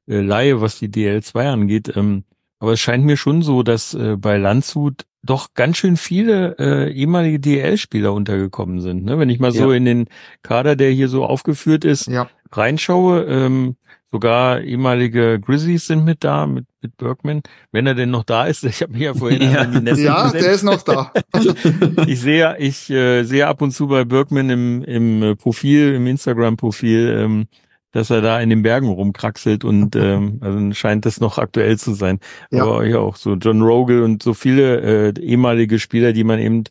äh, 0.08 0.20
Laie, 0.20 0.62
was 0.62 0.78
die 0.78 0.90
DL2 0.90 1.52
angeht. 1.52 1.96
Ähm, 1.96 2.26
aber 2.60 2.74
es 2.74 2.80
scheint 2.80 3.06
mir 3.06 3.18
schon 3.18 3.42
so, 3.42 3.64
dass 3.64 3.96
äh, 3.96 4.18
bei 4.18 4.38
Landshut 4.38 5.06
doch 5.24 5.54
ganz 5.54 5.78
schön 5.78 5.98
viele 5.98 6.56
äh, 6.58 6.92
ehemalige 6.92 7.40
DL-Spieler 7.40 8.14
untergekommen 8.14 8.82
sind. 8.82 9.06
Ne? 9.06 9.20
Wenn 9.20 9.30
ich 9.30 9.40
mal 9.40 9.54
ja. 9.54 9.64
so 9.64 9.72
in 9.72 9.86
den 9.86 10.08
Kader, 10.42 10.76
der 10.76 10.92
hier 10.92 11.10
so 11.10 11.26
aufgeführt 11.26 11.86
ist, 11.86 12.08
ja. 12.08 12.30
reinschaue, 12.52 13.26
ähm, 13.26 13.76
sogar 14.12 14.62
ehemalige 14.62 15.40
Grizzlies 15.40 15.88
sind 15.88 16.04
mit 16.04 16.24
da, 16.24 16.46
mit, 16.46 16.66
mit 16.82 16.98
Bergman. 16.98 17.42
Wenn 17.72 17.88
er 17.88 17.96
denn 17.96 18.10
noch 18.10 18.24
da 18.24 18.46
ist, 18.46 18.64
ich 18.66 18.82
habe 18.82 18.94
mich 18.94 19.04
ja 19.04 19.14
vorhin 19.14 19.42
ja. 19.42 19.60
an 19.60 19.72
die 19.72 19.82
Nässe 19.82 20.02
Ja, 20.02 20.24
gesetzt. 20.26 20.46
der 20.46 20.54
ist 20.54 20.64
noch 20.64 20.82
da. 20.82 21.14
ich 22.08 22.20
sehe, 22.20 22.58
ich 22.58 22.90
äh, 22.90 23.24
sehe 23.24 23.48
ab 23.48 23.62
und 23.62 23.72
zu 23.72 23.88
bei 23.88 24.04
Bergman 24.04 24.50
im, 24.50 24.84
im 24.84 25.38
Profil, 25.38 25.94
im 25.94 26.08
Instagram-Profil, 26.08 27.16
ähm, 27.18 27.48
dass 27.92 28.10
er 28.10 28.22
da 28.22 28.40
in 28.40 28.50
den 28.50 28.64
Bergen 28.64 28.90
rumkraxelt 28.90 29.64
und 29.64 29.96
ähm, 29.96 30.40
also 30.42 30.74
scheint 30.74 31.06
das 31.06 31.20
noch 31.20 31.38
aktuell 31.38 31.78
zu 31.78 31.94
sein. 31.94 32.20
Ja. 32.52 32.64
Aber 32.64 32.86
ja 32.86 33.00
auch 33.00 33.16
so 33.16 33.36
John 33.36 33.62
Rogel 33.62 34.04
und 34.04 34.24
so 34.24 34.34
viele 34.34 35.10
äh, 35.10 35.20
ehemalige 35.20 35.80
Spieler, 35.80 36.14
die 36.14 36.24
man 36.24 36.40
eben 36.40 36.64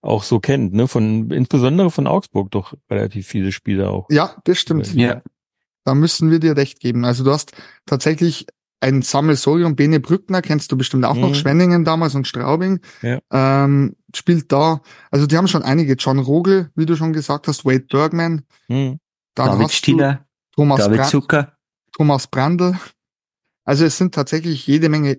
auch 0.00 0.24
so 0.24 0.40
kennt, 0.40 0.74
ne? 0.74 0.88
Von 0.88 1.30
insbesondere 1.30 1.90
von 1.90 2.06
Augsburg 2.06 2.50
doch 2.50 2.74
relativ 2.90 3.28
viele 3.28 3.52
Spieler 3.52 3.90
auch. 3.90 4.06
Ja, 4.10 4.36
das 4.44 4.58
stimmt. 4.58 4.92
Ja. 4.94 5.22
Da 5.84 5.94
müssen 5.94 6.30
wir 6.30 6.40
dir 6.40 6.56
recht 6.56 6.80
geben. 6.80 7.04
Also 7.04 7.24
du 7.24 7.30
hast 7.30 7.52
tatsächlich 7.86 8.46
ein 8.82 9.02
Sammelsorium, 9.02 9.76
Bene 9.76 10.00
Brückner 10.00 10.42
kennst 10.42 10.72
du 10.72 10.76
bestimmt 10.76 11.04
auch 11.04 11.14
mhm. 11.14 11.20
noch, 11.20 11.34
Schwenningen 11.36 11.84
damals 11.84 12.16
und 12.16 12.26
Straubing, 12.26 12.80
ja. 13.00 13.20
ähm, 13.30 13.94
spielt 14.14 14.50
da, 14.50 14.80
also 15.10 15.26
die 15.26 15.36
haben 15.36 15.46
schon 15.46 15.62
einige, 15.62 15.94
John 15.94 16.18
Rogel, 16.18 16.70
wie 16.74 16.84
du 16.84 16.96
schon 16.96 17.12
gesagt 17.12 17.46
hast, 17.46 17.64
Wade 17.64 17.86
Bergman, 17.88 18.42
mhm. 18.66 18.98
dann 19.34 19.46
David 19.46 19.66
hast 19.66 19.74
Stieler. 19.74 20.26
Thomas, 20.54 20.78
David 20.80 20.96
Brand, 20.98 21.10
Zucker. 21.10 21.56
Thomas 21.92 22.26
Brandl. 22.26 22.74
Also 23.64 23.84
es 23.84 23.96
sind 23.98 24.14
tatsächlich 24.14 24.66
jede 24.66 24.88
Menge. 24.88 25.18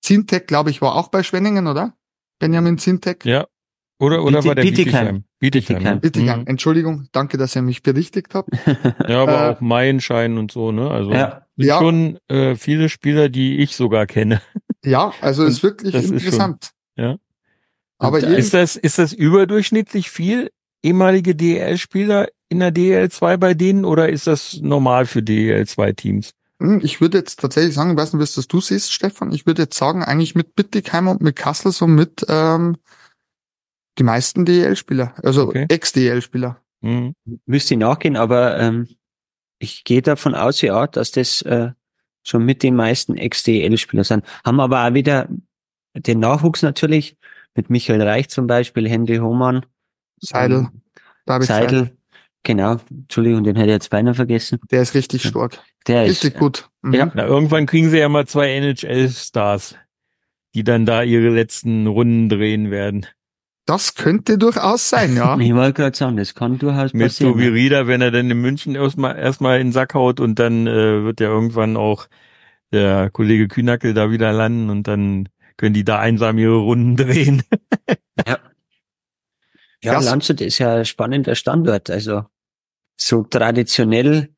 Zintek, 0.00 0.46
glaube 0.46 0.70
ich, 0.70 0.82
war 0.82 0.96
auch 0.96 1.08
bei 1.08 1.22
Schwenningen, 1.22 1.66
oder? 1.66 1.96
Benjamin 2.38 2.76
Zintek. 2.76 3.24
Ja. 3.24 3.46
Oder, 3.98 4.22
oder 4.22 4.38
Biete, 4.38 4.48
war 4.48 4.54
der 4.54 4.62
Bietigheim? 4.62 5.24
Bietigheim. 5.38 5.76
Bietigheim. 5.76 6.00
Bietigheim. 6.00 6.40
Mhm. 6.40 6.46
Entschuldigung, 6.46 7.08
danke, 7.12 7.38
dass 7.38 7.54
ihr 7.56 7.62
mich 7.62 7.82
berichtigt 7.82 8.34
habt. 8.34 8.50
ja, 9.08 9.22
aber 9.22 9.46
äh, 9.46 9.50
auch 9.50 9.60
Meilenschein 9.60 10.36
und 10.36 10.50
so, 10.50 10.72
ne? 10.72 10.90
Also 10.90 11.12
ja. 11.12 11.46
ja. 11.56 11.78
schon 11.78 12.18
äh, 12.28 12.56
viele 12.56 12.88
Spieler, 12.88 13.28
die 13.28 13.58
ich 13.58 13.76
sogar 13.76 14.06
kenne. 14.06 14.40
Ja, 14.86 15.14
also 15.22 15.46
ist 15.46 15.62
wirklich 15.62 15.94
das 15.94 16.10
interessant. 16.10 16.64
Ist 16.64 16.74
schon, 16.98 17.04
ja. 17.06 17.16
Aber 17.96 18.18
ist 18.18 18.52
das, 18.52 18.76
ist 18.76 18.98
das 18.98 19.14
überdurchschnittlich 19.14 20.10
viel 20.10 20.50
ehemalige 20.84 21.34
DL-Spieler 21.34 22.28
in 22.48 22.60
der 22.60 22.72
DL2 22.72 23.36
bei 23.38 23.54
denen 23.54 23.84
oder 23.84 24.08
ist 24.08 24.26
das 24.26 24.60
normal 24.60 25.06
für 25.06 25.20
DL2-Teams? 25.20 26.32
Hm, 26.60 26.80
ich 26.84 27.00
würde 27.00 27.18
jetzt 27.18 27.40
tatsächlich 27.40 27.74
sagen, 27.74 27.92
ich 27.92 27.96
weiß 27.96 28.12
nicht, 28.12 28.20
wie 28.20 28.34
das 28.36 28.46
du 28.46 28.60
siehst, 28.60 28.92
Stefan. 28.92 29.32
Ich 29.32 29.46
würde 29.46 29.62
jetzt 29.62 29.76
sagen, 29.76 30.04
eigentlich 30.04 30.34
mit 30.34 30.54
Bittigheim 30.54 31.08
und 31.08 31.20
mit 31.20 31.36
Kassel 31.36 31.72
so 31.72 31.86
mit 31.86 32.24
ähm, 32.28 32.76
die 33.98 34.04
meisten 34.04 34.44
DL-Spieler, 34.44 35.14
also 35.22 35.48
okay. 35.48 35.66
Ex-DL-Spieler. 35.68 36.60
Mhm. 36.80 37.14
Müsste 37.46 37.74
ich 37.74 37.80
nachgehen, 37.80 38.16
aber 38.16 38.58
ähm, 38.58 38.88
ich 39.58 39.84
gehe 39.84 40.02
davon 40.02 40.34
aus, 40.34 40.60
ja, 40.60 40.86
dass 40.86 41.12
das 41.12 41.42
äh, 41.42 41.70
schon 42.22 42.44
mit 42.44 42.62
den 42.62 42.76
meisten 42.76 43.16
Ex-DL-Spieler 43.16 44.04
sind. 44.04 44.24
Haben 44.44 44.60
aber 44.60 44.86
auch 44.86 44.94
wieder 44.94 45.28
den 45.94 46.20
Nachwuchs 46.20 46.62
natürlich, 46.62 47.16
mit 47.54 47.70
Michael 47.70 48.02
Reich 48.02 48.28
zum 48.28 48.46
Beispiel, 48.46 48.88
Henry 48.88 49.18
Hohmann. 49.18 49.64
Seidel. 50.24 50.58
Ähm, 50.58 50.82
David 51.26 51.46
Seidel. 51.46 51.78
Seidel. 51.78 51.96
Genau, 52.44 52.76
Entschuldigung, 52.90 53.42
den 53.42 53.56
hätte 53.56 53.68
ich 53.68 53.74
jetzt 53.74 53.90
beinahe 53.90 54.14
vergessen. 54.14 54.60
Der 54.70 54.82
ist 54.82 54.94
richtig 54.94 55.22
stark. 55.22 55.60
Der 55.86 56.04
richtig 56.04 56.34
ist, 56.34 56.38
gut. 56.38 56.68
Mhm. 56.82 56.92
Ja. 56.92 57.10
Na, 57.14 57.24
irgendwann 57.26 57.64
kriegen 57.66 57.88
sie 57.88 57.98
ja 57.98 58.08
mal 58.10 58.26
zwei 58.26 58.50
NHL-Stars, 58.50 59.76
die 60.54 60.62
dann 60.62 60.84
da 60.84 61.02
ihre 61.02 61.30
letzten 61.30 61.86
Runden 61.86 62.28
drehen 62.28 62.70
werden. 62.70 63.06
Das 63.66 63.94
könnte 63.94 64.36
durchaus 64.36 64.90
sein, 64.90 65.16
ja. 65.16 65.36
ich 65.40 65.54
wollte 65.54 65.72
gerade 65.72 65.96
sagen, 65.96 66.18
das 66.18 66.34
kann 66.34 66.58
durchaus 66.58 66.92
Mit 66.92 67.06
passieren. 67.06 67.36
Mit 67.36 67.46
Tobi 67.46 67.54
Rieder, 67.54 67.86
wenn 67.86 68.02
er 68.02 68.10
dann 68.10 68.30
in 68.30 68.40
München 68.40 68.74
erstmal 68.74 69.16
erstmal 69.18 69.58
in 69.60 69.68
den 69.68 69.72
Sack 69.72 69.94
haut 69.94 70.20
und 70.20 70.38
dann 70.38 70.66
äh, 70.66 71.02
wird 71.02 71.20
ja 71.20 71.28
irgendwann 71.28 71.78
auch 71.78 72.08
der 72.72 73.08
Kollege 73.10 73.48
Kühnackel 73.48 73.94
da 73.94 74.10
wieder 74.10 74.32
landen 74.32 74.68
und 74.68 74.86
dann 74.86 75.30
können 75.56 75.72
die 75.72 75.84
da 75.84 75.98
einsam 75.98 76.36
ihre 76.36 76.56
Runden 76.56 76.96
drehen. 76.98 77.42
ja. 78.26 78.38
Ja, 79.84 80.00
Landshut 80.00 80.40
ist 80.40 80.58
ja 80.58 80.76
ein 80.76 80.84
spannender 80.84 81.34
Standort. 81.34 81.90
Also 81.90 82.24
so 82.96 83.22
traditionell, 83.24 84.30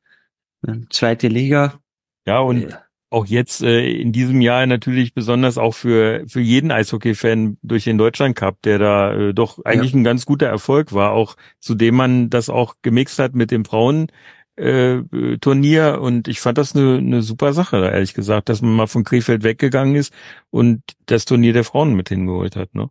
äh, 0.67 0.73
zweite 0.89 1.27
Liga. 1.27 1.79
Ja, 2.25 2.39
und 2.39 2.63
äh, 2.63 2.73
auch 3.09 3.25
jetzt 3.25 3.61
äh, 3.61 3.89
in 3.89 4.11
diesem 4.11 4.41
Jahr 4.41 4.65
natürlich 4.65 5.13
besonders 5.13 5.57
auch 5.57 5.73
für, 5.73 6.25
für 6.27 6.41
jeden 6.41 6.71
Eishockey-Fan 6.71 7.57
durch 7.61 7.85
den 7.85 7.97
Deutschland 7.97 8.35
Cup, 8.35 8.61
der 8.63 8.79
da 8.79 9.13
äh, 9.13 9.33
doch 9.33 9.63
eigentlich 9.63 9.93
ja. 9.93 9.99
ein 9.99 10.03
ganz 10.03 10.25
guter 10.25 10.47
Erfolg 10.47 10.93
war, 10.93 11.11
auch 11.11 11.35
zu 11.59 11.75
dem 11.75 11.95
man 11.95 12.29
das 12.29 12.49
auch 12.49 12.75
gemixt 12.81 13.19
hat 13.19 13.33
mit 13.33 13.51
dem 13.51 13.63
Frauen. 13.63 14.07
Äh, 14.57 15.03
Turnier 15.39 15.99
und 16.01 16.27
ich 16.27 16.41
fand 16.41 16.57
das 16.57 16.75
eine, 16.75 16.97
eine 16.97 17.21
super 17.21 17.53
Sache, 17.53 17.77
ehrlich 17.77 18.15
gesagt, 18.15 18.49
dass 18.49 18.61
man 18.63 18.75
mal 18.75 18.87
von 18.87 19.03
Krefeld 19.03 19.43
weggegangen 19.43 19.95
ist 19.95 20.11
und 20.49 20.81
das 21.05 21.25
Turnier 21.25 21.53
der 21.53 21.63
Frauen 21.63 21.93
mit 21.93 22.09
hingeholt 22.09 22.55
hat, 22.55 22.73
ne? 22.73 22.89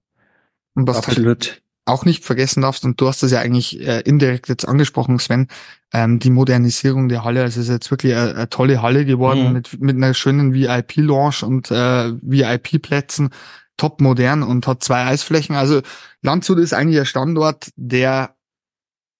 Und 0.75 0.87
was 0.87 0.99
Absolut 0.99 1.63
auch 1.87 2.05
nicht 2.05 2.25
vergessen 2.25 2.63
darfst, 2.63 2.85
und 2.85 3.01
du 3.01 3.09
hast 3.09 3.23
das 3.23 3.31
ja 3.31 3.41
eigentlich 3.41 3.81
äh, 3.81 4.01
indirekt 4.01 4.49
jetzt 4.49 4.67
angesprochen, 4.67 5.19
Sven, 5.19 5.49
ähm, 5.93 6.19
die 6.19 6.31
Modernisierung 6.31 7.09
der 7.09 7.25
Halle. 7.25 7.43
Also 7.43 7.61
es 7.61 7.69
ist 7.69 7.73
jetzt 7.73 7.91
wirklich 7.91 8.15
eine, 8.15 8.35
eine 8.35 8.51
tolle 8.51 8.83
Halle 8.83 9.05
geworden 9.05 9.47
mhm. 9.47 9.53
mit, 9.53 9.81
mit 9.81 9.97
einer 9.97 10.13
schönen 10.13 10.53
VIP-Lounge 10.53 11.47
und 11.47 11.71
äh, 11.71 12.13
VIP-Plätzen, 12.21 13.31
top 13.77 14.01
modern 14.01 14.43
und 14.43 14.67
hat 14.67 14.83
zwei 14.83 15.05
Eisflächen. 15.07 15.55
Also 15.55 15.81
Landshut 16.23 16.59
ist 16.59 16.75
eigentlich 16.75 16.99
ein 16.99 17.07
Standort, 17.07 17.71
der 17.77 18.35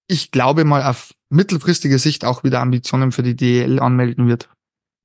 ich 0.07 0.31
glaube 0.31 0.65
mal 0.65 0.83
auf 0.83 1.13
mittelfristige 1.29 1.99
Sicht 1.99 2.25
auch 2.25 2.43
wieder 2.43 2.61
Ambitionen 2.61 3.11
für 3.11 3.23
die 3.23 3.35
DEL 3.35 3.79
anmelden 3.79 4.27
wird. 4.27 4.49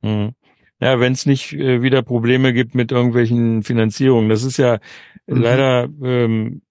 Mhm. 0.03 0.35
Ja, 0.81 0.99
wenn 0.99 1.13
es 1.13 1.27
nicht 1.27 1.53
äh, 1.53 1.81
wieder 1.81 2.03
Probleme 2.03 2.53
gibt 2.53 2.75
mit 2.75 2.91
irgendwelchen 2.91 3.63
Finanzierungen. 3.63 4.29
Das 4.29 4.43
ist 4.43 4.57
ja 4.57 4.81
mhm. 5.29 5.37
leider 5.37 5.89
ähm, 6.03 6.63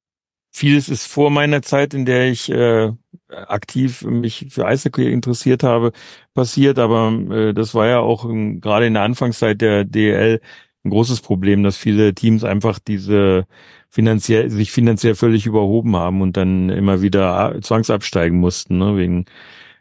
vieles 0.51 0.89
ist 0.89 1.07
vor 1.07 1.31
meiner 1.31 1.61
Zeit, 1.61 1.93
in 1.93 2.05
der 2.05 2.29
ich 2.29 2.51
äh, 2.51 2.91
aktiv 3.29 4.03
mich 4.03 4.47
für 4.49 4.65
Eishockey 4.65 5.11
interessiert 5.11 5.63
habe, 5.63 5.91
passiert. 6.33 6.77
Aber 6.77 7.11
äh, 7.31 7.53
das 7.53 7.73
war 7.73 7.87
ja 7.87 7.99
auch 7.99 8.25
ähm, 8.25 8.61
gerade 8.61 8.85
in 8.87 8.93
der 8.93 9.03
Anfangszeit 9.03 9.61
der 9.61 9.85
DEL 9.85 10.41
ein 10.83 10.89
großes 10.89 11.21
Problem, 11.21 11.63
dass 11.63 11.77
viele 11.77 12.13
Teams 12.13 12.43
einfach 12.43 12.79
diese 12.79 13.47
finanziell 13.89 14.49
sich 14.49 14.71
finanziell 14.71 15.15
völlig 15.15 15.45
überhoben 15.45 15.95
haben 15.95 16.21
und 16.21 16.37
dann 16.37 16.69
immer 16.69 17.01
wieder 17.01 17.59
zwangsabsteigen 17.61 18.39
mussten, 18.39 18.77
ne, 18.77 18.95
wegen 18.97 19.25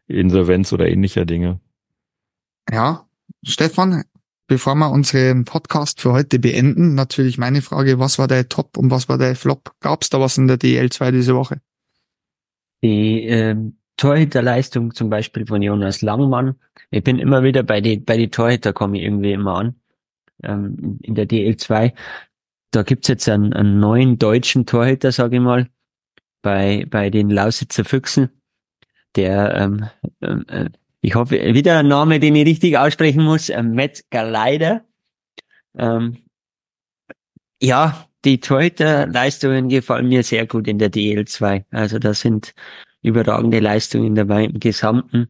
Insolvenz 0.09 0.73
oder 0.73 0.89
ähnlicher 0.89 1.25
Dinge. 1.25 1.61
Ja, 2.71 3.07
Stefan, 3.45 4.05
bevor 4.51 4.75
wir 4.75 4.91
unseren 4.91 5.45
Podcast 5.45 6.01
für 6.01 6.11
heute 6.11 6.41
beenden, 6.41 6.97
natürlich 6.97 7.39
meine 7.39 7.63
Frage, 7.63 8.01
was 8.01 8.19
war 8.19 8.27
der 8.27 8.49
Top 8.49 8.77
und 8.77 8.91
was 8.91 9.09
war 9.09 9.17
der 9.17 9.37
Flop? 9.37 9.77
Gab 9.79 10.03
es 10.03 10.11
da 10.11 10.19
was 10.19 10.39
in 10.39 10.49
der 10.49 10.59
DL2 10.59 11.13
diese 11.13 11.37
Woche? 11.37 11.61
Die 12.83 13.27
ähm, 13.27 13.77
Torhüterleistung 13.97 14.93
zum 14.93 15.09
Beispiel 15.09 15.47
von 15.47 15.63
Jonas 15.63 16.03
Langmann. 16.03 16.57
Ich 16.91 17.05
bin 17.05 17.21
immer 17.21 17.45
wieder 17.45 17.63
bei 17.63 17.81
die, 17.81 17.99
bei 17.99 18.17
die 18.17 18.29
Torhüter 18.29 18.73
komme 18.73 18.99
ich 18.99 19.05
irgendwie 19.05 19.33
immer 19.33 19.57
an. 19.57 19.81
Ähm, 20.43 20.99
in 21.01 21.15
der 21.15 21.29
DL2. 21.29 21.93
Da 22.73 22.83
gibt's 22.83 23.07
jetzt 23.07 23.29
einen, 23.29 23.53
einen 23.53 23.79
neuen 23.79 24.19
deutschen 24.19 24.67
Torhüter, 24.67 25.13
sage 25.13 25.37
ich 25.37 25.43
mal, 25.43 25.69
bei, 26.43 26.87
bei 26.91 27.11
den 27.11 27.31
Lausitzer 27.31 27.85
Füchsen. 27.85 28.31
Der, 29.15 29.55
ähm, 29.55 29.85
äh, 30.49 30.71
ich 31.01 31.15
hoffe, 31.15 31.55
wieder 31.55 31.79
ein 31.79 31.89
Name, 31.89 32.21
den 32.21 32.37
ich 32.37 32.47
richtig 32.47 32.77
aussprechen 32.77 33.25
muss, 33.25 33.49
äh, 33.49 33.63
Matt 33.63 34.03
Galeider. 34.11 34.85
Ähm, 35.77 36.19
ja, 37.63 38.07
die 38.25 38.41
Torhüter-Leistungen 38.41 39.69
gefallen 39.69 40.09
mir 40.09 40.23
sehr 40.23 40.47
gut 40.47 40.69
in 40.69 40.79
der 40.79 40.91
DL2. 40.93 41.65
Also 41.71 41.99
da 41.99 42.13
sind 42.15 42.55
überragende 43.03 43.61
Leistungen 43.61 44.15
dabei 44.15 44.45
im 44.45 44.61
Gesamten. 44.61 45.29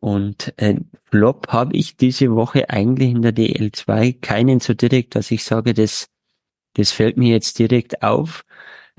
Und 0.00 0.52
äh, 0.58 0.76
Flop 1.10 1.48
habe 1.48 1.76
ich 1.76 1.96
diese 1.96 2.34
Woche 2.34 2.70
eigentlich 2.70 3.10
in 3.10 3.22
der 3.22 3.34
DL2 3.34 4.20
keinen 4.20 4.60
so 4.60 4.74
direkt, 4.74 5.16
dass 5.16 5.30
ich 5.30 5.44
sage, 5.44 5.74
das, 5.74 6.08
das 6.74 6.92
fällt 6.92 7.16
mir 7.16 7.32
jetzt 7.32 7.58
direkt 7.58 8.02
auf. 8.02 8.44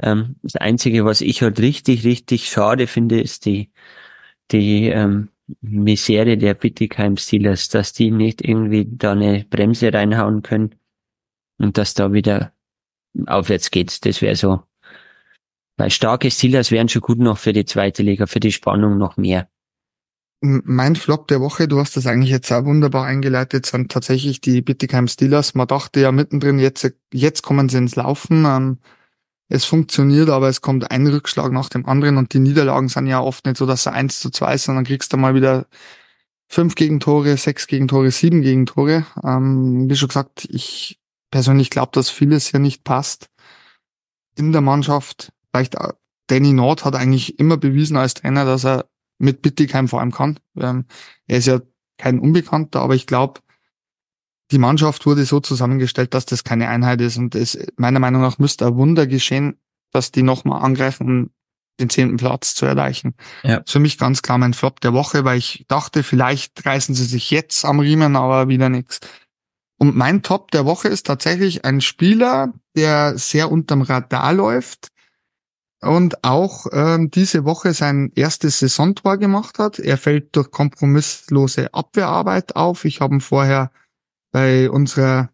Ähm, 0.01 0.35
das 0.41 0.55
Einzige, 0.55 1.05
was 1.05 1.21
ich 1.21 1.41
halt 1.41 1.59
richtig, 1.59 2.03
richtig 2.05 2.49
schade 2.49 2.87
finde, 2.87 3.21
ist 3.21 3.45
die, 3.45 3.71
die 4.51 4.87
ähm, 4.87 5.29
Misere 5.61 6.37
der 6.37 6.53
Bittigheim 6.53 7.17
Steelers, 7.17 7.69
dass 7.69 7.93
die 7.93 8.11
nicht 8.11 8.47
irgendwie 8.47 8.87
da 8.89 9.13
eine 9.13 9.45
Bremse 9.49 9.93
reinhauen 9.93 10.41
können 10.41 10.75
und 11.57 11.77
dass 11.77 11.93
da 11.93 12.13
wieder 12.13 12.53
aufwärts 13.25 13.71
geht. 13.71 14.05
Das 14.05 14.21
wäre 14.21 14.35
so. 14.35 14.63
Weil 15.77 15.91
starke 15.91 16.29
Steelers 16.29 16.71
wären 16.71 16.89
schon 16.89 17.01
gut 17.01 17.19
noch 17.19 17.37
für 17.37 17.53
die 17.53 17.65
zweite 17.65 18.03
Liga, 18.03 18.25
für 18.27 18.39
die 18.39 18.51
Spannung 18.51 18.97
noch 18.97 19.17
mehr. 19.17 19.49
Mein 20.41 20.95
Flop 20.95 21.27
der 21.27 21.41
Woche, 21.41 21.67
du 21.67 21.79
hast 21.79 21.97
das 21.97 22.07
eigentlich 22.07 22.29
jetzt 22.29 22.51
auch 22.51 22.63
wunderbar 22.63 23.05
eingeleitet, 23.05 23.65
sind 23.65 23.91
tatsächlich 23.91 24.39
die 24.39 24.61
Bittigheim 24.61 25.07
Steelers. 25.07 25.53
Man 25.53 25.67
dachte 25.67 25.99
ja 25.99 26.11
mittendrin, 26.13 26.59
jetzt, 26.59 26.89
jetzt 27.13 27.41
kommen 27.41 27.67
sie 27.67 27.77
ins 27.77 27.95
Laufen. 27.95 28.45
Ähm, 28.45 28.77
es 29.49 29.65
funktioniert, 29.65 30.29
aber 30.29 30.47
es 30.47 30.61
kommt 30.61 30.89
ein 30.91 31.07
Rückschlag 31.07 31.51
nach 31.51 31.69
dem 31.69 31.85
anderen 31.87 32.17
und 32.17 32.33
die 32.33 32.39
Niederlagen 32.39 32.87
sind 32.87 33.07
ja 33.07 33.19
oft 33.19 33.45
nicht 33.45 33.57
so, 33.57 33.65
dass 33.65 33.83
sie 33.83 33.91
eins 33.91 34.19
zu 34.19 34.29
zwei 34.29 34.55
sind, 34.57 34.75
dann 34.75 34.85
kriegst 34.85 35.11
du 35.11 35.17
mal 35.17 35.33
wieder 35.33 35.65
fünf 36.47 36.75
Gegentore, 36.75 37.35
sechs 37.35 37.67
Gegentore, 37.67 38.11
sieben 38.11 38.41
Gegentore. 38.41 39.05
Ähm, 39.23 39.89
wie 39.89 39.95
schon 39.95 40.07
gesagt, 40.07 40.47
ich 40.49 40.99
persönlich 41.31 41.71
glaube, 41.71 41.91
dass 41.93 42.09
vieles 42.09 42.47
hier 42.47 42.59
nicht 42.59 42.83
passt 42.83 43.29
in 44.35 44.51
der 44.51 44.61
Mannschaft. 44.61 45.31
Vielleicht 45.51 45.75
äh, 45.75 45.93
Danny 46.27 46.53
Nord 46.53 46.85
hat 46.85 46.95
eigentlich 46.95 47.39
immer 47.39 47.57
bewiesen 47.57 47.97
als 47.97 48.13
Trainer, 48.13 48.45
dass 48.45 48.65
er 48.65 48.85
mit 49.17 49.41
Bittigheim 49.41 49.87
vor 49.87 49.99
allem 49.99 50.11
kann. 50.11 50.39
Ähm, 50.57 50.85
er 51.27 51.39
ist 51.39 51.47
ja 51.47 51.59
kein 51.97 52.19
Unbekannter, 52.19 52.81
aber 52.81 52.95
ich 52.95 53.07
glaube, 53.07 53.41
die 54.51 54.57
Mannschaft 54.57 55.05
wurde 55.05 55.25
so 55.25 55.39
zusammengestellt, 55.39 56.13
dass 56.13 56.25
das 56.25 56.43
keine 56.43 56.69
Einheit 56.69 57.01
ist. 57.01 57.17
Und 57.17 57.35
es, 57.35 57.57
meiner 57.77 57.99
Meinung 57.99 58.21
nach 58.21 58.39
müsste 58.39 58.67
ein 58.67 58.75
Wunder 58.75 59.07
geschehen, 59.07 59.57
dass 59.91 60.11
die 60.11 60.23
nochmal 60.23 60.63
angreifen, 60.63 61.07
um 61.07 61.29
den 61.79 61.89
zehnten 61.89 62.17
Platz 62.17 62.55
zu 62.55 62.65
erreichen. 62.65 63.15
Ja. 63.43 63.61
Für 63.65 63.79
mich 63.79 63.97
ganz 63.97 64.21
klar 64.21 64.37
mein 64.37 64.53
Flop 64.53 64.81
der 64.81 64.93
Woche, 64.93 65.23
weil 65.23 65.37
ich 65.37 65.65
dachte, 65.67 66.03
vielleicht 66.03 66.65
reißen 66.65 66.93
sie 66.93 67.05
sich 67.05 67.31
jetzt 67.31 67.63
am 67.63 67.79
Riemen, 67.79 68.15
aber 68.15 68.49
wieder 68.49 68.69
nichts. 68.69 68.99
Und 69.77 69.95
mein 69.95 70.21
Top 70.23 70.51
der 70.51 70.65
Woche 70.65 70.89
ist 70.89 71.05
tatsächlich 71.05 71.63
ein 71.63 71.79
Spieler, 71.79 72.53
der 72.75 73.17
sehr 73.17 73.49
unterm 73.49 73.81
Radar 73.81 74.33
läuft 74.33 74.89
und 75.81 76.25
auch 76.25 76.65
ähm, 76.73 77.09
diese 77.11 77.45
Woche 77.45 77.73
sein 77.73 78.11
erstes 78.15 78.59
Saisontor 78.59 79.17
gemacht 79.17 79.57
hat. 79.57 79.79
Er 79.79 79.97
fällt 79.97 80.35
durch 80.35 80.51
kompromisslose 80.51 81.73
Abwehrarbeit 81.73 82.57
auf. 82.57 82.83
Ich 82.83 82.99
habe 82.99 83.15
ihn 83.15 83.21
vorher 83.21 83.71
bei 84.31 84.69
unserer 84.69 85.29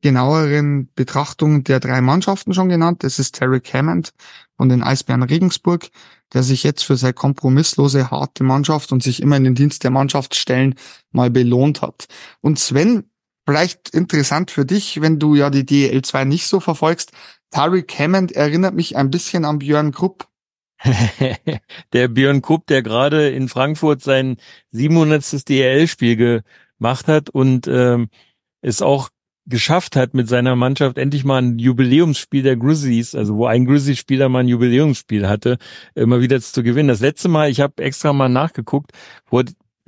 genaueren 0.00 0.90
Betrachtung 0.94 1.64
der 1.64 1.80
drei 1.80 2.00
Mannschaften 2.00 2.54
schon 2.54 2.68
genannt. 2.68 3.02
Das 3.02 3.18
ist 3.18 3.34
Terry 3.34 3.60
Hammond 3.60 4.12
von 4.56 4.68
den 4.68 4.82
Eisbären 4.82 5.22
Regensburg, 5.22 5.88
der 6.32 6.42
sich 6.42 6.62
jetzt 6.62 6.84
für 6.84 6.96
seine 6.96 7.14
kompromisslose, 7.14 8.10
harte 8.10 8.44
Mannschaft 8.44 8.92
und 8.92 9.02
sich 9.02 9.20
immer 9.20 9.36
in 9.36 9.44
den 9.44 9.54
Dienst 9.54 9.82
der 9.84 9.90
Mannschaft 9.90 10.34
stellen 10.34 10.74
mal 11.10 11.30
belohnt 11.30 11.82
hat. 11.82 12.06
Und 12.40 12.58
Sven, 12.58 13.10
vielleicht 13.46 13.90
interessant 13.90 14.50
für 14.50 14.64
dich, 14.64 15.00
wenn 15.00 15.18
du 15.18 15.34
ja 15.34 15.50
die 15.50 15.66
DL 15.66 16.02
2 16.02 16.24
nicht 16.24 16.46
so 16.46 16.60
verfolgst. 16.60 17.12
Tariq 17.50 17.98
Hammond 17.98 18.32
erinnert 18.32 18.74
mich 18.74 18.96
ein 18.96 19.10
bisschen 19.10 19.44
an 19.44 19.58
Björn 19.58 19.90
Krupp. 19.90 20.28
der 21.92 22.08
Björn 22.08 22.40
Krupp, 22.40 22.66
der 22.68 22.82
gerade 22.82 23.30
in 23.30 23.48
Frankfurt 23.48 24.02
sein 24.02 24.36
700. 24.70 25.48
DL-Spiel 25.48 26.42
gemacht 26.78 27.08
hat 27.08 27.30
und 27.30 27.66
ähm, 27.66 28.10
es 28.62 28.82
auch 28.82 29.10
geschafft 29.46 29.96
hat, 29.96 30.14
mit 30.14 30.28
seiner 30.28 30.56
Mannschaft 30.56 30.98
endlich 30.98 31.24
mal 31.24 31.38
ein 31.38 31.58
Jubiläumsspiel 31.58 32.42
der 32.42 32.56
Grizzlies, 32.56 33.14
also 33.14 33.36
wo 33.36 33.46
ein 33.46 33.64
Grizzlies-Spieler 33.64 34.28
mal 34.28 34.40
ein 34.40 34.48
Jubiläumsspiel 34.48 35.26
hatte, 35.26 35.56
immer 35.94 36.20
wieder 36.20 36.40
zu 36.40 36.62
gewinnen. 36.62 36.88
Das 36.88 37.00
letzte 37.00 37.28
Mal, 37.28 37.50
ich 37.50 37.60
habe 37.60 37.82
extra 37.82 38.12
mal 38.12 38.28
nachgeguckt, 38.28 38.92
wo, 39.30 39.42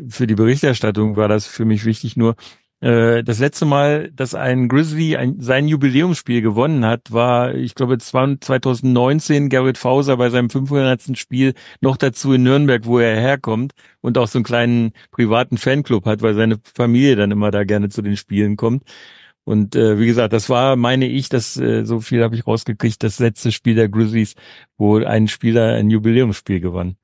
für 0.09 0.27
die 0.27 0.35
Berichterstattung 0.35 1.17
war 1.17 1.29
das 1.29 1.47
für 1.47 1.67
mich 1.67 1.85
wichtig 1.85 2.17
nur, 2.17 2.37
äh, 2.81 3.23
das 3.23 3.39
letzte 3.39 3.67
Mal, 3.67 4.11
dass 4.13 4.35
ein 4.35 4.69
Grizzly 4.69 5.17
ein, 5.17 5.41
sein 5.41 5.69
Jubiläumsspiel 5.69 6.41
gewonnen 6.41 6.85
hat, 6.85 7.13
war, 7.13 7.55
ich 7.55 7.75
glaube, 7.75 7.99
2019 7.99 9.51
Garrett 9.51 9.77
Fauser 9.79 10.17
bei 10.17 10.31
seinem 10.31 10.51
500. 10.51 11.19
Spiel 11.19 11.55
noch 11.81 11.97
dazu 11.97 12.33
in 12.33 12.43
Nürnberg, 12.43 12.87
wo 12.87 12.99
er 12.99 13.21
herkommt 13.21 13.73
und 14.01 14.17
auch 14.17 14.29
so 14.29 14.39
einen 14.39 14.45
kleinen 14.45 14.93
privaten 15.11 15.59
Fanclub 15.59 16.07
hat, 16.07 16.23
weil 16.23 16.35
seine 16.35 16.59
Familie 16.75 17.17
dann 17.17 17.31
immer 17.31 17.51
da 17.51 17.65
gerne 17.65 17.91
zu 17.91 18.03
den 18.03 18.17
Spielen 18.17 18.57
kommt. 18.57 18.85
Und 19.45 19.75
äh, 19.75 19.99
wie 19.99 20.07
gesagt, 20.07 20.33
das 20.33 20.49
war, 20.49 20.77
meine 20.77 21.07
ich, 21.07 21.29
dass 21.29 21.57
äh, 21.57 21.85
so 21.85 22.01
viel 22.01 22.23
habe 22.23 22.37
ich 22.37 22.47
rausgekriegt, 22.47 23.03
das 23.03 23.19
letzte 23.19 23.53
Spiel 23.53 23.75
der 23.75 23.89
Grizzlies, 23.89 24.35
wo 24.79 24.99
ein 24.99 25.29
Spieler 25.29 25.75
ein 25.75 25.91
Jubiläumsspiel 25.91 26.61
gewann. 26.61 26.97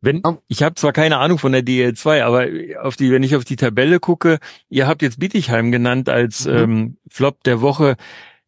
Wenn, 0.00 0.22
ich 0.46 0.62
habe 0.62 0.76
zwar 0.76 0.92
keine 0.92 1.18
Ahnung 1.18 1.38
von 1.38 1.52
der 1.52 1.62
DL2, 1.62 2.22
aber 2.22 2.46
auf 2.82 2.96
die, 2.96 3.10
wenn 3.10 3.24
ich 3.24 3.34
auf 3.34 3.44
die 3.44 3.56
Tabelle 3.56 3.98
gucke, 3.98 4.38
ihr 4.68 4.86
habt 4.86 5.02
jetzt 5.02 5.18
Bietigheim 5.18 5.72
genannt 5.72 6.08
als 6.08 6.46
mhm. 6.46 6.54
ähm, 6.54 6.96
Flop 7.10 7.42
der 7.42 7.60
Woche. 7.60 7.96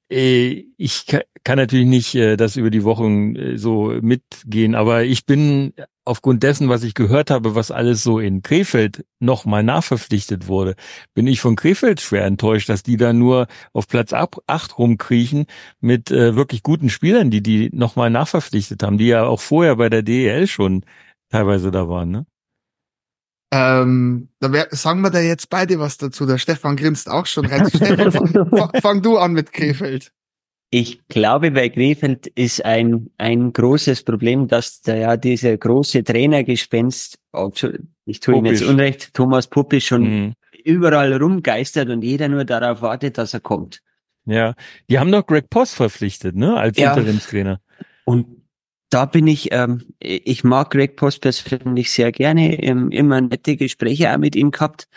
Äh, 0.08 0.66
ich 0.76 1.06
kann 1.44 1.58
natürlich 1.58 1.86
nicht 1.86 2.14
äh, 2.14 2.36
das 2.36 2.56
über 2.56 2.70
die 2.70 2.84
Wochen 2.84 3.34
äh, 3.34 3.58
so 3.58 3.92
mitgehen, 4.00 4.74
aber 4.74 5.04
ich 5.04 5.26
bin 5.26 5.72
aufgrund 6.04 6.42
dessen, 6.42 6.68
was 6.68 6.82
ich 6.82 6.94
gehört 6.94 7.30
habe, 7.30 7.54
was 7.54 7.70
alles 7.70 8.02
so 8.02 8.18
in 8.18 8.42
Krefeld 8.42 9.04
nochmal 9.20 9.62
nachverpflichtet 9.62 10.48
wurde, 10.48 10.74
bin 11.14 11.26
ich 11.26 11.40
von 11.40 11.56
Krefeld 11.56 12.00
schwer 12.00 12.24
enttäuscht, 12.24 12.68
dass 12.68 12.82
die 12.82 12.96
da 12.96 13.12
nur 13.12 13.46
auf 13.72 13.86
Platz 13.86 14.12
8 14.12 14.78
rumkriechen 14.78 15.46
mit 15.80 16.10
äh, 16.10 16.34
wirklich 16.34 16.62
guten 16.62 16.90
Spielern, 16.90 17.30
die 17.30 17.42
die 17.42 17.70
nochmal 17.72 18.10
nachverpflichtet 18.10 18.82
haben, 18.82 18.98
die 18.98 19.06
ja 19.06 19.24
auch 19.24 19.40
vorher 19.40 19.76
bei 19.76 19.88
der 19.88 20.02
DEL 20.02 20.46
schon 20.46 20.84
teilweise 21.30 21.70
da 21.70 21.88
waren, 21.88 22.10
ne? 22.10 22.26
Ähm, 23.52 24.28
da 24.38 24.52
wär, 24.52 24.68
sagen 24.70 25.00
wir 25.00 25.10
da 25.10 25.18
jetzt 25.18 25.50
beide 25.50 25.80
was 25.80 25.98
dazu. 25.98 26.24
Der 26.24 26.38
Stefan 26.38 26.76
grinst 26.76 27.10
auch 27.10 27.26
schon. 27.26 27.46
Stefan, 27.74 28.12
fang, 28.12 28.70
fang, 28.80 29.02
du 29.02 29.18
an 29.18 29.32
mit 29.32 29.52
Krefeld. 29.52 30.12
Ich 30.70 31.00
glaube, 31.08 31.50
bei 31.50 31.68
Krefeld 31.68 32.28
ist 32.28 32.64
ein, 32.64 33.10
ein 33.18 33.52
großes 33.52 34.04
Problem, 34.04 34.46
dass 34.46 34.82
da 34.82 34.94
ja 34.94 35.16
diese 35.16 35.58
große 35.58 36.04
Trainergespenst, 36.04 37.18
ich 38.04 38.20
tue 38.20 38.36
ihm 38.36 38.46
jetzt 38.46 38.62
Unrecht, 38.62 39.12
Thomas 39.12 39.48
Puppisch 39.48 39.88
schon 39.88 40.02
mhm. 40.02 40.34
überall 40.64 41.12
rumgeistert 41.20 41.88
und 41.88 42.02
jeder 42.02 42.28
nur 42.28 42.44
darauf 42.44 42.82
wartet, 42.82 43.18
dass 43.18 43.34
er 43.34 43.40
kommt. 43.40 43.82
Ja, 44.26 44.54
die 44.88 45.00
haben 45.00 45.10
doch 45.10 45.26
Greg 45.26 45.50
Post 45.50 45.74
verpflichtet, 45.74 46.36
ne, 46.36 46.56
als 46.56 46.78
ja. 46.78 46.90
Interimstrainer. 46.94 47.60
Und 48.04 48.39
da 48.90 49.06
bin 49.06 49.26
ich, 49.26 49.48
ähm, 49.52 49.84
ich 50.00 50.44
mag 50.44 50.70
Greg 50.70 50.96
Post 50.96 51.22
persönlich 51.22 51.90
sehr 51.90 52.12
gerne, 52.12 52.62
ähm, 52.62 52.90
immer 52.90 53.20
nette 53.20 53.56
Gespräche 53.56 54.12
auch 54.12 54.18
mit 54.18 54.36
ihm 54.36 54.50
gehabt. 54.50 54.88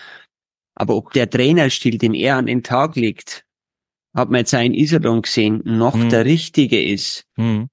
Aber 0.75 0.95
ob 0.95 1.13
der 1.13 1.29
Trainerstil, 1.29 1.97
den 1.99 2.13
er 2.15 2.37
an 2.37 2.47
den 2.47 2.63
Tag 2.63 2.95
legt, 2.95 3.45
hat 4.15 4.29
man 4.29 4.39
jetzt 4.39 4.53
einen 4.53 4.73
Iserlohn 4.73 5.21
gesehen, 5.21 5.61
noch 5.65 5.93
Hm. 5.95 6.09
der 6.09 6.25
richtige 6.25 6.83
ist, 6.83 7.25
Hm. 7.35 7.69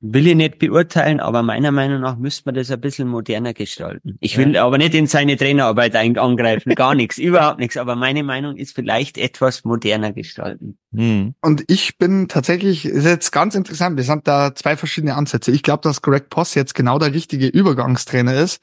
Will 0.00 0.26
ich 0.26 0.34
nicht 0.34 0.58
beurteilen, 0.58 1.20
aber 1.20 1.42
meiner 1.42 1.72
Meinung 1.72 2.00
nach 2.00 2.16
müsste 2.16 2.44
man 2.46 2.54
das 2.54 2.70
ein 2.70 2.80
bisschen 2.80 3.06
moderner 3.06 3.52
gestalten. 3.52 4.16
Ich 4.20 4.38
will 4.38 4.56
aber 4.56 4.78
nicht 4.78 4.94
in 4.94 5.06
seine 5.06 5.36
Trainerarbeit 5.36 5.94
angreifen, 5.94 6.74
gar 6.74 6.94
nichts, 6.94 7.18
überhaupt 7.18 7.58
nichts. 7.58 7.76
Aber 7.76 7.96
meine 7.96 8.22
Meinung 8.22 8.56
ist 8.56 8.74
vielleicht 8.74 9.18
etwas 9.18 9.64
moderner 9.64 10.12
gestalten. 10.12 10.78
Hm. 10.94 11.34
Und 11.42 11.64
ich 11.68 11.98
bin 11.98 12.28
tatsächlich, 12.28 12.86
ist 12.86 13.04
jetzt 13.04 13.30
ganz 13.30 13.54
interessant, 13.54 13.98
wir 13.98 14.04
sind 14.04 14.26
da 14.26 14.54
zwei 14.54 14.76
verschiedene 14.76 15.14
Ansätze. 15.16 15.50
Ich 15.52 15.62
glaube, 15.62 15.82
dass 15.82 16.00
Greg 16.00 16.30
Poss 16.30 16.54
jetzt 16.54 16.74
genau 16.74 16.98
der 16.98 17.12
richtige 17.12 17.46
Übergangstrainer 17.46 18.34
ist, 18.34 18.62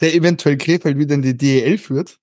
der 0.00 0.14
eventuell 0.14 0.56
Krefeld 0.56 0.98
wieder 0.98 1.14
in 1.14 1.22
die 1.22 1.36
DEL 1.36 1.78
führt 1.78 2.18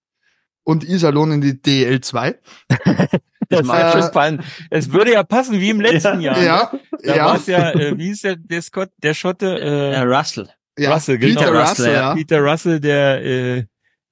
und 0.63 0.83
Iserlohn 0.83 1.31
in 1.33 1.41
die 1.41 1.61
DEL 1.61 2.01
2. 2.01 2.39
Ich. 3.61 3.91
schon 3.93 4.03
spannend. 4.03 4.43
Es 4.69 4.91
würde 4.91 5.13
ja 5.13 5.23
passen 5.23 5.59
wie 5.59 5.69
im 5.69 5.81
letzten 5.81 6.19
Jahr. 6.21 6.37
ne? 6.37 6.45
Ja, 6.45 6.71
Da 7.03 7.15
ja, 7.15 7.25
war's 7.25 7.47
ja, 7.47 7.71
äh, 7.71 7.97
wie 7.97 8.09
ist 8.09 8.23
der, 8.23 8.35
der 8.37 8.61
Scott, 8.61 8.89
der 9.01 9.13
Schotte, 9.13 9.59
Äh, 9.59 9.93
äh, 9.93 9.99
Russell. 10.01 10.49
ja. 10.77 10.93
Russell, 10.93 11.17
genau. 11.17 11.39
Peter 11.41 11.51
Russell, 11.51 11.61
Russell, 11.85 11.93
ja. 11.93 12.13
Peter 12.15 12.39
Russell, 12.39 12.79
der, 12.79 13.23
äh, 13.25 13.65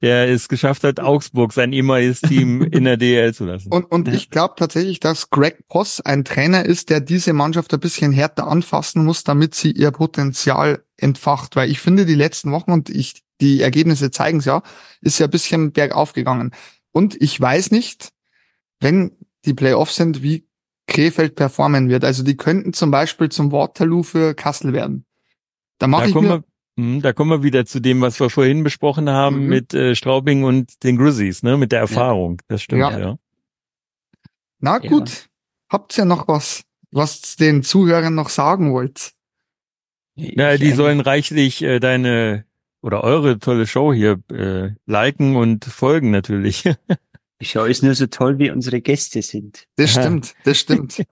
der 0.03 0.30
es 0.30 0.47
geschafft 0.49 0.84
hat, 0.84 0.99
Augsburg, 0.99 1.53
sein 1.53 1.73
ehemaliges 1.73 2.22
Team, 2.22 2.61
in 2.72 2.85
der 2.85 2.97
DL 2.97 3.34
zu 3.35 3.45
lassen. 3.45 3.72
Und, 3.72 3.85
und 3.91 4.07
Ja. 4.07 4.15
ich 4.15 4.30
glaube 4.31 4.55
tatsächlich, 4.57 4.99
dass 4.99 5.30
Greg 5.30 5.68
Poss 5.68 6.01
ein 6.01 6.26
Trainer 6.26 6.65
ist, 6.65 6.89
der 6.89 7.01
diese 7.01 7.34
Mannschaft 7.34 7.72
ein 7.73 7.80
bisschen 7.80 8.11
härter 8.11 8.47
anfassen 8.47 9.05
muss, 9.05 9.23
damit 9.23 9.53
sie 9.53 9.72
ihr 9.72 9.91
Potenzial 9.91 10.84
entfacht. 10.97 11.55
Weil 11.55 11.69
ich 11.69 11.80
finde, 11.80 12.05
die 12.07 12.15
letzten 12.15 12.51
Wochen 12.51 12.72
und 12.72 12.89
ich, 12.89 13.22
die 13.41 13.61
Ergebnisse 13.61 14.09
zeigen 14.09 14.39
es 14.39 14.45
ja, 14.45 14.63
ist 15.01 15.19
ja 15.19 15.27
ein 15.27 15.31
bisschen 15.31 15.72
bergauf 15.72 16.13
gegangen. 16.13 16.51
Und 16.91 17.15
ich 17.22 17.39
weiß 17.39 17.69
nicht, 17.72 18.09
wenn 18.80 19.11
die 19.45 19.53
Playoffs 19.53 19.95
sind, 19.95 20.22
wie 20.23 20.47
Krefeld 20.88 21.35
performen 21.35 21.89
wird. 21.89 22.03
Also 22.03 22.23
die 22.23 22.38
könnten 22.38 22.73
zum 22.73 22.91
Beispiel 22.91 23.30
zum 23.30 23.51
Waterloo 23.51 24.03
für 24.03 24.34
Kassel 24.35 24.73
werden. 24.73 25.05
Da 25.77 25.88
mache 25.88 26.03
da 26.03 26.07
ich 26.09 26.13
kommen 26.13 26.27
mir, 26.27 26.43
wir, 26.77 26.84
hm, 26.84 27.01
da 27.01 27.13
kommen 27.13 27.31
wir 27.31 27.43
wieder 27.43 27.65
zu 27.65 27.80
dem, 27.80 28.01
was 28.01 28.19
wir 28.19 28.30
vorhin 28.30 28.63
besprochen 28.63 29.09
haben 29.09 29.43
Mhm. 29.43 29.47
mit 29.49 29.73
äh, 29.73 29.95
Straubing 29.95 30.43
und 30.43 30.84
den 30.84 30.97
Grizzlies, 30.97 31.43
ne, 31.43 31.57
mit 31.57 31.72
der 31.72 31.80
Erfahrung. 31.80 32.41
Das 32.47 32.61
stimmt, 32.61 32.81
Ja. 32.81 32.97
ja. 32.99 33.15
na 34.59 34.80
Ja. 34.81 34.89
gut, 34.89 35.30
habt 35.69 35.97
ihr 35.97 36.05
noch 36.05 36.27
was, 36.27 36.63
was 36.91 37.35
den 37.35 37.63
Zuhörern 37.63 38.13
noch 38.15 38.30
sagen 38.30 38.73
wollt? 38.73 39.11
Ja, 40.15 40.53
Ich 40.53 40.59
die 40.59 40.72
sollen 40.72 40.99
reichlich 40.99 41.61
äh, 41.63 41.80
deine 41.80 42.45
oder 42.81 43.03
eure 43.03 43.39
tolle 43.39 43.65
Show 43.65 43.93
hier 43.93 44.19
äh, 44.31 44.72
liken 44.85 45.35
und 45.35 45.65
folgen 45.65 46.11
natürlich. 46.11 46.63
Die 47.41 47.45
Show 47.45 47.65
ist 47.65 47.84
nur 47.84 47.95
so 47.95 48.07
toll, 48.07 48.39
wie 48.39 48.51
unsere 48.51 48.81
Gäste 48.81 49.22
sind. 49.22 49.65
Das 49.76 49.97
Aha. 49.97 50.03
stimmt, 50.03 50.35
das 50.45 50.59
stimmt. 50.59 51.03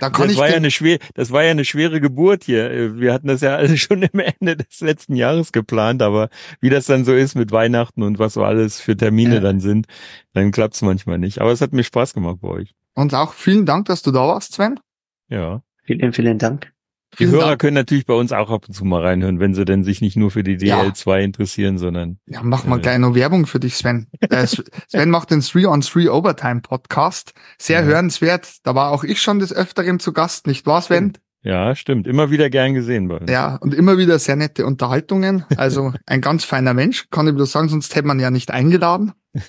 Da 0.00 0.08
kann 0.08 0.22
Das 0.28 0.32
ich 0.32 0.38
war 0.38 0.48
ja 0.48 0.56
eine 0.56 0.70
schwer, 0.70 0.98
das 1.14 1.32
war 1.32 1.42
ja 1.42 1.50
eine 1.50 1.66
schwere 1.66 2.00
Geburt 2.00 2.44
hier. 2.44 2.98
Wir 2.98 3.12
hatten 3.12 3.26
das 3.28 3.42
ja 3.42 3.56
alle 3.56 3.76
schon 3.76 4.02
im 4.02 4.20
Ende 4.20 4.56
des 4.56 4.80
letzten 4.80 5.16
Jahres 5.16 5.52
geplant, 5.52 6.00
aber 6.00 6.30
wie 6.60 6.70
das 6.70 6.86
dann 6.86 7.04
so 7.04 7.12
ist 7.14 7.34
mit 7.34 7.50
Weihnachten 7.52 8.02
und 8.02 8.18
was 8.18 8.34
so 8.34 8.42
alles 8.44 8.80
für 8.80 8.96
Termine 8.96 9.34
Ja. 9.34 9.40
dann 9.40 9.60
sind, 9.60 9.86
dann 10.32 10.50
klappt's 10.50 10.80
manchmal 10.80 11.18
nicht. 11.18 11.40
Aber 11.40 11.52
es 11.52 11.60
hat 11.60 11.72
mir 11.72 11.84
Spaß 11.84 12.14
gemacht 12.14 12.38
bei 12.40 12.48
euch. 12.48 12.74
Und 12.94 13.12
auch 13.14 13.34
vielen 13.34 13.66
Dank, 13.66 13.86
dass 13.86 14.02
du 14.02 14.12
da 14.12 14.20
warst, 14.20 14.54
Sven. 14.54 14.80
Ja. 15.28 15.62
Vielen, 15.84 16.12
vielen 16.12 16.38
Dank. 16.38 16.71
Die 17.18 17.26
Hörer 17.26 17.48
Dank. 17.48 17.60
können 17.60 17.74
natürlich 17.74 18.06
bei 18.06 18.14
uns 18.14 18.32
auch 18.32 18.50
ab 18.50 18.64
und 18.68 18.74
zu 18.74 18.84
mal 18.84 19.02
reinhören, 19.02 19.38
wenn 19.38 19.54
sie 19.54 19.64
denn 19.64 19.84
sich 19.84 20.00
nicht 20.00 20.16
nur 20.16 20.30
für 20.30 20.42
die 20.42 20.56
Ja. 20.64 20.80
DL2 20.82 21.20
interessieren, 21.22 21.76
sondern 21.78 22.18
Ja, 22.26 22.40
mach 22.42 22.64
mal 22.64 22.78
Äh. 22.78 22.82
gleich 22.82 22.98
noch 22.98 23.14
Werbung 23.14 23.46
für 23.46 23.60
dich, 23.60 23.76
Sven. 23.76 24.08
Äh, 24.30 24.46
Sven 24.46 25.10
macht 25.10 25.30
den 25.30 25.40
3 25.40 25.68
on 25.68 25.80
3 25.82 26.10
Overtime 26.10 26.60
Podcast. 26.62 27.32
Sehr 27.58 27.80
Ja. 27.80 27.86
hörenswert. 27.86 28.48
Da 28.62 28.74
war 28.74 28.90
auch 28.92 29.04
ich 29.04 29.20
schon 29.20 29.38
des 29.40 29.52
Öfteren 29.52 29.98
zu 30.00 30.12
Gast, 30.12 30.46
nicht 30.46 30.64
wahr, 30.66 30.80
Sven? 30.82 31.12
ja, 31.42 31.74
stimmt. 31.74 32.06
Immer 32.06 32.30
wieder 32.30 32.48
gern 32.50 32.72
gesehen 32.72 33.08
bei 33.08 33.16
uns. 33.16 33.30
Ja, 33.30 33.56
und 33.56 33.74
immer 33.74 33.98
wieder 33.98 34.18
sehr 34.18 34.36
nette 34.36 34.64
Unterhaltungen. 34.64 35.44
Also 35.56 35.92
ein 36.06 36.20
ganz 36.20 36.44
feiner 36.44 36.72
Mensch, 36.72 37.08
kann 37.10 37.26
ich 37.28 37.34
bloß 37.34 37.50
sagen, 37.52 37.68
sonst 37.68 37.94
hätte 37.94 38.06
man 38.06 38.20
ja 38.20 38.30
nicht 38.30 38.50
eingeladen. 38.50 39.12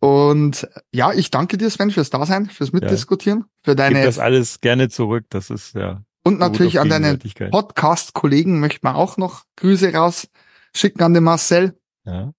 Und 0.00 0.68
ja, 0.92 1.12
ich 1.12 1.30
danke 1.30 1.58
dir, 1.58 1.68
Sven, 1.70 1.90
fürs 1.90 2.10
Dasein, 2.10 2.46
fürs 2.48 2.72
Mitdiskutieren, 2.72 3.44
für 3.62 3.72
Gib 3.72 3.78
deine 3.78 4.02
das 4.04 4.18
alles 4.18 4.60
gerne 4.60 4.88
zurück. 4.88 5.26
Das 5.30 5.50
ist 5.50 5.74
ja 5.74 6.02
und 6.26 6.38
natürlich 6.38 6.80
an 6.80 6.88
deinen. 6.88 7.18
Podcast-Kollegen 7.50 8.60
möchte 8.60 8.80
man 8.82 8.94
auch 8.96 9.16
noch 9.16 9.44
Grüße 9.56 9.92
raus 9.94 10.28
schicken 10.74 11.02
an 11.02 11.14
den 11.14 11.24
Marcel. 11.24 11.78
Ja. 12.04 12.32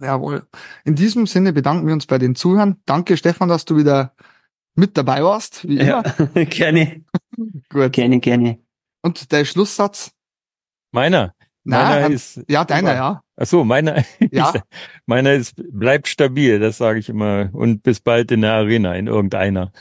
Jawohl. 0.00 0.46
In 0.84 0.94
diesem 0.94 1.26
Sinne 1.26 1.52
bedanken 1.52 1.86
wir 1.86 1.94
uns 1.94 2.06
bei 2.06 2.18
den 2.18 2.34
Zuhörern. 2.34 2.76
Danke, 2.86 3.16
Stefan, 3.16 3.48
dass 3.48 3.64
du 3.64 3.76
wieder 3.76 4.14
mit 4.74 4.96
dabei 4.96 5.24
warst, 5.24 5.66
wie 5.68 5.78
Ja, 5.82 6.00
immer. 6.00 6.44
gerne, 6.46 7.04
Gut. 7.68 7.92
gerne, 7.92 8.20
gerne. 8.20 8.58
Und 9.02 9.32
der 9.32 9.44
Schlusssatz? 9.44 10.12
Meiner. 10.92 11.34
Na, 11.64 11.82
meiner 11.84 12.06
ähm, 12.06 12.12
ist 12.12 12.40
ja, 12.48 12.64
deiner, 12.64 12.94
ja. 12.94 13.22
Ach 13.36 13.46
so, 13.46 13.64
meiner, 13.64 14.04
Ja. 14.30 14.52
meiner 15.06 15.34
ist, 15.34 15.54
bleibt 15.70 16.08
stabil, 16.08 16.60
das 16.60 16.78
sage 16.78 16.98
ich 16.98 17.08
immer. 17.08 17.50
Und 17.52 17.82
bis 17.82 18.00
bald 18.00 18.30
in 18.30 18.42
der 18.42 18.52
Arena, 18.52 18.94
in 18.94 19.06
irgendeiner. 19.06 19.72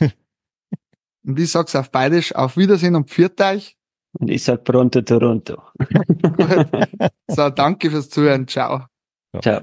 Und 1.27 1.37
ich 1.37 1.51
sag's 1.51 1.75
auf 1.75 1.91
Bayerisch, 1.91 2.33
auf 2.33 2.55
Wiedersehen 2.55 2.95
und 2.95 3.09
pfiat 3.09 3.39
euch. 3.41 3.77
Und 4.17 4.29
ich 4.29 4.43
sag 4.43 4.63
pronto 4.63 5.01
Toronto. 5.01 5.61
So, 7.29 7.49
danke 7.49 7.91
fürs 7.91 8.09
Zuhören. 8.09 8.47
Ciao. 8.47 8.85
Ciao. 9.41 9.61